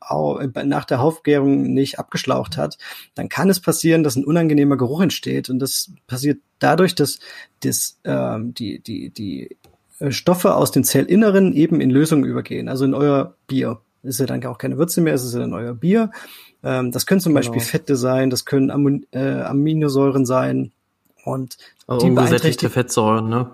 nach 0.64 0.86
der 0.86 1.02
Aufgärung 1.02 1.74
nicht 1.74 2.00
abgeschlaucht 2.00 2.58
hat, 2.58 2.78
dann 3.14 3.30
kann 3.30 3.50
es 3.50 3.60
passieren, 3.60 4.04
dass 4.04 4.16
ein 4.16 4.26
unangenehmer 4.26 4.78
Geruch 4.78 5.02
entsteht. 5.02 5.50
Und 5.50 5.60
das 5.60 5.92
passiert 6.08 6.40
dadurch, 6.60 6.96
dass 6.96 7.20
das, 7.62 8.00
ähm, 8.06 8.54
die, 8.54 8.80
die, 8.80 9.10
die 9.10 9.58
äh, 10.00 10.12
Stoffe 10.12 10.56
aus 10.56 10.72
den 10.72 10.84
Zellinneren 10.84 11.54
eben 11.54 11.82
in 11.82 11.90
Lösungen 11.90 12.24
übergehen, 12.24 12.70
also 12.70 12.86
in 12.86 12.94
euer 12.94 13.36
Bier. 13.48 13.82
ist 14.02 14.20
ja 14.20 14.26
dann 14.26 14.44
auch 14.46 14.58
keine 14.58 14.78
Würze 14.78 15.02
mehr, 15.02 15.14
es 15.14 15.24
ist 15.24 15.36
ja 15.36 15.44
in 15.44 15.54
euer 15.54 15.74
Bier. 15.74 16.12
Ähm, 16.64 16.92
das 16.92 17.06
können 17.06 17.22
zum 17.22 17.34
genau. 17.34 17.40
Beispiel 17.40 17.62
Fette 17.62 17.96
sein, 17.96 18.30
das 18.30 18.46
können 18.46 18.72
Am 18.72 19.04
äh, 19.12 19.42
Aminosäuren 19.42 20.26
sein. 20.26 20.72
Und 21.26 21.58
also 21.88 22.06
die 22.06 22.12
ungesättigte 22.12 22.70
Fettsäuren, 22.70 23.30
ne? 23.30 23.52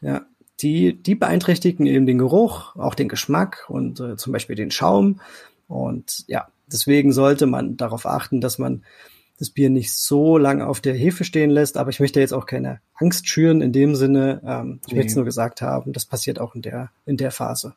Ja, 0.00 0.22
die, 0.62 0.94
die 0.94 1.14
beeinträchtigen 1.14 1.86
eben 1.86 2.06
den 2.06 2.18
Geruch, 2.18 2.76
auch 2.76 2.94
den 2.94 3.08
Geschmack 3.08 3.66
und 3.68 4.00
äh, 4.00 4.16
zum 4.16 4.32
Beispiel 4.32 4.56
den 4.56 4.70
Schaum. 4.70 5.20
Und 5.68 6.24
ja, 6.28 6.48
deswegen 6.66 7.12
sollte 7.12 7.46
man 7.46 7.76
darauf 7.76 8.06
achten, 8.06 8.40
dass 8.40 8.58
man 8.58 8.82
das 9.38 9.50
Bier 9.50 9.70
nicht 9.70 9.92
so 9.92 10.38
lange 10.38 10.66
auf 10.66 10.80
der 10.80 10.94
Hefe 10.94 11.24
stehen 11.24 11.50
lässt. 11.50 11.76
Aber 11.76 11.90
ich 11.90 12.00
möchte 12.00 12.20
jetzt 12.20 12.32
auch 12.32 12.46
keine 12.46 12.80
Angst 12.94 13.28
schüren 13.28 13.60
in 13.60 13.72
dem 13.72 13.96
Sinne. 13.96 14.40
Ähm, 14.44 14.80
ich 14.86 14.92
nee. 14.92 14.98
möchte 14.98 15.10
es 15.10 15.16
nur 15.16 15.24
gesagt 15.24 15.62
haben, 15.62 15.92
das 15.92 16.06
passiert 16.06 16.38
auch 16.38 16.54
in 16.54 16.62
der, 16.62 16.90
in 17.06 17.16
der 17.16 17.30
Phase. 17.30 17.74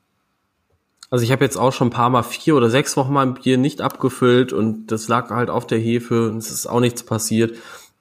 Also 1.09 1.23
ich 1.23 1.31
habe 1.31 1.43
jetzt 1.43 1.57
auch 1.57 1.71
schon 1.71 1.87
ein 1.87 1.91
paar 1.91 2.09
Mal 2.09 2.23
vier 2.23 2.55
oder 2.55 2.69
sechs 2.69 2.97
Wochen 2.97 3.13
mein 3.13 3.35
Bier 3.35 3.57
nicht 3.57 3.81
abgefüllt 3.81 4.53
und 4.53 4.87
das 4.87 5.07
lag 5.07 5.29
halt 5.29 5.49
auf 5.49 5.67
der 5.67 5.77
Hefe 5.77 6.29
und 6.29 6.37
es 6.37 6.51
ist 6.51 6.67
auch 6.67 6.79
nichts 6.79 7.03
passiert. 7.03 7.57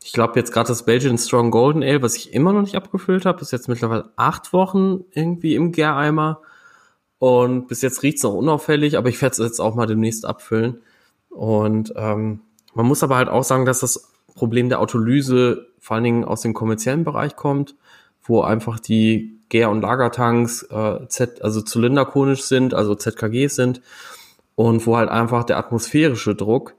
Ich 0.07 0.13
glaube 0.13 0.39
jetzt 0.39 0.53
gerade 0.53 0.69
das 0.69 0.85
Belgian 0.85 1.17
Strong 1.17 1.51
Golden 1.51 1.83
Ale, 1.83 2.03
was 2.03 2.15
ich 2.15 2.35
immer 2.35 2.53
noch 2.53 2.61
nicht 2.61 2.77
abgefüllt 2.77 3.25
habe, 3.25 3.41
ist 3.41 3.53
jetzt 3.53 3.71
mittlerweile 3.71 4.11
acht 4.17 4.53
Wochen 4.53 5.05
irgendwie 5.13 5.55
im 5.55 5.73
Gäreimer. 5.73 6.43
Und 7.19 7.69
bis 7.69 7.81
jetzt 7.81 8.03
riecht's 8.03 8.23
noch 8.23 8.35
unauffällig, 8.35 8.99
aber 8.99 9.09
ich 9.09 9.23
werde 9.23 9.33
es 9.33 9.39
jetzt 9.39 9.61
auch 9.61 9.75
mal 9.75 9.87
demnächst 9.87 10.27
abfüllen. 10.27 10.83
Und 11.31 11.95
ähm, 11.97 12.41
man 12.75 12.85
muss 12.85 13.03
aber 13.03 13.17
halt 13.17 13.31
auch 13.31 13.45
sagen, 13.45 13.65
dass 13.65 13.81
das 13.81 14.13
Problem 14.35 14.69
der 14.69 14.81
Autolyse 14.81 15.69
vor 15.79 15.95
allen 15.95 16.05
Dingen 16.05 16.25
aus 16.27 16.43
dem 16.43 16.53
kommerziellen 16.53 17.05
Bereich 17.05 17.35
kommt, 17.35 17.75
wo 18.23 18.43
einfach 18.43 18.81
die 18.81 19.41
Gär- 19.49 19.71
und 19.71 19.81
Lagertanks 19.81 20.65
äh, 20.65 21.09
Z, 21.09 21.41
also 21.41 21.63
zylinderkonisch 21.63 22.43
sind, 22.43 22.75
also 22.75 22.95
ZKGs 22.95 23.55
sind 23.57 23.81
und 24.55 24.87
wo 24.87 24.99
halt 24.99 25.09
einfach 25.09 25.45
der 25.45 25.57
atmosphärische 25.57 26.35
Druck 26.35 26.75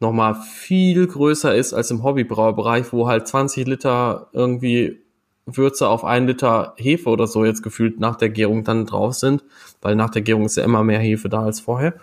nochmal 0.00 0.34
viel 0.34 1.06
größer 1.06 1.54
ist 1.54 1.74
als 1.74 1.90
im 1.90 2.02
Hobbybrauerbereich, 2.02 2.92
wo 2.92 3.06
halt 3.06 3.28
20 3.28 3.66
Liter 3.66 4.28
irgendwie 4.32 5.00
Würze 5.46 5.88
auf 5.88 6.04
ein 6.04 6.26
Liter 6.26 6.74
Hefe 6.76 7.08
oder 7.08 7.26
so 7.26 7.44
jetzt 7.44 7.62
gefühlt 7.62 8.00
nach 8.00 8.16
der 8.16 8.30
Gärung 8.30 8.64
dann 8.64 8.86
drauf 8.86 9.14
sind, 9.14 9.44
weil 9.82 9.94
nach 9.96 10.10
der 10.10 10.22
Gärung 10.22 10.46
ist 10.46 10.56
ja 10.56 10.64
immer 10.64 10.84
mehr 10.84 11.00
Hefe 11.00 11.28
da 11.28 11.42
als 11.42 11.60
vorher. 11.60 11.94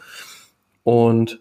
Und 0.83 1.39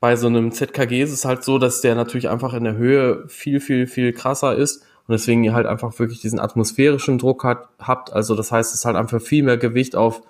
bei 0.00 0.14
so 0.16 0.28
einem 0.28 0.52
ZKG 0.52 1.02
ist 1.02 1.12
es 1.12 1.24
halt 1.24 1.42
so, 1.42 1.58
dass 1.58 1.80
der 1.80 1.94
natürlich 1.94 2.28
einfach 2.28 2.54
in 2.54 2.64
der 2.64 2.76
Höhe 2.76 3.24
viel, 3.26 3.60
viel, 3.60 3.86
viel 3.86 4.12
krasser 4.12 4.54
ist 4.54 4.82
und 5.06 5.12
deswegen 5.12 5.42
ihr 5.42 5.54
halt 5.54 5.66
einfach 5.66 5.98
wirklich 5.98 6.20
diesen 6.20 6.38
atmosphärischen 6.38 7.18
Druck 7.18 7.42
hat, 7.42 7.68
habt. 7.80 8.12
Also 8.12 8.36
das 8.36 8.52
heißt, 8.52 8.74
es 8.74 8.84
halt 8.84 8.96
einfach 8.96 9.20
viel 9.20 9.42
mehr 9.42 9.56
Gewicht 9.56 9.96
auf 9.96 10.22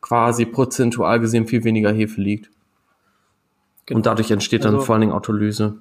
quasi 0.00 0.44
prozentual 0.44 1.20
gesehen 1.20 1.46
viel 1.46 1.64
weniger 1.64 1.92
Hefe 1.92 2.20
liegt. 2.20 2.50
Genau. 3.86 3.98
Und 3.98 4.06
dadurch 4.06 4.30
entsteht 4.30 4.64
dann 4.64 4.74
also, 4.74 4.86
vor 4.86 4.94
allen 4.94 5.02
Dingen 5.02 5.12
Autolyse. 5.12 5.76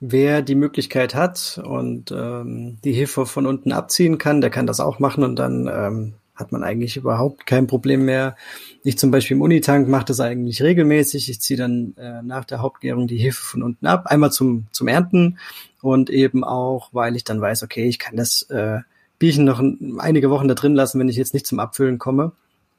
Wer 0.00 0.42
die 0.42 0.54
Möglichkeit 0.56 1.14
hat 1.14 1.60
und 1.64 2.10
ähm, 2.10 2.78
die 2.84 2.92
Hefe 2.92 3.24
von 3.24 3.46
unten 3.46 3.72
abziehen 3.72 4.18
kann, 4.18 4.40
der 4.40 4.50
kann 4.50 4.66
das 4.66 4.80
auch 4.80 4.98
machen 4.98 5.22
und 5.22 5.36
dann 5.36 5.70
ähm, 5.72 6.14
hat 6.34 6.50
man 6.50 6.64
eigentlich 6.64 6.96
überhaupt 6.96 7.46
kein 7.46 7.66
Problem 7.66 8.04
mehr. 8.04 8.36
Ich 8.82 8.98
zum 8.98 9.10
Beispiel 9.10 9.36
im 9.36 9.42
Unitank 9.42 9.88
mache 9.88 10.06
das 10.06 10.20
eigentlich 10.20 10.62
regelmäßig. 10.62 11.30
Ich 11.30 11.40
ziehe 11.40 11.56
dann 11.56 11.94
äh, 11.96 12.22
nach 12.22 12.44
der 12.44 12.60
Hauptgärung 12.60 13.06
die 13.06 13.18
Hefe 13.18 13.42
von 13.42 13.62
unten 13.62 13.86
ab, 13.86 14.06
einmal 14.06 14.32
zum, 14.32 14.66
zum 14.72 14.88
Ernten 14.88 15.38
und 15.80 16.10
eben 16.10 16.42
auch, 16.42 16.88
weil 16.92 17.16
ich 17.16 17.24
dann 17.24 17.40
weiß, 17.40 17.62
okay, 17.62 17.86
ich 17.86 17.98
kann 17.98 18.16
das 18.16 18.42
äh, 18.50 18.80
Bierchen 19.18 19.44
noch 19.44 19.62
einige 19.98 20.30
Wochen 20.30 20.48
da 20.48 20.54
drin 20.54 20.74
lassen, 20.74 20.98
wenn 20.98 21.08
ich 21.08 21.16
jetzt 21.16 21.34
nicht 21.34 21.46
zum 21.46 21.60
Abfüllen 21.60 21.98
komme. 21.98 22.32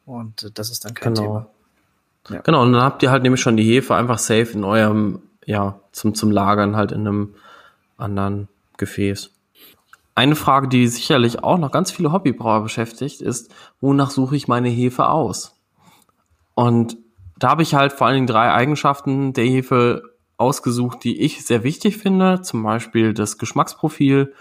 Und 0.05 0.43
äh, 0.43 0.51
das 0.53 0.69
ist 0.69 0.83
dann 0.83 0.93
kein 0.93 1.13
genau. 1.13 1.27
Thema. 1.27 1.49
Ja. 2.29 2.41
Genau, 2.41 2.61
und 2.61 2.73
dann 2.73 2.83
habt 2.83 3.03
ihr 3.03 3.11
halt 3.11 3.23
nämlich 3.23 3.41
schon 3.41 3.57
die 3.57 3.63
Hefe 3.63 3.95
einfach 3.95 4.17
safe 4.17 4.51
in 4.53 4.63
eurem, 4.63 5.21
ja, 5.45 5.79
zum, 5.91 6.15
zum 6.15 6.31
Lagern 6.31 6.75
halt 6.75 6.91
in 6.91 7.01
einem 7.01 7.35
anderen 7.97 8.47
Gefäß. 8.77 9.31
Eine 10.15 10.35
Frage, 10.35 10.67
die 10.67 10.87
sicherlich 10.87 11.43
auch 11.43 11.57
noch 11.57 11.71
ganz 11.71 11.91
viele 11.91 12.11
Hobbybrauer 12.11 12.61
beschäftigt, 12.61 13.21
ist, 13.21 13.53
wonach 13.81 14.11
suche 14.11 14.35
ich 14.35 14.47
meine 14.47 14.69
Hefe 14.69 15.09
aus? 15.09 15.59
Und 16.53 16.97
da 17.37 17.49
habe 17.49 17.63
ich 17.63 17.73
halt 17.73 17.93
vor 17.93 18.07
allen 18.07 18.15
Dingen 18.15 18.27
drei 18.27 18.51
Eigenschaften 18.51 19.33
der 19.33 19.45
Hefe 19.45 20.03
ausgesucht, 20.37 21.03
die 21.03 21.19
ich 21.21 21.45
sehr 21.45 21.63
wichtig 21.63 21.97
finde. 21.97 22.41
Zum 22.41 22.63
Beispiel 22.63 23.13
das 23.13 23.37
Geschmacksprofil, 23.37 24.33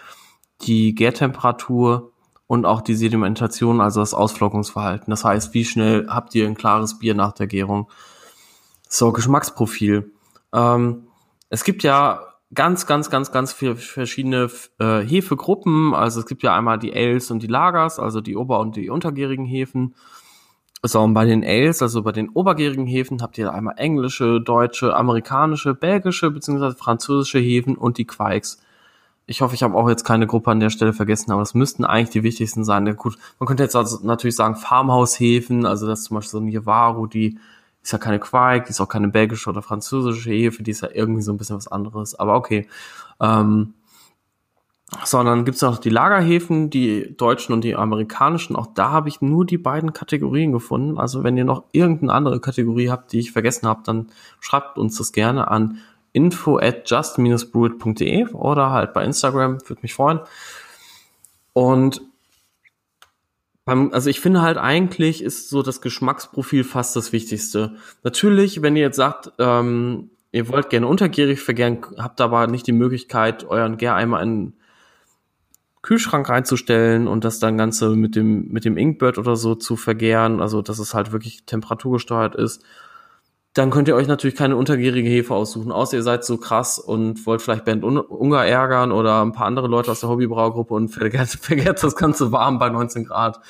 die 0.63 0.95
Gärtemperatur 0.95 2.12
und 2.53 2.67
auch 2.67 2.83
die 2.83 2.95
Sedimentation, 2.95 3.81
also 3.81 4.01
das 4.01 4.13
Ausflockungsverhalten. 4.13 5.11
Das 5.11 5.25
heißt, 5.25 5.55
wie 5.55 5.65
schnell 5.65 6.07
habt 6.11 6.35
ihr 6.35 6.47
ein 6.47 6.55
klares 6.55 6.99
Bier 6.99 7.15
nach 7.15 7.33
der 7.33 7.47
Gärung? 7.47 7.89
So, 8.91 9.11
Geschmacksprofil. 9.11 10.13
Ähm, 10.53 11.05
es 11.49 11.65
gibt 11.65 11.83
ja 11.83 12.21
ganz, 12.53 12.87
ganz, 12.87 13.09
ganz, 13.09 13.33
ganz 13.33 13.55
viele 13.55 13.77
verschiedene 13.77 14.51
äh, 14.79 15.01
Hefegruppen. 15.01 15.95
Also 15.95 16.21
es 16.21 16.27
gibt 16.27 16.43
ja 16.43 16.55
einmal 16.55 16.79
die 16.79 16.93
Ales 16.93 17.31
und 17.31 17.43
die 17.43 17.47
Lagers, 17.47 17.99
also 17.99 18.21
die 18.21 18.37
ober- 18.37 18.61
und 18.61 18.77
die 18.77 18.91
untergärigen 18.91 19.47
Hefen. 19.47 19.95
So, 20.83 21.01
und 21.01 21.15
bei 21.15 21.25
den 21.25 21.43
Ales, 21.43 21.81
also 21.81 22.03
bei 22.03 22.13
den 22.13 22.29
obergärigen 22.29 22.87
Hefen, 22.87 23.23
habt 23.23 23.39
ihr 23.39 23.51
einmal 23.51 23.77
englische, 23.79 24.43
deutsche, 24.43 24.95
amerikanische, 24.95 25.73
belgische 25.73 26.31
bzw. 26.31 26.73
französische 26.73 27.39
Hefen 27.39 27.79
und 27.79 27.97
die 27.97 28.05
Quikes 28.05 28.59
ich 29.27 29.41
hoffe, 29.41 29.55
ich 29.55 29.63
habe 29.63 29.75
auch 29.75 29.89
jetzt 29.89 30.05
keine 30.05 30.27
Gruppe 30.27 30.51
an 30.51 30.61
der 30.61 30.71
Stelle 30.71 30.93
vergessen, 30.93 31.31
aber 31.31 31.43
das 31.43 31.55
müssten 31.55 31.85
eigentlich 31.85 32.11
die 32.11 32.23
wichtigsten 32.23 32.65
sein. 32.65 32.87
Ja, 32.87 32.93
gut, 32.93 33.17
man 33.39 33.47
könnte 33.47 33.63
jetzt 33.63 33.77
also 33.77 33.99
natürlich 34.05 34.37
sagen 34.37 34.57
Farmhaushäfen, 34.57 35.65
also 35.65 35.87
das 35.87 36.05
zum 36.05 36.17
Beispiel 36.17 36.31
so 36.31 36.39
ein 36.39 36.47
Nivaro, 36.47 37.07
die 37.07 37.39
ist 37.83 37.93
ja 37.93 37.99
keine 37.99 38.19
Quark, 38.19 38.67
die 38.67 38.71
ist 38.71 38.81
auch 38.81 38.89
keine 38.89 39.09
belgische 39.09 39.51
oder 39.51 39.63
französische 39.63 40.31
Hefe, 40.31 40.63
die 40.63 40.71
ist 40.71 40.83
ja 40.83 40.89
irgendwie 40.93 41.23
so 41.23 41.33
ein 41.33 41.39
bisschen 41.39 41.57
was 41.57 41.69
anderes. 41.69 42.15
Aber 42.15 42.35
okay. 42.35 42.69
Ähm, 43.21 43.75
sondern 45.05 45.45
gibt 45.45 45.57
es 45.57 45.63
noch 45.63 45.79
die 45.79 45.89
Lagerhäfen, 45.89 46.69
die 46.69 47.17
deutschen 47.17 47.55
und 47.55 47.65
die 47.65 47.75
amerikanischen. 47.75 48.57
Auch 48.57 48.69
da 48.75 48.91
habe 48.91 49.09
ich 49.09 49.23
nur 49.23 49.47
die 49.47 49.59
beiden 49.59 49.93
Kategorien 49.93 50.53
gefunden. 50.53 50.99
Also 50.99 51.25
wenn 51.25 51.37
ihr 51.37 51.45
noch 51.45 51.65
irgendeine 51.73 52.13
andere 52.13 52.41
Kategorie 52.41 52.91
habt, 52.91 53.13
die 53.13 53.21
ich 53.21 53.33
vergessen 53.33 53.67
habe, 53.67 53.81
dann 53.85 54.09
schreibt 54.41 54.79
uns 54.79 54.99
das 54.99 55.13
gerne 55.13 55.49
an 55.49 55.79
info 56.13 56.59
at 56.59 56.89
just-brewed.de 56.89 58.27
oder 58.33 58.71
halt 58.71 58.93
bei 58.93 59.05
Instagram, 59.05 59.59
würde 59.69 59.83
mich 59.83 59.95
freuen. 59.95 60.21
Und 61.53 62.03
beim, 63.65 63.93
also 63.93 64.11
ich 64.11 64.21
finde 64.21 64.43
halt 64.43 64.59
eigentlich 64.59 65.23
ist 65.23 65.49
so 65.49 65.63
das 65.63 65.81
Geschmacksprofil 65.81 66.65
fast 66.65 66.97
das 66.97 67.13
Wichtigste. 67.13 67.77
Natürlich, 68.03 68.63
wenn 68.63 68.77
ihr 68.77 68.83
jetzt 68.83 68.97
sagt, 68.97 69.33
ähm, 69.39 70.11
ihr 70.33 70.49
wollt 70.49 70.71
gerne 70.71 70.87
untergierig 70.87 71.41
vergären, 71.41 71.79
habt 71.99 72.21
aber 72.21 72.47
nicht 72.47 72.67
die 72.67 72.73
Möglichkeit, 72.73 73.45
euren 73.45 73.77
Gäreimer 73.77 74.21
in 74.23 74.55
Kühlschrank 75.83 76.29
reinzustellen 76.29 77.09
und 77.09 77.25
das 77.25 77.39
dann 77.41 77.59
Ganze 77.59 77.91
mit 77.91 78.17
dem, 78.17 78.49
mit 78.49 78.65
dem 78.65 78.77
Inkbird 78.77 79.19
oder 79.19 79.37
so 79.37 79.55
zu 79.55 79.77
vergären, 79.77 80.41
also 80.41 80.63
dass 80.63 80.79
es 80.79 80.95
halt 80.95 81.13
wirklich 81.13 81.45
temperaturgesteuert 81.45 82.35
ist, 82.35 82.65
dann 83.55 83.71
könnt 83.71 83.87
ihr 83.87 83.95
euch 83.95 84.07
natürlich 84.07 84.37
keine 84.37 84.57
untergärige 84.57 85.09
Hefe 85.09 85.35
aussuchen, 85.35 85.73
außer 85.73 85.99
ihr 85.99 86.03
seid 86.03 86.25
so 86.25 86.39
krass 86.39 86.79
und 86.79 87.27
wollt 87.27 87.43
vielleicht 87.43 87.67
Bernd 87.67 87.85
Unger 87.85 88.45
ärgern 88.47 88.93
oder 88.93 89.23
ein 89.23 89.33
paar 89.33 89.47
andere 89.47 89.69
Leute 89.69 89.91
aus 89.91 90.01
der 90.01 90.09
Hobbybraugruppe 90.09 90.73
und 90.73 90.89
vergärt, 90.89 91.29
vergärt 91.41 91.83
das 91.83 91.95
Ganze 91.95 92.33
warm 92.33 92.59
bei 92.59 92.71
19 92.71 93.05
Grad. 93.05 93.41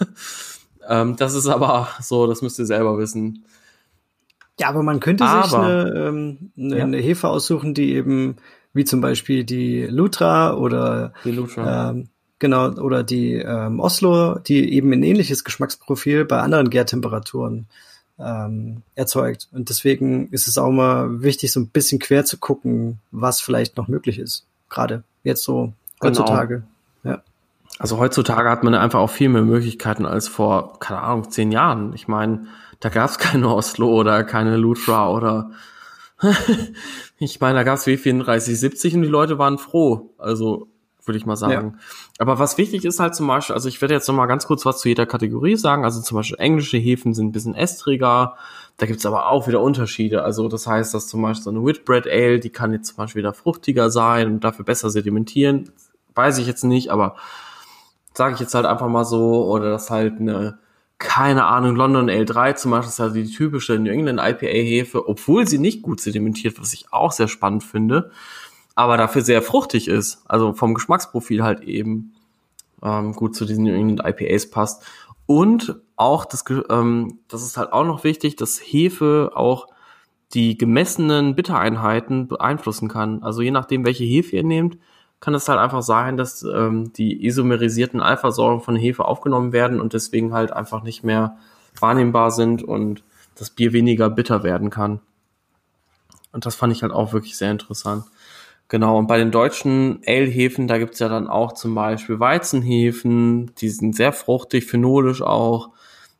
ähm, 0.88 1.16
das 1.16 1.34
ist 1.34 1.46
aber 1.46 1.88
so, 2.00 2.26
das 2.26 2.40
müsst 2.40 2.58
ihr 2.58 2.66
selber 2.66 2.96
wissen. 2.96 3.44
Ja, 4.58 4.70
aber 4.70 4.82
man 4.82 4.98
könnte 4.98 5.24
aber, 5.24 5.44
sich 5.44 5.58
eine, 5.58 5.94
ähm, 5.94 6.50
eine, 6.56 6.78
ja. 6.78 6.84
eine 6.84 6.96
Hefe 6.96 7.28
aussuchen, 7.28 7.74
die 7.74 7.94
eben 7.94 8.36
wie 8.72 8.84
zum 8.84 9.00
Beispiel 9.00 9.44
die 9.44 9.82
Lutra 9.84 10.54
oder 10.54 11.12
die 11.24 11.32
Lutra. 11.32 11.90
Ähm, 11.90 12.08
genau 12.38 12.70
oder 12.70 13.02
die 13.02 13.34
ähm, 13.34 13.78
Oslo, 13.78 14.38
die 14.38 14.72
eben 14.72 14.92
ein 14.92 15.02
ähnliches 15.02 15.44
Geschmacksprofil 15.44 16.24
bei 16.24 16.40
anderen 16.40 16.70
Gärtemperaturen 16.70 17.68
ähm, 18.18 18.82
erzeugt. 18.94 19.48
Und 19.52 19.68
deswegen 19.68 20.28
ist 20.30 20.48
es 20.48 20.58
auch 20.58 20.70
mal 20.70 21.22
wichtig, 21.22 21.52
so 21.52 21.60
ein 21.60 21.68
bisschen 21.68 21.98
quer 21.98 22.24
zu 22.24 22.38
gucken, 22.38 22.98
was 23.10 23.40
vielleicht 23.40 23.76
noch 23.76 23.88
möglich 23.88 24.18
ist. 24.18 24.46
Gerade 24.68 25.04
jetzt 25.22 25.42
so 25.44 25.72
genau. 26.00 26.10
heutzutage. 26.10 26.64
Genau. 27.02 27.16
Ja. 27.16 27.22
Also 27.78 27.98
heutzutage 27.98 28.50
hat 28.50 28.64
man 28.64 28.74
einfach 28.74 28.98
auch 28.98 29.10
viel 29.10 29.28
mehr 29.28 29.42
Möglichkeiten 29.42 30.04
als 30.04 30.28
vor, 30.28 30.78
keine 30.80 31.00
Ahnung, 31.00 31.30
zehn 31.30 31.52
Jahren. 31.52 31.92
Ich 31.94 32.08
meine, 32.08 32.46
da 32.80 32.88
gab 32.88 33.10
es 33.10 33.18
keine 33.18 33.48
Oslo 33.48 33.88
oder 33.88 34.24
keine 34.24 34.56
Lutra 34.56 35.10
oder 35.10 35.50
ich 37.18 37.40
meine, 37.40 37.58
da 37.58 37.62
gab 37.62 37.76
es 37.76 37.86
W3470 37.86 38.94
und 38.94 39.02
die 39.02 39.08
Leute 39.08 39.38
waren 39.38 39.58
froh. 39.58 40.10
Also 40.18 40.68
würde 41.08 41.18
ich 41.18 41.26
mal 41.26 41.36
sagen. 41.36 41.74
Ja. 41.74 41.80
Aber 42.18 42.38
was 42.38 42.58
wichtig 42.58 42.84
ist 42.84 43.00
halt 43.00 43.14
zum 43.14 43.26
Beispiel, 43.26 43.54
also 43.54 43.68
ich 43.68 43.80
werde 43.80 43.94
jetzt 43.94 44.06
noch 44.06 44.14
mal 44.14 44.26
ganz 44.26 44.46
kurz 44.46 44.64
was 44.64 44.80
zu 44.80 44.88
jeder 44.88 45.06
Kategorie 45.06 45.56
sagen. 45.56 45.84
Also 45.84 46.00
zum 46.00 46.16
Beispiel 46.16 46.38
englische 46.38 46.76
Hefen 46.76 47.14
sind 47.14 47.28
ein 47.28 47.32
bisschen 47.32 47.54
estriger. 47.54 48.36
Da 48.76 48.86
gibt's 48.86 49.06
aber 49.06 49.30
auch 49.30 49.48
wieder 49.48 49.60
Unterschiede. 49.60 50.22
Also 50.22 50.48
das 50.48 50.66
heißt, 50.66 50.94
dass 50.94 51.08
zum 51.08 51.22
Beispiel 51.22 51.44
so 51.44 51.50
eine 51.50 51.64
Whitbread 51.64 52.06
Ale, 52.06 52.38
die 52.38 52.50
kann 52.50 52.72
jetzt 52.72 52.88
zum 52.88 52.96
Beispiel 52.98 53.20
wieder 53.20 53.34
fruchtiger 53.34 53.90
sein 53.90 54.28
und 54.28 54.44
dafür 54.44 54.64
besser 54.64 54.90
sedimentieren. 54.90 55.72
Weiß 56.14 56.38
ich 56.38 56.46
jetzt 56.46 56.64
nicht, 56.64 56.90
aber 56.90 57.16
sage 58.14 58.34
ich 58.34 58.40
jetzt 58.40 58.54
halt 58.54 58.66
einfach 58.66 58.88
mal 58.88 59.04
so. 59.04 59.46
Oder 59.50 59.70
das 59.70 59.90
halt 59.90 60.20
eine 60.20 60.58
keine 60.98 61.44
Ahnung, 61.46 61.76
London 61.76 62.10
L3 62.10 62.56
zum 62.56 62.72
Beispiel 62.72 62.88
ist 62.88 62.98
ja 62.98 63.08
die 63.08 63.30
typische 63.30 63.78
New 63.78 63.90
England 63.90 64.20
IPA-Hefe, 64.20 65.08
obwohl 65.08 65.46
sie 65.46 65.58
nicht 65.58 65.82
gut 65.82 66.00
sedimentiert, 66.00 66.60
was 66.60 66.72
ich 66.72 66.92
auch 66.92 67.12
sehr 67.12 67.28
spannend 67.28 67.62
finde, 67.62 68.10
aber 68.78 68.96
dafür 68.96 69.22
sehr 69.22 69.42
fruchtig 69.42 69.88
ist, 69.88 70.22
also 70.26 70.52
vom 70.52 70.72
Geschmacksprofil 70.72 71.42
halt 71.42 71.62
eben 71.62 72.12
ähm, 72.80 73.12
gut 73.12 73.34
zu 73.34 73.44
diesen 73.44 73.64
New 73.64 73.72
IPAs 73.74 74.50
passt. 74.50 74.84
Und 75.26 75.80
auch, 75.96 76.24
das, 76.24 76.44
ähm, 76.70 77.18
das 77.26 77.42
ist 77.42 77.56
halt 77.56 77.72
auch 77.72 77.84
noch 77.84 78.04
wichtig, 78.04 78.36
dass 78.36 78.60
Hefe 78.60 79.32
auch 79.34 79.66
die 80.32 80.56
gemessenen 80.56 81.34
Bittereinheiten 81.34 82.28
beeinflussen 82.28 82.88
kann. 82.88 83.24
Also 83.24 83.42
je 83.42 83.50
nachdem, 83.50 83.84
welche 83.84 84.04
Hefe 84.04 84.36
ihr 84.36 84.44
nehmt, 84.44 84.78
kann 85.18 85.34
es 85.34 85.48
halt 85.48 85.58
einfach 85.58 85.82
sein, 85.82 86.16
dass 86.16 86.44
ähm, 86.44 86.92
die 86.92 87.26
isomerisierten 87.26 88.00
Alphasäuren 88.00 88.60
von 88.60 88.76
Hefe 88.76 89.06
aufgenommen 89.06 89.52
werden 89.52 89.80
und 89.80 89.92
deswegen 89.92 90.32
halt 90.32 90.52
einfach 90.52 90.84
nicht 90.84 91.02
mehr 91.02 91.36
wahrnehmbar 91.80 92.30
sind 92.30 92.62
und 92.62 93.02
das 93.34 93.50
Bier 93.50 93.72
weniger 93.72 94.08
bitter 94.08 94.44
werden 94.44 94.70
kann. 94.70 95.00
Und 96.30 96.46
das 96.46 96.54
fand 96.54 96.72
ich 96.72 96.82
halt 96.82 96.92
auch 96.92 97.12
wirklich 97.12 97.36
sehr 97.36 97.50
interessant. 97.50 98.04
Genau, 98.68 98.98
und 98.98 99.06
bei 99.06 99.16
den 99.16 99.30
deutschen 99.30 100.02
Ale-Hefen, 100.06 100.68
da 100.68 100.76
gibt's 100.76 100.98
ja 100.98 101.08
dann 101.08 101.26
auch 101.26 101.52
zum 101.52 101.74
Beispiel 101.74 102.20
Weizenhefen, 102.20 103.52
die 103.56 103.70
sind 103.70 103.96
sehr 103.96 104.12
fruchtig, 104.12 104.66
phenolisch 104.66 105.22
auch. 105.22 105.70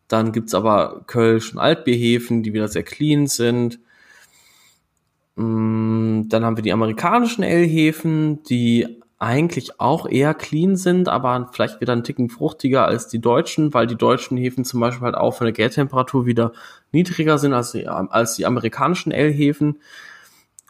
Dann 0.09 0.33
gibt's 0.33 0.55
aber 0.55 1.03
Kölsch- 1.07 1.53
und 1.53 1.59
Altbierhefen, 1.59 2.43
die 2.43 2.55
wieder 2.55 2.69
sehr 2.69 2.85
clean 2.85 3.27
sind. 3.27 3.79
Mm, 5.37 6.23
dann 6.29 6.45
haben 6.45 6.57
wir 6.57 6.63
die 6.63 6.73
amerikanischen 6.73 7.43
L-Hefen, 7.43 8.43
die 8.45 8.99
eigentlich 9.19 9.81
auch 9.81 10.09
eher 10.09 10.33
clean 10.33 10.77
sind, 10.77 11.09
aber 11.09 11.51
vielleicht 11.53 11.81
wieder 11.81 11.93
ein 11.93 12.05
Ticken 12.05 12.31
fruchtiger 12.31 12.87
als 12.87 13.09
die 13.09 13.21
deutschen, 13.21 13.75
weil 13.75 13.87
die 13.87 13.97
deutschen 13.97 14.39
Hefen 14.39 14.65
zum 14.65 14.81
Beispiel 14.81 15.05
halt 15.05 15.17
auch 15.17 15.35
von 15.35 15.45
der 15.45 15.53
Gärtemperatur 15.53 16.25
wieder 16.25 16.53
niedriger 16.93 17.37
sind 17.37 17.53
als 17.53 17.73
die, 17.73 17.87
als 17.89 18.37
die 18.37 18.47
amerikanischen 18.47 19.13
L-Hefen 19.13 19.79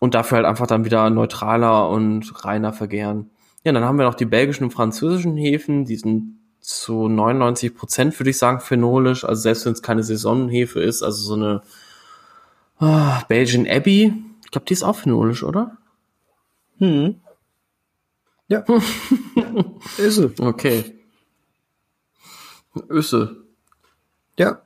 und 0.00 0.14
dafür 0.14 0.36
halt 0.36 0.46
einfach 0.46 0.66
dann 0.66 0.84
wieder 0.84 1.08
neutraler 1.10 1.88
und 1.88 2.44
reiner 2.44 2.72
vergären. 2.72 3.30
Ja, 3.64 3.72
dann 3.72 3.84
haben 3.84 3.98
wir 3.98 4.04
noch 4.04 4.14
die 4.14 4.24
belgischen 4.24 4.64
und 4.64 4.70
französischen 4.70 5.36
Hefen, 5.36 5.84
die 5.84 5.96
sind 5.96 6.38
zu 6.60 7.08
99 7.08 7.74
Prozent, 7.74 8.18
würde 8.18 8.30
ich 8.30 8.38
sagen, 8.38 8.60
phenolisch, 8.60 9.24
also 9.24 9.42
selbst 9.42 9.66
wenn 9.66 9.72
es 9.72 9.82
keine 9.82 10.02
Saisonhefe 10.02 10.80
ist, 10.80 11.02
also 11.02 11.22
so 11.22 11.34
eine 11.34 11.62
oh, 12.80 13.22
Belgian 13.28 13.66
Abbey, 13.66 14.12
ich 14.44 14.50
glaube, 14.50 14.66
die 14.66 14.72
ist 14.72 14.82
auch 14.82 14.96
phenolisch, 14.96 15.42
oder? 15.42 15.76
Hm. 16.78 17.20
Ja. 18.48 18.64
ist 19.98 20.14
sie. 20.14 20.32
Okay. 20.38 20.94
Öse. 22.88 23.44
Ja. 24.38 24.62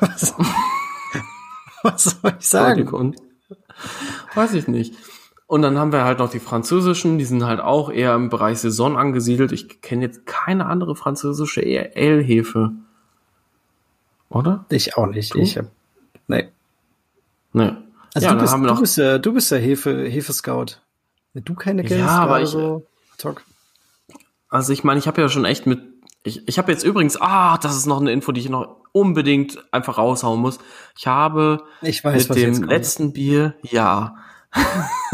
was, 0.00 0.34
was 1.82 2.04
soll 2.04 2.34
ich 2.38 2.46
sagen? 2.46 3.16
Weiß 4.34 4.54
ich 4.54 4.68
nicht. 4.68 4.94
Und 5.46 5.62
dann 5.62 5.78
haben 5.78 5.92
wir 5.92 6.04
halt 6.04 6.18
noch 6.18 6.30
die 6.30 6.40
französischen, 6.40 7.18
die 7.18 7.26
sind 7.26 7.44
halt 7.44 7.60
auch 7.60 7.90
eher 7.90 8.14
im 8.14 8.30
Bereich 8.30 8.58
Saison 8.58 8.96
angesiedelt. 8.96 9.52
Ich 9.52 9.82
kenne 9.82 10.02
jetzt 10.02 10.24
keine 10.24 10.66
andere 10.66 10.96
französische 10.96 11.60
Ale-Hefe. 11.60 12.72
Oder? 14.30 14.64
Ich 14.70 14.96
auch 14.96 15.06
nicht. 15.06 15.34
Du? 15.34 15.40
Ich 15.40 15.58
hab, 15.58 15.66
nee. 16.26 16.48
Nee. 17.52 17.72
Also 18.14 18.28
ja, 18.28 18.34
du, 18.34 18.40
bist, 18.40 18.54
du, 18.54 18.80
bist, 18.80 18.96
ja, 18.96 19.18
du 19.18 19.32
bist 19.32 19.50
ja 19.50 19.58
Hefe, 19.58 20.08
Hefe-Scout. 20.08 20.78
Wenn 21.34 21.44
du 21.44 21.54
keine 21.54 21.82
kennst, 21.82 21.98
ja, 21.98 22.20
aber 22.20 22.40
ich, 22.40 22.48
so, 22.48 22.86
talk. 23.18 23.42
Also 24.48 24.72
ich 24.72 24.84
meine, 24.84 24.98
ich 25.00 25.06
habe 25.06 25.20
ja 25.20 25.28
schon 25.28 25.44
echt 25.44 25.66
mit, 25.66 25.80
ich, 26.24 26.46
ich 26.46 26.58
habe 26.58 26.72
jetzt 26.72 26.84
übrigens, 26.84 27.20
ah, 27.20 27.58
das 27.58 27.76
ist 27.76 27.86
noch 27.86 28.00
eine 28.00 28.12
Info, 28.12 28.32
die 28.32 28.40
ich 28.40 28.48
noch 28.48 28.76
unbedingt 28.92 29.58
einfach 29.72 29.98
raushauen 29.98 30.40
muss. 30.40 30.58
Ich 30.96 31.06
habe 31.06 31.64
ich 31.80 32.04
weiß, 32.04 32.28
mit 32.28 32.38
dem 32.38 32.62
letzten 32.64 33.12
Bier, 33.12 33.54
ja, 33.62 34.16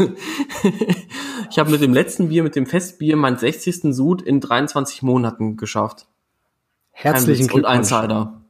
ich 1.49 1.59
habe 1.59 1.71
mit 1.71 1.81
dem 1.81 1.93
letzten 1.93 2.29
Bier, 2.29 2.43
mit 2.43 2.55
dem 2.55 2.65
Festbier, 2.65 3.15
meinen 3.15 3.37
60. 3.37 3.93
Sud 3.95 4.21
in 4.21 4.41
23 4.41 5.01
Monaten 5.01 5.57
geschafft. 5.57 6.07
Herzlichen 6.91 7.47
Glückwunsch. 7.47 7.73
Und 7.73 7.77
Insider. 7.77 8.41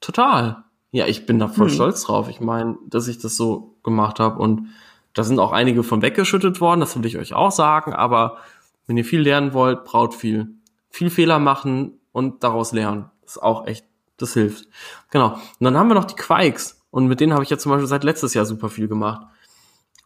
Total. 0.00 0.64
Ja, 0.92 1.06
ich 1.06 1.26
bin 1.26 1.38
da 1.38 1.48
voll 1.48 1.68
hm. 1.68 1.74
stolz 1.74 2.02
drauf. 2.04 2.28
Ich 2.28 2.40
meine, 2.40 2.76
dass 2.86 3.08
ich 3.08 3.18
das 3.18 3.36
so 3.36 3.76
gemacht 3.82 4.20
habe 4.20 4.40
und 4.40 4.68
da 5.14 5.24
sind 5.24 5.38
auch 5.38 5.52
einige 5.52 5.82
von 5.82 6.02
weggeschüttet 6.02 6.60
worden, 6.60 6.80
das 6.80 6.96
will 6.96 7.04
ich 7.06 7.18
euch 7.18 7.34
auch 7.34 7.50
sagen, 7.50 7.92
aber 7.92 8.38
wenn 8.86 8.96
ihr 8.96 9.04
viel 9.04 9.20
lernen 9.20 9.52
wollt, 9.52 9.84
braut 9.84 10.14
viel. 10.14 10.54
Viel 10.88 11.10
Fehler 11.10 11.38
machen 11.38 11.98
und 12.12 12.44
daraus 12.44 12.72
lernen. 12.72 13.10
Das 13.22 13.36
ist 13.36 13.42
auch 13.42 13.66
echt, 13.66 13.84
das 14.16 14.34
hilft. 14.34 14.68
Genau. 15.10 15.34
Und 15.34 15.64
dann 15.64 15.76
haben 15.76 15.88
wir 15.88 15.94
noch 15.94 16.04
die 16.04 16.16
Quikes 16.16 16.82
und 16.90 17.06
mit 17.06 17.20
denen 17.20 17.32
habe 17.32 17.42
ich 17.42 17.50
ja 17.50 17.58
zum 17.58 17.70
Beispiel 17.70 17.88
seit 17.88 18.04
letztes 18.04 18.34
Jahr 18.34 18.44
super 18.44 18.68
viel 18.68 18.88
gemacht. 18.88 19.26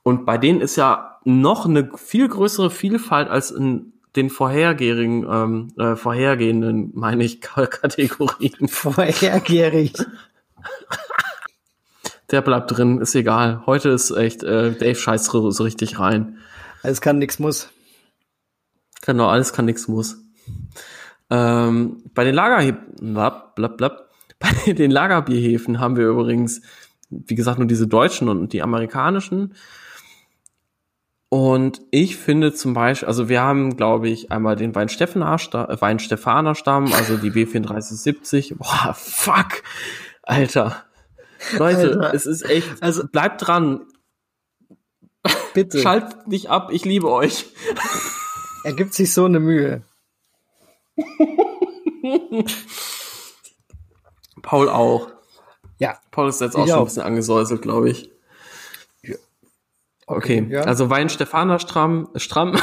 Und 0.05 0.27
bei 0.27 0.39
denen 0.39 0.61
ist 0.61 0.77
ja 0.77 1.19
noch 1.25 1.67
eine 1.67 1.91
viel 1.97 2.29
größere 2.29 2.71
Vielfalt 2.71 3.29
als 3.29 3.51
in 3.51 3.95
den 4.15 4.31
vorhergehenden, 4.31 5.27
ähm, 5.29 5.73
äh, 5.77 5.97
vorhergehenden, 5.97 6.93
meine 6.95 7.25
ich, 7.25 7.41
Kategorien. 7.41 8.69
Vorhergehrig. 8.69 9.95
Der 12.31 12.43
bleibt 12.43 12.71
drin, 12.71 13.01
ist 13.01 13.15
egal. 13.15 13.63
Heute 13.67 13.91
ist 13.91 14.11
echt, 14.11 14.43
äh, 14.45 14.73
Dave 14.73 14.95
scheißt 14.95 15.27
so, 15.27 15.51
so 15.51 15.65
richtig 15.65 15.99
rein. 15.99 16.39
Alles 16.83 17.01
kann, 17.01 17.19
nix 17.19 17.39
muss. 17.39 17.71
Genau, 19.03 19.29
alles 19.29 19.53
kann, 19.53 19.65
nix 19.65 19.89
muss. 19.89 20.19
Ähm, 21.31 22.03
bei 22.15 22.25
den 22.25 22.35
Lagerhäfen, 22.35 23.15
bei 23.15 24.73
den 24.73 24.91
Lagerbierhäfen 24.91 25.81
haben 25.81 25.97
wir 25.97 26.09
übrigens, 26.09 26.61
wie 27.09 27.35
gesagt, 27.35 27.59
nur 27.59 27.69
diese 27.69 27.87
deutschen 27.87 28.29
und 28.29 28.53
die 28.53 28.63
amerikanischen. 28.63 29.55
Und 31.35 31.83
ich 31.91 32.17
finde 32.17 32.55
zum 32.55 32.75
Beispiel, 32.75 33.09
also 33.09 33.29
wir 33.29 33.43
haben, 33.43 33.77
glaube 33.77 34.09
ich, 34.09 34.31
einmal 34.31 34.55
den 34.55 34.73
Weinstephaner-Stamm, 34.73 35.67
Weinstephaner-Stamm, 35.81 36.93
also 36.93 37.17
die 37.17 37.33
B3470. 37.33 38.55
Boah, 38.57 38.95
fuck, 38.97 39.65
Alter. 40.23 40.85
Leute, 41.59 41.89
Alter. 42.01 42.15
es 42.15 42.27
ist 42.27 42.49
echt, 42.49 42.81
also 42.85 43.03
bleibt 43.09 43.45
dran, 43.45 43.85
Bitte. 45.55 45.81
schaltet 45.81 46.29
nicht 46.29 46.51
ab, 46.51 46.69
ich 46.71 46.85
liebe 46.85 47.11
euch. 47.11 47.47
Er 48.63 48.75
gibt 48.75 48.95
sich 48.95 49.13
so 49.13 49.25
eine 49.25 49.41
Mühe. 49.41 49.83
Paul 54.41 54.69
auch. 54.69 55.09
Ja. 55.79 55.99
Paul 56.13 56.29
ist 56.29 56.41
jetzt 56.41 56.55
auch 56.55 56.65
Ich 56.65 56.71
schon 56.71 56.79
auch. 56.79 56.83
ein 56.83 56.85
bisschen 56.87 57.03
angesäuselt, 57.03 57.61
glaube 57.61 57.91
ich. 57.91 58.14
Okay, 60.07 60.47
ja. 60.51 60.63
also 60.63 60.91
Wein 60.91 61.09
Stefaner 61.09 61.59
Stramm, 61.59 62.09
Stramm. 62.17 62.53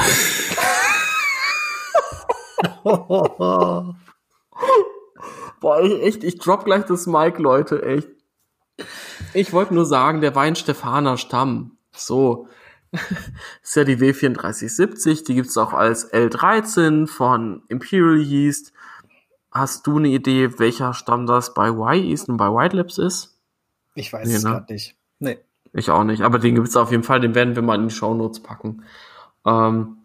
Boah, 5.60 5.80
ich, 5.82 6.02
echt, 6.02 6.24
ich 6.24 6.38
drop 6.38 6.64
gleich 6.64 6.84
das 6.84 7.06
Mic, 7.06 7.38
Leute, 7.38 7.82
echt. 7.82 8.08
Ich 9.34 9.52
wollte 9.52 9.74
nur 9.74 9.86
sagen, 9.86 10.20
der 10.20 10.34
Wein 10.34 10.56
Stefaner 10.56 11.16
Stamm. 11.16 11.78
So. 11.92 12.48
ist 13.62 13.76
ja 13.76 13.84
die 13.84 13.96
W3470, 13.96 15.24
die 15.24 15.34
gibt's 15.34 15.56
auch 15.56 15.72
als 15.72 16.12
L13 16.12 17.06
von 17.06 17.62
Imperial 17.68 18.20
Yeast. 18.20 18.72
Hast 19.50 19.86
du 19.86 19.98
eine 19.98 20.08
Idee, 20.08 20.58
welcher 20.58 20.94
Stamm 20.94 21.26
das 21.26 21.54
bei 21.54 21.68
Y-Yeast 21.68 22.28
und 22.28 22.36
bei 22.36 22.48
White 22.48 22.76
Labs 22.76 22.98
ist? 22.98 23.38
Ich 23.94 24.12
weiß 24.12 24.26
Nee, 24.28 24.34
es 24.34 24.44
ne? 24.44 24.50
gerade 24.50 24.72
nicht. 24.72 24.96
Nee. 25.18 25.38
Ich 25.72 25.90
auch 25.90 26.04
nicht, 26.04 26.22
aber 26.22 26.38
den 26.38 26.54
gibt's 26.54 26.76
auf 26.76 26.90
jeden 26.90 27.02
Fall, 27.02 27.20
den 27.20 27.34
werden 27.34 27.54
wir 27.54 27.62
mal 27.62 27.76
in 27.76 27.88
die 27.88 27.94
Shownotes 27.94 28.40
packen. 28.40 28.82
Ähm, 29.46 29.96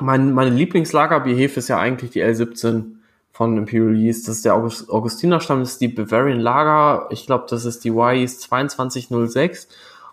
mein, 0.00 0.32
meine 0.32 0.50
Lieblingslagerbier-Hefe 0.50 1.60
ist 1.60 1.68
ja 1.68 1.78
eigentlich 1.78 2.10
die 2.10 2.22
L17 2.22 2.96
von 3.32 3.56
Imperial 3.56 3.96
Yeast. 3.96 4.28
Das 4.28 4.36
ist 4.36 4.44
der 4.44 4.54
August 4.54 4.90
Augustinerstamm, 4.90 5.60
das 5.60 5.72
ist 5.72 5.80
die 5.80 5.88
Bavarian 5.88 6.40
Lager. 6.40 7.08
Ich 7.10 7.26
glaube, 7.26 7.46
das 7.48 7.64
ist 7.64 7.84
die 7.84 7.90
Y-Yeast 7.90 8.42
2206. 8.42 9.68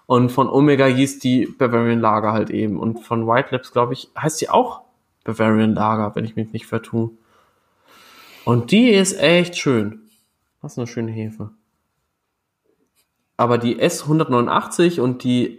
Und 0.06 0.32
von 0.32 0.50
Omega 0.50 0.88
Yeast 0.88 1.24
die 1.24 1.46
Bavarian 1.46 2.00
Lager 2.00 2.34
halt 2.34 2.50
eben. 2.50 2.80
Und 2.80 3.06
von 3.06 3.28
White 3.28 3.50
Labs, 3.52 3.72
glaube 3.72 3.94
ich, 3.94 4.10
heißt 4.18 4.42
die 4.42 4.50
auch 4.50 4.82
Bavarian 5.24 5.76
Lager, 5.76 6.16
wenn 6.16 6.26
ich 6.26 6.36
mich 6.36 6.52
nicht 6.52 6.66
vertue. 6.66 7.12
Und 8.44 8.72
die 8.72 8.90
ist 8.90 9.20
echt 9.20 9.58
schön. 9.58 10.02
Ist 10.64 10.78
eine 10.78 10.88
schöne 10.88 11.12
Hefe. 11.12 11.52
Aber 13.40 13.58
die 13.58 13.82
S189 13.82 15.00
und 15.00 15.24
die 15.24 15.58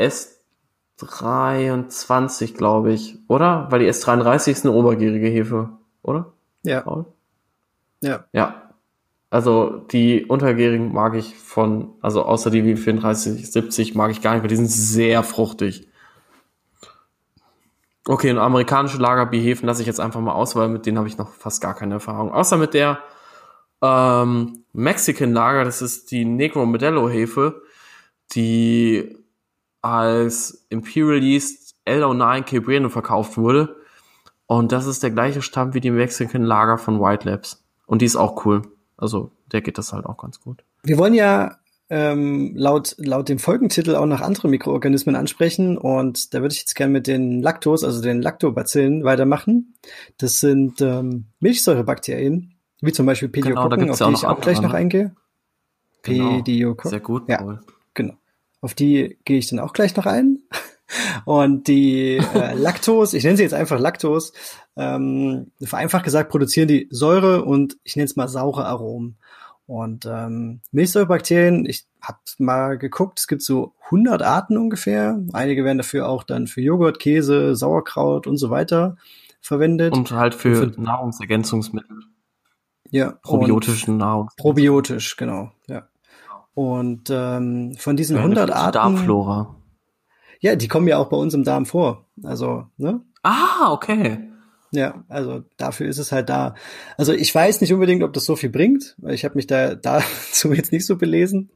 S23, 0.98 2.54
glaube 2.54 2.92
ich, 2.92 3.16
oder? 3.26 3.68
Weil 3.70 3.80
die 3.80 3.90
S33 3.90 4.50
ist 4.50 4.66
eine 4.66 4.74
obergärige 4.74 5.28
Hefe, 5.28 5.70
oder? 6.02 6.30
Ja. 6.62 6.82
Paul? 6.82 7.06
Ja. 8.02 8.26
Ja. 8.34 8.74
Also 9.30 9.78
die 9.92 10.26
untergärigen 10.26 10.92
mag 10.92 11.14
ich 11.14 11.34
von, 11.38 11.94
also 12.02 12.22
außer 12.22 12.50
die 12.50 12.62
W34, 12.62 13.50
70 13.50 13.94
mag 13.94 14.10
ich 14.10 14.20
gar 14.20 14.34
nicht, 14.34 14.42
weil 14.42 14.50
die 14.50 14.56
sind 14.56 14.70
sehr 14.70 15.22
fruchtig. 15.22 15.88
Okay, 18.06 18.30
und 18.30 18.36
amerikanische 18.36 18.98
Lagerbierhefen 18.98 19.66
lasse 19.66 19.80
ich 19.80 19.86
jetzt 19.86 20.00
einfach 20.00 20.20
mal 20.20 20.34
aus, 20.34 20.54
weil 20.54 20.68
mit 20.68 20.84
denen 20.84 20.98
habe 20.98 21.08
ich 21.08 21.16
noch 21.16 21.32
fast 21.32 21.62
gar 21.62 21.72
keine 21.74 21.94
Erfahrung. 21.94 22.30
Außer 22.30 22.58
mit 22.58 22.74
der 22.74 22.98
ähm, 23.80 24.64
Mexican 24.74 25.32
Lager, 25.32 25.64
das 25.64 25.80
ist 25.80 26.10
die 26.10 26.26
Negro 26.26 26.66
Modelo 26.66 27.08
Hefe, 27.08 27.62
die 28.32 29.16
als 29.82 30.66
Imperial 30.68 31.22
Yeast 31.22 31.74
L09 31.86 32.42
Cape 32.42 32.60
Bueno 32.62 32.88
verkauft 32.88 33.36
wurde. 33.36 33.76
Und 34.46 34.72
das 34.72 34.86
ist 34.86 35.02
der 35.02 35.10
gleiche 35.10 35.42
Stamm 35.42 35.74
wie 35.74 35.80
die 35.80 35.90
Mexican 35.90 36.42
Lager 36.42 36.78
von 36.78 37.00
White 37.00 37.28
Labs. 37.28 37.64
Und 37.86 38.02
die 38.02 38.06
ist 38.06 38.16
auch 38.16 38.44
cool. 38.44 38.62
Also 38.96 39.32
der 39.52 39.62
geht 39.62 39.78
das 39.78 39.92
halt 39.92 40.06
auch 40.06 40.18
ganz 40.18 40.40
gut. 40.40 40.64
Wir 40.82 40.98
wollen 40.98 41.14
ja 41.14 41.56
ähm, 41.88 42.52
laut, 42.54 42.94
laut 42.98 43.28
dem 43.28 43.38
Folgentitel 43.38 43.96
auch 43.96 44.06
noch 44.06 44.20
andere 44.20 44.48
Mikroorganismen 44.48 45.16
ansprechen 45.16 45.76
und 45.76 46.32
da 46.32 46.40
würde 46.40 46.54
ich 46.54 46.60
jetzt 46.60 46.76
gerne 46.76 46.92
mit 46.92 47.08
den 47.08 47.42
Lactos, 47.42 47.82
also 47.82 48.00
den 48.00 48.22
Lactobacillen, 48.22 49.02
weitermachen. 49.02 49.74
Das 50.16 50.38
sind 50.38 50.80
ähm, 50.80 51.26
Milchsäurebakterien, 51.40 52.54
wie 52.80 52.92
zum 52.92 53.06
Beispiel 53.06 53.28
Genau, 53.28 53.68
da 53.68 53.76
Pediokokken, 53.76 53.86
ja 53.86 53.92
auf 53.92 54.00
auch 54.00 54.08
die 54.08 54.14
ich 54.14 54.26
auch 54.26 54.40
gleich 54.40 54.56
andere, 54.58 54.66
noch 54.68 54.72
ne? 54.74 54.78
eingehe. 54.78 55.14
Genau. 56.02 56.36
Pediokokken. 56.36 56.90
Sehr 56.90 57.00
gut, 57.00 57.28
Ja. 57.28 57.38
Paul. 57.38 57.60
Genau. 57.94 58.14
Auf 58.60 58.74
die 58.74 59.18
gehe 59.24 59.38
ich 59.38 59.48
dann 59.48 59.58
auch 59.58 59.72
gleich 59.72 59.96
noch 59.96 60.06
ein. 60.06 60.40
Und 61.24 61.68
die 61.68 62.16
äh, 62.16 62.54
Lactos, 62.54 63.14
ich 63.14 63.22
nenne 63.24 63.36
sie 63.36 63.44
jetzt 63.44 63.54
einfach 63.54 63.78
Lactos, 63.78 64.32
ähm, 64.76 65.52
vereinfacht 65.62 66.04
gesagt 66.04 66.30
produzieren 66.30 66.66
die 66.66 66.88
Säure 66.90 67.44
und 67.44 67.76
ich 67.84 67.94
nenne 67.94 68.06
es 68.06 68.16
mal 68.16 68.26
saure 68.26 68.64
Aromen. 68.66 69.16
Und 69.66 70.04
ähm, 70.04 70.62
Milchsäurebakterien, 70.72 71.64
ich 71.64 71.86
habe 72.02 72.18
mal 72.38 72.76
geguckt, 72.76 73.20
es 73.20 73.28
gibt 73.28 73.42
so 73.42 73.74
100 73.84 74.20
Arten 74.20 74.56
ungefähr. 74.56 75.22
Einige 75.32 75.64
werden 75.64 75.78
dafür 75.78 76.08
auch 76.08 76.24
dann 76.24 76.48
für 76.48 76.60
Joghurt, 76.60 76.98
Käse, 76.98 77.54
Sauerkraut 77.54 78.26
und 78.26 78.36
so 78.36 78.50
weiter 78.50 78.96
verwendet. 79.40 79.92
Und 79.92 80.10
halt 80.10 80.34
für, 80.34 80.72
Für- 80.72 80.80
Nahrungsergänzungsmittel, 80.80 82.00
ja, 82.90 83.10
und 83.10 83.22
probiotischen 83.22 83.96
Nahrungs. 83.96 84.34
probiotisch, 84.36 85.16
genau. 85.16 85.52
Ja. 85.68 85.86
Und 86.54 87.08
ähm, 87.10 87.74
von 87.78 87.96
diesen 87.96 88.16
100 88.18 88.50
Arten, 88.50 88.72
Darmflora. 88.74 89.56
ja, 90.40 90.56
die 90.56 90.68
kommen 90.68 90.88
ja 90.88 90.98
auch 90.98 91.08
bei 91.08 91.16
uns 91.16 91.32
im 91.34 91.44
Darm 91.44 91.64
vor. 91.66 92.06
Also, 92.22 92.66
ne? 92.76 93.00
Ah, 93.22 93.70
okay. 93.72 94.26
Ja, 94.72 95.02
also 95.08 95.42
dafür 95.56 95.88
ist 95.88 95.98
es 95.98 96.12
halt 96.12 96.28
da. 96.28 96.54
Also 96.96 97.12
ich 97.12 97.34
weiß 97.34 97.60
nicht 97.60 97.72
unbedingt, 97.72 98.02
ob 98.04 98.12
das 98.12 98.24
so 98.24 98.36
viel 98.36 98.50
bringt. 98.50 98.94
weil 98.98 99.14
Ich 99.14 99.24
habe 99.24 99.34
mich 99.34 99.46
da 99.46 99.74
dazu 99.76 100.52
jetzt 100.52 100.72
nicht 100.72 100.86
so 100.86 100.96
belesen. 100.96 101.50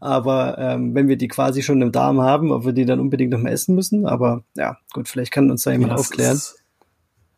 Aber 0.00 0.58
ähm, 0.58 0.94
wenn 0.94 1.08
wir 1.08 1.16
die 1.16 1.28
quasi 1.28 1.62
schon 1.62 1.80
im 1.82 1.90
Darm 1.92 2.20
haben, 2.20 2.52
ob 2.52 2.64
wir 2.66 2.72
die 2.72 2.84
dann 2.84 3.00
unbedingt 3.00 3.32
noch 3.32 3.40
mal 3.40 3.50
essen 3.50 3.74
müssen. 3.74 4.06
Aber 4.06 4.44
ja, 4.56 4.76
gut, 4.92 5.08
vielleicht 5.08 5.32
kann 5.32 5.50
uns 5.50 5.62
da 5.64 5.72
jemand 5.72 5.92
Das 5.92 6.00
aufklären. 6.00 6.34
ist- 6.36 6.63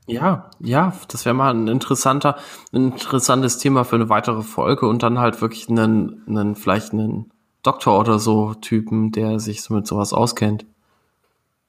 Ja, 0.06 0.50
ja, 0.60 0.92
das 1.08 1.24
wäre 1.24 1.34
mal 1.34 1.52
ein 1.52 1.66
interessanter, 1.66 2.36
ein 2.72 2.92
interessantes 2.92 3.58
Thema 3.58 3.84
für 3.84 3.96
eine 3.96 4.08
weitere 4.08 4.42
Folge 4.42 4.86
und 4.86 5.02
dann 5.02 5.18
halt 5.18 5.40
wirklich 5.40 5.68
einen, 5.68 6.22
einen 6.28 6.54
vielleicht 6.54 6.92
einen 6.92 7.32
Doktor 7.62 7.98
oder 7.98 8.20
so 8.20 8.54
Typen, 8.54 9.10
der 9.10 9.40
sich 9.40 9.62
so 9.62 9.74
mit 9.74 9.86
sowas 9.86 10.12
auskennt. 10.12 10.64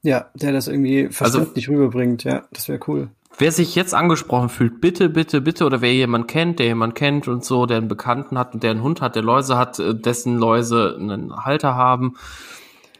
Ja, 0.03 0.27
der 0.35 0.51
das 0.51 0.67
irgendwie 0.67 1.05
Also 1.05 1.15
verständlich 1.15 1.67
rüberbringt. 1.67 2.23
Ja, 2.23 2.43
das 2.53 2.67
wäre 2.69 2.79
cool. 2.87 3.09
Wer 3.39 3.51
sich 3.51 3.75
jetzt 3.75 3.93
angesprochen 3.93 4.49
fühlt, 4.49 4.81
bitte, 4.81 5.09
bitte, 5.09 5.41
bitte, 5.41 5.65
oder 5.65 5.81
wer 5.81 5.93
jemand 5.93 6.27
kennt, 6.27 6.59
der 6.59 6.67
jemand 6.67 6.95
kennt 6.95 7.27
und 7.27 7.43
so, 7.43 7.65
der 7.65 7.77
einen 7.77 7.87
Bekannten 7.87 8.37
hat 8.37 8.53
und 8.53 8.63
der 8.63 8.71
einen 8.71 8.83
Hund 8.83 9.01
hat, 9.01 9.15
der 9.15 9.23
Läuse 9.23 9.57
hat, 9.57 9.79
äh, 9.79 9.95
dessen 9.95 10.37
Läuse 10.37 10.95
einen 10.99 11.35
Halter 11.45 11.75
haben, 11.75 12.15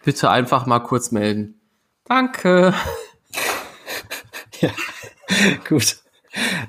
bitte 0.03 0.29
einfach 0.29 0.65
mal 0.65 0.79
kurz 0.79 1.11
melden. 1.11 1.59
Danke. 2.05 2.73
Ja, 4.59 4.71
gut. 5.67 5.97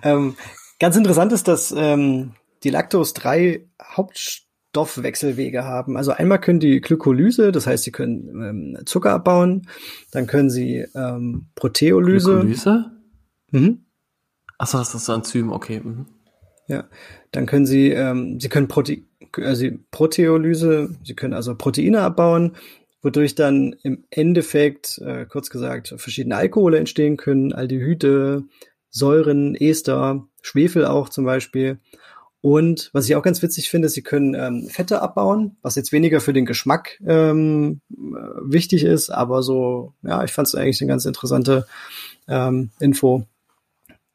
Ähm, 0.02 0.36
ganz 0.78 0.96
interessant 0.96 1.32
ist, 1.32 1.48
dass 1.48 1.74
ähm, 1.76 2.32
die 2.62 2.70
Lactos 2.70 3.14
drei 3.14 3.66
Hauptstoffwechselwege 3.82 5.64
haben. 5.64 5.96
Also 5.96 6.12
einmal 6.12 6.40
können 6.40 6.60
die 6.60 6.80
Glykolyse, 6.80 7.52
das 7.52 7.66
heißt, 7.66 7.84
sie 7.84 7.92
können 7.92 8.76
ähm, 8.76 8.86
Zucker 8.86 9.12
abbauen. 9.12 9.68
Dann 10.10 10.26
können 10.26 10.50
sie 10.50 10.86
ähm, 10.94 11.46
Proteolyse. 11.54 12.30
Glykolyse? 12.30 12.90
Mhm. 13.50 13.84
Achso, 14.58 14.78
das 14.78 14.94
ist 14.94 15.08
ein 15.08 15.20
Enzym, 15.20 15.52
okay. 15.52 15.80
Mhm. 15.80 16.06
Ja, 16.66 16.84
dann 17.32 17.46
können 17.46 17.64
sie, 17.64 17.90
ähm, 17.90 18.38
sie 18.40 18.48
können 18.48 18.68
Prote 18.68 19.02
also 19.36 19.66
Proteolyse, 19.90 20.96
sie 21.04 21.14
können 21.14 21.34
also 21.34 21.54
Proteine 21.54 22.00
abbauen, 22.00 22.56
wodurch 23.08 23.34
dann 23.34 23.74
im 23.82 24.04
Endeffekt, 24.10 24.98
äh, 24.98 25.24
kurz 25.24 25.48
gesagt, 25.48 25.94
verschiedene 25.96 26.36
Alkohole 26.36 26.78
entstehen 26.78 27.16
können, 27.16 27.54
Aldehyde, 27.54 28.44
Säuren, 28.90 29.54
Ester, 29.54 30.28
Schwefel 30.42 30.84
auch 30.84 31.08
zum 31.08 31.24
Beispiel. 31.24 31.78
Und 32.42 32.90
was 32.92 33.08
ich 33.08 33.16
auch 33.16 33.22
ganz 33.22 33.42
witzig 33.42 33.70
finde, 33.70 33.88
sie 33.88 34.02
können 34.02 34.34
ähm, 34.34 34.68
Fette 34.68 35.00
abbauen, 35.00 35.56
was 35.62 35.74
jetzt 35.74 35.90
weniger 35.90 36.20
für 36.20 36.34
den 36.34 36.44
Geschmack 36.44 37.00
ähm, 37.06 37.80
äh, 37.90 37.96
wichtig 38.44 38.84
ist, 38.84 39.08
aber 39.08 39.42
so, 39.42 39.94
ja, 40.02 40.22
ich 40.22 40.32
fand 40.32 40.48
es 40.48 40.54
eigentlich 40.54 40.82
eine 40.82 40.90
ganz 40.90 41.06
interessante 41.06 41.66
ähm, 42.28 42.70
Info. 42.78 43.24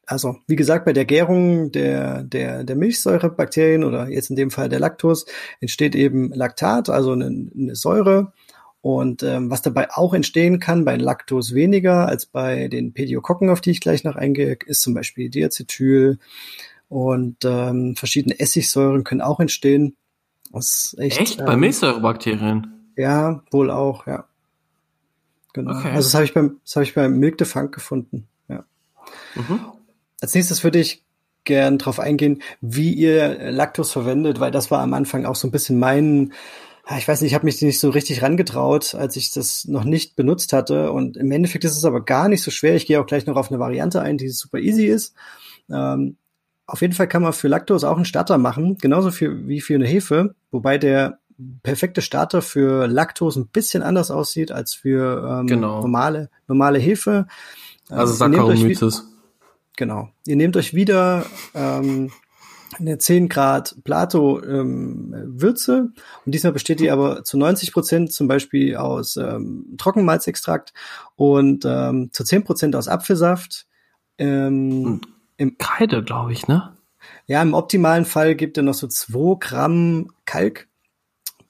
Also, 0.05 0.35
wie 0.45 0.55
gesagt, 0.55 0.85
bei 0.85 0.93
der 0.93 1.05
Gärung 1.05 1.71
der, 1.71 2.21
der, 2.23 2.63
der 2.63 2.75
Milchsäurebakterien 2.75 3.83
oder 3.83 4.07
jetzt 4.07 4.29
in 4.29 4.35
dem 4.35 4.51
Fall 4.51 4.69
der 4.69 4.79
Lactos 4.79 5.25
entsteht 5.61 5.95
eben 5.95 6.31
Laktat, 6.31 6.89
also 6.89 7.13
eine, 7.13 7.25
eine 7.25 7.75
Säure. 7.75 8.31
Und 8.83 9.23
ähm, 9.23 9.49
was 9.49 9.61
dabei 9.61 9.91
auch 9.91 10.13
entstehen 10.13 10.59
kann, 10.59 10.83
bei 10.83 10.97
Lactos 10.97 11.53
weniger 11.53 12.05
als 12.09 12.25
bei 12.25 12.67
den 12.67 12.91
Pediokokken, 12.91 13.49
auf 13.49 13.61
die 13.61 13.71
ich 13.71 13.79
gleich 13.79 14.03
noch 14.03 14.17
eingehe, 14.17 14.57
ist 14.65 14.81
zum 14.81 14.93
Beispiel 14.93 15.29
Diacetyl 15.29 16.19
und 16.89 17.37
ähm, 17.45 17.95
verschiedene 17.95 18.37
Essigsäuren 18.41 19.05
können 19.05 19.21
auch 19.21 19.39
entstehen. 19.39 19.95
Das 20.51 20.65
ist 20.67 20.99
echt, 20.99 21.21
Echt? 21.21 21.37
Bei 21.45 21.53
ähm, 21.53 21.61
Milchsäurebakterien? 21.61 22.91
Ja, 22.97 23.41
wohl 23.51 23.71
auch, 23.71 24.05
ja. 24.05 24.25
genau. 25.53 25.79
Okay. 25.79 25.91
Also 25.91 26.07
das 26.07 26.13
habe 26.15 26.25
ich 26.25 26.33
beim, 26.33 26.59
das 26.65 26.75
habe 26.75 26.83
ich 26.83 26.93
beim 26.93 27.17
Milk 27.17 27.37
de 27.37 27.47
Funk 27.47 27.73
gefunden. 27.73 28.27
Ja. 28.49 28.65
Mhm. 29.35 29.61
Als 30.19 30.35
nächstes 30.35 30.61
würde 30.65 30.79
ich 30.79 31.05
gern 31.45 31.77
drauf 31.77 32.01
eingehen, 32.01 32.41
wie 32.59 32.91
ihr 32.91 33.49
Lactos 33.49 33.93
verwendet, 33.93 34.41
weil 34.41 34.51
das 34.51 34.71
war 34.71 34.81
am 34.81 34.93
Anfang 34.93 35.23
auch 35.23 35.35
so 35.35 35.47
ein 35.47 35.51
bisschen 35.51 35.79
mein, 35.79 36.33
ich 36.97 37.07
weiß 37.07 37.21
nicht, 37.21 37.31
ich 37.31 37.35
habe 37.35 37.45
mich 37.45 37.61
nicht 37.61 37.79
so 37.79 37.89
richtig 37.89 38.21
rangetraut, 38.21 38.93
als 38.93 39.15
ich 39.15 39.31
das 39.31 39.65
noch 39.65 39.85
nicht 39.85 40.15
benutzt 40.15 40.51
hatte. 40.51 40.91
Und 40.91 41.15
im 41.15 41.31
Endeffekt 41.31 41.63
ist 41.63 41.77
es 41.77 41.85
aber 41.85 42.03
gar 42.03 42.27
nicht 42.27 42.43
so 42.43 42.51
schwer. 42.51 42.75
Ich 42.75 42.85
gehe 42.85 42.99
auch 42.99 43.05
gleich 43.05 43.25
noch 43.25 43.37
auf 43.37 43.49
eine 43.49 43.59
Variante 43.59 44.01
ein, 44.01 44.17
die 44.17 44.29
super 44.29 44.59
easy 44.59 44.85
ist. 44.85 45.15
Ähm, 45.69 46.17
auf 46.65 46.81
jeden 46.81 46.93
Fall 46.93 47.07
kann 47.07 47.21
man 47.21 47.33
für 47.33 47.47
Lactose 47.47 47.89
auch 47.89 47.95
einen 47.95 48.05
Starter 48.05 48.37
machen, 48.37 48.77
genauso 48.77 49.11
für, 49.11 49.47
wie 49.47 49.61
für 49.61 49.75
eine 49.75 49.87
Hefe, 49.87 50.35
wobei 50.51 50.77
der 50.77 51.19
perfekte 51.61 52.01
Starter 52.01 52.41
für 52.41 52.87
Lactose 52.87 53.41
ein 53.41 53.47
bisschen 53.47 53.83
anders 53.83 54.11
aussieht 54.11 54.51
als 54.51 54.73
für 54.73 55.39
ähm, 55.39 55.47
genau. 55.47 55.81
normale, 55.81 56.29
normale 56.47 56.79
Hefe. 56.79 57.27
Also 57.89 58.13
Saccharomyces. 58.13 59.07
Genau. 59.75 60.09
Ihr 60.27 60.35
nehmt 60.35 60.55
euch 60.55 60.73
wieder 60.73 61.25
ähm, 61.53 62.11
eine 62.79 62.97
10 62.97 63.29
Grad 63.29 63.75
Plato 63.83 64.43
ähm, 64.43 65.13
Würze 65.25 65.91
und 66.25 66.33
diesmal 66.33 66.53
besteht 66.53 66.79
die 66.79 66.91
aber 66.91 67.23
zu 67.23 67.37
90 67.37 67.71
Prozent 67.73 68.13
zum 68.13 68.27
Beispiel 68.27 68.75
aus 68.75 69.17
ähm, 69.17 69.75
Trockenmalzextrakt 69.77 70.73
und 71.15 71.65
ähm, 71.65 72.09
zu 72.11 72.23
10 72.23 72.43
Prozent 72.43 72.75
aus 72.75 72.87
Apfelsaft. 72.87 73.67
Ähm, 74.17 75.01
im 75.37 75.57
Kreide, 75.57 76.03
glaube 76.03 76.33
ich, 76.33 76.47
ne? 76.47 76.77
Ja, 77.27 77.41
im 77.41 77.53
optimalen 77.53 78.05
Fall 78.05 78.35
gibt 78.35 78.57
er 78.57 78.63
noch 78.63 78.73
so 78.73 78.87
2 78.87 79.37
Gramm 79.39 80.11
Kalk 80.25 80.67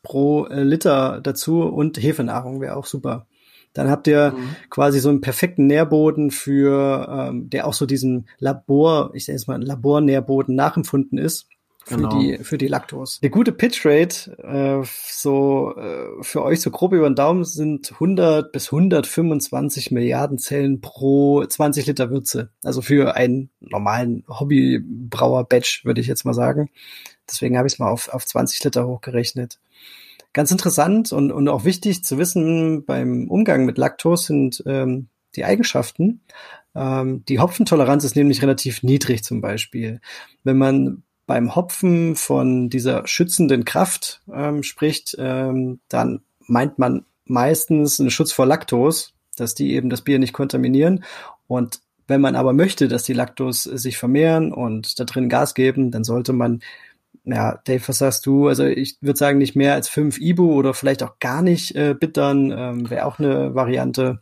pro 0.02 0.45
äh, 0.48 0.64
Liter 0.64 1.22
dazu 1.22 1.64
und 1.64 1.98
Hefenahrung 1.98 2.62
wäre 2.62 2.76
auch 2.76 2.86
super. 2.86 3.28
Dann 3.74 3.90
habt 3.90 4.08
ihr 4.08 4.34
mhm. 4.36 4.56
quasi 4.70 5.00
so 5.00 5.10
einen 5.10 5.22
perfekten 5.22 5.68
Nährboden 5.68 6.32
für, 6.32 7.08
ähm, 7.10 7.50
der 7.50 7.68
auch 7.68 7.74
so 7.74 7.86
diesen 7.86 8.28
Labor, 8.40 9.12
ich 9.14 9.26
sage 9.26 9.38
jetzt 9.38 9.48
mal, 9.48 9.62
Labornährboden 9.62 10.56
nachempfunden 10.56 11.18
ist 11.18 11.48
für 11.86 11.98
genau. 11.98 12.20
die 12.20 12.38
für 12.38 12.58
die 12.58 12.68
Lactose. 12.68 13.20
Eine 13.22 13.30
gute 13.30 13.52
Pitch 13.52 13.86
Rate 13.86 14.38
äh, 14.41 14.88
so 15.10 15.76
äh, 15.76 16.24
für 16.24 16.44
euch 16.44 16.62
so 16.62 16.72
grob 16.72 16.94
über 16.94 17.10
den 17.10 17.16
Daumen 17.16 17.44
sind 17.44 17.91
100 17.91 18.52
bis 18.52 18.68
125 18.68 19.91
Milliarden 19.91 20.38
Zellen 20.38 20.80
pro 20.82 21.44
20 21.45 21.86
Liter 21.86 22.10
Würze. 22.10 22.50
Also 22.64 22.82
für 22.82 23.16
einen 23.16 23.50
normalen 23.60 24.24
Hobbybrauer 24.28 25.44
Batch 25.45 25.84
würde 25.84 26.02
ich 26.02 26.08
jetzt 26.08 26.24
mal 26.24 26.34
sagen. 26.34 26.70
Deswegen 27.30 27.58
habe 27.58 27.68
ich 27.68 27.74
es 27.74 27.80
mal 27.80 27.90
auf 27.90 28.10
auf 28.10 28.26
20 28.26 28.64
Liter 28.64 28.88
hochgerechnet. 28.88 29.60
Ganz 30.34 30.49
interessant 30.49 31.11
und, 31.11 31.31
und 31.31 31.47
auch 31.47 31.64
wichtig 31.64 32.03
zu 32.03 32.18
wissen 32.18 32.85
beim 32.85 33.30
Umgang 33.30 33.65
mit 33.65 33.77
Laktose 33.77 34.26
sind 34.26 34.64
ähm, 34.65 35.07
die 35.35 35.45
Eigenschaften. 35.45 36.22
Ähm, 36.76 37.23
die 37.30 37.39
Hopfentoleranz 37.39 38.03
ist 38.03 38.15
nämlich 38.15 38.41
relativ 38.41 38.81
niedrig 38.84 39.23
zum 39.23 39.41
Beispiel. 39.41 40.01
Wenn 40.43 40.57
man 40.57 41.03
beim 41.26 41.55
Hopfen 41.55 42.15
von 42.15 42.69
dieser 42.69 43.07
schützenden 43.07 43.64
Kraft 43.64 44.22
ähm, 44.34 44.64
spricht, 44.64 45.15
ähm, 45.19 45.80
dann 45.88 46.22
meint 46.47 46.80
man 46.80 47.05
meistens 47.26 47.99
einen 47.99 48.11
Schutz 48.11 48.31
vor 48.31 48.45
Laktos, 48.45 49.14
dass 49.35 49.55
die 49.55 49.73
eben 49.73 49.89
das 49.89 50.01
Bier 50.01 50.19
nicht 50.19 50.34
kontaminieren. 50.34 51.03
Und 51.47 51.80
wenn 52.07 52.22
man 52.22 52.35
aber 52.35 52.53
möchte, 52.53 52.88
dass 52.88 53.03
die 53.03 53.14
Laktos 53.14 53.64
sich 53.64 53.97
vermehren 53.97 54.51
und 54.51 54.99
da 54.99 55.05
drin 55.05 55.30
Gas 55.30 55.53
geben, 55.53 55.91
dann 55.91 56.03
sollte 56.03 56.34
man 56.34 56.61
ja, 57.26 57.60
Dave, 57.66 57.88
was 57.88 58.00
sagst 58.00 58.26
du? 58.26 58.48
Also 58.48 58.66
ich 58.66 58.98
würde 59.02 59.18
sagen, 59.18 59.38
nicht 59.38 59.56
mehr 59.56 59.74
als 59.74 59.88
fünf 59.88 60.20
Ibu 60.20 60.54
oder 60.54 60.74
vielleicht 60.74 61.04
auch 61.04 61.20
gar 61.20 61.41
nicht 61.41 61.76
äh, 61.76 61.95
bittern, 61.98 62.52
ähm, 62.56 62.90
wäre 62.90 63.06
auch 63.06 63.20
eine 63.20 63.56
Variante. 63.56 64.22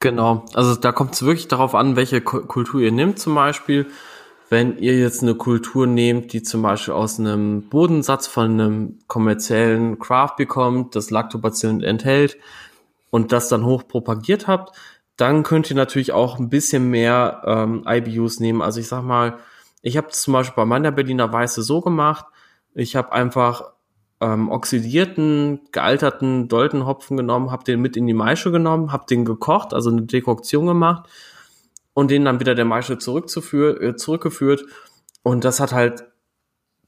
Genau, 0.00 0.44
also 0.54 0.74
da 0.74 0.92
kommt 0.92 1.14
es 1.14 1.22
wirklich 1.22 1.48
darauf 1.48 1.74
an, 1.74 1.96
welche 1.96 2.20
Kultur 2.20 2.80
ihr 2.80 2.92
nehmt 2.92 3.18
zum 3.18 3.34
Beispiel. 3.34 3.86
Wenn 4.50 4.76
ihr 4.76 4.98
jetzt 4.98 5.22
eine 5.22 5.34
Kultur 5.34 5.86
nehmt, 5.86 6.32
die 6.32 6.42
zum 6.42 6.60
Beispiel 6.60 6.92
aus 6.92 7.18
einem 7.18 7.68
Bodensatz 7.70 8.26
von 8.26 8.50
einem 8.50 8.98
kommerziellen 9.06 9.98
Craft 9.98 10.34
bekommt, 10.36 10.96
das 10.96 11.10
Lactobacillen 11.10 11.82
enthält 11.82 12.36
und 13.10 13.32
das 13.32 13.48
dann 13.48 13.64
hoch 13.64 13.86
propagiert 13.86 14.48
habt, 14.48 14.76
dann 15.16 15.44
könnt 15.44 15.70
ihr 15.70 15.76
natürlich 15.76 16.12
auch 16.12 16.38
ein 16.38 16.50
bisschen 16.50 16.90
mehr 16.90 17.42
ähm, 17.46 17.84
IBUs 17.88 18.40
nehmen. 18.40 18.60
Also 18.60 18.80
ich 18.80 18.88
sag 18.88 19.02
mal, 19.04 19.38
ich 19.82 19.96
habe 19.96 20.08
zum 20.08 20.32
Beispiel 20.32 20.56
bei 20.56 20.64
meiner 20.64 20.92
Berliner 20.92 21.32
Weiße 21.32 21.62
so 21.62 21.80
gemacht, 21.80 22.24
ich 22.74 22.96
habe 22.96 23.12
einfach 23.12 23.72
ähm, 24.20 24.50
oxidierten, 24.50 25.60
gealterten 25.72 26.48
Doltenhopfen 26.48 27.16
genommen, 27.16 27.50
habe 27.50 27.64
den 27.64 27.80
mit 27.80 27.96
in 27.96 28.06
die 28.06 28.14
Maische 28.14 28.52
genommen, 28.52 28.92
habe 28.92 29.04
den 29.10 29.24
gekocht, 29.24 29.74
also 29.74 29.90
eine 29.90 30.02
Dekoktion 30.02 30.66
gemacht 30.66 31.10
und 31.92 32.10
den 32.10 32.24
dann 32.24 32.40
wieder 32.40 32.54
der 32.54 32.64
Maische 32.64 32.98
zurückzuführ 32.98 33.80
äh, 33.82 33.96
zurückgeführt. 33.96 34.64
Und 35.22 35.44
das 35.44 35.60
hat 35.60 35.72
halt 35.72 36.04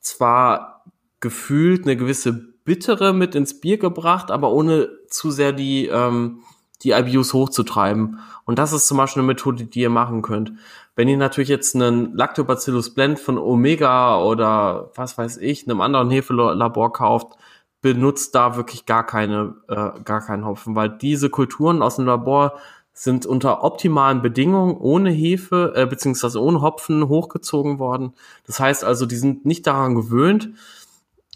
zwar 0.01 0.85
gefühlt 1.21 1.85
eine 1.85 1.97
gewisse 1.97 2.33
Bittere 2.65 3.12
mit 3.12 3.35
ins 3.35 3.61
Bier 3.61 3.79
gebracht, 3.79 4.31
aber 4.31 4.53
ohne 4.53 4.89
zu 5.09 5.31
sehr 5.31 5.53
die, 5.53 5.87
ähm, 5.87 6.41
die 6.83 6.91
IBUs 6.91 7.33
hochzutreiben. 7.33 8.19
Und 8.45 8.59
das 8.59 8.73
ist 8.73 8.87
zum 8.87 8.99
Beispiel 8.99 9.21
eine 9.21 9.29
Methode, 9.29 9.65
die 9.65 9.81
ihr 9.81 9.91
machen 9.91 10.23
könnt. 10.23 10.53
Wenn 10.97 11.09
ihr 11.09 11.17
natürlich 11.17 11.49
jetzt 11.49 11.75
einen 11.75 12.15
Lactobacillus 12.15 12.91
Blend 12.91 13.19
von 13.19 13.39
Omega 13.39 14.21
oder 14.23 14.91
was 14.95 15.19
weiß 15.19 15.39
ich, 15.39 15.67
einem 15.67 15.81
anderen 15.81 16.11
Hefelabor 16.11 16.93
kauft, 16.93 17.37
benutzt 17.81 18.35
da 18.35 18.57
wirklich 18.57 18.87
gar 18.87 19.05
keine, 19.05 19.57
äh, 19.69 19.91
gar 20.05 20.21
keinen 20.21 20.47
Hopfen, 20.47 20.75
weil 20.75 20.89
diese 20.89 21.31
Kulturen 21.31 21.83
aus 21.83 21.97
dem 21.97 22.07
Labor 22.07 22.55
sind 22.95 23.27
unter 23.27 23.65
optimalen 23.65 24.23
Bedingungen 24.23 24.77
ohne 24.77 25.11
Hefe 25.11 25.73
äh, 25.75 25.85
beziehungsweise 25.85 26.41
ohne 26.41 26.63
Hopfen 26.63 27.09
hochgezogen 27.09 27.79
worden. 27.79 28.15
Das 28.47 28.61
heißt 28.61 28.85
also, 28.85 29.05
die 29.05 29.17
sind 29.17 29.45
nicht 29.45 29.67
daran 29.67 29.97
gewöhnt, 29.97 30.51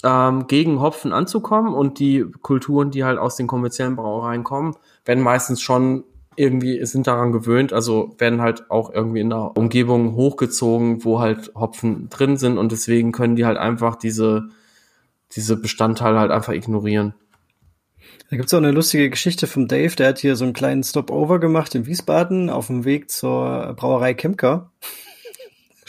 ähm, 0.04 0.46
gegen 0.46 0.80
Hopfen 0.80 1.12
anzukommen 1.12 1.74
und 1.74 1.98
die 1.98 2.24
Kulturen, 2.42 2.92
die 2.92 3.04
halt 3.04 3.18
aus 3.18 3.36
den 3.36 3.48
kommerziellen 3.48 3.96
Brauereien 3.96 4.44
kommen, 4.44 4.76
werden 5.08 5.24
meistens 5.24 5.62
schon 5.62 6.04
irgendwie 6.36 6.84
sind 6.84 7.06
daran 7.06 7.32
gewöhnt, 7.32 7.72
also 7.72 8.14
werden 8.18 8.42
halt 8.42 8.70
auch 8.70 8.92
irgendwie 8.92 9.20
in 9.20 9.30
der 9.30 9.56
Umgebung 9.56 10.14
hochgezogen, 10.14 11.02
wo 11.02 11.18
halt 11.18 11.50
Hopfen 11.54 12.10
drin 12.10 12.36
sind 12.36 12.58
und 12.58 12.70
deswegen 12.70 13.10
können 13.10 13.34
die 13.34 13.46
halt 13.46 13.56
einfach 13.56 13.96
diese, 13.96 14.50
diese 15.32 15.56
Bestandteile 15.56 16.20
halt 16.20 16.30
einfach 16.30 16.52
ignorieren. 16.52 17.14
Da 18.30 18.36
gibt's 18.36 18.52
auch 18.52 18.58
eine 18.58 18.70
lustige 18.70 19.08
Geschichte 19.08 19.46
vom 19.46 19.66
Dave, 19.66 19.96
der 19.96 20.08
hat 20.08 20.18
hier 20.18 20.36
so 20.36 20.44
einen 20.44 20.52
kleinen 20.52 20.84
Stopover 20.84 21.40
gemacht 21.40 21.74
in 21.74 21.86
Wiesbaden 21.86 22.50
auf 22.50 22.66
dem 22.66 22.84
Weg 22.84 23.10
zur 23.10 23.74
Brauerei 23.76 24.12
Kemker. 24.12 24.70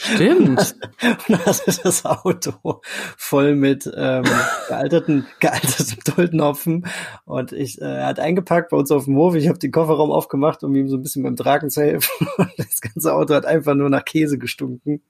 Stimmt. 0.00 0.76
und 1.28 1.28
da 1.28 1.50
ist 1.50 1.84
das 1.84 2.06
Auto 2.06 2.80
voll 3.18 3.54
mit 3.54 3.90
ähm, 3.94 4.24
gealterten, 4.68 5.26
gealterten 5.40 5.98
Tulpenhopfen. 6.04 6.86
Und 7.26 7.52
ich, 7.52 7.80
äh, 7.82 7.84
er 7.84 8.06
hat 8.06 8.18
eingepackt 8.18 8.70
bei 8.70 8.78
uns 8.78 8.90
auf 8.90 9.04
dem 9.04 9.16
Hof. 9.16 9.34
Ich 9.34 9.48
habe 9.48 9.58
den 9.58 9.72
Kofferraum 9.72 10.10
aufgemacht, 10.10 10.64
um 10.64 10.74
ihm 10.74 10.88
so 10.88 10.96
ein 10.96 11.02
bisschen 11.02 11.22
beim 11.22 11.36
Tragen 11.36 11.68
zu 11.68 11.82
helfen. 11.82 12.26
Und 12.38 12.52
das 12.56 12.80
ganze 12.80 13.12
Auto 13.12 13.34
hat 13.34 13.44
einfach 13.44 13.74
nur 13.74 13.90
nach 13.90 14.04
Käse 14.04 14.38
gestunken. 14.38 15.02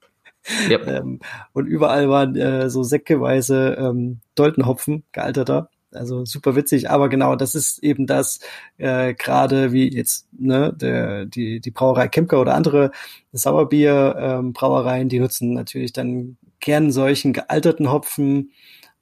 Yep. 0.69 0.87
Ähm, 0.87 1.19
und 1.53 1.67
überall 1.67 2.09
waren 2.09 2.35
äh, 2.35 2.67
so 2.67 2.81
säckeweise 2.81 3.77
ähm, 3.79 4.21
Doltenhopfen, 4.33 5.03
gealterter. 5.11 5.69
Also 5.93 6.25
super 6.25 6.55
witzig, 6.55 6.89
aber 6.89 7.09
genau, 7.09 7.35
das 7.35 7.55
ist 7.55 7.83
eben 7.83 8.07
das, 8.07 8.39
äh, 8.77 9.13
gerade 9.13 9.71
wie 9.71 9.93
jetzt 9.93 10.27
ne, 10.31 10.73
der, 10.73 11.25
die, 11.25 11.59
die 11.59 11.71
Brauerei 11.71 12.07
Kemker 12.07 12.39
oder 12.39 12.55
andere 12.55 12.91
Sauerbier-Brauereien, 13.33 15.03
ähm, 15.03 15.09
die 15.09 15.19
nutzen 15.19 15.53
natürlich 15.53 15.93
dann 15.93 16.37
gern 16.59 16.91
solchen 16.91 17.33
gealterten 17.33 17.91
Hopfen, 17.91 18.51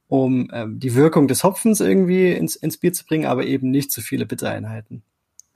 um 0.07 0.49
ähm, 0.51 0.79
die 0.79 0.95
Wirkung 0.95 1.27
des 1.27 1.43
Hopfens 1.43 1.79
irgendwie 1.79 2.31
ins, 2.31 2.55
ins 2.55 2.77
Bier 2.77 2.93
zu 2.93 3.05
bringen, 3.05 3.27
aber 3.27 3.45
eben 3.45 3.69
nicht 3.69 3.91
zu 3.91 4.01
viele 4.01 4.25
Bittereinheiten. 4.25 5.03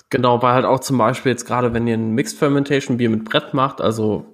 Genau, 0.10 0.44
weil 0.44 0.54
halt 0.54 0.66
auch 0.66 0.80
zum 0.80 1.00
Beispiel 1.00 1.32
jetzt 1.32 1.46
gerade, 1.46 1.74
wenn 1.74 1.88
ihr 1.88 1.96
ein 1.96 2.12
Mixed 2.12 2.38
Fermentation 2.38 2.98
Bier 2.98 3.10
mit 3.10 3.26
Brett 3.26 3.56
macht, 3.56 3.82
also 3.82 4.26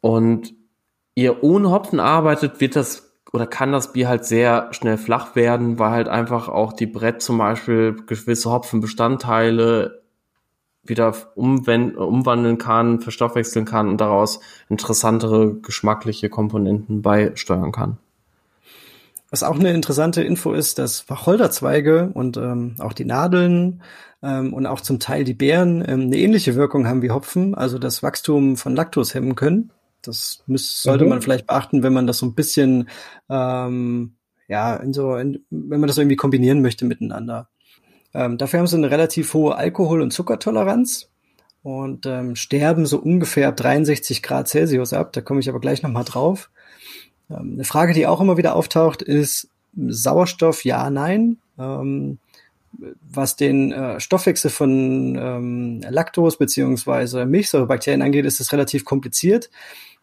und 0.00 0.54
ihr 1.16 1.42
ohne 1.42 1.70
Hopfen 1.70 1.98
arbeitet, 1.98 2.60
wird 2.60 2.76
das 2.76 3.09
oder 3.32 3.46
kann 3.46 3.72
das 3.72 3.92
Bier 3.92 4.08
halt 4.08 4.24
sehr 4.24 4.68
schnell 4.72 4.98
flach 4.98 5.36
werden, 5.36 5.78
weil 5.78 5.90
halt 5.90 6.08
einfach 6.08 6.48
auch 6.48 6.72
die 6.72 6.86
Brett 6.86 7.22
zum 7.22 7.38
Beispiel 7.38 7.96
gewisse 8.06 8.50
Hopfenbestandteile 8.50 10.02
wieder 10.82 11.14
umwandeln 11.36 12.58
kann, 12.58 13.00
verstoffwechseln 13.00 13.64
kann 13.64 13.88
und 13.88 14.00
daraus 14.00 14.40
interessantere 14.68 15.54
geschmackliche 15.54 16.30
Komponenten 16.30 17.02
beisteuern 17.02 17.70
kann. 17.70 17.98
Was 19.30 19.44
auch 19.44 19.58
eine 19.58 19.72
interessante 19.72 20.22
Info 20.22 20.52
ist, 20.52 20.78
dass 20.80 21.08
Wacholderzweige 21.08 22.10
und 22.14 22.36
ähm, 22.36 22.74
auch 22.80 22.92
die 22.92 23.04
Nadeln 23.04 23.82
ähm, 24.22 24.52
und 24.52 24.66
auch 24.66 24.80
zum 24.80 24.98
Teil 24.98 25.22
die 25.22 25.34
Beeren 25.34 25.84
ähm, 25.86 26.00
eine 26.02 26.16
ähnliche 26.16 26.56
Wirkung 26.56 26.88
haben 26.88 27.02
wie 27.02 27.10
Hopfen, 27.10 27.54
also 27.54 27.78
das 27.78 28.02
Wachstum 28.02 28.56
von 28.56 28.74
Laktos 28.74 29.14
hemmen 29.14 29.36
können. 29.36 29.70
Das 30.02 30.42
müß, 30.46 30.82
sollte 30.82 31.04
mhm. 31.04 31.10
man 31.10 31.22
vielleicht 31.22 31.46
beachten, 31.46 31.82
wenn 31.82 31.92
man 31.92 32.06
das 32.06 32.18
so 32.18 32.26
ein 32.26 32.34
bisschen, 32.34 32.88
ähm, 33.28 34.14
ja, 34.48 34.76
in 34.76 34.92
so, 34.92 35.16
in, 35.16 35.44
wenn 35.50 35.80
man 35.80 35.86
das 35.88 35.98
irgendwie 35.98 36.16
kombinieren 36.16 36.62
möchte 36.62 36.84
miteinander. 36.84 37.48
Ähm, 38.12 38.38
dafür 38.38 38.60
haben 38.60 38.66
sie 38.66 38.76
eine 38.76 38.90
relativ 38.90 39.32
hohe 39.34 39.56
Alkohol- 39.56 40.02
und 40.02 40.12
Zuckertoleranz 40.12 41.10
und 41.62 42.06
ähm, 42.06 42.36
sterben 42.36 42.86
so 42.86 42.98
ungefähr 42.98 43.48
ab 43.48 43.56
63 43.56 44.22
Grad 44.22 44.48
Celsius 44.48 44.92
ab. 44.92 45.12
Da 45.12 45.20
komme 45.20 45.40
ich 45.40 45.48
aber 45.48 45.60
gleich 45.60 45.82
nochmal 45.82 46.04
drauf. 46.04 46.50
Ähm, 47.30 47.52
eine 47.54 47.64
Frage, 47.64 47.92
die 47.92 48.06
auch 48.06 48.20
immer 48.20 48.36
wieder 48.36 48.56
auftaucht, 48.56 49.02
ist 49.02 49.48
Sauerstoff, 49.76 50.64
ja, 50.64 50.90
nein. 50.90 51.38
Ähm, 51.58 52.18
was 53.00 53.36
den 53.36 53.72
äh, 53.72 54.00
Stoffwechsel 54.00 54.50
von 54.50 55.16
ähm, 55.16 55.80
Lactose 55.88 56.38
beziehungsweise 56.38 57.26
Milchsäurebakterien 57.26 58.02
angeht, 58.02 58.24
ist 58.24 58.40
es 58.40 58.52
relativ 58.52 58.84
kompliziert. 58.84 59.50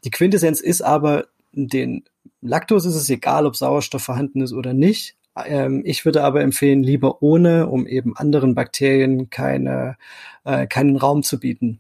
Die 0.04 0.12
Quintessenz 0.12 0.60
ist 0.60 0.82
aber, 0.82 1.28
den 1.52 2.04
Lactose 2.42 2.90
ist 2.90 2.96
es 2.96 3.10
egal, 3.10 3.46
ob 3.46 3.56
Sauerstoff 3.56 4.04
vorhanden 4.04 4.42
ist 4.42 4.54
oder 4.54 4.74
nicht. 4.74 5.16
Ähm, 5.46 5.82
ich 5.86 6.06
würde 6.06 6.24
aber 6.24 6.42
empfehlen, 6.42 6.84
lieber 6.84 7.22
ohne, 7.22 7.68
um 7.68 7.86
eben 7.86 8.16
anderen 8.16 8.56
Bakterien 8.56 9.30
keine, 9.30 9.98
äh, 10.44 10.68
keinen 10.68 10.98
Raum 10.98 11.24
zu 11.24 11.40
bieten. 11.40 11.80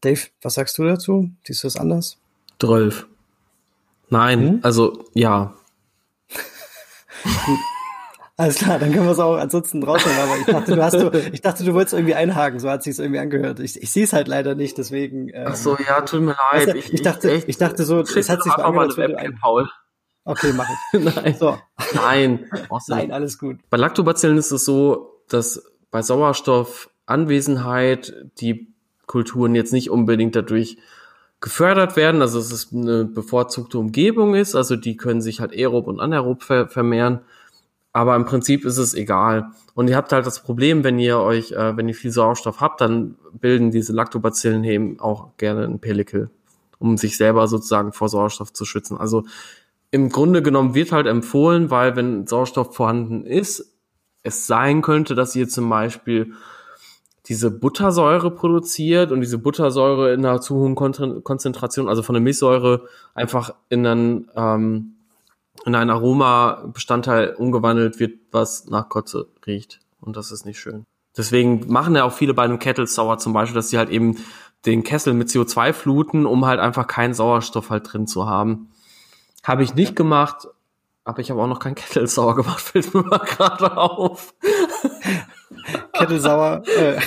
Dave, 0.00 0.20
was 0.42 0.54
sagst 0.54 0.78
du 0.78 0.84
dazu? 0.84 1.30
Siehst 1.44 1.62
du 1.62 1.66
das 1.66 1.76
anders? 1.76 2.18
12. 2.60 3.06
Nein, 4.08 4.40
hm? 4.40 4.58
also 4.62 5.04
ja. 5.14 5.54
Alles 8.38 8.56
klar, 8.56 8.78
dann 8.78 8.92
können 8.92 9.06
wir 9.06 9.12
es 9.12 9.18
auch 9.18 9.36
ansonsten 9.36 9.80
draußen 9.80 10.12
aber 10.12 10.36
ich 10.38 10.44
dachte, 10.44 10.76
du 10.76 10.84
hast 10.84 10.92
du, 10.92 11.10
ich 11.32 11.40
dachte, 11.40 11.64
du 11.64 11.72
wolltest 11.72 11.94
irgendwie 11.94 12.14
einhaken, 12.14 12.58
so 12.58 12.68
hat 12.68 12.82
sich's 12.82 12.98
irgendwie 12.98 13.20
angehört. 13.20 13.60
Ich, 13.60 13.80
ich 13.80 13.90
sehe 13.90 14.04
es 14.04 14.12
halt 14.12 14.28
leider 14.28 14.54
nicht, 14.54 14.76
deswegen. 14.76 15.30
Ähm, 15.30 15.46
Ach 15.48 15.56
so, 15.56 15.78
ja, 15.78 16.02
tut 16.02 16.20
mir 16.20 16.36
leid. 16.52 16.74
ich, 16.74 16.92
ich, 16.92 17.00
dachte, 17.00 17.30
ich, 17.30 17.48
ich 17.48 17.56
dachte 17.56 17.84
so, 17.84 18.00
es 18.00 18.28
hat 18.28 18.42
sich 18.42 18.52
so 18.52 18.62
angehört, 18.62 18.98
Webcam, 18.98 19.38
Paul. 19.40 19.70
Okay, 20.24 20.52
mach 20.54 20.68
ich. 20.68 20.76
Nein. 21.14 21.34
So. 21.38 21.56
Nein. 21.94 22.44
Nein, 22.88 23.12
alles 23.12 23.38
gut. 23.38 23.56
Bei 23.70 23.78
Lactobacillen 23.78 24.36
ist 24.36 24.50
es 24.50 24.66
so, 24.66 25.22
dass 25.28 25.72
bei 25.90 26.02
Sauerstoffanwesenheit 26.02 28.12
die 28.38 28.74
Kulturen 29.06 29.54
jetzt 29.54 29.72
nicht 29.72 29.88
unbedingt 29.88 30.36
dadurch 30.36 30.76
gefördert 31.40 31.96
werden, 31.96 32.20
also 32.20 32.38
dass 32.38 32.50
es 32.50 32.70
eine 32.72 33.06
bevorzugte 33.06 33.78
Umgebung 33.78 34.34
ist, 34.34 34.54
also 34.56 34.76
die 34.76 34.98
können 34.98 35.22
sich 35.22 35.40
halt 35.40 35.52
aerob 35.52 35.86
und 35.86 36.00
anaerob 36.00 36.42
ver 36.42 36.68
vermehren 36.68 37.20
aber 37.96 38.14
im 38.14 38.26
Prinzip 38.26 38.66
ist 38.66 38.76
es 38.76 38.92
egal. 38.92 39.52
Und 39.72 39.88
ihr 39.88 39.96
habt 39.96 40.12
halt 40.12 40.26
das 40.26 40.42
Problem, 40.42 40.84
wenn 40.84 40.98
ihr 40.98 41.18
euch, 41.18 41.52
äh, 41.52 41.78
wenn 41.78 41.88
ihr 41.88 41.94
viel 41.94 42.10
Sauerstoff 42.10 42.60
habt, 42.60 42.82
dann 42.82 43.14
bilden 43.32 43.70
diese 43.70 43.94
Lactobacillen 43.94 44.64
eben 44.64 45.00
auch 45.00 45.30
gerne 45.38 45.64
ein 45.64 45.78
Pellikel, 45.78 46.28
um 46.78 46.98
sich 46.98 47.16
selber 47.16 47.48
sozusagen 47.48 47.94
vor 47.94 48.10
Sauerstoff 48.10 48.52
zu 48.52 48.66
schützen. 48.66 48.98
Also 48.98 49.24
im 49.92 50.10
Grunde 50.10 50.42
genommen 50.42 50.74
wird 50.74 50.92
halt 50.92 51.06
empfohlen, 51.06 51.70
weil 51.70 51.96
wenn 51.96 52.26
Sauerstoff 52.26 52.76
vorhanden 52.76 53.24
ist, 53.24 53.72
es 54.22 54.46
sein 54.46 54.82
könnte, 54.82 55.14
dass 55.14 55.34
ihr 55.34 55.48
zum 55.48 55.70
Beispiel 55.70 56.34
diese 57.28 57.50
Buttersäure 57.50 58.30
produziert 58.30 59.10
und 59.10 59.22
diese 59.22 59.38
Buttersäure 59.38 60.12
in 60.12 60.22
einer 60.26 60.42
zu 60.42 60.56
hohen 60.56 60.74
Konzentration, 60.74 61.88
also 61.88 62.02
von 62.02 62.12
der 62.12 62.22
Milchsäure, 62.22 62.82
einfach 63.14 63.54
in 63.70 63.86
einen 63.86 64.30
ähm, 64.36 64.95
in 65.64 65.74
ein 65.74 65.90
Aroma-Bestandteil 65.90 67.34
umgewandelt 67.34 67.98
wird, 67.98 68.18
was 68.32 68.66
nach 68.66 68.88
Kotze 68.88 69.28
riecht. 69.46 69.80
Und 70.00 70.16
das 70.16 70.30
ist 70.30 70.44
nicht 70.44 70.60
schön. 70.60 70.84
Deswegen 71.16 71.72
machen 71.72 71.96
ja 71.96 72.04
auch 72.04 72.12
viele 72.12 72.34
bei 72.34 72.42
einem 72.42 72.58
Kettle 72.58 72.86
Sour 72.86 73.18
zum 73.18 73.32
Beispiel, 73.32 73.54
dass 73.54 73.70
sie 73.70 73.78
halt 73.78 73.88
eben 73.88 74.16
den 74.66 74.82
Kessel 74.82 75.14
mit 75.14 75.28
CO2 75.28 75.72
fluten, 75.72 76.26
um 76.26 76.44
halt 76.44 76.60
einfach 76.60 76.86
keinen 76.86 77.14
Sauerstoff 77.14 77.70
halt 77.70 77.92
drin 77.92 78.06
zu 78.06 78.28
haben. 78.28 78.68
Habe 79.42 79.62
ich 79.62 79.74
nicht 79.74 79.96
gemacht, 79.96 80.48
aber 81.04 81.20
ich 81.20 81.30
habe 81.30 81.40
auch 81.40 81.46
noch 81.46 81.60
kein 81.60 81.74
Kettle 81.74 82.06
Sour 82.06 82.34
gemacht, 82.34 82.60
fällt 82.60 82.92
mir 82.92 83.02
mal 83.02 83.18
gerade 83.18 83.76
auf. 83.76 84.34
Kettle 85.92 86.20
Sour, 86.20 86.62
äh, 86.66 87.00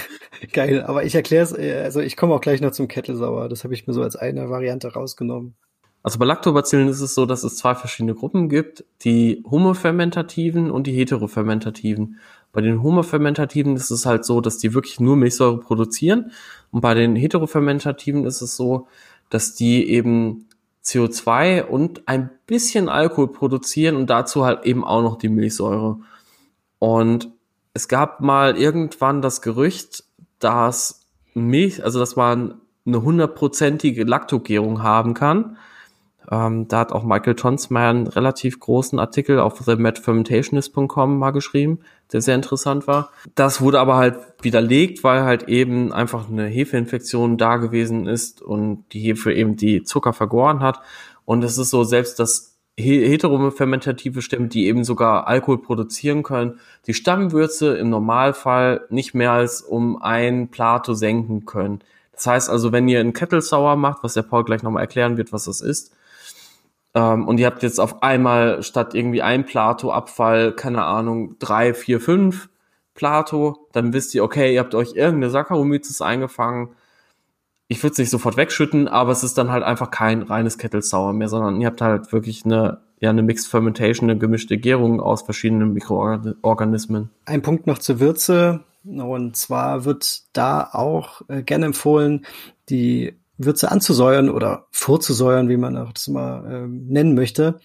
geil, 0.53 0.83
aber 0.83 1.03
ich 1.03 1.13
erkläre 1.13 1.43
es, 1.43 1.51
äh, 1.51 1.81
also 1.83 1.99
ich 1.99 2.17
komme 2.17 2.33
auch 2.33 2.41
gleich 2.41 2.61
noch 2.61 2.71
zum 2.71 2.87
Kettle 2.87 3.15
Sour. 3.15 3.49
Das 3.49 3.63
habe 3.63 3.73
ich 3.73 3.85
mir 3.85 3.93
so 3.93 4.01
als 4.01 4.15
eine 4.15 4.49
Variante 4.49 4.93
rausgenommen. 4.93 5.55
Also 6.01 6.17
bei 6.17 6.25
Lactobacillen 6.25 6.87
ist 6.87 7.01
es 7.01 7.13
so, 7.13 7.25
dass 7.25 7.43
es 7.43 7.57
zwei 7.57 7.75
verschiedene 7.75 8.15
Gruppen 8.15 8.47
gibt, 8.47 8.85
die 9.03 9.43
homofermentativen 9.49 10.71
und 10.71 10.87
die 10.87 10.93
heterofermentativen. 10.93 12.19
Bei 12.51 12.61
den 12.61 12.81
homofermentativen 12.81 13.75
ist 13.75 13.91
es 13.91 14.05
halt 14.05 14.25
so, 14.25 14.41
dass 14.41 14.57
die 14.57 14.73
wirklich 14.73 14.99
nur 14.99 15.17
Milchsäure 15.17 15.59
produzieren 15.59 16.31
und 16.71 16.81
bei 16.81 16.93
den 16.93 17.15
heterofermentativen 17.15 18.25
ist 18.25 18.41
es 18.41 18.55
so, 18.55 18.87
dass 19.29 19.55
die 19.55 19.89
eben 19.89 20.47
CO2 20.83 21.63
und 21.63 22.07
ein 22.07 22.29
bisschen 22.47 22.89
Alkohol 22.89 23.31
produzieren 23.31 23.95
und 23.95 24.09
dazu 24.09 24.45
halt 24.45 24.65
eben 24.65 24.83
auch 24.83 25.01
noch 25.01 25.17
die 25.17 25.29
Milchsäure. 25.29 25.99
Und 26.79 27.29
es 27.73 27.87
gab 27.87 28.21
mal 28.21 28.57
irgendwann 28.57 29.21
das 29.21 29.41
Gerücht, 29.41 30.03
dass 30.39 31.01
Milch, 31.33 31.83
also 31.83 31.99
dass 31.99 32.15
man 32.15 32.61
eine 32.85 33.03
hundertprozentige 33.03 34.03
Laktogärung 34.03 34.81
haben 34.81 35.13
kann. 35.13 35.57
Ähm, 36.31 36.67
da 36.67 36.79
hat 36.79 36.91
auch 36.91 37.03
Michael 37.03 37.35
Tonsmeyer 37.35 37.89
einen 37.89 38.07
relativ 38.07 38.59
großen 38.59 38.99
Artikel 38.99 39.39
auf 39.39 39.63
themadfermentationist.com 39.63 41.17
mal 41.17 41.31
geschrieben, 41.31 41.79
der 42.11 42.21
sehr 42.21 42.35
interessant 42.35 42.87
war. 42.87 43.09
Das 43.35 43.61
wurde 43.61 43.79
aber 43.79 43.97
halt 43.97 44.17
widerlegt, 44.41 45.03
weil 45.03 45.23
halt 45.23 45.43
eben 45.43 45.91
einfach 45.91 46.29
eine 46.29 46.45
Hefeinfektion 46.45 47.37
da 47.37 47.57
gewesen 47.57 48.05
ist 48.05 48.41
und 48.41 48.85
die 48.91 48.99
Hefe 48.99 49.33
eben 49.33 49.55
die 49.55 49.83
Zucker 49.83 50.13
vergoren 50.13 50.59
hat. 50.59 50.81
Und 51.25 51.43
es 51.43 51.57
ist 51.57 51.69
so, 51.69 51.83
selbst 51.83 52.19
das 52.19 52.57
heterofermentative 52.79 54.21
Stämme, 54.21 54.47
die 54.47 54.67
eben 54.67 54.83
sogar 54.83 55.27
Alkohol 55.27 55.61
produzieren 55.61 56.23
können, 56.23 56.59
die 56.87 56.93
Stammwürze 56.93 57.75
im 57.77 57.89
Normalfall 57.89 58.85
nicht 58.89 59.13
mehr 59.13 59.31
als 59.31 59.61
um 59.61 60.01
ein 60.01 60.49
Plato 60.49 60.93
senken 60.93 61.45
können. 61.45 61.81
Das 62.13 62.27
heißt 62.27 62.49
also, 62.49 62.71
wenn 62.71 62.87
ihr 62.87 62.99
einen 62.99 63.13
Kettle 63.13 63.41
Sour 63.41 63.75
macht, 63.75 64.03
was 64.03 64.13
der 64.13 64.23
Paul 64.23 64.43
gleich 64.43 64.63
nochmal 64.63 64.83
erklären 64.83 65.17
wird, 65.17 65.31
was 65.31 65.45
das 65.45 65.61
ist, 65.61 65.93
ähm, 66.93 67.27
und 67.27 67.39
ihr 67.39 67.45
habt 67.45 67.63
jetzt 67.63 67.79
auf 67.79 68.01
einmal 68.03 68.63
statt 68.63 68.95
irgendwie 68.95 69.21
ein 69.21 69.45
Plato-Abfall, 69.45 70.53
keine 70.53 70.83
Ahnung, 70.83 71.37
drei, 71.39 71.73
vier, 71.73 71.99
fünf 71.99 72.49
Plato, 72.95 73.67
dann 73.71 73.93
wisst 73.93 74.13
ihr, 74.15 74.23
okay, 74.23 74.53
ihr 74.53 74.59
habt 74.59 74.75
euch 74.75 74.93
irgendeine 74.95 75.29
Saccharomyces 75.29 76.01
eingefangen. 76.01 76.69
Ich 77.67 77.83
würde 77.83 77.93
es 77.93 77.97
nicht 77.99 78.09
sofort 78.09 78.35
wegschütten, 78.35 78.87
aber 78.87 79.11
es 79.11 79.23
ist 79.23 79.37
dann 79.37 79.51
halt 79.51 79.63
einfach 79.63 79.91
kein 79.91 80.23
reines 80.23 80.57
Kettle 80.57 80.81
Sour 80.81 81.13
mehr, 81.13 81.29
sondern 81.29 81.61
ihr 81.61 81.67
habt 81.67 81.81
halt 81.81 82.11
wirklich 82.11 82.43
eine, 82.43 82.81
ja, 82.99 83.11
eine 83.11 83.21
Mixed 83.21 83.47
Fermentation, 83.47 84.09
eine 84.09 84.19
gemischte 84.19 84.57
Gärung 84.57 84.99
aus 84.99 85.21
verschiedenen 85.21 85.73
Mikroorganismen. 85.73 87.11
Ein 87.25 87.41
Punkt 87.41 87.67
noch 87.67 87.77
zur 87.77 87.99
Würze. 87.99 88.65
Und 88.83 89.35
zwar 89.35 89.85
wird 89.85 90.23
da 90.33 90.69
auch 90.71 91.21
äh, 91.27 91.43
gerne 91.43 91.67
empfohlen, 91.67 92.25
die 92.69 93.13
Würze 93.39 93.71
anzusäuern 93.71 94.29
oder 94.29 94.67
vorzusäuern, 94.71 95.49
wie 95.49 95.57
man 95.57 95.77
auch 95.77 95.93
das 95.93 96.07
mal 96.09 96.45
ähm, 96.51 96.87
nennen 96.87 97.15
möchte. 97.15 97.59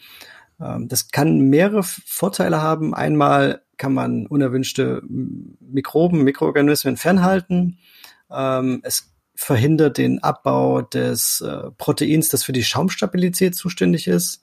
Ähm, 0.61 0.89
das 0.89 1.11
kann 1.11 1.41
mehrere 1.51 1.83
Vorteile 1.83 2.63
haben. 2.63 2.95
Einmal 2.95 3.63
kann 3.77 3.93
man 3.93 4.27
unerwünschte 4.27 5.03
Mikroben, 5.05 6.23
Mikroorganismen 6.23 6.97
fernhalten. 6.97 7.79
Ähm, 8.31 8.81
es 8.85 9.13
verhindert 9.35 9.99
den 9.99 10.23
Abbau 10.23 10.81
des 10.81 11.41
äh, 11.41 11.71
Proteins, 11.77 12.29
das 12.29 12.45
für 12.45 12.53
die 12.53 12.63
Schaumstabilität 12.63 13.57
zuständig 13.57 14.07
ist. 14.07 14.43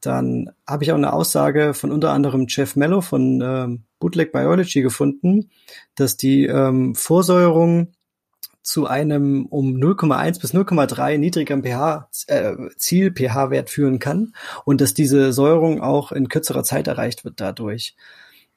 Dann 0.00 0.50
habe 0.66 0.84
ich 0.84 0.92
auch 0.92 0.96
eine 0.96 1.12
Aussage 1.12 1.74
von 1.74 1.90
unter 1.90 2.12
anderem 2.12 2.46
Jeff 2.48 2.76
Mello 2.76 3.00
von 3.00 3.40
ähm, 3.40 3.84
Bootleg 3.98 4.32
Biology 4.32 4.82
gefunden, 4.82 5.50
dass 5.96 6.16
die 6.16 6.46
ähm, 6.46 6.94
Vorsäuerung 6.94 7.92
zu 8.62 8.86
einem 8.86 9.46
um 9.46 9.76
0,1 9.76 10.40
bis 10.40 10.54
0,3 10.54 11.18
niedrigeren 11.18 11.62
pH, 11.62 12.08
äh, 12.28 12.54
Ziel-pH-Wert 12.76 13.70
führen 13.70 13.98
kann 13.98 14.34
und 14.64 14.80
dass 14.80 14.94
diese 14.94 15.32
Säuerung 15.32 15.80
auch 15.80 16.12
in 16.12 16.28
kürzerer 16.28 16.62
Zeit 16.62 16.86
erreicht 16.86 17.24
wird 17.24 17.40
dadurch. 17.40 17.96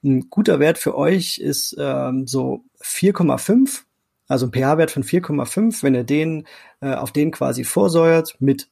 Ein 0.04 0.30
guter 0.30 0.60
Wert 0.60 0.78
für 0.78 0.96
euch 0.96 1.40
ist 1.40 1.76
ähm, 1.80 2.28
so 2.28 2.64
4,5, 2.82 3.82
also 4.28 4.46
ein 4.46 4.52
pH-Wert 4.52 4.92
von 4.92 5.04
4,5. 5.04 5.82
Wenn 5.82 5.96
ihr 5.96 6.04
den 6.04 6.46
äh, 6.82 6.94
auf 6.94 7.12
den 7.12 7.32
quasi 7.32 7.64
vorsäuert 7.64 8.36
mit 8.40 8.70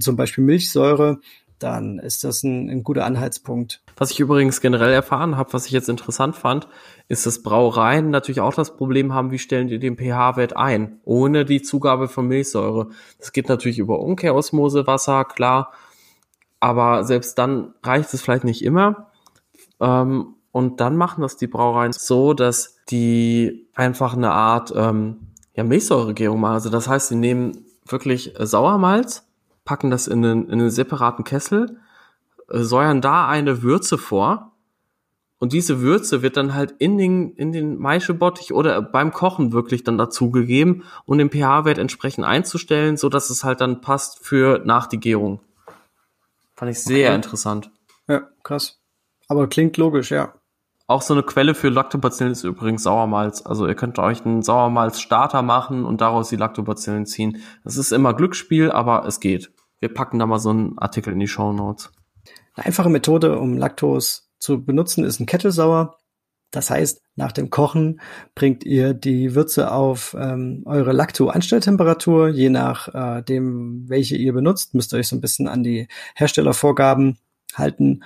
zum 0.00 0.16
Beispiel 0.16 0.44
Milchsäure, 0.44 1.20
dann 1.58 1.98
ist 1.98 2.24
das 2.24 2.42
ein, 2.42 2.68
ein 2.68 2.82
guter 2.82 3.04
Anhaltspunkt. 3.04 3.82
Was 3.96 4.10
ich 4.10 4.20
übrigens 4.20 4.60
generell 4.60 4.92
erfahren 4.92 5.36
habe, 5.36 5.52
was 5.52 5.66
ich 5.66 5.72
jetzt 5.72 5.88
interessant 5.88 6.36
fand, 6.36 6.68
ist, 7.08 7.24
dass 7.26 7.42
Brauereien 7.42 8.10
natürlich 8.10 8.40
auch 8.40 8.54
das 8.54 8.76
Problem 8.76 9.14
haben, 9.14 9.30
wie 9.30 9.38
stellen 9.38 9.68
die 9.68 9.78
den 9.78 9.96
pH-Wert 9.96 10.56
ein, 10.56 11.00
ohne 11.04 11.44
die 11.44 11.62
Zugabe 11.62 12.08
von 12.08 12.28
Milchsäure. 12.28 12.88
Das 13.18 13.32
geht 13.32 13.48
natürlich 13.48 13.78
über 13.78 14.00
Umkehrosmose, 14.00 14.86
Wasser, 14.86 15.24
klar, 15.24 15.72
aber 16.60 17.04
selbst 17.04 17.38
dann 17.38 17.74
reicht 17.82 18.12
es 18.12 18.22
vielleicht 18.22 18.44
nicht 18.44 18.64
immer. 18.64 19.10
Ähm, 19.80 20.34
und 20.52 20.80
dann 20.80 20.96
machen 20.96 21.20
das 21.20 21.36
die 21.36 21.46
Brauereien 21.46 21.92
so, 21.92 22.32
dass 22.32 22.78
die 22.88 23.68
einfach 23.74 24.14
eine 24.14 24.32
Art 24.32 24.72
ähm, 24.74 25.32
ja, 25.54 25.64
Milchsäuregärung 25.64 26.40
machen. 26.40 26.54
Also 26.54 26.70
das 26.70 26.88
heißt, 26.88 27.08
sie 27.08 27.16
nehmen 27.16 27.66
wirklich 27.86 28.34
Sauermalz, 28.38 29.25
packen 29.66 29.90
das 29.90 30.06
in 30.08 30.24
einen, 30.24 30.46
in 30.46 30.60
einen 30.60 30.70
separaten 30.70 31.24
Kessel, 31.24 31.76
äh, 32.48 32.60
säuern 32.60 33.02
da 33.02 33.28
eine 33.28 33.62
Würze 33.62 33.98
vor 33.98 34.52
Und 35.38 35.52
diese 35.52 35.80
Würze 35.82 36.22
wird 36.22 36.38
dann 36.38 36.54
halt 36.54 36.74
in 36.78 36.96
den, 36.96 37.34
in 37.34 37.52
den 37.52 37.76
Maischebottich 37.76 38.54
oder 38.54 38.80
beim 38.80 39.12
Kochen 39.12 39.52
wirklich 39.52 39.84
dann 39.84 39.98
dazugegeben, 39.98 40.84
um 41.04 41.18
den 41.18 41.30
pH-Wert 41.30 41.76
entsprechend 41.76 42.24
einzustellen, 42.24 42.96
so 42.96 43.10
dass 43.10 43.28
es 43.28 43.44
halt 43.44 43.60
dann 43.60 43.82
passt 43.82 44.24
für 44.24 44.62
nach 44.64 44.86
die 44.86 44.98
Gärung. 44.98 45.40
Fand 46.54 46.70
ich 46.70 46.82
sehr 46.82 47.08
Okay. 47.08 47.16
interessant. 47.16 47.70
Ja, 48.08 48.22
krass. 48.42 48.78
Aber 49.28 49.46
klingt 49.48 49.76
logisch, 49.76 50.10
ja. 50.10 50.32
Auch 50.86 51.02
so 51.02 51.12
eine 51.12 51.24
Quelle 51.24 51.54
für 51.54 51.68
Lactobacillen 51.68 52.32
ist 52.32 52.44
übrigens 52.44 52.84
Sauermalz. 52.84 53.44
Also 53.44 53.66
ihr 53.66 53.74
könnt 53.74 53.98
euch 53.98 54.24
einen 54.24 54.42
Sauermalz-Starter 54.42 55.42
machen 55.42 55.84
und 55.84 56.00
daraus 56.00 56.28
die 56.30 56.36
Lactobacillen 56.36 57.04
ziehen. 57.04 57.42
Das 57.64 57.76
ist 57.76 57.92
immer 57.92 58.14
Glücksspiel, 58.14 58.70
aber 58.70 59.04
es 59.04 59.18
geht. 59.20 59.50
Wir 59.80 59.92
packen 59.92 60.18
da 60.18 60.26
mal 60.26 60.38
so 60.38 60.50
einen 60.50 60.78
Artikel 60.78 61.12
in 61.12 61.20
die 61.20 61.28
Show 61.28 61.52
Notes. 61.52 61.92
Eine 62.54 62.66
einfache 62.66 62.88
Methode, 62.88 63.38
um 63.38 63.56
Laktos 63.56 64.30
zu 64.38 64.64
benutzen, 64.64 65.04
ist 65.04 65.20
ein 65.20 65.26
Kettelsauer. 65.26 65.98
Das 66.50 66.70
heißt, 66.70 67.02
nach 67.16 67.32
dem 67.32 67.50
Kochen 67.50 68.00
bringt 68.34 68.64
ihr 68.64 68.94
die 68.94 69.34
Würze 69.34 69.72
auf 69.72 70.16
ähm, 70.18 70.62
eure 70.64 70.92
Lacto-Anstelltemperatur. 70.92 72.28
Je 72.28 72.50
nach 72.50 72.88
äh, 72.94 73.22
dem, 73.22 73.88
welche 73.88 74.16
ihr 74.16 74.32
benutzt, 74.32 74.74
müsst 74.74 74.92
ihr 74.94 74.98
euch 74.98 75.08
so 75.08 75.16
ein 75.16 75.20
bisschen 75.20 75.48
an 75.48 75.62
die 75.62 75.88
Herstellervorgaben 76.14 77.18
halten. 77.54 78.04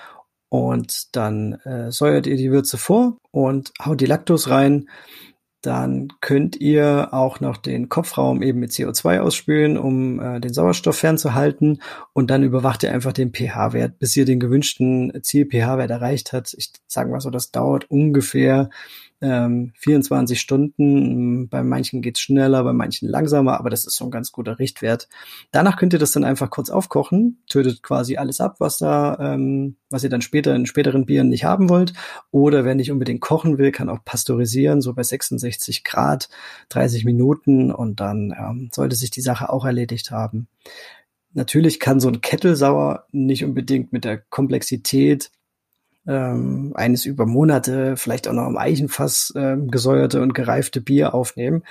Und 0.48 1.14
dann 1.14 1.54
äh, 1.64 1.92
säuert 1.92 2.26
ihr 2.26 2.36
die 2.36 2.50
Würze 2.50 2.76
vor 2.76 3.18
und 3.30 3.72
haut 3.84 4.00
die 4.00 4.06
Laktos 4.06 4.48
rein. 4.48 4.88
Dann 5.62 6.08
könnt 6.20 6.56
ihr 6.56 7.08
auch 7.12 7.40
noch 7.40 7.56
den 7.58 7.88
Kopfraum 7.88 8.42
eben 8.42 8.60
mit 8.60 8.70
CO2 8.70 9.20
ausspülen, 9.20 9.76
um 9.76 10.18
äh, 10.18 10.40
den 10.40 10.54
Sauerstoff 10.54 10.96
fernzuhalten. 10.96 11.82
Und 12.12 12.30
dann 12.30 12.42
überwacht 12.42 12.82
ihr 12.82 12.92
einfach 12.92 13.12
den 13.12 13.32
pH-Wert, 13.32 13.98
bis 13.98 14.16
ihr 14.16 14.24
den 14.24 14.40
gewünschten 14.40 15.12
Ziel-pH-Wert 15.22 15.90
erreicht 15.90 16.32
hat. 16.32 16.54
Ich 16.56 16.72
sage 16.86 17.10
mal 17.10 17.20
so, 17.20 17.30
das 17.30 17.50
dauert 17.50 17.90
ungefähr 17.90 18.70
ähm, 19.20 19.72
24 19.76 20.40
Stunden. 20.40 21.48
Bei 21.48 21.62
manchen 21.62 22.02
geht's 22.02 22.20
schneller, 22.20 22.64
bei 22.64 22.72
manchen 22.72 23.08
langsamer, 23.08 23.58
aber 23.58 23.70
das 23.70 23.86
ist 23.86 23.96
so 23.96 24.04
ein 24.04 24.10
ganz 24.10 24.32
guter 24.32 24.58
Richtwert. 24.58 25.08
Danach 25.52 25.76
könnt 25.76 25.92
ihr 25.92 25.98
das 25.98 26.12
dann 26.12 26.24
einfach 26.24 26.50
kurz 26.50 26.70
aufkochen, 26.70 27.42
tötet 27.48 27.82
quasi 27.82 28.16
alles 28.16 28.40
ab, 28.40 28.56
was 28.58 28.78
da, 28.78 29.18
ähm, 29.20 29.76
was 29.90 30.04
ihr 30.04 30.10
dann 30.10 30.22
später 30.22 30.54
in 30.54 30.66
späteren 30.66 31.06
Bieren 31.06 31.28
nicht 31.28 31.44
haben 31.44 31.68
wollt. 31.68 31.92
Oder 32.30 32.64
wer 32.64 32.74
nicht 32.74 32.90
unbedingt 32.90 33.20
kochen 33.20 33.58
will, 33.58 33.72
kann 33.72 33.88
auch 33.88 34.04
pasteurisieren, 34.04 34.80
so 34.80 34.94
bei 34.94 35.02
66 35.02 35.84
Grad, 35.84 36.28
30 36.70 37.04
Minuten 37.04 37.70
und 37.72 38.00
dann 38.00 38.34
ähm, 38.38 38.70
sollte 38.72 38.96
sich 38.96 39.10
die 39.10 39.20
Sache 39.20 39.50
auch 39.50 39.64
erledigt 39.64 40.10
haben. 40.10 40.48
Natürlich 41.32 41.78
kann 41.78 42.00
so 42.00 42.08
ein 42.08 42.20
Kettelsauer 42.20 43.06
nicht 43.12 43.44
unbedingt 43.44 43.92
mit 43.92 44.04
der 44.04 44.18
Komplexität 44.18 45.30
ähm, 46.10 46.72
eines 46.74 47.06
über 47.06 47.24
Monate, 47.24 47.96
vielleicht 47.96 48.26
auch 48.26 48.32
noch 48.32 48.48
im 48.48 48.58
Eichenfass 48.58 49.32
ähm, 49.36 49.70
gesäuerte 49.70 50.20
und 50.20 50.34
gereifte 50.34 50.80
Bier 50.80 51.14
aufnehmen. 51.14 51.62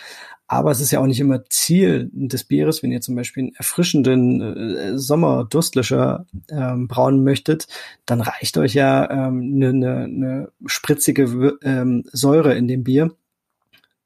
Aber 0.48 0.72
es 0.72 0.80
ist 0.80 0.90
ja 0.90 1.00
auch 1.00 1.06
nicht 1.06 1.20
immer 1.20 1.44
Ziel 1.50 2.10
des 2.12 2.46
Bieres, 2.46 2.82
wenn 2.82 2.92
ihr 2.92 3.02
zum 3.02 3.16
Beispiel 3.16 3.44
einen 3.44 3.56
erfrischenden 3.56 4.42
äh, 4.42 4.98
Sommerdurstlöscher 4.98 6.26
ähm, 6.50 6.88
brauen 6.88 7.24
möchtet, 7.24 7.68
dann 8.06 8.22
reicht 8.22 8.58
euch 8.58 8.74
ja 8.74 9.10
ähm, 9.12 9.54
eine, 9.56 9.70
eine, 9.70 10.04
eine 10.06 10.52
spritzige 10.66 11.60
ähm, 11.62 12.04
Säure 12.12 12.56
in 12.56 12.68
dem 12.68 12.84
Bier 12.84 13.12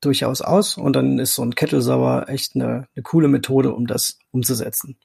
durchaus 0.01 0.41
aus 0.41 0.77
und 0.77 0.95
dann 0.95 1.19
ist 1.19 1.35
so 1.35 1.43
ein 1.43 1.55
Kettelsauer 1.55 2.25
echt 2.27 2.55
eine, 2.55 2.87
eine 2.95 3.03
coole 3.03 3.29
Methode, 3.29 3.71
um 3.71 3.87
das 3.87 4.19
umzusetzen. 4.31 4.97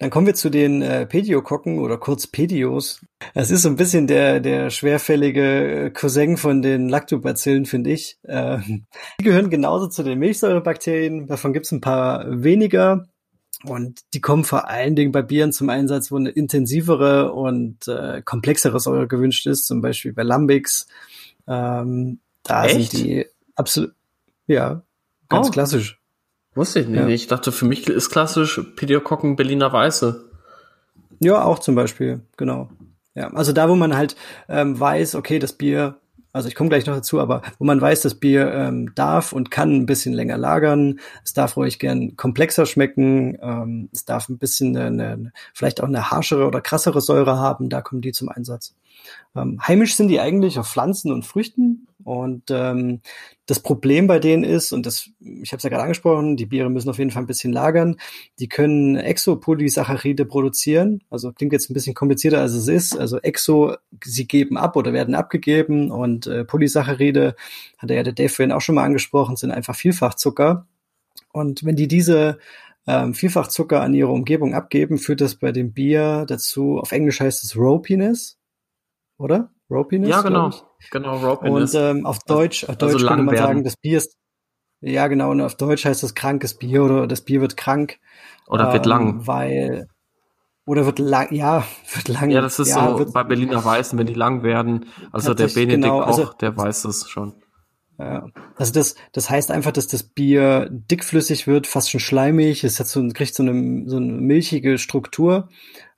Dann 0.00 0.08
kommen 0.08 0.26
wir 0.26 0.34
zu 0.34 0.48
den 0.48 0.80
äh, 0.80 1.04
Pediokokken 1.04 1.78
oder 1.78 1.98
kurz 1.98 2.26
Pedios. 2.26 3.02
Das 3.34 3.50
ist 3.50 3.60
so 3.62 3.68
ein 3.68 3.76
bisschen 3.76 4.06
der, 4.06 4.40
der 4.40 4.70
schwerfällige 4.70 5.92
Cousin 5.94 6.38
von 6.38 6.62
den 6.62 6.88
Lactobacillen, 6.88 7.66
finde 7.66 7.90
ich. 7.90 8.18
Äh, 8.22 8.58
die 9.20 9.24
gehören 9.24 9.50
genauso 9.50 9.88
zu 9.88 10.02
den 10.02 10.18
Milchsäurebakterien. 10.18 11.26
Davon 11.26 11.52
gibt 11.52 11.66
es 11.66 11.72
ein 11.72 11.82
paar 11.82 12.24
weniger. 12.42 13.08
Und 13.64 14.00
die 14.14 14.22
kommen 14.22 14.44
vor 14.44 14.68
allen 14.68 14.96
Dingen 14.96 15.12
bei 15.12 15.20
Bieren 15.20 15.52
zum 15.52 15.68
Einsatz, 15.68 16.10
wo 16.10 16.16
eine 16.16 16.30
intensivere 16.30 17.34
und 17.34 17.86
äh, 17.86 18.22
komplexere 18.24 18.80
Säure 18.80 19.06
gewünscht 19.06 19.46
ist, 19.46 19.66
zum 19.66 19.82
Beispiel 19.82 20.14
bei 20.14 20.22
Lambics. 20.22 20.86
Ähm, 21.46 22.20
da 22.42 22.64
Echt? 22.64 22.92
sind 22.92 23.04
die 23.04 23.26
absolut, 23.54 23.92
ja, 24.46 24.82
ganz 25.28 25.48
Oh. 25.48 25.50
klassisch. 25.50 25.99
Wusste 26.54 26.80
ich 26.80 26.88
nicht. 26.88 27.00
Ja. 27.00 27.08
Ich 27.08 27.26
dachte, 27.26 27.52
für 27.52 27.64
mich 27.64 27.88
ist 27.88 28.10
klassisch 28.10 28.60
Pediokokken 28.76 29.36
Berliner 29.36 29.72
Weiße. 29.72 30.24
Ja, 31.20 31.44
auch 31.44 31.58
zum 31.58 31.74
Beispiel, 31.74 32.20
genau. 32.36 32.70
Ja, 33.14 33.32
also 33.32 33.52
da, 33.52 33.68
wo 33.68 33.74
man 33.74 33.96
halt 33.96 34.16
ähm, 34.48 34.78
weiß, 34.78 35.14
okay, 35.16 35.38
das 35.38 35.52
Bier, 35.52 35.96
also 36.32 36.48
ich 36.48 36.54
komme 36.54 36.70
gleich 36.70 36.86
noch 36.86 36.94
dazu, 36.94 37.20
aber 37.20 37.42
wo 37.58 37.64
man 37.64 37.80
weiß, 37.80 38.02
das 38.02 38.14
Bier 38.14 38.52
ähm, 38.52 38.94
darf 38.94 39.32
und 39.32 39.50
kann 39.50 39.74
ein 39.74 39.86
bisschen 39.86 40.14
länger 40.14 40.38
lagern, 40.38 41.00
es 41.24 41.34
darf 41.34 41.56
ruhig 41.56 41.78
gern 41.78 42.16
komplexer 42.16 42.66
schmecken, 42.66 43.36
ähm, 43.42 43.88
es 43.92 44.04
darf 44.04 44.28
ein 44.28 44.38
bisschen 44.38 44.76
eine, 44.76 44.86
eine, 44.86 45.32
vielleicht 45.52 45.82
auch 45.82 45.88
eine 45.88 46.10
harschere 46.10 46.46
oder 46.46 46.60
krassere 46.60 47.00
Säure 47.00 47.38
haben, 47.38 47.68
da 47.68 47.82
kommen 47.82 48.00
die 48.00 48.12
zum 48.12 48.28
Einsatz. 48.28 48.74
Ähm, 49.36 49.60
heimisch 49.66 49.94
sind 49.94 50.08
die 50.08 50.20
eigentlich 50.20 50.58
auf 50.58 50.68
Pflanzen 50.68 51.12
und 51.12 51.24
Früchten 51.24 51.86
und 52.04 52.50
ähm, 52.50 53.00
das 53.46 53.60
Problem 53.60 54.06
bei 54.06 54.18
denen 54.18 54.44
ist, 54.44 54.72
und 54.72 54.86
das, 54.86 55.10
ich 55.20 55.52
habe 55.52 55.58
es 55.58 55.62
ja 55.62 55.70
gerade 55.70 55.82
angesprochen, 55.82 56.36
die 56.36 56.46
Biere 56.46 56.70
müssen 56.70 56.88
auf 56.88 56.98
jeden 56.98 57.10
Fall 57.10 57.22
ein 57.22 57.26
bisschen 57.26 57.52
lagern, 57.52 57.96
die 58.38 58.48
können 58.48 58.96
Exopolysaccharide 58.96 60.24
produzieren. 60.24 61.02
Also 61.10 61.32
klingt 61.32 61.52
jetzt 61.52 61.70
ein 61.70 61.74
bisschen 61.74 61.94
komplizierter, 61.94 62.40
als 62.40 62.52
es 62.52 62.68
ist. 62.68 62.98
Also 62.98 63.18
Exo, 63.18 63.76
sie 64.04 64.26
geben 64.26 64.56
ab 64.56 64.76
oder 64.76 64.92
werden 64.92 65.14
abgegeben 65.14 65.90
und 65.90 66.26
äh, 66.26 66.44
Polysaccharide, 66.44 67.34
hat 67.78 67.90
ja 67.90 68.02
der 68.02 68.12
Dave 68.12 68.28
vorhin 68.28 68.52
auch 68.52 68.60
schon 68.60 68.76
mal 68.76 68.84
angesprochen, 68.84 69.36
sind 69.36 69.50
einfach 69.50 69.76
Vielfachzucker. 69.76 70.66
Und 71.32 71.64
wenn 71.64 71.76
die 71.76 71.88
diese 71.88 72.38
ähm, 72.86 73.14
Vielfachzucker 73.14 73.82
an 73.82 73.94
ihre 73.94 74.10
Umgebung 74.10 74.54
abgeben, 74.54 74.98
führt 74.98 75.20
das 75.20 75.34
bei 75.34 75.52
dem 75.52 75.72
Bier 75.72 76.24
dazu, 76.26 76.78
auf 76.78 76.92
Englisch 76.92 77.20
heißt 77.20 77.44
es 77.44 77.56
Ropiness, 77.56 78.39
oder? 79.20 79.50
Ropiness? 79.70 80.08
ja, 80.10 80.22
genau. 80.22 80.50
Genau, 80.90 81.16
Und 81.16 81.24
Ropiness. 81.24 81.74
ähm, 81.74 82.06
auf 82.06 82.18
Deutsch, 82.20 82.64
auf 82.64 82.70
also 82.70 82.78
Deutsch 82.80 82.92
könnte 82.92 83.04
lang 83.06 83.24
man 83.26 83.34
werden. 83.34 83.46
sagen, 83.46 83.64
das 83.64 83.76
Bier 83.76 83.98
ist, 83.98 84.16
ja 84.80 85.06
genau, 85.06 85.30
und 85.30 85.40
auf 85.40 85.54
Deutsch 85.56 85.84
heißt 85.84 86.02
das 86.02 86.14
krankes 86.14 86.54
Bier 86.58 86.82
oder 86.82 87.06
das 87.06 87.20
Bier 87.20 87.40
wird 87.40 87.56
krank. 87.56 87.98
Oder 88.48 88.72
wird 88.72 88.86
ähm, 88.86 88.90
lang. 88.90 89.26
Weil, 89.26 89.86
oder 90.66 90.86
wird 90.86 90.98
lang, 90.98 91.32
ja, 91.32 91.64
wird 91.94 92.08
lang. 92.08 92.30
Ja, 92.30 92.40
das 92.40 92.58
ist 92.58 92.68
ja, 92.70 92.90
so 92.90 92.98
wird, 92.98 93.12
bei 93.12 93.22
Berliner 93.22 93.64
Weißen, 93.64 93.98
wenn 93.98 94.06
die 94.06 94.14
lang 94.14 94.42
werden. 94.42 94.86
Also 95.12 95.34
der 95.34 95.48
Benedikt 95.48 95.82
genau, 95.82 96.00
also- 96.00 96.32
der 96.40 96.56
weiß 96.56 96.84
es 96.86 97.08
schon. 97.08 97.34
Ja. 97.98 98.26
Also 98.56 98.72
das, 98.72 98.94
das 99.12 99.28
heißt 99.28 99.50
einfach, 99.50 99.72
dass 99.72 99.86
das 99.86 100.02
Bier 100.02 100.70
dickflüssig 100.70 101.46
wird, 101.46 101.66
fast 101.66 101.90
schon 101.90 102.00
schleimig. 102.00 102.64
Es 102.64 102.80
hat 102.80 102.86
so, 102.86 103.06
kriegt 103.12 103.34
so 103.34 103.42
eine, 103.42 103.86
so 103.90 103.98
eine 103.98 104.12
milchige 104.12 104.78
Struktur. 104.78 105.50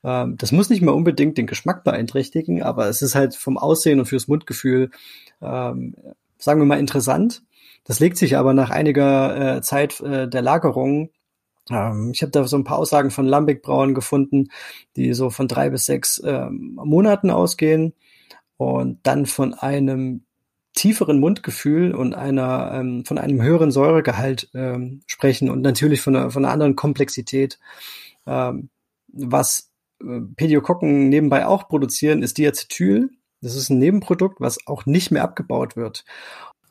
Ähm, 0.05 0.37
das 0.37 0.53
muss 0.53 0.70
nicht 0.70 0.83
mal 0.83 0.93
unbedingt 0.93 1.39
den 1.39 1.47
Geschmack 1.47 1.85
beeinträchtigen, 1.85 2.62
aber 2.62 2.89
es 2.89 3.03
ist 3.03 3.15
halt 3.15 3.35
vom 3.35 3.59
Aussehen 3.59 3.99
und 4.01 4.07
fürs 4.07 4.29
Mundgefühl, 4.29 4.91
ähm, 5.41 5.95
sagen 6.39 6.61
wir 6.61 6.66
mal, 6.66 6.79
interessant. 6.79 7.43
Das 7.85 8.01
legt 8.01 8.16
sich 8.16 8.37
aber 8.37 8.55
nach 8.55 8.70
einiger 8.70 9.57
äh, 9.57 9.62
Zeit 9.62 10.01
äh, 10.01 10.29
der 10.29 10.43
Lagerung. 10.43 11.11
Ähm, 11.70 12.12
ich 12.15 12.23
habe 12.23 12.33
da 12.33 12.47
so 12.47 12.57
ein 12.57 12.65
paar 12.65 12.79
Aussagen 12.79 13.11
von 13.11 13.27
Lambic-Brauen 13.27 13.95
gefunden, 13.95 14.49
die 14.97 15.15
so 15.15 15.31
von 15.31 15.49
drei 15.49 15.70
bis 15.70 15.87
sechs 15.87 16.20
ähm, 16.24 16.79
Monaten 16.83 17.31
ausgehen 17.31 17.95
und 18.57 19.01
dann 19.05 19.27
von 19.27 19.55
einem 19.55 20.24
tieferen 20.74 21.20
Mundgefühl 21.20 21.95
und 21.95 22.15
einer 22.15 22.73
ähm, 22.74 23.05
von 23.05 23.19
einem 23.19 23.43
höheren 23.43 23.70
Säuregehalt 23.70 24.49
ähm, 24.55 25.03
sprechen 25.07 25.51
und 25.51 25.61
natürlich 25.61 26.01
von 26.01 26.16
einer, 26.16 26.31
von 26.31 26.45
einer 26.45 26.53
anderen 26.53 26.77
Komplexität. 26.77 27.59
Ähm, 28.27 28.70
was 29.09 29.72
Pediokokken 30.37 31.09
nebenbei 31.09 31.47
auch 31.47 31.69
produzieren, 31.69 32.23
ist 32.23 32.39
Diacetyl. 32.39 33.11
Das 33.41 33.57
ist 33.57 33.70
ein 33.70 33.79
Nebenprodukt, 33.79 34.41
was 34.41 34.66
auch 34.66 34.87
nicht 34.87 35.11
mehr 35.11 35.24
abgebaut 35.24 35.77
wird. 35.77 36.05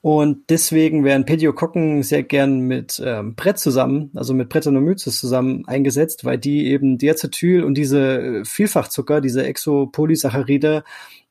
Und 0.01 0.49
deswegen 0.49 1.03
werden 1.03 1.25
Pediokokken 1.25 2.01
sehr 2.01 2.23
gern 2.23 2.61
mit 2.61 3.01
ähm, 3.05 3.35
Brett 3.35 3.59
zusammen, 3.59 4.09
also 4.15 4.33
mit 4.33 4.49
Brettanomyces 4.49 5.19
zusammen 5.19 5.63
eingesetzt, 5.67 6.25
weil 6.25 6.39
die 6.39 6.67
eben 6.67 6.97
Diacetyl 6.97 7.63
und 7.63 7.75
diese 7.75 8.19
äh, 8.19 8.45
Vielfachzucker, 8.45 9.21
diese 9.21 9.45
Exopolysaccharide 9.45 10.83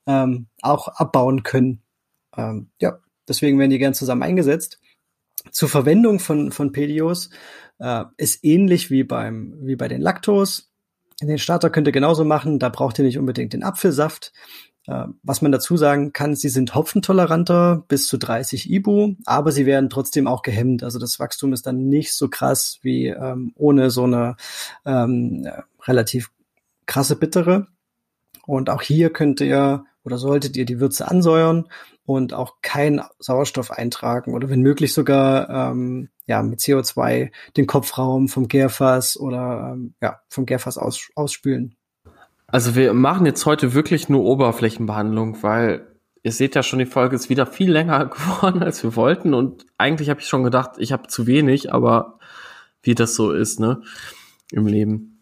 ähm, 0.07 0.47
auch 0.63 0.87
abbauen 0.87 1.43
können. 1.43 1.83
Ähm, 2.37 2.71
ja, 2.81 3.01
deswegen 3.29 3.59
werden 3.59 3.71
die 3.71 3.79
gern 3.79 3.95
zusammen 3.95 4.23
eingesetzt. 4.23 4.79
Zur 5.51 5.69
Verwendung 5.69 6.21
von, 6.21 6.53
von 6.53 6.71
Pedios 6.71 7.31
äh, 7.81 8.05
ist 8.19 8.45
ähnlich 8.45 8.91
wie 8.91 9.03
beim, 9.03 9.55
wie 9.63 9.75
bei 9.75 9.89
den 9.89 10.01
Lactos. 10.01 10.70
Den 11.21 11.39
Starter 11.39 11.71
könnt 11.71 11.87
ihr 11.87 11.93
genauso 11.93 12.25
machen, 12.25 12.59
da 12.59 12.69
braucht 12.69 12.99
ihr 12.99 13.05
nicht 13.05 13.19
unbedingt 13.19 13.53
den 13.53 13.63
Apfelsaft. 13.63 14.33
Äh, 14.87 15.07
was 15.23 15.43
man 15.43 15.53
dazu 15.53 15.77
sagen 15.77 16.13
kann, 16.13 16.35
sie 16.35 16.49
sind 16.49 16.75
hopfentoleranter 16.75 17.85
bis 17.89 18.07
zu 18.07 18.17
30 18.17 18.71
IBU, 18.71 19.17
aber 19.27 19.53
sie 19.53 19.67
werden 19.67 19.91
trotzdem 19.91 20.27
auch 20.27 20.43
gehemmt. 20.43 20.83
Also 20.83 20.99
das 20.99 21.21
Wachstum 21.21 21.53
ist 21.53 21.67
dann 21.67 21.89
nicht 21.89 22.15
so 22.15 22.29
krass 22.29 22.79
wie 22.83 23.09
ähm, 23.09 23.53
ohne 23.57 23.91
so 23.91 24.05
eine 24.05 24.37
ähm, 24.87 25.47
relativ 25.87 26.31
krasse 26.87 27.17
bittere. 27.17 27.67
Und 28.47 28.71
auch 28.71 28.83
hier 28.83 29.11
könnt 29.11 29.41
ihr 29.41 29.85
oder 30.03 30.17
solltet 30.17 30.57
ihr 30.57 30.65
die 30.65 30.81
Würze 30.81 31.07
ansäuern 31.09 31.69
und 32.05 32.33
auch 32.33 32.57
keinen 32.63 33.03
Sauerstoff 33.19 33.71
eintragen 33.71 34.35
oder 34.35 34.49
wenn 34.49 34.63
möglich 34.63 34.95
sogar 34.95 35.49
ähm, 35.51 36.09
ja 36.31 36.43
mit 36.43 36.61
CO2 36.61 37.31
den 37.57 37.67
Kopfraum 37.67 38.29
vom 38.29 38.49
Gärfass 38.49 39.19
oder 39.19 39.73
ähm, 39.75 39.95
ja 40.01 40.21
vom 40.29 40.47
Gärfass 40.47 40.79
aus, 40.79 41.11
ausspülen. 41.15 41.75
Also 42.47 42.75
wir 42.75 42.95
machen 42.95 43.27
jetzt 43.27 43.45
heute 43.47 43.75
wirklich 43.75 44.09
nur 44.09 44.25
Oberflächenbehandlung, 44.25 45.43
weil 45.43 45.87
ihr 46.23 46.33
seht 46.33 46.55
ja 46.55 46.63
schon, 46.63 46.79
die 46.79 46.87
Folge 46.87 47.17
ist 47.17 47.31
wieder 47.31 47.47
viel 47.47 47.71
länger 47.71 48.07
geworden, 48.07 48.63
als 48.63 48.83
wir 48.83 48.97
wollten. 48.97 49.35
Und 49.35 49.67
eigentlich 49.77 50.09
habe 50.09 50.21
ich 50.21 50.29
schon 50.29 50.45
gedacht, 50.45 50.73
ich 50.79 50.93
habe 50.93 51.09
zu 51.09 51.27
wenig, 51.27 51.73
aber 51.73 52.19
wie 52.83 52.95
das 52.95 53.15
so 53.15 53.33
ist, 53.33 53.61
ne? 53.61 53.83
Im 54.53 54.67
Leben. 54.67 55.19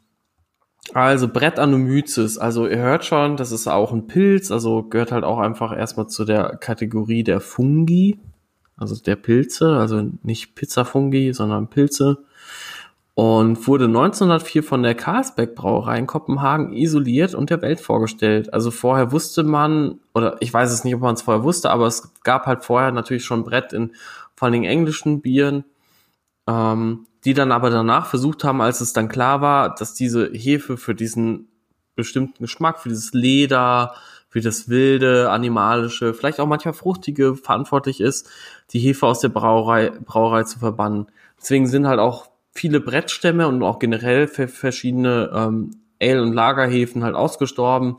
Also 0.94 1.28
Brettanomyces, 1.28 2.38
also 2.38 2.66
ihr 2.66 2.78
hört 2.78 3.04
schon, 3.04 3.36
das 3.36 3.52
ist 3.52 3.68
auch 3.68 3.92
ein 3.92 4.06
Pilz, 4.06 4.50
also 4.50 4.84
gehört 4.84 5.12
halt 5.12 5.24
auch 5.24 5.38
einfach 5.38 5.76
erstmal 5.76 6.06
zu 6.06 6.24
der 6.24 6.56
Kategorie 6.56 7.24
der 7.24 7.40
Fungi, 7.40 8.18
also 8.78 8.96
der 8.96 9.16
Pilze, 9.16 9.76
also 9.76 10.02
nicht 10.22 10.54
Pizzafungi, 10.54 11.32
sondern 11.32 11.68
Pilze 11.68 12.24
und 13.18 13.66
wurde 13.66 13.86
1904 13.86 14.62
von 14.62 14.84
der 14.84 14.94
Carlsberg 14.94 15.56
Brauerei 15.56 15.98
in 15.98 16.06
Kopenhagen 16.06 16.72
isoliert 16.72 17.34
und 17.34 17.50
der 17.50 17.60
Welt 17.62 17.80
vorgestellt. 17.80 18.54
Also 18.54 18.70
vorher 18.70 19.10
wusste 19.10 19.42
man, 19.42 19.98
oder 20.14 20.36
ich 20.38 20.54
weiß 20.54 20.70
es 20.70 20.84
nicht, 20.84 20.94
ob 20.94 21.00
man 21.00 21.16
es 21.16 21.22
vorher 21.22 21.42
wusste, 21.42 21.70
aber 21.70 21.88
es 21.88 22.12
gab 22.22 22.46
halt 22.46 22.64
vorher 22.64 22.92
natürlich 22.92 23.24
schon 23.24 23.42
Brett 23.42 23.72
in 23.72 23.90
vor 24.36 24.46
allen 24.46 24.52
Dingen 24.52 24.70
englischen 24.70 25.20
Bieren, 25.20 25.64
ähm, 26.46 27.08
die 27.24 27.34
dann 27.34 27.50
aber 27.50 27.70
danach 27.70 28.06
versucht 28.06 28.44
haben, 28.44 28.60
als 28.60 28.80
es 28.80 28.92
dann 28.92 29.08
klar 29.08 29.40
war, 29.40 29.74
dass 29.74 29.94
diese 29.94 30.30
Hefe 30.32 30.76
für 30.76 30.94
diesen 30.94 31.48
bestimmten 31.96 32.44
Geschmack, 32.44 32.78
für 32.78 32.88
dieses 32.88 33.14
Leder, 33.14 33.96
für 34.28 34.40
das 34.40 34.68
wilde, 34.68 35.30
animalische, 35.30 36.12
vielleicht 36.14 36.40
auch 36.40 36.46
manchmal 36.46 36.74
fruchtige 36.74 37.34
verantwortlich 37.34 38.00
ist, 38.00 38.28
die 38.70 38.78
Hefe 38.78 39.06
aus 39.06 39.20
der 39.20 39.30
Brauerei, 39.30 39.90
Brauerei 40.04 40.42
zu 40.44 40.58
verbannen. 40.58 41.06
Deswegen 41.40 41.66
sind 41.66 41.86
halt 41.86 41.98
auch 41.98 42.28
viele 42.52 42.80
Brettstämme 42.80 43.48
und 43.48 43.62
auch 43.62 43.78
generell 43.78 44.26
verschiedene 44.28 45.30
ähm, 45.32 45.70
Ale- 46.00 46.22
und 46.22 46.32
Lagerhefen 46.32 47.04
halt 47.04 47.14
ausgestorben, 47.14 47.98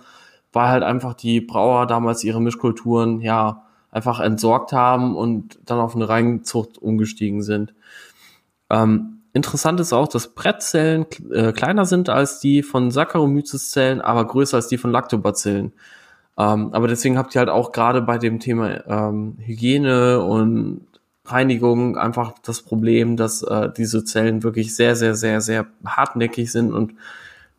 weil 0.51 0.67
halt 0.67 0.83
einfach 0.83 1.13
die 1.13 1.41
Brauer 1.41 1.87
damals 1.87 2.23
ihre 2.23 2.41
Mischkulturen 2.41 3.21
ja 3.21 3.63
einfach 3.91 4.19
entsorgt 4.19 4.71
haben 4.71 5.15
und 5.15 5.59
dann 5.65 5.79
auf 5.79 5.95
eine 5.95 6.07
Reinzucht 6.07 6.77
umgestiegen 6.77 7.41
sind. 7.41 7.73
Ähm, 8.69 9.21
interessant 9.33 9.79
ist 9.79 9.93
auch, 9.93 10.07
dass 10.07 10.35
Brettzellen 10.35 11.05
äh, 11.31 11.53
kleiner 11.53 11.85
sind 11.85 12.09
als 12.09 12.39
die 12.39 12.61
von 12.61 12.91
Saccharomyces-Zellen, 12.91 14.01
aber 14.01 14.27
größer 14.27 14.57
als 14.57 14.67
die 14.67 14.77
von 14.77 14.91
Lactobacillen. 14.91 15.73
Ähm, 16.39 16.69
aber 16.73 16.87
deswegen 16.87 17.17
habt 17.17 17.35
ihr 17.35 17.39
halt 17.39 17.49
auch 17.49 17.73
gerade 17.73 18.01
bei 18.01 18.17
dem 18.17 18.39
Thema 18.39 18.87
ähm, 18.87 19.37
Hygiene 19.39 20.23
und 20.23 20.87
Reinigung 21.25 21.97
einfach 21.97 22.33
das 22.41 22.61
Problem, 22.61 23.17
dass 23.17 23.43
äh, 23.43 23.69
diese 23.75 24.05
Zellen 24.05 24.41
wirklich 24.41 24.73
sehr, 24.73 24.95
sehr, 24.95 25.15
sehr, 25.15 25.41
sehr 25.41 25.67
hartnäckig 25.85 26.49
sind 26.49 26.73
und 26.73 26.93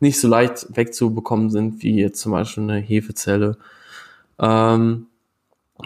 nicht 0.01 0.19
so 0.19 0.28
leicht 0.28 0.66
wegzubekommen 0.74 1.51
sind 1.51 1.82
wie 1.82 2.01
jetzt 2.01 2.23
zum 2.23 2.32
Beispiel 2.32 2.62
eine 2.62 2.78
Hefezelle. 2.78 3.59
Ähm, 4.39 5.09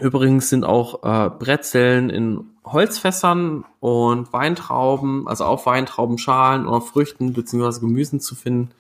übrigens 0.01 0.49
sind 0.49 0.65
auch 0.65 1.03
äh, 1.03 1.31
Brettzellen 1.31 2.11
in 2.11 2.45
Holzfässern 2.65 3.65
und 3.81 4.33
Weintrauben, 4.33 5.27
also 5.27 5.45
auf 5.45 5.67
Weintraubenschalen 5.67 6.67
oder 6.67 6.81
Früchten 6.81 7.33
beziehungsweise 7.33 7.81
Gemüsen 7.81 8.21
zu 8.21 8.37
finden. 8.37 8.71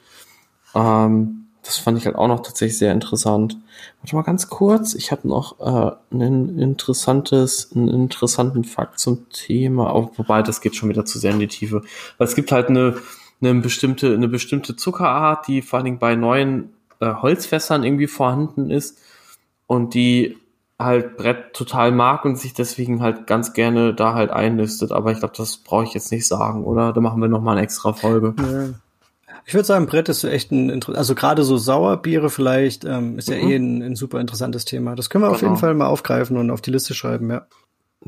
Ähm, 0.74 1.43
das 1.64 1.78
fand 1.78 1.96
ich 1.96 2.04
halt 2.04 2.16
auch 2.16 2.28
noch 2.28 2.40
tatsächlich 2.40 2.78
sehr 2.78 2.92
interessant. 2.92 3.56
Warte 4.00 4.16
mal 4.16 4.22
ganz 4.22 4.48
kurz, 4.50 4.94
ich 4.94 5.10
habe 5.10 5.26
noch 5.26 5.60
äh, 5.60 5.96
ein 6.14 6.58
interessantes, 6.58 7.72
einen 7.74 7.88
interessanten 7.88 8.64
Fakt 8.64 8.98
zum 8.98 9.28
Thema, 9.30 9.90
auch, 9.90 10.10
wobei 10.16 10.42
das 10.42 10.60
geht 10.60 10.76
schon 10.76 10.90
wieder 10.90 11.06
zu 11.06 11.18
sehr 11.18 11.32
in 11.32 11.38
die 11.38 11.48
Tiefe. 11.48 11.82
Weil 12.18 12.28
es 12.28 12.34
gibt 12.34 12.52
halt 12.52 12.68
eine, 12.68 12.96
eine 13.40 13.54
bestimmte, 13.54 14.12
eine 14.12 14.28
bestimmte 14.28 14.76
Zuckerart, 14.76 15.48
die 15.48 15.62
vor 15.62 15.78
allen 15.78 15.86
Dingen 15.86 15.98
bei 15.98 16.16
neuen 16.16 16.74
äh, 17.00 17.14
Holzfässern 17.14 17.82
irgendwie 17.82 18.08
vorhanden 18.08 18.70
ist 18.70 18.98
und 19.66 19.94
die 19.94 20.36
halt 20.78 21.16
Brett 21.16 21.54
total 21.54 21.92
mag 21.92 22.26
und 22.26 22.36
sich 22.36 22.52
deswegen 22.52 23.00
halt 23.00 23.26
ganz 23.26 23.54
gerne 23.54 23.94
da 23.94 24.12
halt 24.12 24.30
einlistet. 24.30 24.92
Aber 24.92 25.12
ich 25.12 25.18
glaube, 25.18 25.34
das 25.36 25.56
brauche 25.56 25.84
ich 25.84 25.94
jetzt 25.94 26.12
nicht 26.12 26.26
sagen, 26.26 26.64
oder? 26.64 26.92
Da 26.92 27.00
machen 27.00 27.22
wir 27.22 27.28
noch 27.28 27.40
mal 27.40 27.52
eine 27.52 27.62
extra 27.62 27.94
Folge. 27.94 28.34
Ich 29.46 29.54
würde 29.54 29.64
sagen, 29.64 29.86
Brett 29.86 30.08
ist 30.08 30.24
echt 30.24 30.52
ein, 30.52 30.82
also 30.94 31.14
gerade 31.14 31.44
so 31.44 31.56
Sauerbiere 31.56 32.30
vielleicht, 32.30 32.84
ähm, 32.84 33.18
ist 33.18 33.28
ja 33.28 33.36
mhm. 33.36 33.50
eh 33.50 33.56
ein, 33.56 33.82
ein, 33.82 33.96
super 33.96 34.20
interessantes 34.20 34.64
Thema. 34.64 34.94
Das 34.96 35.10
können 35.10 35.22
wir 35.22 35.28
genau. 35.28 35.36
auf 35.36 35.42
jeden 35.42 35.56
Fall 35.56 35.74
mal 35.74 35.86
aufgreifen 35.86 36.36
und 36.36 36.50
auf 36.50 36.62
die 36.62 36.70
Liste 36.70 36.94
schreiben, 36.94 37.30
ja. 37.30 37.46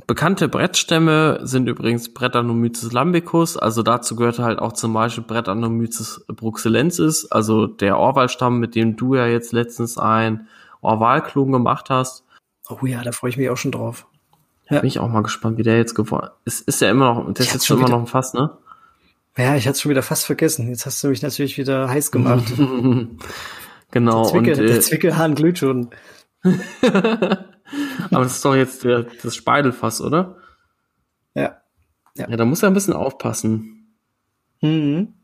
Bekannte 0.06 0.48
Brettstämme 0.48 1.40
sind 1.42 1.68
übrigens 1.68 2.12
Brettanomyces 2.12 2.92
lambicus, 2.92 3.56
also 3.56 3.82
dazu 3.82 4.14
gehört 4.14 4.38
halt 4.38 4.58
auch 4.58 4.72
zum 4.72 4.92
Beispiel 4.92 5.24
Brettanomyces 5.24 6.26
bruxellensis, 6.28 7.30
also 7.30 7.66
der 7.66 7.96
Orwalstamm, 7.96 8.58
mit 8.58 8.74
dem 8.74 8.96
du 8.96 9.14
ja 9.14 9.26
jetzt 9.26 9.52
letztens 9.52 9.96
ein 9.96 10.48
Orwalklon 10.82 11.50
gemacht 11.50 11.88
hast. 11.88 12.24
Oh 12.68 12.84
ja, 12.84 13.02
da 13.02 13.12
freue 13.12 13.30
ich 13.30 13.38
mich 13.38 13.48
auch 13.48 13.56
schon 13.56 13.72
drauf. 13.72 14.06
Ja. 14.68 14.80
Bin 14.80 14.88
ich 14.88 14.98
auch 14.98 15.08
mal 15.08 15.22
gespannt, 15.22 15.56
wie 15.56 15.62
der 15.62 15.78
jetzt 15.78 15.94
geworden 15.94 16.30
ist. 16.44 16.60
Ist 16.68 16.82
ja 16.82 16.90
immer 16.90 17.14
noch, 17.14 17.32
der 17.32 17.46
ist 17.46 17.54
jetzt 17.54 17.66
schon 17.66 17.78
immer 17.78 17.88
noch 17.88 18.00
ein 18.00 18.06
Fass, 18.06 18.34
ne? 18.34 18.50
Ja, 19.36 19.54
ich 19.56 19.68
hatte 19.68 19.78
schon 19.78 19.90
wieder 19.90 20.02
fast 20.02 20.24
vergessen. 20.24 20.68
Jetzt 20.68 20.86
hast 20.86 21.02
du 21.04 21.08
mich 21.08 21.22
natürlich 21.22 21.58
wieder 21.58 21.88
heiß 21.88 22.10
gemacht. 22.10 22.52
genau. 23.90 24.22
Der, 24.22 24.30
Zwickel, 24.30 24.54
und, 24.54 24.60
äh, 24.60 24.66
der 24.66 24.80
Zwickelhahn 24.80 25.34
glüht 25.34 25.58
schon. 25.58 25.90
Aber 26.42 27.46
das 28.10 28.36
ist 28.36 28.44
doch 28.44 28.54
jetzt 28.54 28.84
der, 28.84 29.06
das 29.22 29.34
Speidelfass, 29.34 30.00
oder? 30.00 30.36
Ja. 31.34 31.60
Ja, 32.16 32.28
ja 32.30 32.36
da 32.36 32.44
muss 32.44 32.62
er 32.62 32.70
ein 32.70 32.74
bisschen 32.74 32.94
aufpassen. 32.94 33.94
Mhm. 34.62 35.14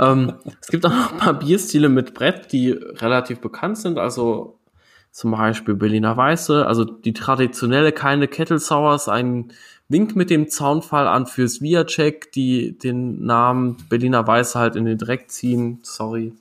Ähm, 0.00 0.32
es 0.60 0.68
gibt 0.68 0.84
auch 0.84 0.90
noch 0.90 1.12
ein 1.12 1.18
paar 1.18 1.38
Bierstile 1.38 1.88
mit 1.88 2.14
Brett, 2.14 2.52
die 2.52 2.70
relativ 2.70 3.40
bekannt 3.40 3.78
sind. 3.78 3.98
Also 3.98 4.58
zum 5.12 5.30
Beispiel 5.30 5.74
Berliner 5.74 6.16
Weiße, 6.16 6.66
also 6.66 6.84
die 6.84 7.12
traditionelle 7.12 7.92
keine 7.92 8.26
Kettle 8.26 8.58
Sours, 8.58 9.08
ein 9.08 9.52
Wink 9.88 10.16
mit 10.16 10.30
dem 10.30 10.48
Zaunfall 10.48 11.06
an 11.06 11.26
fürs 11.26 11.60
Viacek, 11.60 12.32
die 12.32 12.78
den 12.78 13.24
Namen 13.24 13.76
Berliner 13.88 14.26
Weiße 14.26 14.58
halt 14.58 14.76
in 14.76 14.86
den 14.86 14.98
Dreck 14.98 15.30
ziehen. 15.30 15.80
Sorry. 15.82 16.32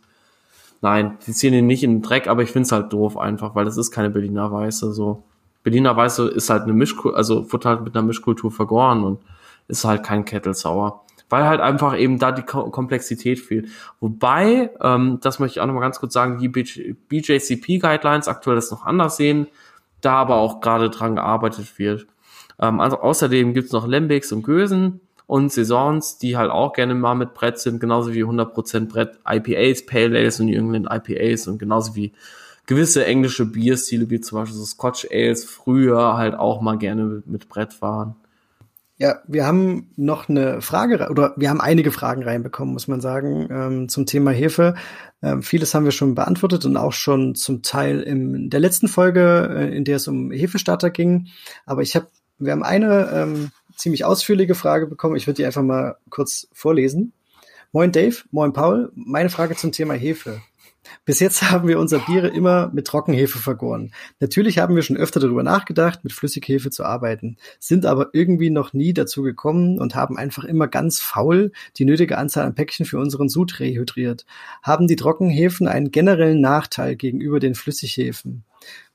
Nein, 0.82 1.18
die 1.28 1.34
ziehen 1.34 1.54
ihn 1.54 1.68
nicht 1.68 1.84
in 1.84 1.96
den 1.98 2.02
Dreck, 2.02 2.28
aber 2.28 2.44
ich 2.44 2.52
find's 2.52 2.72
halt 2.72 2.92
doof 2.92 3.18
einfach, 3.18 3.56
weil 3.56 3.66
das 3.66 3.78
ist 3.78 3.92
keine 3.92 4.10
Berliner 4.10 4.52
Weiße. 4.52 4.94
So. 4.94 5.24
Berliner 5.64 5.96
Weiße 5.96 6.28
ist 6.28 6.50
halt 6.50 6.64
eine 6.64 6.74
Mischkultur, 6.74 7.18
also 7.18 7.52
wird 7.52 7.66
halt 7.66 7.84
mit 7.84 7.96
einer 7.96 8.06
Mischkultur 8.06 8.52
vergoren 8.52 9.04
und 9.04 9.20
ist 9.68 9.86
halt 9.86 10.04
kein 10.04 10.26
Kettelsauer. 10.26 11.04
Weil 11.30 11.46
halt 11.46 11.62
einfach 11.62 11.98
eben 11.98 12.20
da 12.20 12.32
die 12.32 12.44
Komplexität 12.44 13.40
fehlt. 13.40 13.70
Wobei, 14.00 14.72
ähm, 14.82 15.20
das 15.22 15.40
möchte 15.40 15.58
ich 15.58 15.62
auch 15.62 15.66
nochmal 15.66 15.82
ganz 15.82 16.00
kurz 16.00 16.14
sagen, 16.14 16.38
die 16.38 16.50
BJCP 16.50 17.80
Guidelines 17.80 18.28
aktuell 18.28 18.56
das 18.56 18.70
noch 18.70 18.86
anders 18.86 19.18
sehen, 19.18 19.48
da 20.02 20.16
aber 20.16 20.36
auch 20.36 20.62
gerade 20.62 20.90
dran 20.90 21.16
gearbeitet 21.16 21.80
wird. 21.80 22.08
Ähm, 22.60 22.80
also 22.80 23.00
außerdem 23.00 23.54
gibt's 23.54 23.72
noch 23.72 23.88
Lambics 23.88 24.32
und 24.32 24.44
Gösen 24.44 25.02
und 25.26 25.52
Saisons, 25.52 26.18
die 26.18 26.38
halt 26.38 26.52
auch 26.52 26.74
gerne 26.74 26.96
mal 26.96 27.16
mit 27.16 27.34
Brett 27.34 27.60
sind, 27.60 27.80
genauso 27.80 28.14
wie 28.14 28.24
100% 28.24 28.88
Brett 28.88 29.20
IPAs, 29.28 29.86
Pale 29.86 30.18
Ales 30.18 30.40
und 30.40 30.48
New 30.48 30.74
IPAs 30.76 31.48
und 31.48 31.58
genauso 31.58 31.96
wie 31.96 32.14
gewisse 32.66 33.06
englische 33.06 33.46
Bierstile, 33.46 34.10
wie 34.10 34.22
zum 34.22 34.40
Beispiel 34.40 34.58
so 34.58 34.66
Scotch 34.66 35.08
Ales, 35.12 35.46
früher 35.46 36.18
halt 36.18 36.36
auch 36.36 36.62
mal 36.62 36.78
gerne 36.78 37.04
mit, 37.04 37.28
mit 37.28 37.50
Brett 37.50 37.82
waren. 37.82 38.16
Ja, 38.98 39.20
wir 39.28 39.46
haben 39.46 39.90
noch 39.96 40.30
eine 40.30 40.62
Frage 40.62 41.10
oder 41.10 41.34
wir 41.36 41.50
haben 41.50 41.60
einige 41.60 41.92
Fragen 41.92 42.24
reinbekommen, 42.24 42.74
muss 42.74 42.88
man 42.88 43.02
sagen, 43.02 43.48
ähm, 43.50 43.90
zum 43.90 44.06
Thema 44.06 44.32
Hefe. 44.32 44.76
Ähm, 45.22 45.42
vieles 45.42 45.74
haben 45.74 45.84
wir 45.84 45.92
schon 45.92 46.16
beantwortet 46.16 46.64
und 46.66 46.78
auch 46.78 46.94
schon 46.94 47.34
zum 47.34 47.64
Teil 47.64 48.02
in 48.02 48.50
der 48.50 48.60
letzten 48.60 48.88
Folge, 48.88 49.50
äh, 49.52 49.76
in 49.76 49.84
der 49.84 49.96
es 49.96 50.08
um 50.08 50.32
Hefestarter 50.32 50.92
ging. 50.92 51.28
Aber 51.66 51.82
ich 51.82 51.96
habe 51.96 52.08
wir 52.46 52.52
haben 52.52 52.64
eine 52.64 53.10
ähm, 53.14 53.52
ziemlich 53.76 54.06
ausführliche 54.06 54.56
Frage 54.56 54.88
bekommen. 54.88 55.16
Ich 55.16 55.28
würde 55.28 55.38
die 55.38 55.46
einfach 55.46 55.64
mal 55.64 55.98
kurz 56.10 56.48
vorlesen. 56.54 57.14
Moin 57.72 57.92
Dave, 57.92 58.18
moin 58.32 58.54
Paul. 58.54 58.92
Meine 58.96 59.30
Frage 59.30 59.56
zum 59.56 59.72
Thema 59.72 59.94
Hefe. 59.96 60.42
Bis 61.06 61.20
jetzt 61.20 61.42
haben 61.50 61.68
wir 61.68 61.80
unser 61.80 62.00
Biere 62.00 62.28
immer 62.28 62.70
mit 62.74 62.88
Trockenhefe 62.88 63.40
vergoren. 63.40 63.94
Natürlich 64.20 64.60
haben 64.60 64.76
wir 64.76 64.82
schon 64.82 64.98
öfter 64.98 65.20
darüber 65.20 65.44
nachgedacht, 65.44 66.04
mit 66.04 66.14
Flüssighefe 66.14 66.70
zu 66.70 66.84
arbeiten, 66.84 67.38
sind 67.60 67.86
aber 67.86 68.10
irgendwie 68.14 68.50
noch 68.50 68.74
nie 68.74 68.94
dazu 68.94 69.24
gekommen 69.24 69.80
und 69.80 69.96
haben 69.96 70.18
einfach 70.18 70.44
immer 70.44 70.68
ganz 70.68 71.00
faul 71.00 71.52
die 71.78 71.86
nötige 71.86 72.18
Anzahl 72.18 72.46
an 72.46 72.56
Päckchen 72.56 72.86
für 72.86 73.00
unseren 73.00 73.30
Sud 73.30 73.60
rehydriert. 73.60 74.26
Haben 74.62 74.88
die 74.88 74.96
Trockenhefen 74.96 75.68
einen 75.68 75.92
generellen 75.92 76.42
Nachteil 76.42 76.96
gegenüber 76.96 77.40
den 77.40 77.56
Flüssighefen? 77.56 78.44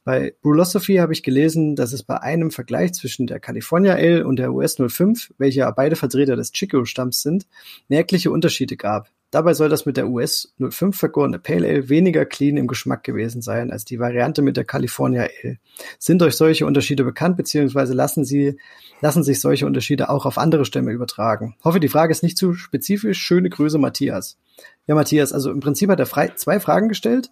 Bei 0.05 0.35
Brulosophy 0.41 0.97
habe 0.97 1.13
ich 1.13 1.23
gelesen, 1.23 1.77
dass 1.77 1.93
es 1.93 2.03
bei 2.03 2.21
einem 2.21 2.51
Vergleich 2.51 2.95
zwischen 2.95 3.27
der 3.27 3.41
California 3.41 3.95
Ale 3.95 4.27
und 4.27 4.37
der 4.37 4.53
US 4.53 4.77
05, 4.77 5.35
welche 5.39 5.71
beide 5.77 5.97
Vertreter 5.97 6.37
des 6.37 6.53
Chico-Stamms 6.53 7.21
sind, 7.21 7.47
merkliche 7.89 8.31
Unterschiede 8.31 8.77
gab. 8.77 9.11
Dabei 9.31 9.53
soll 9.53 9.69
das 9.69 9.85
mit 9.85 9.99
der 9.99 10.09
US 10.09 10.55
05 10.59 10.97
vergorene 10.97 11.39
Pale 11.39 11.69
Ale 11.69 11.89
weniger 11.91 12.25
clean 12.25 12.57
im 12.57 12.67
Geschmack 12.67 13.05
gewesen 13.05 13.43
sein 13.43 13.71
als 13.71 13.85
die 13.85 13.99
Variante 13.99 14.41
mit 14.41 14.57
der 14.57 14.65
California 14.65 15.23
Ale. 15.23 15.59
Sind 15.99 16.23
euch 16.23 16.35
solche 16.35 16.65
Unterschiede 16.65 17.05
bekannt, 17.05 17.37
beziehungsweise 17.37 17.93
lassen 17.93 18.25
sie, 18.25 18.59
lassen 19.03 19.23
sich 19.23 19.41
solche 19.41 19.67
Unterschiede 19.67 20.09
auch 20.09 20.25
auf 20.25 20.39
andere 20.39 20.65
Stämme 20.65 20.93
übertragen? 20.93 21.57
Hoffe, 21.63 21.79
die 21.79 21.89
Frage 21.89 22.13
ist 22.13 22.23
nicht 22.23 22.39
zu 22.39 22.55
spezifisch. 22.55 23.19
Schöne 23.19 23.51
Grüße, 23.51 23.77
Matthias. 23.77 24.39
Ja, 24.87 24.95
Matthias, 24.95 25.35
also 25.35 25.51
im 25.51 25.61
Prinzip 25.61 25.91
hat 25.91 26.01
er 26.01 26.37
zwei 26.37 26.59
Fragen 26.59 26.89
gestellt. 26.89 27.31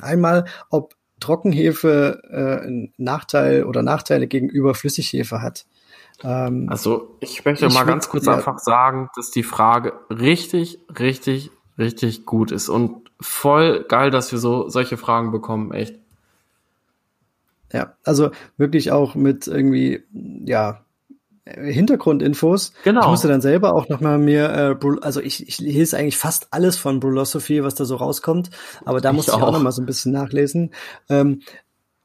Einmal, 0.00 0.46
ob 0.68 0.94
Trockenhefe 1.20 2.22
äh, 2.30 2.66
einen 2.66 2.92
Nachteil 2.96 3.64
oder 3.64 3.82
Nachteile 3.82 4.26
gegenüber 4.26 4.74
Flüssighefe 4.74 5.42
hat. 5.42 5.66
Ähm, 6.22 6.66
also 6.68 7.16
ich 7.20 7.44
möchte 7.44 7.66
ich 7.66 7.74
mal 7.74 7.84
ganz 7.84 8.08
kurz 8.08 8.26
ja, 8.26 8.34
einfach 8.34 8.58
sagen, 8.58 9.10
dass 9.16 9.30
die 9.30 9.42
Frage 9.42 9.92
richtig, 10.10 10.78
richtig, 10.98 11.50
richtig 11.78 12.26
gut 12.26 12.52
ist 12.52 12.68
und 12.68 13.10
voll 13.20 13.84
geil, 13.84 14.10
dass 14.10 14.32
wir 14.32 14.38
so 14.38 14.68
solche 14.68 14.96
Fragen 14.96 15.30
bekommen, 15.30 15.72
echt. 15.72 15.96
Ja, 17.72 17.94
also 18.04 18.30
wirklich 18.56 18.90
auch 18.90 19.14
mit 19.14 19.46
irgendwie, 19.46 20.02
ja, 20.44 20.84
Hintergrundinfos. 21.58 22.72
Genau. 22.84 23.02
Ich 23.02 23.06
musste 23.08 23.28
dann 23.28 23.40
selber 23.40 23.74
auch 23.74 23.88
nochmal 23.88 24.18
mir, 24.18 24.78
äh, 24.82 24.86
also 25.02 25.20
ich, 25.20 25.46
ich 25.48 25.58
lese 25.58 25.96
eigentlich 25.96 26.16
fast 26.16 26.48
alles 26.50 26.76
von 26.76 27.00
Brulosophy, 27.00 27.62
was 27.62 27.74
da 27.74 27.84
so 27.84 27.96
rauskommt, 27.96 28.50
aber 28.84 29.00
da 29.00 29.10
ich 29.10 29.16
musste 29.16 29.32
ich 29.32 29.36
auch, 29.36 29.42
auch 29.42 29.52
nochmal 29.52 29.72
so 29.72 29.82
ein 29.82 29.86
bisschen 29.86 30.12
nachlesen. 30.12 30.72
Ähm, 31.08 31.42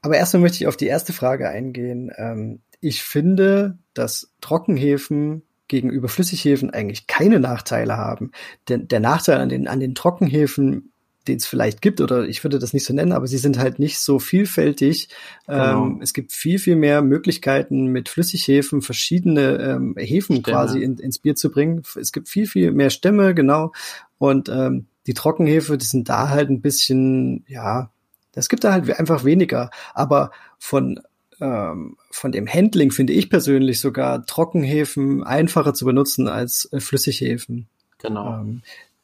aber 0.02 0.16
erstmal 0.16 0.42
möchte 0.42 0.58
ich 0.58 0.66
auf 0.66 0.76
die 0.76 0.86
erste 0.86 1.12
Frage 1.12 1.48
eingehen. 1.48 2.12
Ähm, 2.16 2.60
ich 2.80 3.02
finde, 3.02 3.78
dass 3.94 4.32
Trockenhefen 4.40 5.42
gegenüber 5.68 6.08
Flüssighäfen 6.08 6.70
eigentlich 6.70 7.06
keine 7.06 7.40
Nachteile 7.40 7.96
haben. 7.96 8.30
Denn 8.68 8.88
der 8.88 9.00
Nachteil 9.00 9.38
an 9.40 9.48
den, 9.48 9.66
an 9.68 9.80
den 9.80 9.94
Trockenhefen, 9.94 10.92
den 11.28 11.36
es 11.36 11.46
vielleicht 11.46 11.82
gibt, 11.82 12.00
oder 12.00 12.26
ich 12.26 12.42
würde 12.44 12.58
das 12.58 12.72
nicht 12.72 12.84
so 12.84 12.94
nennen, 12.94 13.12
aber 13.12 13.26
sie 13.26 13.38
sind 13.38 13.58
halt 13.58 13.78
nicht 13.78 13.98
so 13.98 14.18
vielfältig. 14.18 15.08
Genau. 15.46 15.86
Ähm, 15.86 16.00
es 16.02 16.12
gibt 16.12 16.32
viel, 16.32 16.58
viel 16.58 16.76
mehr 16.76 17.02
Möglichkeiten, 17.02 17.86
mit 17.86 18.08
Flüssighäfen 18.08 18.82
verschiedene 18.82 19.58
ähm, 19.58 19.94
Hefen 19.98 20.36
Stämme. 20.36 20.56
quasi 20.56 20.82
in, 20.82 20.98
ins 20.98 21.18
Bier 21.18 21.36
zu 21.36 21.50
bringen. 21.50 21.82
Es 22.00 22.12
gibt 22.12 22.28
viel, 22.28 22.46
viel 22.46 22.72
mehr 22.72 22.90
Stämme, 22.90 23.34
genau. 23.34 23.72
Und 24.18 24.48
ähm, 24.48 24.86
die 25.06 25.14
Trockenhefe, 25.14 25.78
die 25.78 25.86
sind 25.86 26.08
da 26.08 26.30
halt 26.30 26.50
ein 26.50 26.60
bisschen, 26.60 27.44
ja, 27.48 27.90
es 28.34 28.48
gibt 28.48 28.64
da 28.64 28.72
halt 28.72 28.98
einfach 28.98 29.24
weniger. 29.24 29.70
Aber 29.94 30.30
von 30.58 31.00
ähm, 31.40 31.96
von 32.10 32.32
dem 32.32 32.48
Handling 32.48 32.90
finde 32.90 33.12
ich 33.12 33.28
persönlich 33.28 33.80
sogar 33.80 34.24
Trockenhefen 34.24 35.22
einfacher 35.22 35.74
zu 35.74 35.84
benutzen 35.84 36.28
als 36.28 36.68
äh, 36.72 36.80
Flüssighäfen. 36.80 37.68
Genau. 37.98 38.44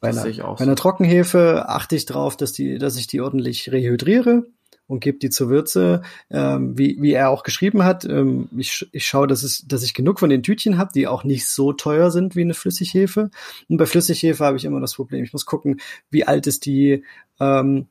Bei, 0.03 0.09
einer, 0.09 0.55
bei 0.55 0.59
einer 0.59 0.75
Trockenhefe 0.75 1.69
achte 1.69 1.95
ich 1.95 2.05
darauf, 2.05 2.35
dass 2.35 2.51
die, 2.51 2.77
dass 2.77 2.97
ich 2.97 3.07
die 3.07 3.21
ordentlich 3.21 3.71
rehydriere 3.71 4.43
und 4.87 4.99
gebe 4.99 5.17
die 5.17 5.29
zur 5.29 5.49
Würze, 5.49 6.01
ähm, 6.29 6.77
wie, 6.77 6.97
wie 7.01 7.13
er 7.13 7.29
auch 7.29 7.43
geschrieben 7.43 7.85
hat. 7.85 8.03
Ähm, 8.03 8.49
ich, 8.57 8.85
ich 8.91 9.07
schaue, 9.07 9.27
dass, 9.27 9.43
es, 9.43 9.65
dass 9.65 9.81
ich 9.81 9.93
genug 9.93 10.19
von 10.19 10.29
den 10.29 10.43
Tütchen 10.43 10.77
habe, 10.77 10.91
die 10.93 11.07
auch 11.07 11.23
nicht 11.23 11.47
so 11.47 11.71
teuer 11.71 12.11
sind 12.11 12.35
wie 12.35 12.41
eine 12.41 12.53
Flüssighefe. 12.53 13.31
Und 13.69 13.77
bei 13.77 13.85
Flüssighefe 13.85 14.43
habe 14.43 14.57
ich 14.57 14.65
immer 14.65 14.81
das 14.81 14.95
Problem, 14.95 15.23
ich 15.23 15.31
muss 15.31 15.45
gucken, 15.45 15.79
wie 16.09 16.27
alt 16.27 16.47
ist 16.47 16.65
die, 16.65 17.05
ähm, 17.39 17.87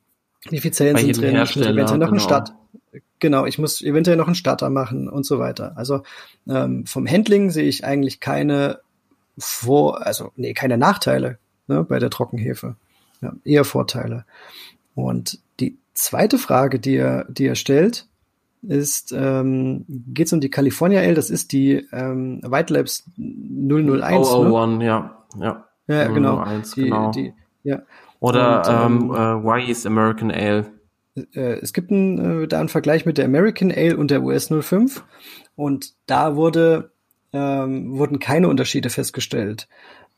wie 0.51 0.59
viel 0.59 0.71
Zellen 0.71 0.97
sind 0.97 1.19
drin, 1.19 1.35
ich 1.35 1.55
muss 1.55 1.65
eventuell 1.65 1.97
noch 1.97 2.09
genau. 2.09 2.09
einen 2.09 2.19
Start. 2.19 2.53
Genau, 3.17 3.47
ich 3.47 3.57
muss 3.57 3.81
eventuell 3.81 4.17
noch 4.17 4.27
einen 4.27 4.35
Starter 4.35 4.69
machen 4.69 5.09
und 5.09 5.25
so 5.25 5.39
weiter. 5.39 5.77
Also 5.77 6.03
ähm, 6.47 6.85
vom 6.85 7.09
Handling 7.09 7.49
sehe 7.49 7.67
ich 7.67 7.85
eigentlich 7.85 8.19
keine 8.19 8.81
vor, 9.35 10.05
also 10.05 10.31
nee, 10.35 10.53
keine 10.53 10.77
Nachteile 10.77 11.39
ne, 11.67 11.83
bei 11.83 11.99
der 11.99 12.09
Trockenhefe. 12.09 12.75
Ja, 13.21 13.33
eher 13.43 13.63
Vorteile. 13.63 14.25
Und 14.95 15.39
die 15.59 15.77
zweite 15.93 16.37
Frage, 16.37 16.79
die 16.79 16.95
er, 16.95 17.25
die 17.25 17.45
er 17.45 17.55
stellt, 17.55 18.07
ist, 18.61 19.13
ähm, 19.15 19.85
geht 19.87 20.27
es 20.27 20.33
um 20.33 20.41
die 20.41 20.49
California 20.49 21.01
L, 21.01 21.15
das 21.15 21.29
ist 21.29 21.51
die 21.51 21.85
ähm, 21.91 22.41
White 22.43 22.73
Labs 22.73 23.03
001. 23.17 24.29
001, 24.29 24.77
ne? 24.79 24.85
ja. 24.85 25.17
Ja, 25.37 25.65
ja 25.87 26.07
001, 26.09 26.13
genau. 26.13 26.45
Die, 26.75 26.83
genau. 26.83 27.11
Die, 27.11 27.33
ja. 27.63 27.81
Oder 28.19 28.59
Und, 28.59 28.69
ähm, 28.69 29.11
ähm, 29.11 29.15
äh, 29.15 29.43
Why 29.43 29.87
American 29.87 30.31
Ale. 30.31 30.65
Äh, 31.15 31.59
es 31.61 31.73
gibt 31.73 31.91
einen, 31.91 32.43
äh, 32.43 32.47
da 32.47 32.59
einen 32.59 32.69
Vergleich 32.69 33.05
mit 33.05 33.17
der 33.17 33.25
American 33.25 33.71
Ale 33.71 33.97
und 33.97 34.11
der 34.11 34.23
US 34.23 34.49
05 34.49 35.03
und 35.55 35.93
da 36.05 36.35
wurde, 36.35 36.91
ähm, 37.33 37.97
wurden 37.97 38.19
keine 38.19 38.47
Unterschiede 38.47 38.89
festgestellt. 38.89 39.67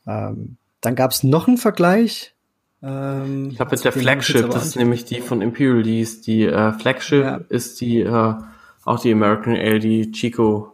Ähm, 0.06 0.56
dann 0.80 0.94
gab 0.94 1.10
es 1.10 1.22
noch 1.22 1.48
einen 1.48 1.58
Vergleich. 1.58 2.34
Ähm, 2.82 3.48
ich 3.50 3.56
glaube 3.56 3.72
mit 3.72 3.84
der 3.84 3.92
Flagship, 3.92 4.50
das 4.50 4.66
ist 4.66 4.76
nämlich 4.76 5.04
die 5.04 5.20
von 5.20 5.42
Imperial, 5.42 5.82
die 5.82 6.00
ist 6.00 6.26
die 6.26 6.44
äh, 6.44 6.72
Flagship 6.72 7.24
ja. 7.24 7.40
ist 7.48 7.80
die 7.80 8.00
äh, 8.00 8.34
auch 8.84 9.00
die 9.00 9.12
American 9.12 9.54
Ale, 9.56 9.80
die 9.80 10.12
Chico 10.12 10.72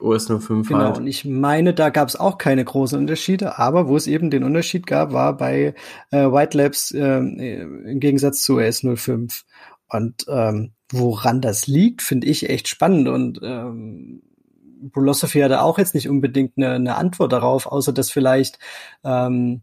OS 0.00 0.26
05 0.26 0.68
genau, 0.68 0.80
halt. 0.80 0.98
und 0.98 1.06
ich 1.06 1.24
meine, 1.24 1.74
da 1.74 1.90
gab 1.90 2.08
es 2.08 2.16
auch 2.16 2.38
keine 2.38 2.64
großen 2.64 2.98
Unterschiede, 2.98 3.58
aber 3.58 3.88
wo 3.88 3.96
es 3.96 4.06
eben 4.06 4.30
den 4.30 4.42
Unterschied 4.42 4.86
gab, 4.86 5.12
war 5.12 5.36
bei 5.36 5.74
äh, 6.10 6.16
White 6.16 6.56
Labs 6.56 6.92
äh, 6.92 7.18
im 7.18 8.00
Gegensatz 8.00 8.42
zu 8.42 8.56
OS 8.56 8.80
05. 8.80 9.44
Und 9.88 10.24
ähm, 10.28 10.72
woran 10.90 11.40
das 11.40 11.66
liegt, 11.66 12.02
finde 12.02 12.26
ich 12.26 12.48
echt 12.48 12.68
spannend 12.68 13.08
und 13.08 13.40
ähm, 13.42 14.22
Philosophy 14.92 15.40
hatte 15.40 15.62
auch 15.62 15.78
jetzt 15.78 15.94
nicht 15.94 16.08
unbedingt 16.08 16.56
eine, 16.56 16.72
eine 16.72 16.96
Antwort 16.96 17.32
darauf, 17.32 17.66
außer 17.66 17.92
dass 17.92 18.10
vielleicht 18.10 18.58
ähm, 19.04 19.62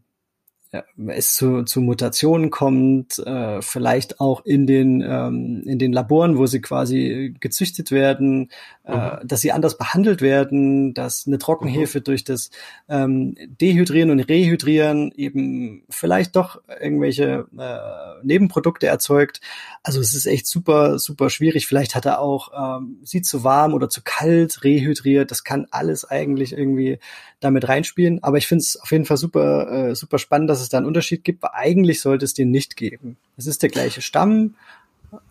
es 1.08 1.34
zu, 1.34 1.62
zu 1.64 1.80
Mutationen 1.80 2.50
kommt, 2.50 3.18
äh, 3.18 3.60
vielleicht 3.62 4.20
auch 4.20 4.44
in 4.44 4.66
den, 4.66 5.02
ähm, 5.06 5.62
in 5.66 5.78
den 5.78 5.92
Laboren, 5.92 6.38
wo 6.38 6.46
sie 6.46 6.60
quasi 6.60 7.34
gezüchtet 7.40 7.90
werden, 7.90 8.50
äh, 8.84 8.96
mhm. 8.96 9.28
dass 9.28 9.40
sie 9.40 9.52
anders 9.52 9.78
behandelt 9.78 10.22
werden, 10.22 10.94
dass 10.94 11.26
eine 11.26 11.38
Trockenhefe 11.38 11.98
mhm. 11.98 12.04
durch 12.04 12.24
das 12.24 12.50
ähm, 12.88 13.34
Dehydrieren 13.60 14.10
und 14.10 14.20
Rehydrieren 14.20 15.12
eben 15.16 15.84
vielleicht 15.90 16.36
doch 16.36 16.60
irgendwelche 16.80 17.46
äh, 17.58 18.24
Nebenprodukte 18.24 18.86
erzeugt. 18.86 19.40
Also 19.82 20.00
es 20.00 20.14
ist 20.14 20.26
echt 20.26 20.46
super, 20.46 20.98
super 20.98 21.30
schwierig. 21.30 21.66
Vielleicht 21.66 21.94
hat 21.94 22.06
er 22.06 22.20
auch 22.20 22.78
ähm, 22.78 22.98
sie 23.02 23.22
zu 23.22 23.44
warm 23.44 23.74
oder 23.74 23.88
zu 23.88 24.02
kalt 24.02 24.64
rehydriert. 24.64 25.30
Das 25.30 25.44
kann 25.44 25.66
alles 25.70 26.04
eigentlich 26.04 26.52
irgendwie 26.52 26.98
damit 27.44 27.68
reinspielen. 27.68 28.22
Aber 28.22 28.38
ich 28.38 28.46
finde 28.46 28.62
es 28.62 28.80
auf 28.80 28.90
jeden 28.90 29.04
Fall 29.04 29.16
super, 29.16 29.70
äh, 29.70 29.94
super 29.94 30.18
spannend, 30.18 30.50
dass 30.50 30.60
es 30.60 30.68
da 30.68 30.78
einen 30.78 30.86
Unterschied 30.86 31.24
gibt, 31.24 31.42
weil 31.42 31.50
eigentlich 31.54 32.00
sollte 32.00 32.24
es 32.24 32.34
den 32.34 32.50
nicht 32.50 32.76
geben. 32.76 33.16
Es 33.36 33.46
ist 33.46 33.62
der 33.62 33.70
gleiche 33.70 34.02
Stamm. 34.02 34.54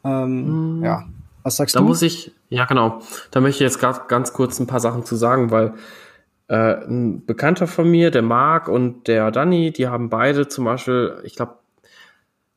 Ähm, 0.03 0.79
mm. 0.79 0.83
Ja. 0.83 1.05
Was 1.43 1.57
sagst 1.57 1.75
da 1.75 1.79
du? 1.79 1.85
Da 1.85 1.89
muss 1.89 2.01
ich, 2.01 2.31
ja 2.49 2.65
genau, 2.65 3.01
da 3.31 3.41
möchte 3.41 3.63
ich 3.63 3.69
jetzt 3.69 3.79
ganz, 3.79 4.01
ganz 4.07 4.33
kurz 4.33 4.59
ein 4.59 4.67
paar 4.67 4.79
Sachen 4.79 5.03
zu 5.03 5.15
sagen, 5.15 5.51
weil 5.51 5.73
äh, 6.47 6.85
ein 6.85 7.25
Bekannter 7.25 7.67
von 7.67 7.89
mir, 7.89 8.11
der 8.11 8.21
Marc 8.21 8.67
und 8.67 9.07
der 9.07 9.31
Danny, 9.31 9.71
die 9.71 9.87
haben 9.87 10.09
beide 10.09 10.47
zum 10.47 10.65
Beispiel, 10.65 11.21
ich 11.23 11.35
glaube, 11.35 11.55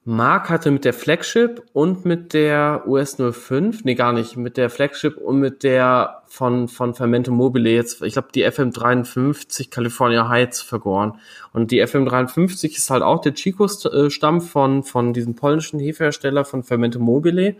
Mark 0.09 0.51
hatte 0.51 0.71
mit 0.71 0.85
der 0.85 0.93
Flagship 0.93 1.65
und 1.73 2.05
mit 2.05 2.33
der 2.33 2.85
US 2.87 3.17
05, 3.17 3.83
nee 3.83 3.97
gar 3.97 4.13
nicht, 4.13 4.37
mit 4.37 4.57
der 4.57 4.71
Flagship 4.71 5.17
und 5.17 5.41
mit 5.41 5.65
der 5.65 6.23
von, 6.29 6.69
von 6.69 6.95
Fermente 6.95 7.33
Mobile 7.33 7.69
jetzt, 7.69 8.03
ich 8.03 8.13
glaube 8.13 8.29
die 8.33 8.47
FM53 8.47 9.69
California 9.69 10.29
Heights 10.29 10.63
vergoren. 10.63 11.19
Und 11.53 11.73
die 11.73 11.85
FM53 11.85 12.77
ist 12.77 12.89
halt 12.89 13.03
auch 13.03 13.21
der 13.21 13.35
Chico-Stamm 13.35 14.43
von, 14.43 14.85
von 14.85 15.13
diesem 15.13 15.35
polnischen 15.35 15.81
Hefehersteller 15.81 16.45
von 16.45 16.63
Fermente 16.63 17.01
Mobile. 17.01 17.57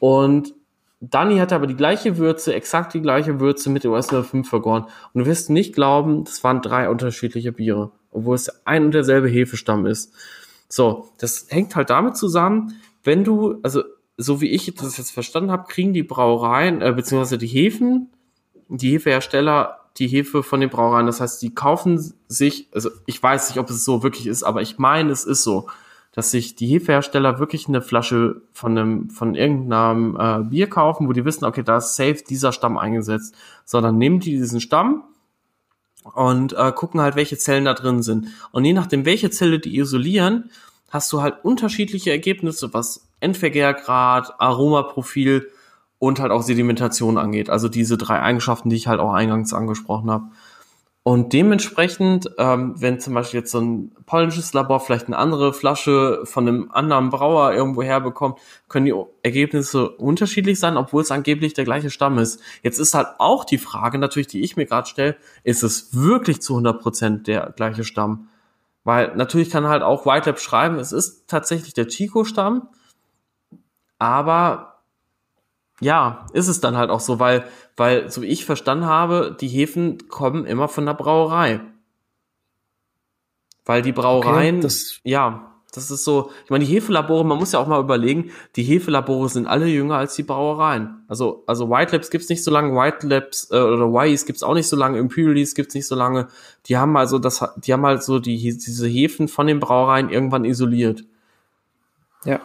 Und 0.00 0.52
Danny 1.00 1.38
hatte 1.38 1.54
aber 1.54 1.66
die 1.66 1.76
gleiche 1.76 2.18
Würze, 2.18 2.52
exakt 2.52 2.92
die 2.92 3.00
gleiche 3.00 3.40
Würze 3.40 3.70
mit 3.70 3.84
der 3.84 3.92
US 3.92 4.08
05 4.08 4.46
vergoren. 4.46 4.84
Und 5.14 5.20
du 5.22 5.24
wirst 5.26 5.48
nicht 5.48 5.74
glauben, 5.74 6.24
das 6.24 6.44
waren 6.44 6.60
drei 6.60 6.90
unterschiedliche 6.90 7.52
Biere, 7.52 7.90
obwohl 8.10 8.34
es 8.34 8.66
ein 8.66 8.84
und 8.84 8.92
derselbe 8.92 9.28
Hefestamm 9.28 9.86
ist. 9.86 10.12
So, 10.68 11.08
das 11.18 11.46
hängt 11.48 11.74
halt 11.76 11.90
damit 11.90 12.16
zusammen, 12.16 12.74
wenn 13.02 13.24
du, 13.24 13.58
also 13.62 13.82
so 14.16 14.40
wie 14.40 14.50
ich 14.50 14.74
das 14.74 14.98
jetzt 14.98 15.12
verstanden 15.12 15.50
habe, 15.50 15.66
kriegen 15.68 15.92
die 15.92 16.02
Brauereien, 16.02 16.82
äh, 16.82 16.92
beziehungsweise 16.92 17.38
die 17.38 17.46
Hefen, 17.46 18.10
die 18.68 18.92
Hefehersteller, 18.92 19.78
die 19.96 20.08
Hefe 20.08 20.42
von 20.42 20.60
den 20.60 20.70
Brauereien. 20.70 21.06
Das 21.06 21.20
heißt, 21.20 21.40
die 21.40 21.54
kaufen 21.54 22.12
sich, 22.26 22.68
also 22.74 22.90
ich 23.06 23.22
weiß 23.22 23.48
nicht, 23.48 23.58
ob 23.58 23.70
es 23.70 23.84
so 23.84 24.02
wirklich 24.02 24.26
ist, 24.26 24.42
aber 24.42 24.60
ich 24.60 24.78
meine, 24.78 25.10
es 25.10 25.24
ist 25.24 25.42
so, 25.42 25.68
dass 26.12 26.30
sich 26.30 26.56
die 26.56 26.66
Hefehersteller 26.66 27.38
wirklich 27.38 27.68
eine 27.68 27.80
Flasche 27.80 28.42
von 28.52 28.76
einem, 28.76 29.10
von 29.10 29.34
irgendeinem 29.34 30.16
äh, 30.18 30.42
Bier 30.42 30.68
kaufen, 30.68 31.06
wo 31.08 31.12
die 31.12 31.24
wissen, 31.24 31.44
okay, 31.44 31.62
da 31.62 31.76
ist 31.76 31.96
safe 31.96 32.24
dieser 32.28 32.52
Stamm 32.52 32.76
eingesetzt. 32.76 33.36
Sondern 33.64 33.98
nehmen 33.98 34.18
die 34.18 34.36
diesen 34.36 34.60
Stamm, 34.60 35.04
und 36.04 36.52
äh, 36.54 36.72
gucken 36.72 37.00
halt, 37.00 37.16
welche 37.16 37.38
Zellen 37.38 37.64
da 37.64 37.74
drin 37.74 38.02
sind. 38.02 38.28
Und 38.50 38.64
je 38.64 38.72
nachdem, 38.72 39.04
welche 39.04 39.30
Zelle 39.30 39.58
die 39.58 39.76
isolieren, 39.76 40.50
hast 40.90 41.12
du 41.12 41.22
halt 41.22 41.44
unterschiedliche 41.44 42.10
Ergebnisse, 42.10 42.72
was 42.72 43.08
Endvergärgrad, 43.20 44.40
Aromaprofil 44.40 45.48
und 45.98 46.20
halt 46.20 46.30
auch 46.30 46.42
Sedimentation 46.42 47.18
angeht. 47.18 47.50
Also 47.50 47.68
diese 47.68 47.98
drei 47.98 48.20
Eigenschaften, 48.20 48.70
die 48.70 48.76
ich 48.76 48.86
halt 48.86 49.00
auch 49.00 49.12
eingangs 49.12 49.52
angesprochen 49.52 50.10
habe. 50.10 50.26
Und 51.08 51.32
dementsprechend, 51.32 52.32
ähm, 52.36 52.74
wenn 52.76 53.00
zum 53.00 53.14
Beispiel 53.14 53.40
jetzt 53.40 53.50
so 53.50 53.62
ein 53.62 53.92
polnisches 54.04 54.52
Labor 54.52 54.78
vielleicht 54.78 55.06
eine 55.06 55.16
andere 55.16 55.54
Flasche 55.54 56.20
von 56.24 56.46
einem 56.46 56.70
anderen 56.70 57.08
Brauer 57.08 57.54
irgendwo 57.54 57.82
herbekommt, 57.82 58.38
können 58.68 58.84
die 58.84 58.94
Ergebnisse 59.22 59.88
unterschiedlich 59.88 60.60
sein, 60.60 60.76
obwohl 60.76 61.00
es 61.00 61.10
angeblich 61.10 61.54
der 61.54 61.64
gleiche 61.64 61.88
Stamm 61.88 62.18
ist. 62.18 62.42
Jetzt 62.62 62.78
ist 62.78 62.92
halt 62.92 63.08
auch 63.16 63.46
die 63.46 63.56
Frage 63.56 63.96
natürlich, 63.96 64.26
die 64.26 64.42
ich 64.42 64.58
mir 64.58 64.66
gerade 64.66 64.86
stelle, 64.86 65.16
ist 65.44 65.62
es 65.62 65.94
wirklich 65.96 66.42
zu 66.42 66.52
100 66.52 66.78
Prozent 66.78 67.26
der 67.26 67.54
gleiche 67.56 67.84
Stamm? 67.84 68.28
Weil 68.84 69.16
natürlich 69.16 69.48
kann 69.48 69.66
halt 69.66 69.82
auch 69.82 70.04
Whitelab 70.04 70.38
schreiben, 70.38 70.78
es 70.78 70.92
ist 70.92 71.26
tatsächlich 71.26 71.72
der 71.72 71.88
Chico-Stamm, 71.88 72.68
aber 73.98 74.77
ja, 75.80 76.26
ist 76.32 76.48
es 76.48 76.60
dann 76.60 76.76
halt 76.76 76.90
auch 76.90 77.00
so, 77.00 77.20
weil, 77.20 77.44
weil, 77.76 78.10
so 78.10 78.22
wie 78.22 78.26
ich 78.26 78.44
verstanden 78.44 78.86
habe, 78.86 79.36
die 79.40 79.48
Hefen 79.48 80.08
kommen 80.08 80.44
immer 80.44 80.68
von 80.68 80.86
der 80.86 80.94
Brauerei. 80.94 81.60
Weil 83.64 83.82
die 83.82 83.92
Brauereien, 83.92 84.56
okay, 84.56 84.62
das 84.62 85.00
ja, 85.04 85.48
das 85.72 85.90
ist 85.90 86.04
so, 86.04 86.30
ich 86.44 86.50
meine, 86.50 86.64
die 86.64 86.72
Hefelabore, 86.72 87.26
man 87.26 87.38
muss 87.38 87.52
ja 87.52 87.58
auch 87.58 87.66
mal 87.66 87.80
überlegen, 87.80 88.30
die 88.56 88.62
Hefelabore 88.62 89.28
sind 89.28 89.46
alle 89.46 89.66
jünger 89.66 89.96
als 89.96 90.14
die 90.14 90.22
Brauereien. 90.22 91.04
Also, 91.08 91.44
also 91.46 91.68
White 91.68 91.92
Labs 91.92 92.08
gibt's 92.10 92.30
nicht 92.30 92.42
so 92.42 92.50
lange, 92.50 92.74
White 92.74 93.06
Labs 93.06 93.50
äh, 93.50 93.58
oder 93.58 93.92
Wise 93.92 94.24
gibt's 94.24 94.42
auch 94.42 94.54
nicht 94.54 94.66
so 94.66 94.76
lange, 94.76 94.98
Imperials 94.98 95.54
gibt's 95.54 95.74
nicht 95.74 95.86
so 95.86 95.94
lange. 95.94 96.28
Die 96.66 96.78
haben 96.78 96.96
also 96.96 97.18
das, 97.18 97.44
die 97.58 97.72
haben 97.74 97.84
halt 97.84 98.02
so 98.02 98.18
die, 98.18 98.38
diese 98.38 98.88
Hefen 98.88 99.28
von 99.28 99.46
den 99.46 99.60
Brauereien 99.60 100.08
irgendwann 100.08 100.46
isoliert. 100.46 101.04
Ja. 102.24 102.40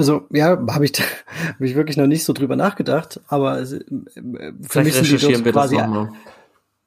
Also 0.00 0.26
ja, 0.30 0.58
habe 0.70 0.84
ich, 0.84 0.92
hab 1.48 1.60
ich 1.60 1.74
wirklich 1.74 1.96
noch 1.96 2.06
nicht 2.06 2.24
so 2.24 2.32
drüber 2.32 2.56
nachgedacht, 2.56 3.20
aber 3.28 3.60
äh, 3.60 3.66
für 3.66 4.82
mich 4.82 4.94
sind 4.94 5.06
die 5.06 5.44
wir 5.44 5.52
quasi, 5.52 5.76
das 5.76 5.88
noch 5.88 6.08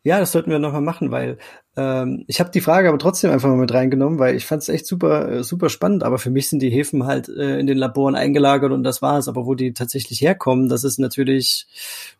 Ja, 0.03 0.19
das 0.19 0.31
sollten 0.31 0.52
wir 0.52 0.60
nochmal 0.60 0.81
machen, 0.81 1.11
weil 1.11 1.38
ähm, 1.76 2.23
ich 2.27 2.40
habe 2.40 2.52
die 2.52 2.61
Frage 2.61 2.90
aber 2.90 2.99
trotzdem 2.99 3.31
einfach 3.31 3.49
mal 3.49 3.57
mit 3.57 3.73
reingenommen, 3.73 4.19
weil 4.19 4.35
ich 4.35 4.45
fand 4.45 4.61
es 4.61 4.69
echt 4.69 4.85
super, 4.85 5.31
äh, 5.31 5.44
super 5.44 5.69
spannend. 5.69 6.03
Aber 6.03 6.19
für 6.19 6.30
mich 6.30 6.49
sind 6.49 6.61
die 6.61 6.69
Hefen 6.69 7.06
halt 7.06 7.30
äh, 7.30 7.60
in 7.60 7.65
den 7.65 7.77
Laboren 7.77 8.15
eingelagert 8.15 8.72
und 8.72 8.84
das 8.84 9.02
war's. 9.02 9.27
Aber 9.27 9.45
wo 9.45 9.56
die 9.56 9.73
tatsächlich 9.73 10.22
herkommen, 10.22 10.69
das 10.69 10.84
ist 10.84 10.99
natürlich 10.99 11.65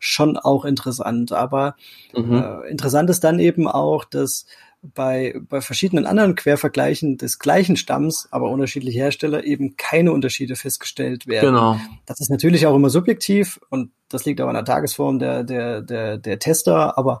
schon 0.00 0.36
auch 0.36 0.64
interessant. 0.64 1.32
Aber 1.32 1.76
mhm. 2.16 2.34
äh, 2.34 2.68
interessant 2.68 3.10
ist 3.10 3.22
dann 3.22 3.38
eben 3.38 3.68
auch, 3.68 4.04
dass 4.04 4.46
bei, 4.94 5.34
bei 5.48 5.60
verschiedenen 5.60 6.06
anderen 6.06 6.34
Quervergleichen 6.34 7.16
des 7.16 7.38
gleichen 7.38 7.76
Stamms, 7.76 8.28
aber 8.30 8.50
unterschiedliche 8.50 8.98
Hersteller, 8.98 9.44
eben 9.44 9.76
keine 9.76 10.12
Unterschiede 10.12 10.56
festgestellt 10.56 11.26
werden. 11.26 11.54
Genau. 11.54 11.78
Das 12.06 12.20
ist 12.20 12.30
natürlich 12.30 12.66
auch 12.66 12.76
immer 12.76 12.90
subjektiv 12.90 13.60
und 13.70 13.90
das 14.08 14.24
liegt 14.24 14.40
auch 14.40 14.48
an 14.48 14.54
der 14.54 14.64
Tagesform 14.64 15.18
der, 15.18 15.44
der, 15.44 15.80
der, 15.80 16.18
der 16.18 16.38
Tester, 16.38 16.98
aber 16.98 17.20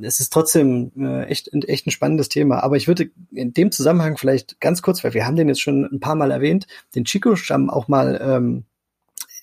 es 0.00 0.20
ist 0.20 0.32
trotzdem 0.32 0.90
äh, 0.96 1.24
echt, 1.24 1.50
echt 1.52 1.86
ein 1.86 1.90
spannendes 1.90 2.28
Thema. 2.30 2.62
Aber 2.62 2.76
ich 2.76 2.88
würde 2.88 3.10
in 3.30 3.52
dem 3.52 3.70
Zusammenhang 3.70 4.16
vielleicht 4.16 4.58
ganz 4.60 4.80
kurz, 4.80 5.04
weil 5.04 5.12
wir 5.12 5.26
haben 5.26 5.36
den 5.36 5.48
jetzt 5.48 5.60
schon 5.60 5.84
ein 5.84 6.00
paar 6.00 6.14
Mal 6.14 6.30
erwähnt, 6.30 6.66
den 6.94 7.04
Chico-Stamm 7.04 7.68
auch 7.68 7.88
mal 7.88 8.18
ähm, 8.22 8.64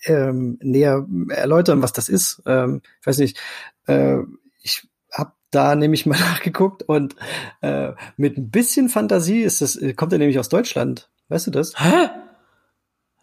ähm, 0.06 0.58
näher 0.62 1.06
erläutern, 1.30 1.82
was 1.82 1.94
das 1.94 2.10
ist. 2.10 2.42
Ähm, 2.46 2.82
ich 3.00 3.08
weiß 3.08 3.20
nicht, 3.20 3.40
äh, 3.86 4.18
ich 4.64 4.88
da 5.52 5.76
nämlich 5.76 6.06
mal 6.06 6.20
nachgeguckt 6.20 6.84
und 6.84 7.16
äh, 7.62 7.94
mit 8.18 8.38
ein 8.38 8.50
bisschen 8.50 8.90
Fantasie 8.90 9.42
ist 9.42 9.62
das, 9.62 9.80
kommt 9.96 10.14
er 10.14 10.20
nämlich 10.20 10.40
aus 10.40 10.50
Deutschland. 10.50 11.10
Weißt 11.30 11.48
du 11.48 11.52
das? 11.52 11.74
Hä? 11.78 12.10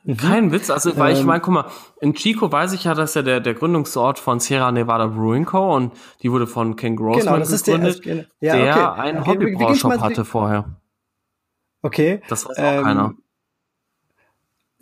Mhm. 0.05 0.17
Kein 0.19 0.53
Witz, 0.53 0.71
also 0.71 0.97
weil 0.97 1.13
ähm, 1.13 1.19
ich 1.19 1.25
meine, 1.25 1.41
guck 1.41 1.53
mal, 1.53 1.65
in 2.01 2.15
Chico 2.15 2.51
weiß 2.51 2.73
ich 2.75 2.85
ja, 2.85 2.95
dass 2.95 3.15
ja 3.15 3.23
der, 3.23 3.41
der 3.41 3.55
Gründungsort 3.55 4.21
von 4.21 4.39
Sierra 4.39 4.71
Nevada 4.71 5.09
Brewing 5.09 5.45
Co. 5.45 5.75
und 5.75 5.93
die 6.23 6.31
wurde 6.31 6.47
von 6.47 6.77
Ken 6.77 6.95
Grossman 6.95 7.25
genau, 7.25 7.39
das 7.39 7.65
gegründet, 7.65 7.95
ist 7.97 8.05
der, 8.05 8.15
also, 8.15 8.27
ja, 8.41 8.57
der 8.57 8.93
okay. 8.93 9.01
einen 9.01 9.19
okay, 9.19 9.31
Hobbybraushop 9.31 10.01
hatte 10.01 10.25
vorher. 10.25 10.77
Okay. 11.83 12.23
Das 12.29 12.49
weiß 12.49 12.59
auch 12.59 12.63
ähm, 12.63 12.85
keiner. 12.85 13.15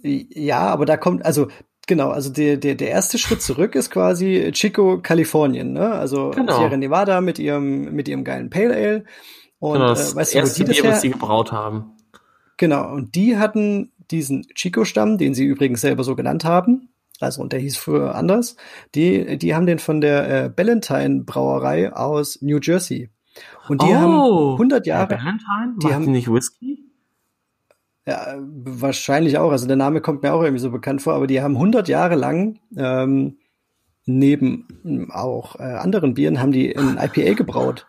Ja, 0.03 0.61
aber 0.67 0.85
da 0.85 0.99
kommt, 0.99 1.25
also 1.25 1.49
Genau, 1.87 2.11
also 2.11 2.31
der, 2.31 2.57
der, 2.57 2.75
der 2.75 2.89
erste 2.89 3.19
Schritt 3.19 3.43
zurück 3.43 3.75
ist 3.75 3.91
quasi 3.91 4.51
Chico, 4.53 5.01
Kalifornien, 5.03 5.73
ne? 5.73 5.93
Also 5.93 6.31
genau. 6.31 6.57
Sierra 6.59 6.77
Nevada 6.77 7.21
mit 7.21 7.39
ihrem, 7.39 7.95
mit 7.95 8.09
ihrem 8.09 8.25
geilen 8.25 8.49
Pale 8.51 8.75
Ale. 8.75 9.05
Und 9.59 9.75
genau, 9.75 9.89
das 9.89 10.13
äh, 10.13 10.17
weißt 10.17 10.35
erste 10.35 10.65
du, 10.65 10.69
wo 10.69 10.73
die 10.73 10.81
Bier, 10.81 10.83
das 10.85 10.97
was 10.97 11.03
sie 11.03 11.11
gebraut 11.11 11.53
haben. 11.53 11.93
Genau, 12.57 12.91
und 12.93 13.15
die 13.15 13.37
hatten 13.37 13.93
diesen 14.11 14.47
Chico-Stamm, 14.55 15.19
den 15.19 15.35
sie 15.35 15.45
übrigens 15.45 15.81
selber 15.81 16.05
so 16.05 16.15
genannt 16.15 16.45
haben, 16.45 16.89
also 17.21 17.43
und 17.43 17.53
der 17.53 17.61
hieß 17.61 17.77
früher 17.77 18.15
anders, 18.15 18.57
die, 18.95 19.39
die 19.39 19.55
haben 19.55 19.67
den 19.67 19.79
von 19.79 20.01
der 20.01 20.45
äh, 20.45 20.49
Ballantine 20.49 21.25
Brauerei 21.25 21.93
aus 21.93 22.41
New 22.43 22.59
Jersey. 22.61 23.11
Und 23.69 23.83
die 23.83 23.87
oh, 23.87 23.95
haben 23.95 24.53
100 24.53 24.87
Jahre. 24.87 25.09
Ballantine? 25.09 25.77
Die 25.83 25.95
haben 25.95 26.11
nicht 26.11 26.31
Whisky? 26.31 26.84
Ja, 28.07 28.37
wahrscheinlich 28.39 29.39
auch. 29.39 29.51
Also 29.51 29.67
der 29.67 29.77
Name 29.77 30.01
kommt 30.01 30.23
mir 30.23 30.35
auch 30.35 30.43
irgendwie 30.43 30.61
so 30.61 30.71
bekannt 30.71 31.03
vor, 31.03 31.15
aber 31.15 31.27
die 31.27 31.41
haben 31.41 31.55
100 31.55 31.89
Jahre 31.89 32.17
lang 32.17 32.59
ähm, 32.77 33.39
neben 34.07 35.09
auch 35.11 35.59
äh, 35.59 35.63
anderen 35.63 36.15
Bieren 36.15 36.41
haben 36.41 36.53
die 36.53 36.77
ein 36.77 36.99
IPA 36.99 37.35
gebraut. 37.35 37.87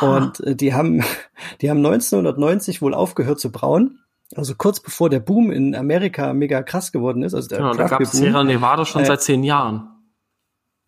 Und 0.00 0.40
äh, 0.40 0.54
die 0.54 0.74
haben 0.74 1.02
die 1.60 1.70
haben 1.70 1.78
1990 1.78 2.82
wohl 2.82 2.94
aufgehört 2.94 3.40
zu 3.40 3.50
brauen. 3.50 4.00
Also 4.34 4.54
kurz 4.54 4.80
bevor 4.80 5.10
der 5.10 5.20
Boom 5.20 5.50
in 5.50 5.74
Amerika 5.74 6.32
mega 6.32 6.62
krass 6.62 6.92
geworden 6.92 7.22
ist. 7.22 7.34
Also 7.34 7.48
der 7.48 7.58
genau, 7.58 7.74
da 7.74 7.86
gab 7.86 8.00
es 8.00 8.12
Sierra 8.12 8.44
Nevada 8.44 8.84
schon 8.84 9.02
äh, 9.02 9.06
seit 9.06 9.22
zehn 9.22 9.44
Jahren. 9.44 9.88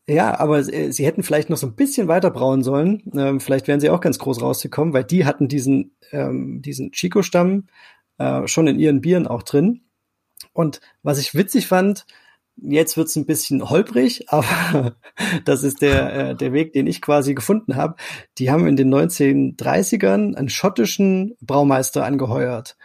Ja, 0.06 0.38
aber 0.38 0.58
äh, 0.58 0.92
sie 0.92 1.06
hätten 1.06 1.22
vielleicht 1.22 1.50
noch 1.50 1.56
so 1.56 1.66
ein 1.66 1.74
bisschen 1.74 2.08
weiter 2.08 2.30
brauen 2.30 2.62
sollen. 2.62 3.02
Ähm, 3.14 3.40
vielleicht 3.40 3.68
wären 3.68 3.80
sie 3.80 3.90
auch 3.90 4.00
ganz 4.00 4.18
groß 4.18 4.42
rausgekommen, 4.42 4.92
weil 4.92 5.04
die 5.04 5.24
hatten 5.24 5.48
diesen, 5.48 5.96
ähm, 6.12 6.60
diesen 6.62 6.92
Chico-Stamm, 6.92 7.64
äh, 8.18 8.46
schon 8.46 8.66
in 8.66 8.78
ihren 8.78 9.00
Bieren 9.00 9.26
auch 9.26 9.42
drin. 9.42 9.82
Und 10.52 10.80
was 11.02 11.18
ich 11.18 11.34
witzig 11.34 11.66
fand, 11.66 12.06
jetzt 12.56 12.96
wird's 12.96 13.16
ein 13.16 13.26
bisschen 13.26 13.68
holprig, 13.68 14.26
aber 14.28 14.96
das 15.44 15.62
ist 15.62 15.82
der, 15.82 16.14
äh, 16.30 16.34
der 16.34 16.52
Weg, 16.52 16.72
den 16.72 16.86
ich 16.86 17.02
quasi 17.02 17.34
gefunden 17.34 17.76
habe. 17.76 17.96
Die 18.38 18.50
haben 18.50 18.66
in 18.66 18.76
den 18.76 18.94
1930ern 18.94 20.34
einen 20.34 20.48
schottischen 20.48 21.36
Braumeister 21.40 22.04
angeheuert, 22.04 22.76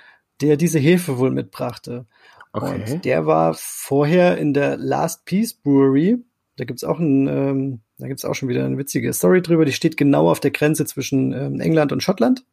der 0.42 0.58
diese 0.58 0.80
Hefe 0.80 1.18
wohl 1.18 1.32
mitbrachte. 1.32 2.06
Okay. 2.52 2.94
Und 2.94 3.06
der 3.06 3.26
war 3.26 3.54
vorher 3.54 4.38
in 4.38 4.54
der 4.54 4.78
Last 4.78 5.26
Peace 5.26 5.54
Brewery. 5.54 6.18
Da 6.58 6.66
gibt's 6.66 6.84
auch 6.84 7.00
ein, 7.00 7.28
ähm, 7.28 7.82
da 8.00 8.08
gibt's 8.08 8.26
auch 8.26 8.34
schon 8.34 8.50
wieder 8.50 8.66
eine 8.66 8.78
witzige 8.78 9.14
Story 9.14 9.42
drüber. 9.42 9.66
Die 9.66 9.74
steht 9.74 9.98
genau 9.98 10.30
auf 10.30 10.40
der 10.40 10.52
Grenze 10.52 10.86
zwischen 10.86 11.32
ähm, 11.32 11.60
England 11.60 11.92
und 11.92 12.02
Schottland. 12.02 12.44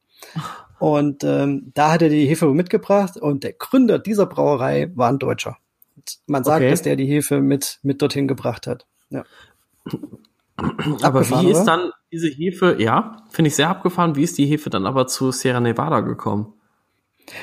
Und 0.78 1.24
ähm, 1.24 1.72
da 1.74 1.92
hat 1.92 2.02
er 2.02 2.08
die 2.08 2.26
Hefe 2.26 2.46
mitgebracht 2.52 3.16
und 3.16 3.44
der 3.44 3.54
Gründer 3.54 3.98
dieser 3.98 4.26
Brauerei 4.26 4.90
war 4.94 5.08
ein 5.08 5.18
Deutscher. 5.18 5.56
Und 5.96 6.18
man 6.26 6.44
sagt, 6.44 6.60
okay. 6.60 6.70
dass 6.70 6.82
der 6.82 6.96
die 6.96 7.06
Hefe 7.06 7.40
mit, 7.40 7.78
mit 7.82 8.02
dorthin 8.02 8.28
gebracht 8.28 8.66
hat. 8.66 8.86
Ja. 9.08 9.24
Aber 11.02 11.28
wie 11.28 11.50
ist 11.50 11.64
dann 11.64 11.90
diese 12.12 12.28
Hefe, 12.28 12.76
ja, 12.78 13.24
finde 13.30 13.48
ich 13.48 13.56
sehr 13.56 13.68
abgefahren, 13.68 14.16
wie 14.16 14.22
ist 14.22 14.38
die 14.38 14.46
Hefe 14.46 14.70
dann 14.70 14.86
aber 14.86 15.06
zu 15.06 15.30
Sierra 15.30 15.60
Nevada 15.60 16.00
gekommen? 16.00 16.52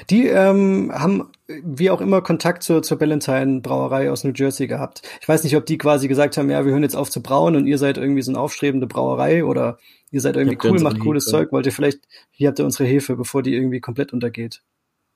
Die 0.09 0.27
ähm, 0.27 0.91
haben 0.93 1.29
wie 1.47 1.89
auch 1.89 2.01
immer 2.01 2.21
Kontakt 2.21 2.63
zur, 2.63 2.83
zur 2.83 2.97
Ballantine 2.97 3.61
Brauerei 3.61 4.09
aus 4.09 4.23
New 4.23 4.31
Jersey 4.33 4.67
gehabt. 4.67 5.01
Ich 5.21 5.27
weiß 5.27 5.43
nicht, 5.43 5.55
ob 5.55 5.65
die 5.65 5.77
quasi 5.77 6.07
gesagt 6.07 6.37
haben, 6.37 6.49
ja, 6.49 6.65
wir 6.65 6.71
hören 6.71 6.83
jetzt 6.83 6.95
auf 6.95 7.09
zu 7.09 7.21
brauen 7.21 7.55
und 7.55 7.67
ihr 7.67 7.77
seid 7.77 7.97
irgendwie 7.97 8.21
so 8.21 8.31
eine 8.31 8.39
aufstrebende 8.39 8.87
Brauerei 8.87 9.43
oder 9.43 9.77
ihr 10.11 10.21
seid 10.21 10.35
irgendwie 10.35 10.57
cool, 10.63 10.79
macht 10.79 10.99
cooles 10.99 11.25
Hefe. 11.25 11.31
Zeug, 11.31 11.51
wollt 11.51 11.65
ihr 11.65 11.71
vielleicht, 11.71 11.99
hier 12.31 12.47
habt 12.47 12.59
ihr 12.59 12.65
unsere 12.65 12.85
Hefe, 12.85 13.15
bevor 13.15 13.43
die 13.43 13.53
irgendwie 13.53 13.81
komplett 13.81 14.13
untergeht. 14.13 14.61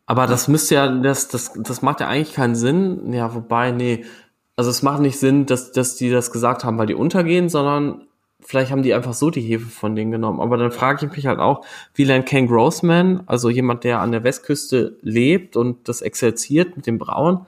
Aber 0.05 0.25
das 0.25 0.47
müsste 0.47 0.75
ja, 0.75 0.87
das, 0.87 1.27
das, 1.27 1.53
das 1.55 1.81
macht 1.81 1.99
ja 1.99 2.07
eigentlich 2.07 2.33
keinen 2.33 2.55
Sinn. 2.55 3.13
Ja, 3.13 3.35
wobei, 3.35 3.71
nee, 3.71 4.05
also 4.55 4.69
es 4.69 4.81
macht 4.81 5.01
nicht 5.01 5.19
Sinn, 5.19 5.45
dass, 5.45 5.71
dass 5.71 5.95
die 5.95 6.09
das 6.09 6.31
gesagt 6.31 6.63
haben, 6.63 6.77
weil 6.77 6.87
die 6.87 6.95
untergehen, 6.95 7.49
sondern 7.49 8.07
vielleicht 8.47 8.71
haben 8.71 8.81
die 8.81 8.93
einfach 8.93 9.13
so 9.13 9.29
die 9.29 9.41
Hefe 9.41 9.65
von 9.65 9.93
denen 9.93 10.09
genommen. 10.09 10.39
Aber 10.39 10.55
dann 10.55 10.71
frage 10.71 11.05
ich 11.05 11.11
mich 11.11 11.25
halt 11.27 11.39
auch, 11.39 11.65
wie 11.93 12.05
lernt 12.05 12.27
Ken 12.27 12.47
Grossman, 12.47 13.23
also 13.25 13.49
jemand, 13.49 13.83
der 13.83 13.99
an 13.99 14.13
der 14.13 14.23
Westküste 14.23 14.97
lebt 15.01 15.57
und 15.57 15.89
das 15.89 16.01
exerziert 16.01 16.77
mit 16.77 16.87
dem 16.87 16.97
Brauen, 16.97 17.45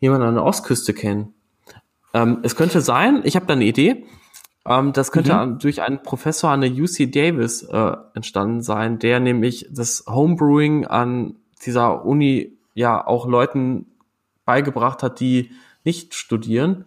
jemand 0.00 0.24
an 0.24 0.34
der 0.34 0.44
Ostküste 0.44 0.94
kennen? 0.94 1.34
Ähm, 2.14 2.38
es 2.42 2.56
könnte 2.56 2.80
sein, 2.80 3.20
ich 3.24 3.36
habe 3.36 3.44
da 3.44 3.52
eine 3.52 3.66
Idee, 3.66 4.06
ähm, 4.64 4.94
das 4.94 5.12
könnte 5.12 5.34
mhm. 5.34 5.58
durch 5.58 5.82
einen 5.82 6.02
Professor 6.02 6.50
an 6.50 6.62
der 6.62 6.70
UC 6.72 7.12
Davis 7.12 7.62
äh, 7.64 7.92
entstanden 8.14 8.62
sein, 8.62 8.98
der 8.98 9.20
nämlich 9.20 9.68
das 9.70 10.04
Homebrewing 10.08 10.86
an 10.86 11.36
dieser 11.66 12.06
Uni 12.06 12.56
ja 12.72 13.06
auch 13.06 13.26
Leuten 13.26 13.84
beigebracht 14.46 15.02
hat, 15.02 15.20
die 15.20 15.50
nicht 15.84 16.14
studieren 16.14 16.86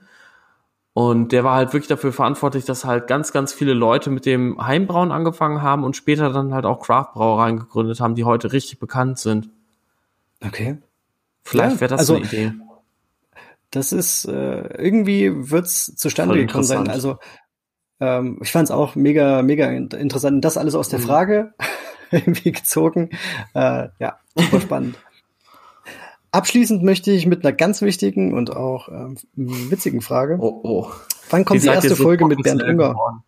und 1.00 1.32
der 1.32 1.46
war 1.46 1.56
halt 1.56 1.72
wirklich 1.72 1.88
dafür 1.88 2.12
verantwortlich, 2.12 2.66
dass 2.66 2.84
halt 2.84 3.08
ganz, 3.08 3.32
ganz 3.32 3.54
viele 3.54 3.74
Leute 3.74 4.10
mit 4.10 4.26
dem 4.26 4.62
Heimbrauen 4.62 5.14
angefangen 5.14 5.62
haben 5.62 5.86
und 5.86 5.96
später 5.96 6.30
dann 6.34 6.54
halt 6.54 6.66
auch 6.66 6.82
Craft-Brauereien 6.82 7.58
gegründet 7.58 8.02
haben, 8.02 8.16
die 8.16 8.26
heute 8.26 8.52
richtig 8.52 8.80
bekannt 8.80 9.18
sind. 9.18 9.50
Okay. 10.46 10.78
Vielleicht 11.42 11.76
ja, 11.76 11.80
wäre 11.80 11.90
das 11.92 12.00
also, 12.02 12.16
eine 12.16 12.26
Idee. 12.26 12.52
Das 13.72 13.94
ist, 13.94 14.26
äh, 14.26 14.74
irgendwie 14.78 15.32
wird's 15.50 15.96
zustande 15.96 16.36
gekommen 16.36 16.66
sein. 16.66 16.90
Also 16.90 17.18
Ähm, 18.02 18.40
ich 18.42 18.52
fand 18.52 18.66
es 18.66 18.72
auch 18.72 18.96
mega, 18.96 19.42
mega 19.42 19.70
interessant. 19.70 20.44
Das 20.44 20.58
alles 20.58 20.76
aus 20.76 20.90
der 20.90 21.00
Mhm. 21.00 21.04
Frage 21.04 21.54
irgendwie 22.12 22.52
gezogen. 22.52 23.12
Äh, 23.54 23.88
ja, 24.00 24.20
super 24.36 24.60
spannend. 24.68 24.98
Abschließend 26.32 26.84
möchte 26.84 27.12
ich 27.12 27.26
mit 27.26 27.44
einer 27.44 27.56
ganz 27.56 27.82
wichtigen 27.82 28.34
und 28.34 28.56
auch 28.56 28.90
ähm, 28.90 29.18
witzigen 29.36 30.02
Frage. 30.02 30.38
Oh, 30.40 30.62
oh. 30.64 30.92
Wann 31.30 31.46
kommt 31.46 31.64
die 31.64 31.68
ihr 31.68 31.74
erste 31.74 31.96
so 31.96 32.04
Folge 32.04 32.26
mit 32.26 32.42
Bernd 32.44 32.62
Unger? 32.64 32.94
geworden? 32.94 33.24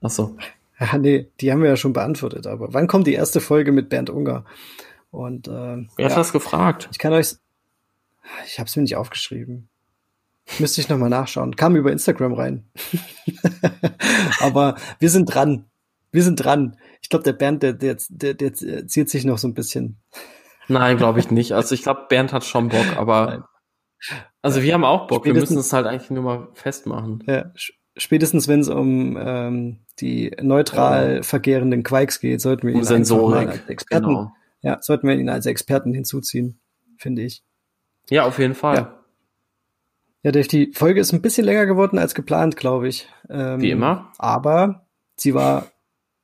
Ach 0.00 0.10
so. 0.10 0.36
Ja, 0.78 0.98
nee, 0.98 1.28
die 1.40 1.52
haben 1.52 1.62
wir 1.62 1.68
ja 1.68 1.76
schon 1.76 1.92
beantwortet, 1.92 2.46
aber 2.46 2.72
wann 2.74 2.86
kommt 2.86 3.06
die 3.06 3.14
erste 3.14 3.40
Folge 3.40 3.72
mit 3.72 3.88
Bernd 3.88 4.10
Unger? 4.10 4.44
Und 5.10 5.48
ähm, 5.48 5.88
Wer 5.96 6.06
hat 6.06 6.12
ja, 6.12 6.18
das 6.18 6.32
gefragt? 6.32 6.88
ich 6.90 6.98
kann 6.98 7.12
euch, 7.12 7.36
ich 8.46 8.58
habe 8.58 8.68
es 8.68 8.76
mir 8.76 8.82
nicht 8.82 8.96
aufgeschrieben. 8.96 9.68
Müsste 10.58 10.80
ich 10.80 10.88
nochmal 10.88 11.08
nachschauen. 11.08 11.56
Kam 11.56 11.74
über 11.76 11.90
Instagram 11.90 12.34
rein. 12.34 12.64
aber 14.40 14.76
wir 14.98 15.08
sind 15.08 15.26
dran. 15.26 15.64
Wir 16.12 16.22
sind 16.22 16.36
dran. 16.36 16.76
Ich 17.00 17.08
glaube, 17.08 17.24
der 17.24 17.32
Bernd, 17.32 17.62
der, 17.62 17.72
der, 17.72 17.96
der, 18.08 18.34
der 18.34 18.86
zieht 18.86 19.08
sich 19.08 19.24
noch 19.24 19.38
so 19.38 19.48
ein 19.48 19.54
bisschen. 19.54 19.96
Nein, 20.68 20.96
glaube 20.96 21.20
ich 21.20 21.30
nicht. 21.30 21.52
Also 21.52 21.74
ich 21.74 21.82
glaube, 21.82 22.06
Bernd 22.08 22.32
hat 22.32 22.44
schon 22.44 22.68
Bock, 22.68 22.84
Nein. 22.86 22.96
aber 22.98 23.48
also 24.42 24.62
wir 24.62 24.74
haben 24.74 24.84
auch 24.84 25.06
Bock. 25.06 25.24
Wir 25.24 25.32
Spätestens- 25.32 25.56
müssen 25.56 25.60
es 25.66 25.72
halt 25.72 25.86
eigentlich 25.86 26.10
nur 26.10 26.22
mal 26.22 26.48
festmachen. 26.54 27.22
Ja, 27.26 27.50
spätestens 27.96 28.48
wenn 28.48 28.60
es 28.60 28.68
um 28.68 29.16
ähm, 29.20 29.78
die 30.00 30.32
neutral 30.42 31.22
verkehrenden 31.22 31.82
Quikes 31.82 32.20
geht, 32.20 32.40
sollten 32.40 32.66
wir 32.66 32.74
Um 32.74 32.80
ihn 32.80 32.84
mal 32.84 32.88
Sensorik. 32.88 33.48
als 33.48 33.68
Experten, 33.68 34.06
Genau. 34.08 34.32
ja, 34.62 34.78
sollten 34.82 35.08
wir 35.08 35.14
ihn 35.16 35.28
als 35.28 35.46
Experten 35.46 35.92
hinzuziehen, 35.94 36.58
finde 36.98 37.22
ich. 37.22 37.42
Ja, 38.10 38.24
auf 38.24 38.38
jeden 38.38 38.54
Fall. 38.54 38.76
Ja. 38.76 39.00
Ja, 40.22 40.32
Dave, 40.32 40.48
die 40.48 40.72
Folge 40.72 41.00
ist 41.00 41.12
ein 41.12 41.20
bisschen 41.22 41.44
länger 41.44 41.66
geworden 41.66 41.98
als 41.98 42.14
geplant, 42.14 42.56
glaube 42.56 42.88
ich. 42.88 43.08
Ähm, 43.28 43.60
Wie 43.60 43.70
immer. 43.70 44.10
Aber 44.18 44.86
sie 45.16 45.34
war 45.34 45.66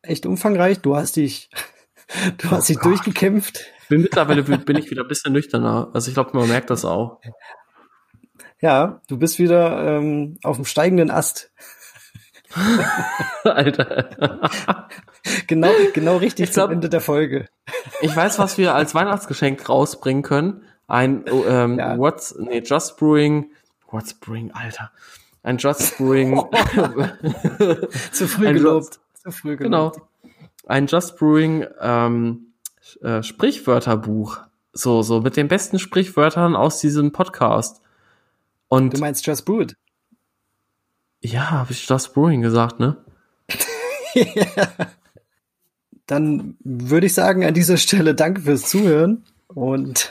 echt 0.02 0.24
umfangreich. 0.24 0.80
Du 0.80 0.96
hast 0.96 1.16
dich, 1.16 1.50
du 2.38 2.50
hast 2.50 2.68
dich 2.70 2.78
Oh 2.80 2.84
durchgekämpft. 2.84 3.64
Bin 3.90 4.02
mittlerweile 4.02 4.44
bin 4.44 4.76
ich 4.76 4.88
wieder 4.88 5.02
ein 5.02 5.08
bisschen 5.08 5.32
nüchterner. 5.32 5.90
Also 5.92 6.08
ich 6.08 6.14
glaube, 6.14 6.30
man 6.38 6.48
merkt 6.48 6.70
das 6.70 6.84
auch. 6.84 7.20
Ja, 8.60 9.00
du 9.08 9.18
bist 9.18 9.40
wieder 9.40 9.98
ähm, 9.98 10.38
auf 10.44 10.56
dem 10.56 10.64
steigenden 10.64 11.10
Ast. 11.10 11.52
Alter. 13.44 14.48
Genau, 15.46 15.70
genau 15.92 16.16
richtig 16.16 16.48
Ich 16.48 16.54
glaub- 16.54 16.68
zum 16.68 16.76
Ende 16.76 16.88
der 16.88 17.02
Folge. 17.02 17.46
Ich 18.00 18.16
weiß, 18.16 18.38
was 18.38 18.56
wir 18.56 18.74
als 18.74 18.94
Weihnachtsgeschenk 18.94 19.68
rausbringen 19.68 20.22
können. 20.22 20.62
Ein 20.88 21.24
oh, 21.30 21.44
ähm, 21.46 21.78
Ja. 21.78 21.98
What's 21.98 22.34
nee, 22.38 22.62
Just 22.64 22.96
Brewing. 22.96 23.50
What's 23.90 24.14
Brewing, 24.14 24.50
Alter. 24.52 24.90
Ein 25.42 25.58
Just 25.58 25.98
Brewing. 25.98 26.40
Zu 28.12 28.28
früh 28.28 28.52
gelobt. 28.54 28.98
Zu 29.14 29.30
früh 29.30 29.56
genau. 29.56 29.90
gelobt. 29.90 30.08
Ein 30.66 30.86
Just 30.86 31.18
Brewing 31.18 31.66
ähm, 31.80 32.49
äh, 33.02 33.22
Sprichwörterbuch. 33.22 34.38
So, 34.72 35.02
so 35.02 35.20
mit 35.20 35.36
den 35.36 35.48
besten 35.48 35.78
Sprichwörtern 35.78 36.54
aus 36.54 36.80
diesem 36.80 37.12
Podcast. 37.12 37.80
Und 38.68 38.94
Du 38.94 39.00
meinst 39.00 39.26
Just 39.26 39.44
Brewed? 39.44 39.76
ja, 41.22 41.50
habe 41.50 41.72
ich 41.72 41.88
Just 41.88 42.14
Brewing 42.14 42.40
gesagt, 42.40 42.80
ne? 42.80 42.96
Dann 46.06 46.56
würde 46.64 47.06
ich 47.06 47.14
sagen, 47.14 47.44
an 47.44 47.54
dieser 47.54 47.76
Stelle 47.76 48.14
danke 48.14 48.40
fürs 48.42 48.68
Zuhören 48.68 49.24
und 49.48 50.10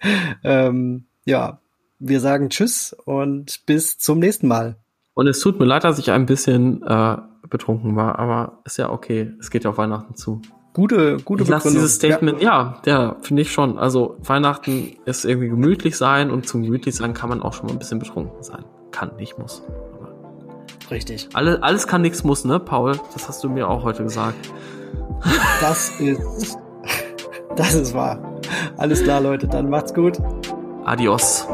ähm, 0.44 1.06
ja, 1.24 1.60
wir 1.98 2.20
sagen 2.20 2.50
Tschüss 2.50 2.94
und 3.04 3.66
bis 3.66 3.98
zum 3.98 4.18
nächsten 4.18 4.48
Mal. 4.48 4.76
Und 5.14 5.26
es 5.26 5.40
tut 5.40 5.58
mir 5.58 5.66
leid, 5.66 5.84
dass 5.84 5.98
ich 5.98 6.10
ein 6.10 6.26
bisschen 6.26 6.82
äh, 6.82 7.16
betrunken 7.48 7.94
war, 7.96 8.18
aber 8.18 8.60
ist 8.64 8.78
ja 8.78 8.90
okay. 8.90 9.32
Es 9.38 9.50
geht 9.50 9.64
ja 9.64 9.70
auf 9.70 9.78
Weihnachten 9.78 10.16
zu. 10.16 10.40
Gute, 10.74 11.18
gute 11.24 11.44
Ich 11.44 11.48
lasse 11.48 11.70
dieses 11.70 11.94
Statement, 11.94 12.42
ja, 12.42 12.82
ja, 12.84 13.14
finde 13.22 13.42
ich 13.42 13.52
schon. 13.52 13.78
Also 13.78 14.16
Weihnachten 14.24 14.96
ist 15.04 15.24
irgendwie 15.24 15.48
gemütlich 15.48 15.96
sein 15.96 16.32
und 16.32 16.48
zum 16.48 16.64
gemütlich 16.64 16.96
sein 16.96 17.14
kann 17.14 17.28
man 17.28 17.42
auch 17.42 17.52
schon 17.52 17.66
mal 17.66 17.72
ein 17.72 17.78
bisschen 17.78 18.00
betrunken 18.00 18.42
sein. 18.42 18.64
Kann, 18.90 19.12
nicht 19.16 19.38
muss. 19.38 19.62
Ja, 20.00 20.90
richtig. 20.90 21.28
alle, 21.32 21.62
alles 21.62 21.86
kann, 21.86 22.02
nichts 22.02 22.24
muss, 22.24 22.44
ne, 22.44 22.58
Paul? 22.58 22.98
Das 23.12 23.28
hast 23.28 23.44
du 23.44 23.48
mir 23.48 23.68
auch 23.68 23.84
heute 23.84 24.02
gesagt. 24.02 24.50
Das 25.60 26.00
ist, 26.00 26.58
das 27.56 27.74
ist 27.74 27.94
wahr. 27.94 28.40
Alles 28.76 29.04
klar, 29.04 29.20
Leute. 29.20 29.46
Dann 29.46 29.70
macht's 29.70 29.94
gut. 29.94 30.18
Adios. 30.84 31.46